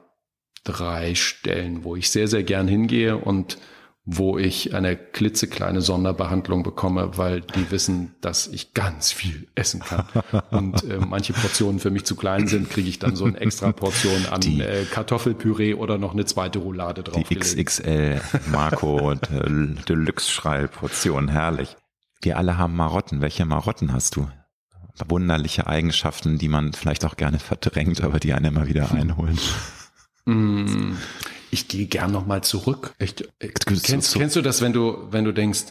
drei 0.63 1.15
Stellen, 1.15 1.83
wo 1.83 1.97
ich 1.97 2.09
sehr, 2.09 2.29
sehr 2.29 2.43
gern 2.43 2.69
hingehe 2.69 3.17
und 3.17 3.57
wo 4.03 4.37
ich 4.39 4.73
eine 4.73 4.97
klitzekleine 4.97 5.81
Sonderbehandlung 5.81 6.63
bekomme, 6.63 7.17
weil 7.17 7.41
die 7.41 7.69
wissen, 7.69 8.15
dass 8.21 8.47
ich 8.47 8.73
ganz 8.73 9.11
viel 9.11 9.47
essen 9.53 9.81
kann. 9.81 10.05
Und 10.49 10.83
äh, 10.83 10.97
manche 10.97 11.33
Portionen 11.33 11.79
für 11.79 11.91
mich 11.91 12.05
zu 12.05 12.15
klein 12.15 12.47
sind, 12.47 12.69
kriege 12.69 12.89
ich 12.89 12.97
dann 12.97 13.15
so 13.15 13.25
eine 13.25 13.39
extra 13.39 13.71
Portion 13.71 14.25
an 14.31 14.41
die, 14.41 14.59
äh, 14.59 14.85
Kartoffelpüree 14.85 15.75
oder 15.75 15.99
noch 15.99 16.13
eine 16.13 16.25
zweite 16.25 16.59
Roulade 16.59 17.03
drauf. 17.03 17.23
Die 17.29 17.35
XXL 17.35 18.21
Marco 18.51 19.13
Deluxe 19.87 20.31
Schreilportion, 20.31 21.27
herrlich. 21.27 21.75
Wir 22.23 22.37
alle 22.37 22.57
haben 22.57 22.75
Marotten. 22.75 23.21
Welche 23.21 23.45
Marotten 23.45 23.93
hast 23.93 24.15
du? 24.15 24.27
Wunderliche 25.07 25.67
Eigenschaften, 25.67 26.37
die 26.37 26.47
man 26.47 26.73
vielleicht 26.73 27.05
auch 27.05 27.17
gerne 27.17 27.39
verdrängt, 27.39 28.01
aber 28.01 28.19
die 28.19 28.33
einen 28.33 28.45
immer 28.45 28.67
wieder 28.67 28.91
einholen. 28.91 29.37
Mm, 30.25 30.93
ich 31.49 31.67
gehe 31.67 31.87
gern 31.87 32.11
nochmal 32.11 32.43
zurück. 32.43 32.93
Ich, 32.99 33.15
kennst, 33.83 34.13
kennst 34.13 34.35
du 34.35 34.41
das, 34.41 34.61
wenn 34.61 34.73
du, 34.73 35.07
wenn 35.11 35.25
du 35.25 35.33
denkst, 35.33 35.65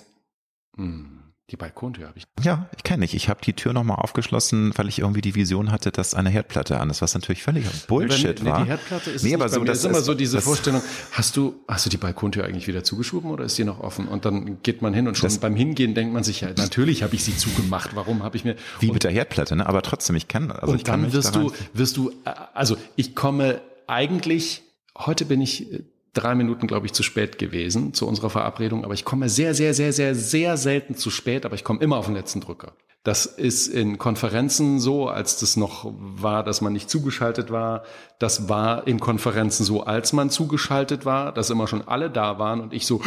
hm, 0.76 1.19
die 1.50 1.56
Balkontür 1.56 2.08
habe 2.08 2.18
ich. 2.18 2.24
Ja, 2.44 2.68
ich 2.76 2.82
kenne 2.84 3.04
ich. 3.04 3.14
Ich 3.14 3.28
habe 3.28 3.40
die 3.44 3.52
Tür 3.54 3.72
nochmal 3.72 3.96
aufgeschlossen, 3.96 4.72
weil 4.76 4.88
ich 4.88 5.00
irgendwie 5.00 5.20
die 5.20 5.34
Vision 5.34 5.72
hatte, 5.72 5.90
dass 5.90 6.14
eine 6.14 6.30
Herdplatte 6.30 6.78
an 6.78 6.90
ist, 6.90 7.02
was 7.02 7.14
natürlich 7.14 7.42
völlig 7.42 7.66
Bullshit 7.86 8.44
war. 8.44 8.58
Nee, 8.58 8.64
die 8.64 8.70
Herdplatte 8.70 9.10
ist 9.10 9.24
nee, 9.24 9.34
aber 9.34 9.48
so, 9.48 9.64
das 9.64 9.78
ist 9.78 9.84
immer 9.84 10.00
so 10.00 10.14
diese 10.14 10.40
Vorstellung. 10.40 10.82
Hast 11.12 11.36
du, 11.36 11.60
hast 11.66 11.86
du 11.86 11.90
die 11.90 11.96
Balkontür 11.96 12.44
eigentlich 12.44 12.68
wieder 12.68 12.84
zugeschoben 12.84 13.30
oder 13.30 13.44
ist 13.44 13.58
die 13.58 13.64
noch 13.64 13.80
offen? 13.80 14.06
Und 14.06 14.24
dann 14.24 14.62
geht 14.62 14.82
man 14.82 14.94
hin 14.94 15.08
und 15.08 15.16
schon 15.16 15.30
beim 15.40 15.56
Hingehen 15.56 15.94
denkt 15.94 16.12
man 16.14 16.22
sich 16.22 16.40
ja, 16.40 16.50
natürlich 16.56 17.02
habe 17.02 17.14
ich 17.14 17.24
sie 17.24 17.36
zugemacht. 17.36 17.90
Warum 17.94 18.22
habe 18.22 18.36
ich 18.36 18.44
mir? 18.44 18.56
Wie 18.78 18.88
und, 18.88 18.94
mit 18.94 19.04
der 19.04 19.10
Herdplatte, 19.10 19.56
ne? 19.56 19.66
Aber 19.66 19.82
trotzdem, 19.82 20.16
ich 20.16 20.28
kenne. 20.28 20.54
Also 20.54 20.72
und 20.72 20.78
ich 20.78 20.84
kann 20.84 21.02
dann 21.02 21.12
wirst 21.12 21.34
du, 21.34 21.52
wirst 21.72 21.96
du, 21.96 22.10
äh, 22.24 22.32
also 22.54 22.76
ich 22.96 23.14
komme 23.14 23.60
eigentlich. 23.86 24.62
Heute 24.96 25.24
bin 25.24 25.40
ich 25.40 25.72
äh, 25.72 25.82
drei 26.12 26.34
Minuten, 26.34 26.66
glaube 26.66 26.86
ich, 26.86 26.92
zu 26.92 27.02
spät 27.02 27.38
gewesen 27.38 27.94
zu 27.94 28.06
unserer 28.06 28.30
Verabredung, 28.30 28.84
aber 28.84 28.94
ich 28.94 29.04
komme 29.04 29.28
sehr, 29.28 29.54
sehr, 29.54 29.74
sehr, 29.74 29.92
sehr, 29.92 30.14
sehr 30.14 30.56
selten 30.56 30.96
zu 30.96 31.10
spät, 31.10 31.44
aber 31.44 31.54
ich 31.54 31.64
komme 31.64 31.80
immer 31.80 31.96
auf 31.96 32.06
den 32.06 32.14
letzten 32.14 32.40
Drücker. 32.40 32.72
Das 33.02 33.24
ist 33.24 33.68
in 33.68 33.96
Konferenzen 33.96 34.78
so, 34.78 35.08
als 35.08 35.38
das 35.38 35.56
noch 35.56 35.90
war, 35.90 36.44
dass 36.44 36.60
man 36.60 36.74
nicht 36.74 36.90
zugeschaltet 36.90 37.50
war. 37.50 37.84
Das 38.18 38.50
war 38.50 38.86
in 38.86 39.00
Konferenzen 39.00 39.64
so, 39.64 39.84
als 39.84 40.12
man 40.12 40.28
zugeschaltet 40.28 41.06
war, 41.06 41.32
dass 41.32 41.48
immer 41.48 41.66
schon 41.66 41.88
alle 41.88 42.10
da 42.10 42.38
waren 42.38 42.60
und 42.60 42.74
ich 42.74 42.84
so 42.86 43.00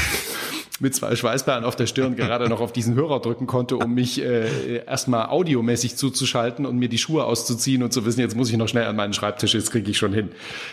mit 0.80 0.96
zwei 0.96 1.14
Schweißperlen 1.14 1.64
auf 1.64 1.76
der 1.76 1.86
Stirn 1.86 2.16
gerade 2.16 2.48
noch 2.48 2.60
auf 2.60 2.72
diesen 2.72 2.96
Hörer 2.96 3.20
drücken 3.20 3.46
konnte, 3.46 3.76
um 3.76 3.94
mich 3.94 4.20
äh, 4.20 4.84
erstmal 4.84 5.26
audiomäßig 5.26 5.94
zuzuschalten 5.94 6.66
und 6.66 6.76
mir 6.76 6.88
die 6.88 6.98
Schuhe 6.98 7.24
auszuziehen 7.24 7.84
und 7.84 7.92
zu 7.92 8.04
wissen, 8.04 8.18
jetzt 8.18 8.34
muss 8.34 8.50
ich 8.50 8.56
noch 8.56 8.68
schnell 8.68 8.86
an 8.86 8.96
meinen 8.96 9.12
Schreibtisch, 9.12 9.54
jetzt 9.54 9.70
kriege 9.70 9.88
ich 9.92 9.98
schon 9.98 10.12
hin. 10.12 10.30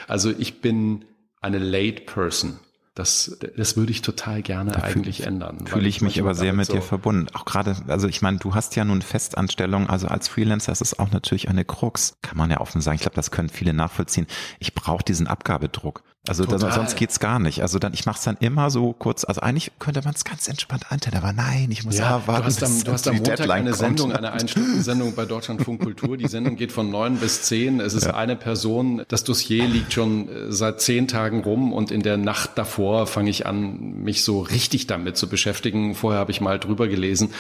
Also 0.08 0.32
ich 0.36 0.62
bin 0.62 1.06
eine 1.42 1.60
late 1.60 2.02
person. 2.02 2.60
Das, 2.94 3.38
das 3.56 3.78
würde 3.78 3.92
ich 3.92 4.02
total 4.02 4.42
gerne 4.42 4.74
da 4.74 4.82
eigentlich 4.82 5.18
fühl, 5.18 5.28
ändern. 5.28 5.66
Fühle 5.66 5.88
ich 5.88 6.02
mich 6.02 6.20
aber 6.20 6.36
sehr 6.36 6.52
mit 6.52 6.68
so 6.68 6.74
dir 6.74 6.82
verbunden. 6.82 7.28
Auch 7.34 7.46
gerade, 7.46 7.76
also 7.88 8.08
ich 8.10 8.22
meine, 8.22 8.38
du 8.38 8.54
hast 8.54 8.76
ja 8.76 8.84
nun 8.84 9.02
Festanstellung, 9.02 9.90
also 9.90 10.08
als 10.08 10.28
Freelancer 10.28 10.74
ist 10.74 10.82
es 10.82 11.00
auch 11.00 11.10
natürlich 11.12 11.48
eine 11.48 11.64
Krux, 11.64 12.18
kann 12.22 12.38
man 12.38 12.52
ja 12.52 12.60
offen 12.60 12.82
sagen. 12.82 12.96
Ich 12.96 13.02
glaube, 13.02 13.16
das 13.16 13.32
können 13.32 13.48
viele 13.48 13.74
nachvollziehen. 13.74 14.28
Ich 14.60 14.76
brauche 14.76 15.06
diesen 15.06 15.28
Abgabedruck. 15.28 16.04
Also 16.28 16.46
das, 16.46 16.62
sonst 16.76 16.96
geht's 16.98 17.20
gar 17.20 17.40
nicht. 17.40 17.64
Also 17.64 17.80
dann, 17.80 17.96
ich 17.96 18.06
mache 18.06 18.20
es 18.20 18.24
dann 18.24 18.38
immer 18.40 18.70
so 18.70 18.94
kurz. 18.94 19.24
Also 19.24 19.42
eigentlich 19.42 19.72
könnte 19.80 20.04
man 20.04 20.14
es 20.14 20.24
ganz 20.24 20.48
entspannt 20.48 20.92
einteilen, 20.92 21.18
aber 21.18 21.34
nein, 21.34 21.70
ich 21.72 21.84
muss 21.84 21.98
ja, 21.98 22.20
ja 22.20 22.28
warten. 22.28 22.42
Du 22.42 22.46
hast 22.46 22.64
am, 22.64 22.84
du 22.84 22.92
hast 22.92 23.08
am 23.08 23.16
Montag 23.16 23.38
Deadline 23.38 23.58
eine 23.62 23.70
kommt. 23.72 23.80
Sendung, 23.80 24.12
eine 24.12 24.32
Einstundensendung 24.32 25.16
bei 25.16 25.26
Deutschlandfunk 25.26 25.82
Kultur. 25.84 26.18
Die 26.18 26.28
Sendung 26.28 26.58
geht 26.58 26.72
von 26.72 26.92
neun 26.92 27.18
bis 27.18 27.42
zehn. 27.42 27.80
Es 27.80 27.96
ist 27.96 28.06
ja. 28.06 28.14
eine 28.14 28.36
Person. 28.36 29.04
Das 29.08 29.24
Dossier 29.24 29.68
liegt 29.68 29.94
schon 29.94 30.30
äh, 30.30 30.52
seit 30.52 30.80
zehn 30.80 31.08
Tagen 31.08 31.42
rum 31.42 31.74
und 31.74 31.90
in 31.90 32.04
der 32.04 32.18
Nacht 32.18 32.52
davor 32.56 33.08
fange 33.08 33.32
ich 33.32 33.48
an, 33.48 33.80
mich 34.04 34.24
so 34.24 34.42
richtig 34.42 34.86
damit 34.86 35.18
zu 35.18 35.28
beschäftigen. 35.28 35.96
Vorher 35.96 36.20
habe 36.20 36.30
ich 36.30 36.40
mal 36.40 36.60
drüber 36.60 36.88
gelesen 36.88 37.34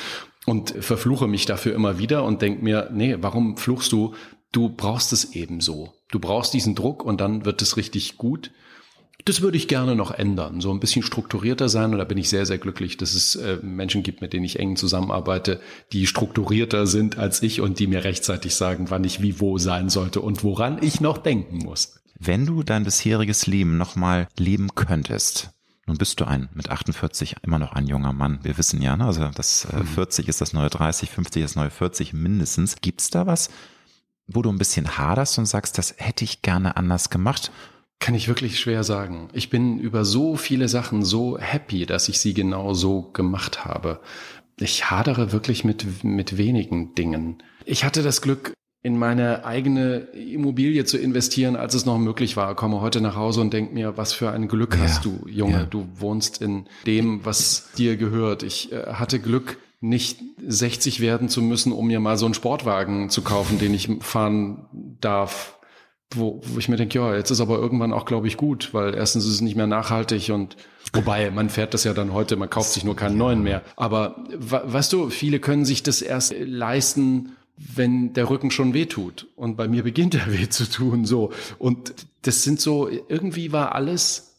und 0.47 0.73
verfluche 0.79 1.27
mich 1.27 1.45
dafür 1.45 1.75
immer 1.75 1.99
wieder 1.99 2.23
und 2.23 2.41
denk 2.41 2.63
mir, 2.63 2.89
nee, 2.91 3.15
warum 3.19 3.57
fluchst 3.57 3.91
du? 3.91 4.15
Du 4.52 4.70
brauchst 4.70 5.14
es 5.14 5.34
eben 5.34 5.62
so. 5.62 5.93
Du 6.10 6.20
brauchst 6.20 6.54
diesen 6.54 6.76
Druck 6.76 7.04
und 7.04 7.22
dann 7.22 7.45
wird 7.45 7.62
es 7.62 7.78
richtig 7.78 8.18
gut. 8.18 8.52
Das 9.26 9.41
würde 9.41 9.58
ich 9.58 9.68
gerne 9.68 9.95
noch 9.95 10.12
ändern, 10.12 10.62
so 10.62 10.72
ein 10.72 10.80
bisschen 10.80 11.04
strukturierter 11.04 11.70
sein. 11.70 11.91
Und 11.91 11.99
da 11.99 12.06
bin 12.06 12.18
ich 12.18 12.28
sehr, 12.28 12.45
sehr 12.45 12.58
glücklich, 12.58 12.97
dass 12.97 13.14
es 13.14 13.36
äh, 13.36 13.58
Menschen 13.62 14.02
gibt, 14.04 14.22
mit 14.22 14.34
denen 14.34 14.45
ich 14.45 14.60
eng 14.60 14.76
zusammenarbeite, 14.76 15.62
die 15.93 16.08
strukturierter 16.08 16.88
sind 16.88 17.18
als 17.18 17.43
ich 17.43 17.62
und 17.62 17.80
die 17.80 17.88
mir 17.88 18.04
rechtzeitig 18.04 18.56
sagen, 18.56 18.89
wann 18.89 19.04
ich 19.04 19.22
wie 19.22 19.39
wo 19.39 19.58
sein 19.58 19.89
sollte 19.89 20.22
und 20.22 20.43
woran 20.43 20.82
ich 20.82 21.02
noch 21.02 21.20
denken 21.20 21.60
muss. 21.60 21.99
Wenn 22.18 22.45
du 22.45 22.64
dein 22.64 22.84
bisheriges 22.84 23.47
Leben 23.47 23.78
nochmal 23.78 24.28
leben 24.38 24.70
könntest, 24.76 25.52
nun 25.86 25.97
bist 25.97 26.20
du 26.20 26.26
ein 26.26 26.49
mit 26.54 26.70
48 26.70 27.36
immer 27.43 27.60
noch 27.60 27.74
ein 27.74 27.88
junger 27.88 28.14
Mann. 28.14 28.39
Wir 28.43 28.58
wissen 28.58 28.82
ja, 28.82 28.97
ne? 28.97 29.06
also 29.06 29.30
das 29.36 29.66
äh, 29.66 29.84
40 29.84 30.26
mhm. 30.26 30.30
ist 30.30 30.41
das 30.41 30.54
neue 30.54 30.70
30, 30.70 31.10
50 31.10 31.43
ist 31.43 31.52
das 31.52 31.56
neue 31.56 31.70
40 31.70 32.14
mindestens. 32.14 32.78
Gibt's 32.82 33.10
da 33.10 33.28
was, 33.28 33.49
wo 34.34 34.41
du 34.41 34.51
ein 34.51 34.57
bisschen 34.57 34.97
haderst 34.97 35.38
und 35.38 35.45
sagst, 35.45 35.77
das 35.77 35.95
hätte 35.97 36.23
ich 36.23 36.41
gerne 36.41 36.77
anders 36.77 37.09
gemacht? 37.09 37.51
Kann 37.99 38.15
ich 38.15 38.27
wirklich 38.27 38.59
schwer 38.59 38.84
sagen. 38.84 39.29
Ich 39.34 39.49
bin 39.49 39.79
über 39.79 40.05
so 40.05 40.36
viele 40.36 40.67
Sachen 40.67 41.03
so 41.03 41.38
happy, 41.38 41.86
dass 41.86 42.09
ich 42.09 42.19
sie 42.19 42.34
genau 42.34 42.73
so 42.73 43.03
gemacht 43.13 43.63
habe. 43.63 43.99
Ich 44.59 44.89
hadere 44.89 45.32
wirklich 45.32 45.63
mit, 45.63 46.03
mit 46.03 46.38
wenigen 46.38 46.95
Dingen. 46.95 47.43
Ich 47.65 47.84
hatte 47.84 48.01
das 48.01 48.21
Glück, 48.21 48.53
in 48.84 48.97
meine 48.97 49.45
eigene 49.45 49.97
Immobilie 50.13 50.86
zu 50.86 50.97
investieren, 50.97 51.55
als 51.55 51.75
es 51.75 51.86
noch 51.86 51.99
möglich 51.99 52.36
war. 52.36 52.55
Komme 52.55 52.82
heute 52.82 52.99
nach 52.99 53.15
Hause 53.15 53.41
und 53.41 53.53
denk 53.53 53.73
mir, 53.73 53.95
was 53.95 54.11
für 54.13 54.32
ein 54.32 54.47
Glück 54.47 54.75
ja, 54.75 54.84
hast 54.84 55.05
du, 55.05 55.23
Junge. 55.27 55.53
Ja. 55.53 55.63
Du 55.65 55.88
wohnst 55.95 56.41
in 56.41 56.65
dem, 56.88 57.23
was 57.23 57.69
dir 57.77 57.95
gehört. 57.95 58.41
Ich 58.41 58.71
äh, 58.71 58.93
hatte 58.93 59.19
Glück, 59.19 59.59
nicht 59.82 60.19
60 60.47 61.01
werden 61.01 61.27
zu 61.27 61.41
müssen, 61.41 61.71
um 61.71 61.88
mir 61.88 61.99
mal 61.99 62.17
so 62.17 62.25
einen 62.25 62.34
Sportwagen 62.34 63.09
zu 63.09 63.23
kaufen, 63.23 63.59
den 63.59 63.73
ich 63.73 63.89
fahren 64.01 64.65
darf 65.01 65.57
wo, 66.15 66.41
wo 66.43 66.59
ich 66.59 66.69
mir 66.69 66.75
denke, 66.75 66.99
ja, 66.99 67.15
jetzt 67.15 67.32
ist 67.32 67.41
aber 67.41 67.57
irgendwann 67.57 67.93
auch, 67.93 68.05
glaube 68.05 68.27
ich, 68.27 68.38
gut, 68.38 68.73
weil 68.73 68.93
erstens 68.93 69.25
ist 69.25 69.32
es 69.32 69.41
nicht 69.41 69.55
mehr 69.55 69.67
nachhaltig 69.67 70.29
und 70.29 70.57
wobei 70.93 71.32
man 71.32 71.49
fährt 71.49 71.73
das 71.73 71.84
ja 71.84 71.93
dann 71.93 72.13
heute, 72.13 72.36
man 72.36 72.49
kauft 72.49 72.73
sich 72.73 72.84
nur 72.84 72.95
keinen 72.95 73.17
neuen 73.17 73.41
mehr. 73.41 73.63
Aber 73.75 74.23
weißt 74.29 74.91
du, 74.93 75.09
viele 75.09 75.39
können 75.39 75.65
sich 75.65 75.84
das 75.84 76.01
erst 76.01 76.34
leisten, 76.38 77.38
wenn 77.57 78.13
der 78.13 78.29
Rücken 78.29 78.51
schon 78.51 78.73
weh 78.73 78.86
tut. 78.86 79.27
Und 79.36 79.55
bei 79.55 79.67
mir 79.67 79.84
beginnt 79.84 80.15
er 80.15 80.32
weh 80.38 80.49
zu 80.49 80.69
tun, 80.69 81.05
so. 81.05 81.32
Und 81.57 81.93
das 82.23 82.43
sind 82.43 82.59
so, 82.59 82.89
irgendwie 82.89 83.51
war 83.51 83.73
alles 83.75 84.36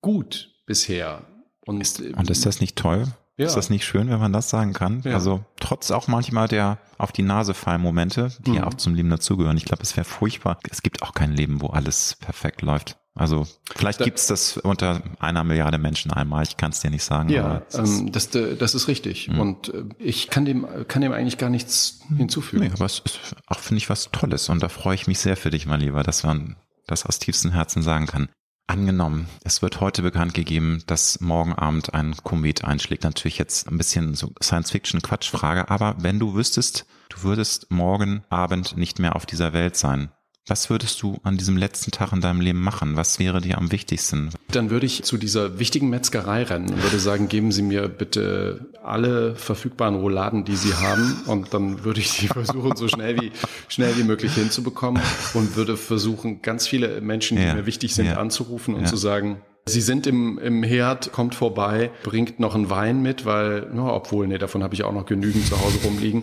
gut 0.00 0.50
bisher. 0.66 1.24
Und, 1.64 1.80
ist, 1.80 2.00
und 2.00 2.30
ist 2.30 2.46
das 2.46 2.60
nicht 2.60 2.76
toll? 2.76 3.06
Ja. 3.36 3.46
Ist 3.46 3.54
das 3.54 3.68
nicht 3.68 3.84
schön, 3.84 4.08
wenn 4.08 4.18
man 4.18 4.32
das 4.32 4.48
sagen 4.48 4.72
kann? 4.72 5.02
Ja. 5.04 5.12
Also 5.12 5.44
trotz 5.60 5.90
auch 5.90 6.08
manchmal 6.08 6.48
der 6.48 6.78
auf 6.96 7.12
die 7.12 7.22
Nase 7.22 7.52
fallen 7.52 7.82
Momente, 7.82 8.32
die 8.40 8.50
mhm. 8.50 8.56
ja 8.56 8.66
auch 8.66 8.74
zum 8.74 8.94
Leben 8.94 9.10
dazugehören. 9.10 9.58
Ich 9.58 9.66
glaube, 9.66 9.82
es 9.82 9.96
wäre 9.96 10.06
furchtbar. 10.06 10.58
Es 10.70 10.82
gibt 10.82 11.02
auch 11.02 11.12
kein 11.12 11.32
Leben, 11.32 11.60
wo 11.60 11.66
alles 11.68 12.16
perfekt 12.20 12.62
läuft. 12.62 12.96
Also 13.14 13.46
vielleicht 13.74 14.00
gibt 14.00 14.18
es 14.18 14.26
das 14.26 14.58
unter 14.58 15.02
einer 15.20 15.42
Milliarde 15.42 15.78
Menschen 15.78 16.12
einmal, 16.12 16.42
ich 16.42 16.58
kann 16.58 16.72
es 16.72 16.80
dir 16.80 16.90
nicht 16.90 17.02
sagen. 17.02 17.30
Ja, 17.30 17.62
ähm, 17.72 18.12
das, 18.12 18.28
das 18.28 18.74
ist 18.74 18.88
richtig. 18.88 19.28
Mhm. 19.28 19.40
Und 19.40 19.68
äh, 19.72 19.84
ich 19.98 20.28
kann 20.28 20.44
dem, 20.44 20.66
kann 20.86 21.00
dem 21.00 21.12
eigentlich 21.12 21.38
gar 21.38 21.48
nichts 21.48 22.00
hinzufügen. 22.14 22.64
Nee, 22.64 22.72
aber 22.74 22.84
es 22.84 22.98
ist 22.98 23.34
auch, 23.46 23.58
finde 23.58 23.78
ich, 23.78 23.88
was 23.88 24.10
Tolles. 24.12 24.50
Und 24.50 24.62
da 24.62 24.68
freue 24.68 24.94
ich 24.94 25.06
mich 25.06 25.18
sehr 25.18 25.38
für 25.38 25.48
dich, 25.48 25.64
mein 25.64 25.80
Lieber, 25.80 26.02
dass 26.02 26.24
man 26.24 26.56
das 26.86 27.06
aus 27.06 27.18
tiefstem 27.18 27.52
Herzen 27.52 27.82
sagen 27.82 28.06
kann. 28.06 28.28
Angenommen, 28.68 29.28
es 29.44 29.62
wird 29.62 29.80
heute 29.80 30.02
bekannt 30.02 30.34
gegeben, 30.34 30.82
dass 30.86 31.20
morgen 31.20 31.52
Abend 31.52 31.94
ein 31.94 32.16
Komet 32.16 32.64
einschlägt. 32.64 33.04
Natürlich 33.04 33.38
jetzt 33.38 33.68
ein 33.68 33.78
bisschen 33.78 34.14
so 34.14 34.32
Science-Fiction-Quatschfrage, 34.42 35.70
aber 35.70 35.94
wenn 36.00 36.18
du 36.18 36.34
wüsstest, 36.34 36.84
du 37.08 37.22
würdest 37.22 37.70
morgen 37.70 38.24
Abend 38.28 38.76
nicht 38.76 38.98
mehr 38.98 39.14
auf 39.14 39.24
dieser 39.24 39.52
Welt 39.52 39.76
sein, 39.76 40.10
was 40.48 40.70
würdest 40.70 41.02
du 41.02 41.18
an 41.24 41.36
diesem 41.36 41.56
letzten 41.56 41.90
Tag 41.90 42.12
in 42.12 42.20
deinem 42.20 42.40
Leben 42.40 42.60
machen? 42.60 42.96
Was 42.96 43.18
wäre 43.18 43.40
dir 43.40 43.58
am 43.58 43.72
wichtigsten? 43.72 44.30
Dann 44.52 44.70
würde 44.70 44.86
ich 44.86 45.02
zu 45.02 45.16
dieser 45.16 45.58
wichtigen 45.58 45.90
Metzgerei 45.90 46.44
rennen 46.44 46.70
und 46.70 46.82
würde 46.84 47.00
sagen, 47.00 47.28
geben 47.28 47.50
Sie 47.50 47.62
mir 47.62 47.88
bitte 47.88 48.66
alle 48.84 49.34
verfügbaren 49.34 49.96
Rouladen, 49.96 50.44
die 50.44 50.54
Sie 50.54 50.72
haben. 50.74 51.22
Und 51.26 51.52
dann 51.52 51.84
würde 51.84 52.00
ich 52.00 52.16
die 52.18 52.28
versuchen, 52.28 52.76
so 52.76 52.86
schnell 52.86 53.20
wie, 53.20 53.32
schnell 53.66 53.96
wie 53.96 54.04
möglich 54.04 54.34
hinzubekommen 54.34 55.02
und 55.34 55.56
würde 55.56 55.76
versuchen, 55.76 56.42
ganz 56.42 56.68
viele 56.68 57.00
Menschen, 57.00 57.38
die 57.38 57.42
ja. 57.42 57.54
mir 57.54 57.66
wichtig 57.66 57.94
sind, 57.94 58.06
ja. 58.06 58.18
anzurufen 58.18 58.74
und 58.74 58.82
ja. 58.82 58.86
zu 58.86 58.96
sagen, 58.96 59.42
Sie 59.68 59.80
sind 59.80 60.06
im, 60.06 60.38
im 60.38 60.62
Herd, 60.62 61.10
kommt 61.10 61.34
vorbei, 61.34 61.90
bringt 62.04 62.38
noch 62.38 62.54
einen 62.54 62.70
Wein 62.70 63.02
mit, 63.02 63.24
weil, 63.24 63.68
no, 63.74 63.92
obwohl, 63.92 64.28
nee, 64.28 64.38
davon 64.38 64.62
habe 64.62 64.74
ich 64.74 64.84
auch 64.84 64.92
noch 64.92 65.06
genügend 65.06 65.44
zu 65.44 65.60
Hause 65.60 65.78
rumliegen. 65.82 66.22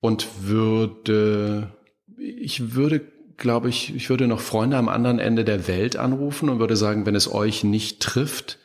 Und 0.00 0.28
würde, 0.40 1.72
ich 2.16 2.74
würde 2.74 3.00
glaube 3.40 3.68
ich, 3.68 3.94
ich 3.94 4.08
würde 4.08 4.28
noch 4.28 4.40
Freunde 4.40 4.76
am 4.76 4.88
anderen 4.88 5.18
Ende 5.18 5.44
der 5.44 5.66
Welt 5.66 5.96
anrufen 5.96 6.48
und 6.48 6.60
würde 6.60 6.76
sagen, 6.76 7.06
wenn 7.06 7.16
es 7.16 7.32
euch 7.32 7.64
nicht 7.64 8.00
trifft, 8.00 8.58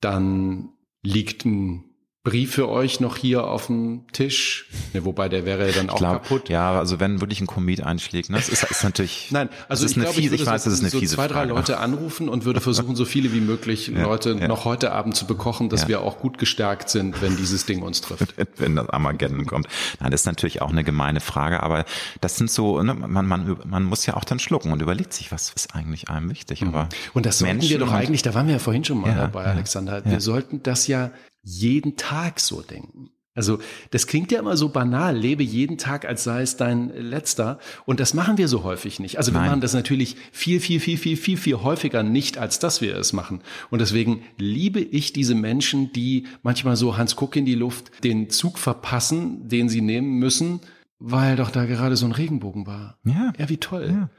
dann 0.00 0.68
liegt 1.02 1.44
ein 1.44 1.89
Brief 2.22 2.52
für 2.52 2.68
euch 2.68 3.00
noch 3.00 3.16
hier 3.16 3.46
auf 3.46 3.68
dem 3.68 4.04
Tisch. 4.12 4.66
Ja, 4.92 5.06
wobei 5.06 5.30
der 5.30 5.46
wäre 5.46 5.66
ja 5.66 5.72
dann 5.72 5.88
auch 5.88 5.96
glaub, 5.96 6.22
kaputt. 6.22 6.50
Ja, 6.50 6.78
also 6.78 7.00
wenn 7.00 7.22
wirklich 7.22 7.40
ein 7.40 7.46
Komet 7.46 7.82
einschlägt, 7.82 8.28
ne? 8.28 8.36
Das 8.36 8.50
ist, 8.50 8.62
ist 8.62 8.84
natürlich. 8.84 9.28
Nein, 9.30 9.48
also 9.70 9.86
ich, 9.86 9.94
glaube, 9.94 10.20
ich, 10.20 10.30
ich 10.30 10.44
weiß, 10.44 10.64
das 10.64 10.74
ist 10.74 10.80
eine 10.80 10.90
so 10.90 10.98
fiese 10.98 11.14
zwei, 11.14 11.28
drei 11.28 11.46
Frage. 11.46 11.54
Leute 11.54 11.78
anrufen 11.78 12.28
und 12.28 12.44
würde 12.44 12.60
versuchen, 12.60 12.94
so 12.94 13.06
viele 13.06 13.32
wie 13.32 13.40
möglich 13.40 13.86
ja, 13.94 14.02
Leute 14.02 14.36
ja. 14.38 14.48
noch 14.48 14.66
heute 14.66 14.92
Abend 14.92 15.16
zu 15.16 15.26
bekochen, 15.26 15.70
dass 15.70 15.82
ja. 15.82 15.88
wir 15.88 16.00
auch 16.02 16.18
gut 16.18 16.36
gestärkt 16.36 16.90
sind, 16.90 17.22
wenn 17.22 17.38
dieses 17.38 17.64
Ding 17.64 17.80
uns 17.80 18.02
trifft. 18.02 18.34
wenn 18.58 18.76
das 18.76 18.90
Armageddon 18.90 19.46
kommt. 19.46 19.66
Nein, 19.98 20.10
das 20.10 20.20
ist 20.20 20.26
natürlich 20.26 20.60
auch 20.60 20.70
eine 20.70 20.84
gemeine 20.84 21.20
Frage, 21.20 21.62
aber 21.62 21.86
das 22.20 22.36
sind 22.36 22.50
so, 22.50 22.82
ne, 22.82 22.92
man, 22.92 23.26
man, 23.26 23.56
man 23.64 23.84
muss 23.84 24.04
ja 24.04 24.14
auch 24.14 24.24
dann 24.24 24.38
schlucken 24.38 24.72
und 24.72 24.82
überlegt 24.82 25.14
sich, 25.14 25.32
was 25.32 25.54
ist 25.56 25.74
eigentlich 25.74 26.10
einem 26.10 26.28
wichtig. 26.28 26.60
Mhm. 26.60 26.68
Aber 26.68 26.90
und 27.14 27.24
das 27.24 27.38
sollten 27.38 27.56
Menschen 27.56 27.70
wir 27.70 27.78
doch 27.78 27.92
eigentlich, 27.92 28.20
da 28.20 28.34
waren 28.34 28.46
wir 28.46 28.54
ja 28.54 28.58
vorhin 28.58 28.84
schon 28.84 29.00
mal 29.00 29.14
dabei, 29.14 29.46
Alexander. 29.46 30.04
Wir 30.04 30.20
sollten 30.20 30.62
das 30.62 30.86
ja 30.86 31.12
jeden 31.42 31.96
Tag 31.96 32.40
so 32.40 32.62
denken. 32.62 33.10
Also 33.34 33.60
das 33.92 34.08
klingt 34.08 34.32
ja 34.32 34.40
immer 34.40 34.56
so 34.56 34.70
banal, 34.70 35.16
lebe 35.16 35.42
jeden 35.44 35.78
Tag, 35.78 36.04
als 36.04 36.24
sei 36.24 36.42
es 36.42 36.56
dein 36.56 36.90
letzter. 36.90 37.58
Und 37.86 38.00
das 38.00 38.12
machen 38.12 38.38
wir 38.38 38.48
so 38.48 38.64
häufig 38.64 38.98
nicht. 38.98 39.18
Also 39.18 39.32
wir 39.32 39.38
Nein. 39.38 39.50
machen 39.50 39.60
das 39.60 39.72
natürlich 39.72 40.16
viel, 40.32 40.60
viel, 40.60 40.80
viel, 40.80 40.98
viel, 40.98 41.16
viel, 41.16 41.36
viel 41.36 41.56
häufiger 41.56 42.02
nicht, 42.02 42.38
als 42.38 42.58
dass 42.58 42.80
wir 42.80 42.96
es 42.96 43.12
machen. 43.12 43.40
Und 43.70 43.80
deswegen 43.80 44.22
liebe 44.36 44.80
ich 44.80 45.12
diese 45.12 45.36
Menschen, 45.36 45.92
die 45.92 46.26
manchmal 46.42 46.76
so 46.76 46.96
Hans 46.96 47.14
Kuck 47.14 47.36
in 47.36 47.46
die 47.46 47.54
Luft 47.54 48.04
den 48.04 48.30
Zug 48.30 48.58
verpassen, 48.58 49.48
den 49.48 49.68
sie 49.68 49.80
nehmen 49.80 50.18
müssen, 50.18 50.60
weil 50.98 51.36
doch 51.36 51.50
da 51.50 51.64
gerade 51.66 51.96
so 51.96 52.06
ein 52.06 52.12
Regenbogen 52.12 52.66
war. 52.66 52.98
Ja. 53.04 53.32
Ja, 53.38 53.48
wie 53.48 53.56
toll. 53.56 53.90
Ja. 53.90 54.10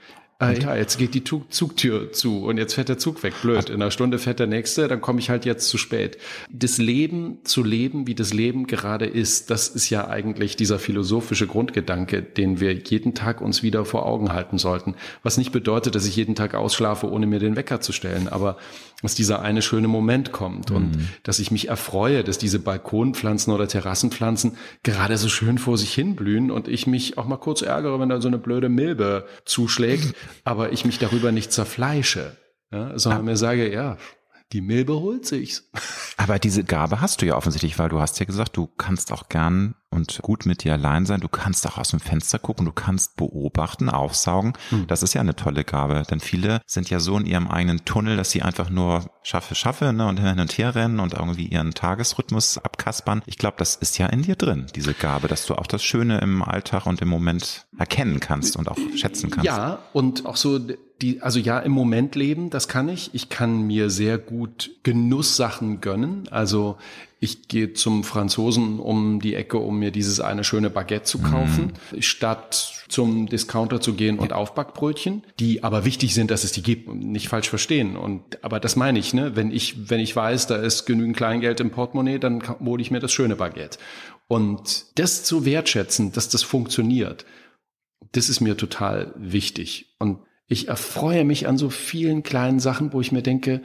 Ah, 0.42 0.54
ja, 0.54 0.76
jetzt 0.76 0.98
geht 0.98 1.14
die 1.14 1.24
Zugtür 1.24 2.12
zu 2.12 2.46
und 2.46 2.58
jetzt 2.58 2.74
fährt 2.74 2.90
der 2.90 2.98
Zug 2.98 3.22
weg. 3.22 3.36
Blöd. 3.44 3.70
In 3.70 3.76
einer 3.76 3.92
Stunde 3.92 4.18
fährt 4.18 4.40
der 4.40 4.48
nächste, 4.48 4.88
dann 4.88 5.00
komme 5.00 5.20
ich 5.20 5.30
halt 5.30 5.46
jetzt 5.46 5.70
zu 5.70 5.78
spät. 5.78 6.18
Das 6.50 6.80
Leben 6.80 7.38
zu 7.44 7.64
leben, 7.64 8.08
wie 8.08 8.16
das 8.16 8.34
Leben 8.34 8.66
gerade 8.66 9.06
ist, 9.06 9.52
das 9.52 9.68
ist 9.68 9.92
ja 9.92 10.08
eigentlich 10.08 10.56
dieser 10.56 10.80
philosophische 10.80 11.46
Grundgedanke, 11.46 12.24
den 12.24 12.60
wir 12.60 12.74
jeden 12.74 13.14
Tag 13.14 13.40
uns 13.40 13.62
wieder 13.62 13.86
vor 13.86 14.08
Augen 14.08 14.34
halten 14.34 14.58
sollten. 14.58 14.96
Was 15.22 15.38
nicht 15.38 15.52
bedeutet, 15.52 15.94
dass 15.94 16.08
ich 16.08 16.16
jeden 16.16 16.34
Tag 16.34 16.56
ausschlafe, 16.56 17.08
ohne 17.08 17.28
mir 17.28 17.38
den 17.38 17.56
Wecker 17.56 17.80
zu 17.80 17.92
stellen, 17.92 18.28
aber 18.28 18.58
dass 19.02 19.16
dieser 19.16 19.42
eine 19.42 19.62
schöne 19.62 19.88
Moment 19.88 20.32
kommt 20.32 20.70
mhm. 20.70 20.76
und 20.76 20.98
dass 21.24 21.40
ich 21.40 21.52
mich 21.52 21.68
erfreue, 21.68 22.24
dass 22.24 22.38
diese 22.38 22.60
Balkonpflanzen 22.60 23.54
oder 23.54 23.68
Terrassenpflanzen 23.68 24.58
gerade 24.84 25.18
so 25.18 25.30
schön 25.30 25.58
vor 25.58 25.78
sich 25.78 25.94
hin 25.94 26.16
blühen 26.16 26.52
und 26.52 26.68
ich 26.68 26.88
mich 26.88 27.18
auch 27.18 27.26
mal 27.26 27.38
kurz 27.38 27.62
ärgere, 27.62 28.00
wenn 28.00 28.10
da 28.10 28.22
so 28.22 28.28
eine 28.28 28.38
blöde 28.38 28.70
Milbe 28.70 29.26
zuschlägt, 29.46 30.16
aber 30.44 30.72
ich 30.72 30.86
mich 30.86 31.00
darüber 31.00 31.32
nicht 31.32 31.52
zerfleische, 31.52 32.38
ja, 32.72 32.98
sondern 32.98 33.26
mir 33.26 33.38
sage, 33.38 33.72
ja, 33.72 33.98
die 34.52 34.62
Milbe 34.62 35.00
holt 35.00 35.26
sich's. 35.26 35.70
Aber 36.18 36.40
diese 36.40 36.64
Gabe 36.64 37.02
hast 37.02 37.22
du 37.22 37.26
ja 37.26 37.36
offensichtlich, 37.36 37.80
weil 37.80 37.90
du 37.90 38.00
hast 38.00 38.20
ja 38.20 38.26
gesagt, 38.26 38.58
du 38.58 38.68
kannst 38.68 39.12
auch 39.12 39.30
gern 39.30 39.76
und 39.90 40.20
gut 40.22 40.46
mit 40.46 40.64
dir 40.64 40.74
allein 40.74 41.06
sein. 41.06 41.20
Du 41.20 41.28
kannst 41.28 41.68
auch 41.68 41.78
aus 41.78 41.90
dem 41.90 42.00
Fenster 42.00 42.40
gucken, 42.40 42.66
du 42.66 42.72
kannst 42.72 43.18
beobachten, 43.18 43.90
aufsaugen. 43.90 44.54
Hm. 44.70 44.88
Das 44.88 45.04
ist 45.04 45.14
ja 45.14 45.22
eine 45.22 45.36
tolle 45.36 45.64
Gabe, 45.64 46.04
denn 46.10 46.20
viele 46.20 46.62
sind 46.66 46.90
ja 46.90 47.00
so 47.00 47.18
in 47.18 47.26
ihrem 47.26 47.48
eigenen 47.48 47.84
Tunnel, 47.84 48.16
dass 48.18 48.32
sie 48.32 48.42
einfach 48.42 48.70
nur 48.70 49.10
schaffe, 49.24 49.54
schaffe 49.54 49.92
ne, 49.92 50.08
und 50.08 50.20
hin 50.20 50.40
und 50.40 50.58
her 50.58 50.76
rennen 50.76 51.00
und 51.00 51.14
irgendwie 51.14 51.48
ihren 51.48 51.74
Tagesrhythmus 51.74 52.58
abkaspern. 52.58 53.22
Ich 53.26 53.38
glaube, 53.38 53.58
das 53.58 53.76
ist 53.76 53.98
ja 53.98 54.08
in 54.08 54.22
dir 54.22 54.36
drin, 54.36 54.68
diese 54.76 54.94
Gabe, 54.94 55.28
dass 55.28 55.46
du 55.46 55.56
auch 55.56 55.68
das 55.68 55.84
Schöne 55.84 56.20
im 56.20 56.42
Alltag 56.42 56.86
und 56.86 57.02
im 57.02 57.10
Moment 57.10 57.68
erkennen 57.78 58.20
kannst 58.20 58.56
und 58.56 58.70
auch 58.70 58.78
schätzen 58.96 59.30
kannst. 59.30 59.46
Ja, 59.46 59.80
und 59.92 60.26
auch 60.26 60.38
so 60.38 60.60
die, 61.02 61.22
also 61.22 61.40
ja, 61.40 61.60
im 61.60 61.72
Moment 61.72 62.16
leben, 62.16 62.50
das 62.50 62.68
kann 62.68 62.88
ich. 62.90 63.10
Ich 63.14 63.30
kann 63.30 63.64
mir 63.64 63.90
sehr 63.90 64.18
gut 64.18 64.72
Genusssachen 64.84 65.82
gönnen. 65.82 66.28
Also 66.30 66.78
ich 67.20 67.48
gehe 67.48 67.74
zum 67.74 68.04
Franzosen 68.04 68.80
um 68.80 69.20
die 69.20 69.36
Ecke, 69.36 69.58
um 69.58 69.78
mir 69.80 69.92
dieses 69.92 70.20
eine 70.20 70.44
schöne 70.44 70.70
Baguette 70.70 71.04
zu 71.04 71.20
kaufen, 71.20 71.74
mhm. 71.92 72.02
statt 72.02 72.86
zum 72.90 73.28
Discounter 73.28 73.80
zu 73.80 73.94
gehen 73.94 74.18
und 74.18 74.34
Aufbackbrötchen, 74.34 75.24
die 75.40 75.64
aber 75.64 75.86
wichtig 75.86 76.14
sind, 76.14 76.32
dass 76.32 76.44
es 76.44 76.52
die 76.52 76.64
gibt, 76.64 76.94
nicht 76.94 77.30
falsch 77.30 77.50
verstehen. 77.50 77.96
Und 77.96 78.44
aber 78.44 78.60
das 78.60 78.76
meine 78.76 78.98
ich, 78.98 79.14
ne? 79.14 79.36
Wenn 79.36 79.52
ich 79.52 79.90
wenn 79.90 80.00
ich 80.00 80.16
weiß, 80.16 80.48
da 80.48 80.56
ist 80.56 80.86
genügend 80.86 81.16
Kleingeld 81.16 81.60
im 81.60 81.70
Portemonnaie, 81.72 82.20
dann 82.20 82.42
hole 82.60 82.82
ich 82.82 82.92
mir 82.92 83.00
das 83.00 83.12
schöne 83.12 83.36
Baguette. 83.36 83.78
Und 84.28 84.86
das 84.96 85.24
zu 85.24 85.46
wertschätzen, 85.46 86.12
dass 86.14 86.30
das 86.30 86.42
funktioniert, 86.42 87.26
das 88.14 88.30
ist 88.30 88.42
mir 88.42 88.58
total 88.58 89.14
wichtig. 89.16 89.96
Und 90.00 90.20
ich 90.52 90.68
erfreue 90.68 91.24
mich 91.24 91.48
an 91.48 91.58
so 91.58 91.70
vielen 91.70 92.24
kleinen 92.24 92.60
Sachen, 92.60 92.92
wo 92.92 93.00
ich 93.00 93.14
mir 93.14 93.22
denke, 93.22 93.62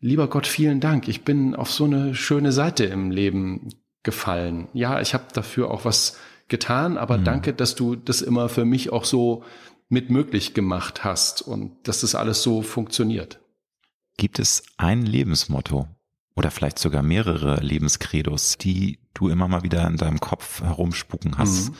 lieber 0.00 0.28
Gott, 0.28 0.46
vielen 0.46 0.78
Dank. 0.78 1.08
Ich 1.08 1.24
bin 1.24 1.54
auf 1.54 1.72
so 1.72 1.84
eine 1.84 2.14
schöne 2.14 2.52
Seite 2.52 2.84
im 2.84 3.10
Leben 3.10 3.70
gefallen. 4.02 4.68
Ja, 4.74 5.00
ich 5.00 5.14
habe 5.14 5.24
dafür 5.32 5.70
auch 5.70 5.86
was 5.86 6.18
getan, 6.48 6.98
aber 6.98 7.16
mhm. 7.16 7.24
danke, 7.24 7.54
dass 7.54 7.74
du 7.74 7.96
das 7.96 8.20
immer 8.20 8.50
für 8.50 8.66
mich 8.66 8.92
auch 8.92 9.06
so 9.06 9.44
mit 9.88 10.10
möglich 10.10 10.52
gemacht 10.52 11.04
hast 11.04 11.40
und 11.40 11.88
dass 11.88 12.02
das 12.02 12.14
alles 12.14 12.42
so 12.42 12.60
funktioniert. 12.60 13.40
Gibt 14.18 14.38
es 14.38 14.62
ein 14.76 15.06
Lebensmotto 15.06 15.88
oder 16.36 16.50
vielleicht 16.50 16.78
sogar 16.78 17.02
mehrere 17.02 17.60
Lebenskredos, 17.60 18.58
die 18.58 18.98
du 19.14 19.28
immer 19.28 19.48
mal 19.48 19.62
wieder 19.62 19.86
in 19.86 19.96
deinem 19.96 20.20
Kopf 20.20 20.62
herumspucken 20.62 21.36
hast. 21.36 21.70
Mhm. 21.70 21.74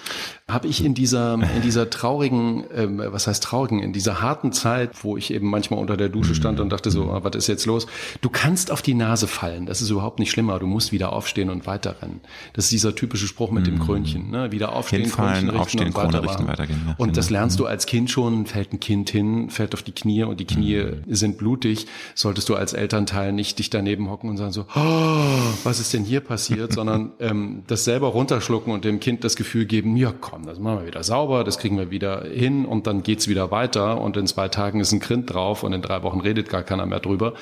Habe 0.48 0.66
ich 0.66 0.84
in 0.84 0.94
dieser, 0.94 1.34
in 1.34 1.62
dieser 1.62 1.88
traurigen, 1.88 2.64
ähm, 2.74 3.00
was 3.04 3.28
heißt 3.28 3.42
traurigen, 3.42 3.80
in 3.80 3.92
dieser 3.92 4.20
harten 4.20 4.52
Zeit, 4.52 5.04
wo 5.04 5.16
ich 5.16 5.32
eben 5.32 5.48
manchmal 5.48 5.78
unter 5.78 5.96
der 5.96 6.08
Dusche 6.08 6.34
stand 6.34 6.58
mhm. 6.58 6.64
und 6.64 6.70
dachte 6.70 6.90
so, 6.90 7.10
ah, 7.12 7.20
was 7.22 7.36
ist 7.36 7.46
jetzt 7.46 7.66
los? 7.66 7.86
Du 8.20 8.30
kannst 8.30 8.72
auf 8.72 8.82
die 8.82 8.94
Nase 8.94 9.28
fallen, 9.28 9.66
das 9.66 9.80
ist 9.80 9.90
überhaupt 9.90 10.18
nicht 10.18 10.32
schlimmer, 10.32 10.58
du 10.58 10.66
musst 10.66 10.90
wieder 10.90 11.12
aufstehen 11.12 11.50
und 11.50 11.66
weiterrennen. 11.66 12.20
Das 12.52 12.64
ist 12.64 12.72
dieser 12.72 12.96
typische 12.96 13.28
Spruch 13.28 13.52
mit 13.52 13.62
mhm. 13.62 13.76
dem 13.76 13.78
Krönchen, 13.78 14.30
ne? 14.30 14.50
wieder 14.50 14.72
aufstehen, 14.72 15.02
Hinfallen, 15.02 15.32
Krönchen 15.32 15.50
richten 15.50 15.60
aufstehen, 15.60 15.86
und 15.86 15.94
Krone 15.94 16.22
richten, 16.22 16.48
weitergehen. 16.48 16.82
Ja. 16.88 16.94
Und 16.98 17.16
das 17.16 17.28
genau. 17.28 17.40
lernst 17.40 17.60
du 17.60 17.66
als 17.66 17.86
Kind 17.86 18.10
schon, 18.10 18.46
fällt 18.46 18.72
ein 18.72 18.80
Kind 18.80 19.08
hin, 19.08 19.50
fällt 19.50 19.74
auf 19.74 19.82
die 19.82 19.92
Knie 19.92 20.24
und 20.24 20.40
die 20.40 20.46
Knie 20.46 20.82
mhm. 20.82 21.14
sind 21.14 21.38
blutig, 21.38 21.86
solltest 22.16 22.48
du 22.48 22.56
als 22.56 22.72
Elternteil 22.72 23.32
nicht 23.32 23.60
dich 23.60 23.70
daneben 23.70 24.10
hocken 24.10 24.28
und 24.28 24.36
sagen 24.36 24.52
so, 24.52 24.66
oh, 24.74 25.24
was 25.62 25.78
ist 25.78 25.94
denn 25.94 26.04
hier 26.04 26.20
passiert, 26.20 26.72
sondern 26.80 27.12
ähm, 27.20 27.64
das 27.66 27.84
selber 27.84 28.08
runterschlucken 28.08 28.72
und 28.72 28.84
dem 28.84 29.00
Kind 29.00 29.24
das 29.24 29.36
Gefühl 29.36 29.66
geben, 29.66 29.96
ja 29.96 30.12
komm, 30.12 30.46
das 30.46 30.58
machen 30.58 30.80
wir 30.80 30.86
wieder 30.86 31.02
sauber, 31.02 31.44
das 31.44 31.58
kriegen 31.58 31.78
wir 31.78 31.90
wieder 31.90 32.24
hin 32.24 32.64
und 32.64 32.86
dann 32.86 33.02
geht's 33.02 33.28
wieder 33.28 33.50
weiter 33.50 34.00
und 34.00 34.16
in 34.16 34.26
zwei 34.26 34.48
Tagen 34.48 34.80
ist 34.80 34.92
ein 34.92 35.00
Grind 35.00 35.32
drauf 35.32 35.62
und 35.62 35.72
in 35.72 35.82
drei 35.82 36.02
Wochen 36.02 36.20
redet 36.20 36.48
gar 36.48 36.62
keiner 36.62 36.86
mehr 36.86 37.00
drüber. 37.00 37.34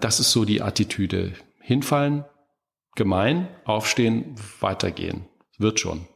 Das 0.00 0.20
ist 0.20 0.32
so 0.32 0.44
die 0.44 0.62
Attitüde. 0.62 1.32
Hinfallen, 1.60 2.24
gemein, 2.96 3.48
aufstehen, 3.64 4.34
weitergehen. 4.60 5.26
Wird 5.58 5.80
schon. 5.80 6.06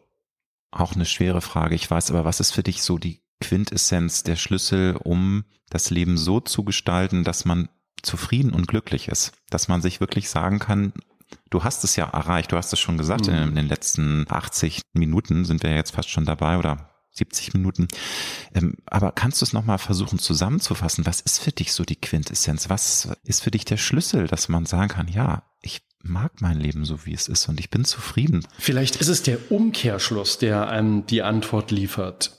Auch 0.71 0.95
eine 0.95 1.05
schwere 1.05 1.41
Frage, 1.41 1.75
ich 1.75 1.89
weiß, 1.89 2.11
aber 2.11 2.25
was 2.25 2.41
ist 2.41 2.51
für 2.51 2.63
dich 2.63 2.83
so 2.83 2.99
die 2.99 3.23
Quintessenz, 3.41 4.23
der 4.23 4.37
Schlüssel, 4.37 4.97
um 4.97 5.45
das 5.71 5.91
Leben 5.91 6.17
so 6.17 6.41
zu 6.41 6.65
gestalten, 6.65 7.25
dass 7.25 7.45
man 7.45 7.69
zufrieden 8.03 8.53
und 8.53 8.69
glücklich 8.69 9.09
ist, 9.09 9.33
dass 9.51 9.69
man 9.69 9.83
sich 9.83 10.01
wirklich 10.01 10.29
sagen 10.29 10.59
kann, 10.59 10.93
Du 11.55 11.63
hast 11.63 11.85
es 11.85 11.95
ja 11.95 12.07
erreicht, 12.07 12.51
du 12.51 12.57
hast 12.57 12.73
es 12.73 12.81
schon 12.81 12.99
gesagt, 12.99 13.29
mhm. 13.29 13.35
in, 13.35 13.55
den 13.55 13.69
letzten 13.69 14.27
80 14.29 14.83
Minuten 14.93 15.45
sind 15.45 15.63
wir 15.63 15.73
jetzt 15.73 15.93
fast 15.93 16.11
schon 16.11 16.25
dabei 16.25 16.59
oder 16.59 16.91
70 17.13 17.55
Minuten. 17.55 17.87
Ähm, 18.57 18.79
aber 18.87 19.13
kannst 19.13 19.41
du 19.41 19.45
es 19.45 19.53
nochmal 19.53 19.79
versuchen 19.79 20.19
zusammenzufassen? 20.19 21.07
Was 21.07 21.21
ist 21.21 21.39
für 21.39 21.53
dich 21.53 21.73
so 21.73 21.85
die 21.85 21.95
Quintessenz? 21.95 22.71
Was 22.71 23.09
ist 23.23 23.41
für 23.41 23.53
dich 23.53 23.65
der 23.65 23.77
Schlüssel, 23.77 24.27
dass 24.27 24.49
man 24.49 24.67
sagen 24.67 24.89
kann, 24.89 25.07
ja, 25.07 25.45
ich 25.63 25.83
mag 26.03 26.41
mein 26.41 26.59
Leben 26.59 26.85
so, 26.85 27.07
wie 27.07 27.15
es 27.15 27.29
ist 27.29 27.49
und 27.49 27.61
ich 27.61 27.71
bin 27.71 27.85
zufrieden? 27.85 28.45
Vielleicht 28.59 28.97
ist 28.97 29.07
es 29.07 29.23
der 29.23 29.53
Umkehrschluss, 29.53 30.39
der 30.39 30.69
einem 30.71 31.07
die 31.07 31.23
Antwort 31.23 31.71
liefert. 31.71 32.37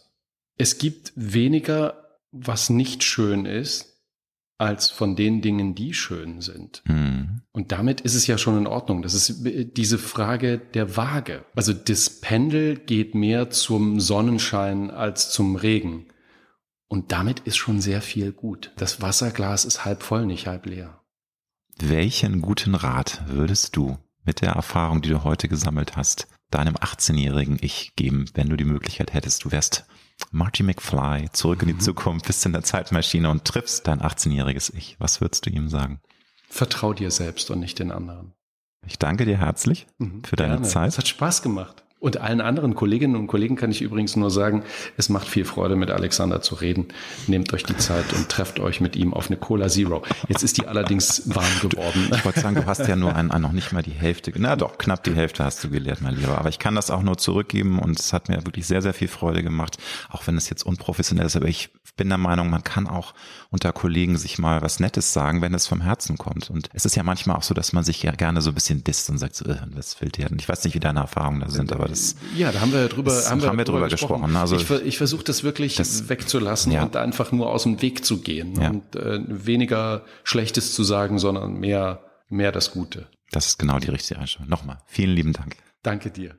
Es 0.58 0.78
gibt 0.78 1.14
weniger, 1.16 2.18
was 2.34 2.70
nicht 2.70 3.06
schön 3.06 3.46
ist, 3.46 3.95
als 4.57 4.90
von 4.90 5.15
den 5.15 5.41
Dingen, 5.41 5.76
die 5.76 5.94
schön 5.94 6.41
sind. 6.41 6.82
Mhm. 6.86 7.41
Und 7.52 7.72
damit 7.72 8.02
ist 8.02 8.15
es 8.15 8.27
ja 8.27 8.38
schon 8.38 8.57
in 8.57 8.68
Ordnung. 8.68 9.02
Das 9.02 9.14
ist 9.14 9.44
diese 9.76 9.98
Frage 9.98 10.57
der 10.57 10.98
Waage. 10.98 11.45
Also 11.56 11.73
das 11.73 12.10
Pendel 12.10 12.77
geht 12.77 13.15
mehr 13.15 13.49
zum 13.49 13.99
Sonnenschein 13.99 14.91
als 14.91 15.32
zum 15.32 15.56
Regen. 15.56 16.07
Und 16.88 17.11
damit 17.11 17.41
ist 17.41 17.57
schon 17.57 17.82
sehr 17.82 18.02
viel 18.02 18.32
gut. 18.32 18.72
Das 18.77 19.02
Wasserglas 19.02 19.65
ist 19.65 19.86
halb 19.86 20.03
voll, 20.03 20.26
nicht 20.26 20.48
halb 20.48 20.65
leer. 20.65 21.02
Welchen 21.77 22.41
guten 22.41 22.76
Rat 22.76 23.23
würdest 23.27 23.76
du 23.76 23.98
mit 24.23 24.41
der 24.41 24.52
Erfahrung, 24.52 25.02
die 25.02 25.10
du 25.10 25.23
heute 25.23 25.49
gesammelt 25.49 25.98
hast, 25.98 26.27
deinem 26.49 26.76
18-jährigen 26.76 27.57
Ich 27.61 27.95
geben, 27.95 28.26
wenn 28.34 28.49
du 28.49 28.56
die 28.56 28.65
Möglichkeit 28.65 29.14
hättest, 29.14 29.44
du 29.44 29.52
wärst 29.52 29.86
Marty 30.32 30.64
McFly, 30.64 31.30
zurück 31.32 31.62
in 31.62 31.70
die 31.70 31.74
mhm. 31.76 31.80
Zukunft, 31.80 32.28
bist 32.28 32.46
in 32.46 32.54
der 32.54 32.64
Zeitmaschine 32.64 33.30
und 33.30 33.46
triffst 33.46 33.88
dein 33.88 34.02
18-jähriges 34.02 34.74
Ich. 34.76 34.96
Was 35.00 35.22
würdest 35.22 35.46
du 35.46 35.50
ihm 35.50 35.70
sagen? 35.70 36.02
Vertrau 36.50 36.94
dir 36.94 37.12
selbst 37.12 37.50
und 37.52 37.60
nicht 37.60 37.80
den 37.80 37.92
anderen. 37.92 38.34
Ich 38.86 39.00
danke 39.00 39.26
dir 39.26 39.38
herzlich 39.38 39.88
mhm, 39.98 40.24
für 40.24 40.36
deine 40.36 40.56
gerne. 40.56 40.68
Zeit. 40.68 40.90
Es 40.90 40.98
hat 40.98 41.08
Spaß 41.08 41.42
gemacht. 41.42 41.85
Und 42.00 42.18
allen 42.18 42.42
anderen 42.42 42.76
Kolleginnen 42.76 43.16
und 43.16 43.28
Kollegen 43.28 43.56
kann 43.56 43.72
ich 43.72 43.82
übrigens 43.82 44.16
nur 44.16 44.30
sagen, 44.30 44.64
es 44.98 45.10
macht 45.10 45.28
viel 45.28 45.46
Freude, 45.46 45.76
mit 45.76 45.90
Alexander 45.90 46.42
zu 46.42 46.56
reden. 46.56 46.90
Nehmt 47.28 47.54
euch 47.54 47.64
die 47.64 47.78
Zeit 47.78 48.14
und 48.14 48.30
trefft 48.30 48.60
euch 48.60 48.82
mit 48.82 48.96
ihm 48.96 49.14
auf 49.14 49.28
eine 49.28 49.38
Cola 49.38 49.70
Zero. 49.70 50.04
Jetzt 50.28 50.44
ist 50.44 50.58
die 50.58 50.68
allerdings 50.68 51.34
warm 51.34 51.46
geworden. 51.62 52.12
Ich 52.14 52.26
wollte 52.26 52.42
sagen, 52.42 52.56
du 52.56 52.66
hast 52.66 52.88
ja 52.88 52.96
nur 52.96 53.16
ein, 53.16 53.28
noch 53.28 53.54
nicht 53.54 53.72
mal 53.72 53.82
die 53.82 53.92
Hälfte, 53.92 54.32
na 54.36 54.56
doch, 54.56 54.78
knapp 54.78 55.04
die 55.04 55.16
Hälfte 55.16 55.44
hast 55.44 55.64
du 55.64 55.70
gelehrt, 55.70 56.02
mein 56.02 56.16
Lieber. 56.16 56.38
Aber 56.38 56.50
ich 56.50 56.60
kann 56.60 56.76
das 56.76 56.92
auch 56.92 57.02
nur 57.02 57.18
zurückgeben 57.18 57.80
und 57.80 58.00
es 58.00 58.14
hat 58.14 58.30
mir 58.30 58.46
wirklich 58.46 58.68
sehr, 58.68 58.82
sehr 58.82 58.94
viel 58.94 59.08
Freude 59.08 59.42
gemacht, 59.42 59.78
auch 60.10 60.28
wenn 60.28 60.38
es 60.38 60.50
jetzt 60.50 60.64
unprofessionell 60.64 61.26
ist. 61.26 61.38
Aber 61.38 61.48
ich 61.48 61.70
bin 61.96 62.10
der 62.10 62.18
Meinung, 62.18 62.50
man 62.50 62.64
kann 62.64 62.88
auch 62.88 63.14
unter 63.50 63.72
Kollegen 63.72 64.18
sich 64.18 64.38
mal 64.38 64.62
was 64.62 64.80
Nettes 64.80 65.14
sagen, 65.14 65.42
wenn 65.42 65.54
es 65.54 65.68
vom 65.68 65.82
Herzen 65.82 66.18
kommt. 66.18 66.50
Und 66.50 66.70
es 66.74 66.86
ist 66.86 66.96
ja 66.96 67.04
manchmal 67.04 67.38
auch 67.38 67.44
so, 67.44 67.54
dass 67.54 67.74
man 67.74 67.84
sich 67.84 68.04
ja 68.04 68.12
gerne 68.12 68.42
so 68.42 68.52
ein 68.52 68.54
bisschen 68.54 68.84
disst 68.84 69.10
und 69.10 69.18
sagt, 69.18 69.36
so, 69.36 69.46
äh, 69.46 69.58
was 69.74 70.02
will 70.02 70.10
der? 70.10 70.30
Und 70.30 70.42
ich 70.42 70.50
weiß 70.50 70.64
nicht, 70.66 70.74
wie 70.76 70.80
deine 70.80 71.00
Erfahrungen 71.00 71.40
da 71.40 71.50
sind, 71.50 71.72
aber 71.86 71.90
das. 71.90 72.16
Ja, 72.36 72.52
da 72.52 72.62
haben 72.62 72.74
wir 72.74 72.88
drüber, 72.88 73.14
haben 73.14 73.41
wir, 73.41 73.49
haben 73.49 73.57
wir 73.57 73.66
drüber 73.66 73.90
gesprochen. 73.90 74.24
gesprochen. 74.24 74.36
Also 74.36 74.56
ich, 74.56 74.70
ich 74.86 74.98
versuche 74.98 75.24
das 75.24 75.44
wirklich 75.44 75.76
das, 75.76 76.10
wegzulassen 76.10 76.72
ja. 76.72 76.84
und 76.84 76.95
einfach 76.95 77.32
nur 77.32 77.49
aus 77.49 77.64
dem 77.64 77.82
Weg 77.82 78.03
zu 78.06 78.22
gehen 78.22 78.60
ja. 78.60 78.70
und 78.70 78.95
äh, 78.95 79.20
weniger 79.28 80.03
Schlechtes 80.24 80.74
zu 80.74 80.84
sagen, 80.84 81.20
sondern 81.20 81.60
mehr, 81.60 82.02
mehr 82.30 82.52
das 82.52 82.72
Gute. 82.72 83.07
Das 83.32 83.48
ist 83.48 83.60
genau 83.60 83.80
die 83.80 83.90
richtige 83.90 84.20
Einstellung. 84.20 84.49
Nochmal, 84.49 84.80
vielen 84.88 85.16
lieben 85.16 85.34
Dank. 85.34 85.56
Danke 85.84 86.10
dir. 86.10 86.36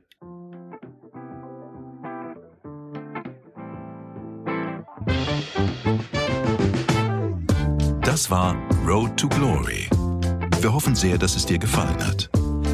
Das 8.03 8.31
war 8.31 8.57
Road 8.87 9.17
to 9.19 9.29
Glory. 9.29 9.89
Wir 10.61 10.73
hoffen 10.73 10.95
sehr, 10.95 11.19
dass 11.19 11.37
es 11.37 11.45
dir 11.45 11.59
gefallen 11.59 12.05
hat. 12.05 12.31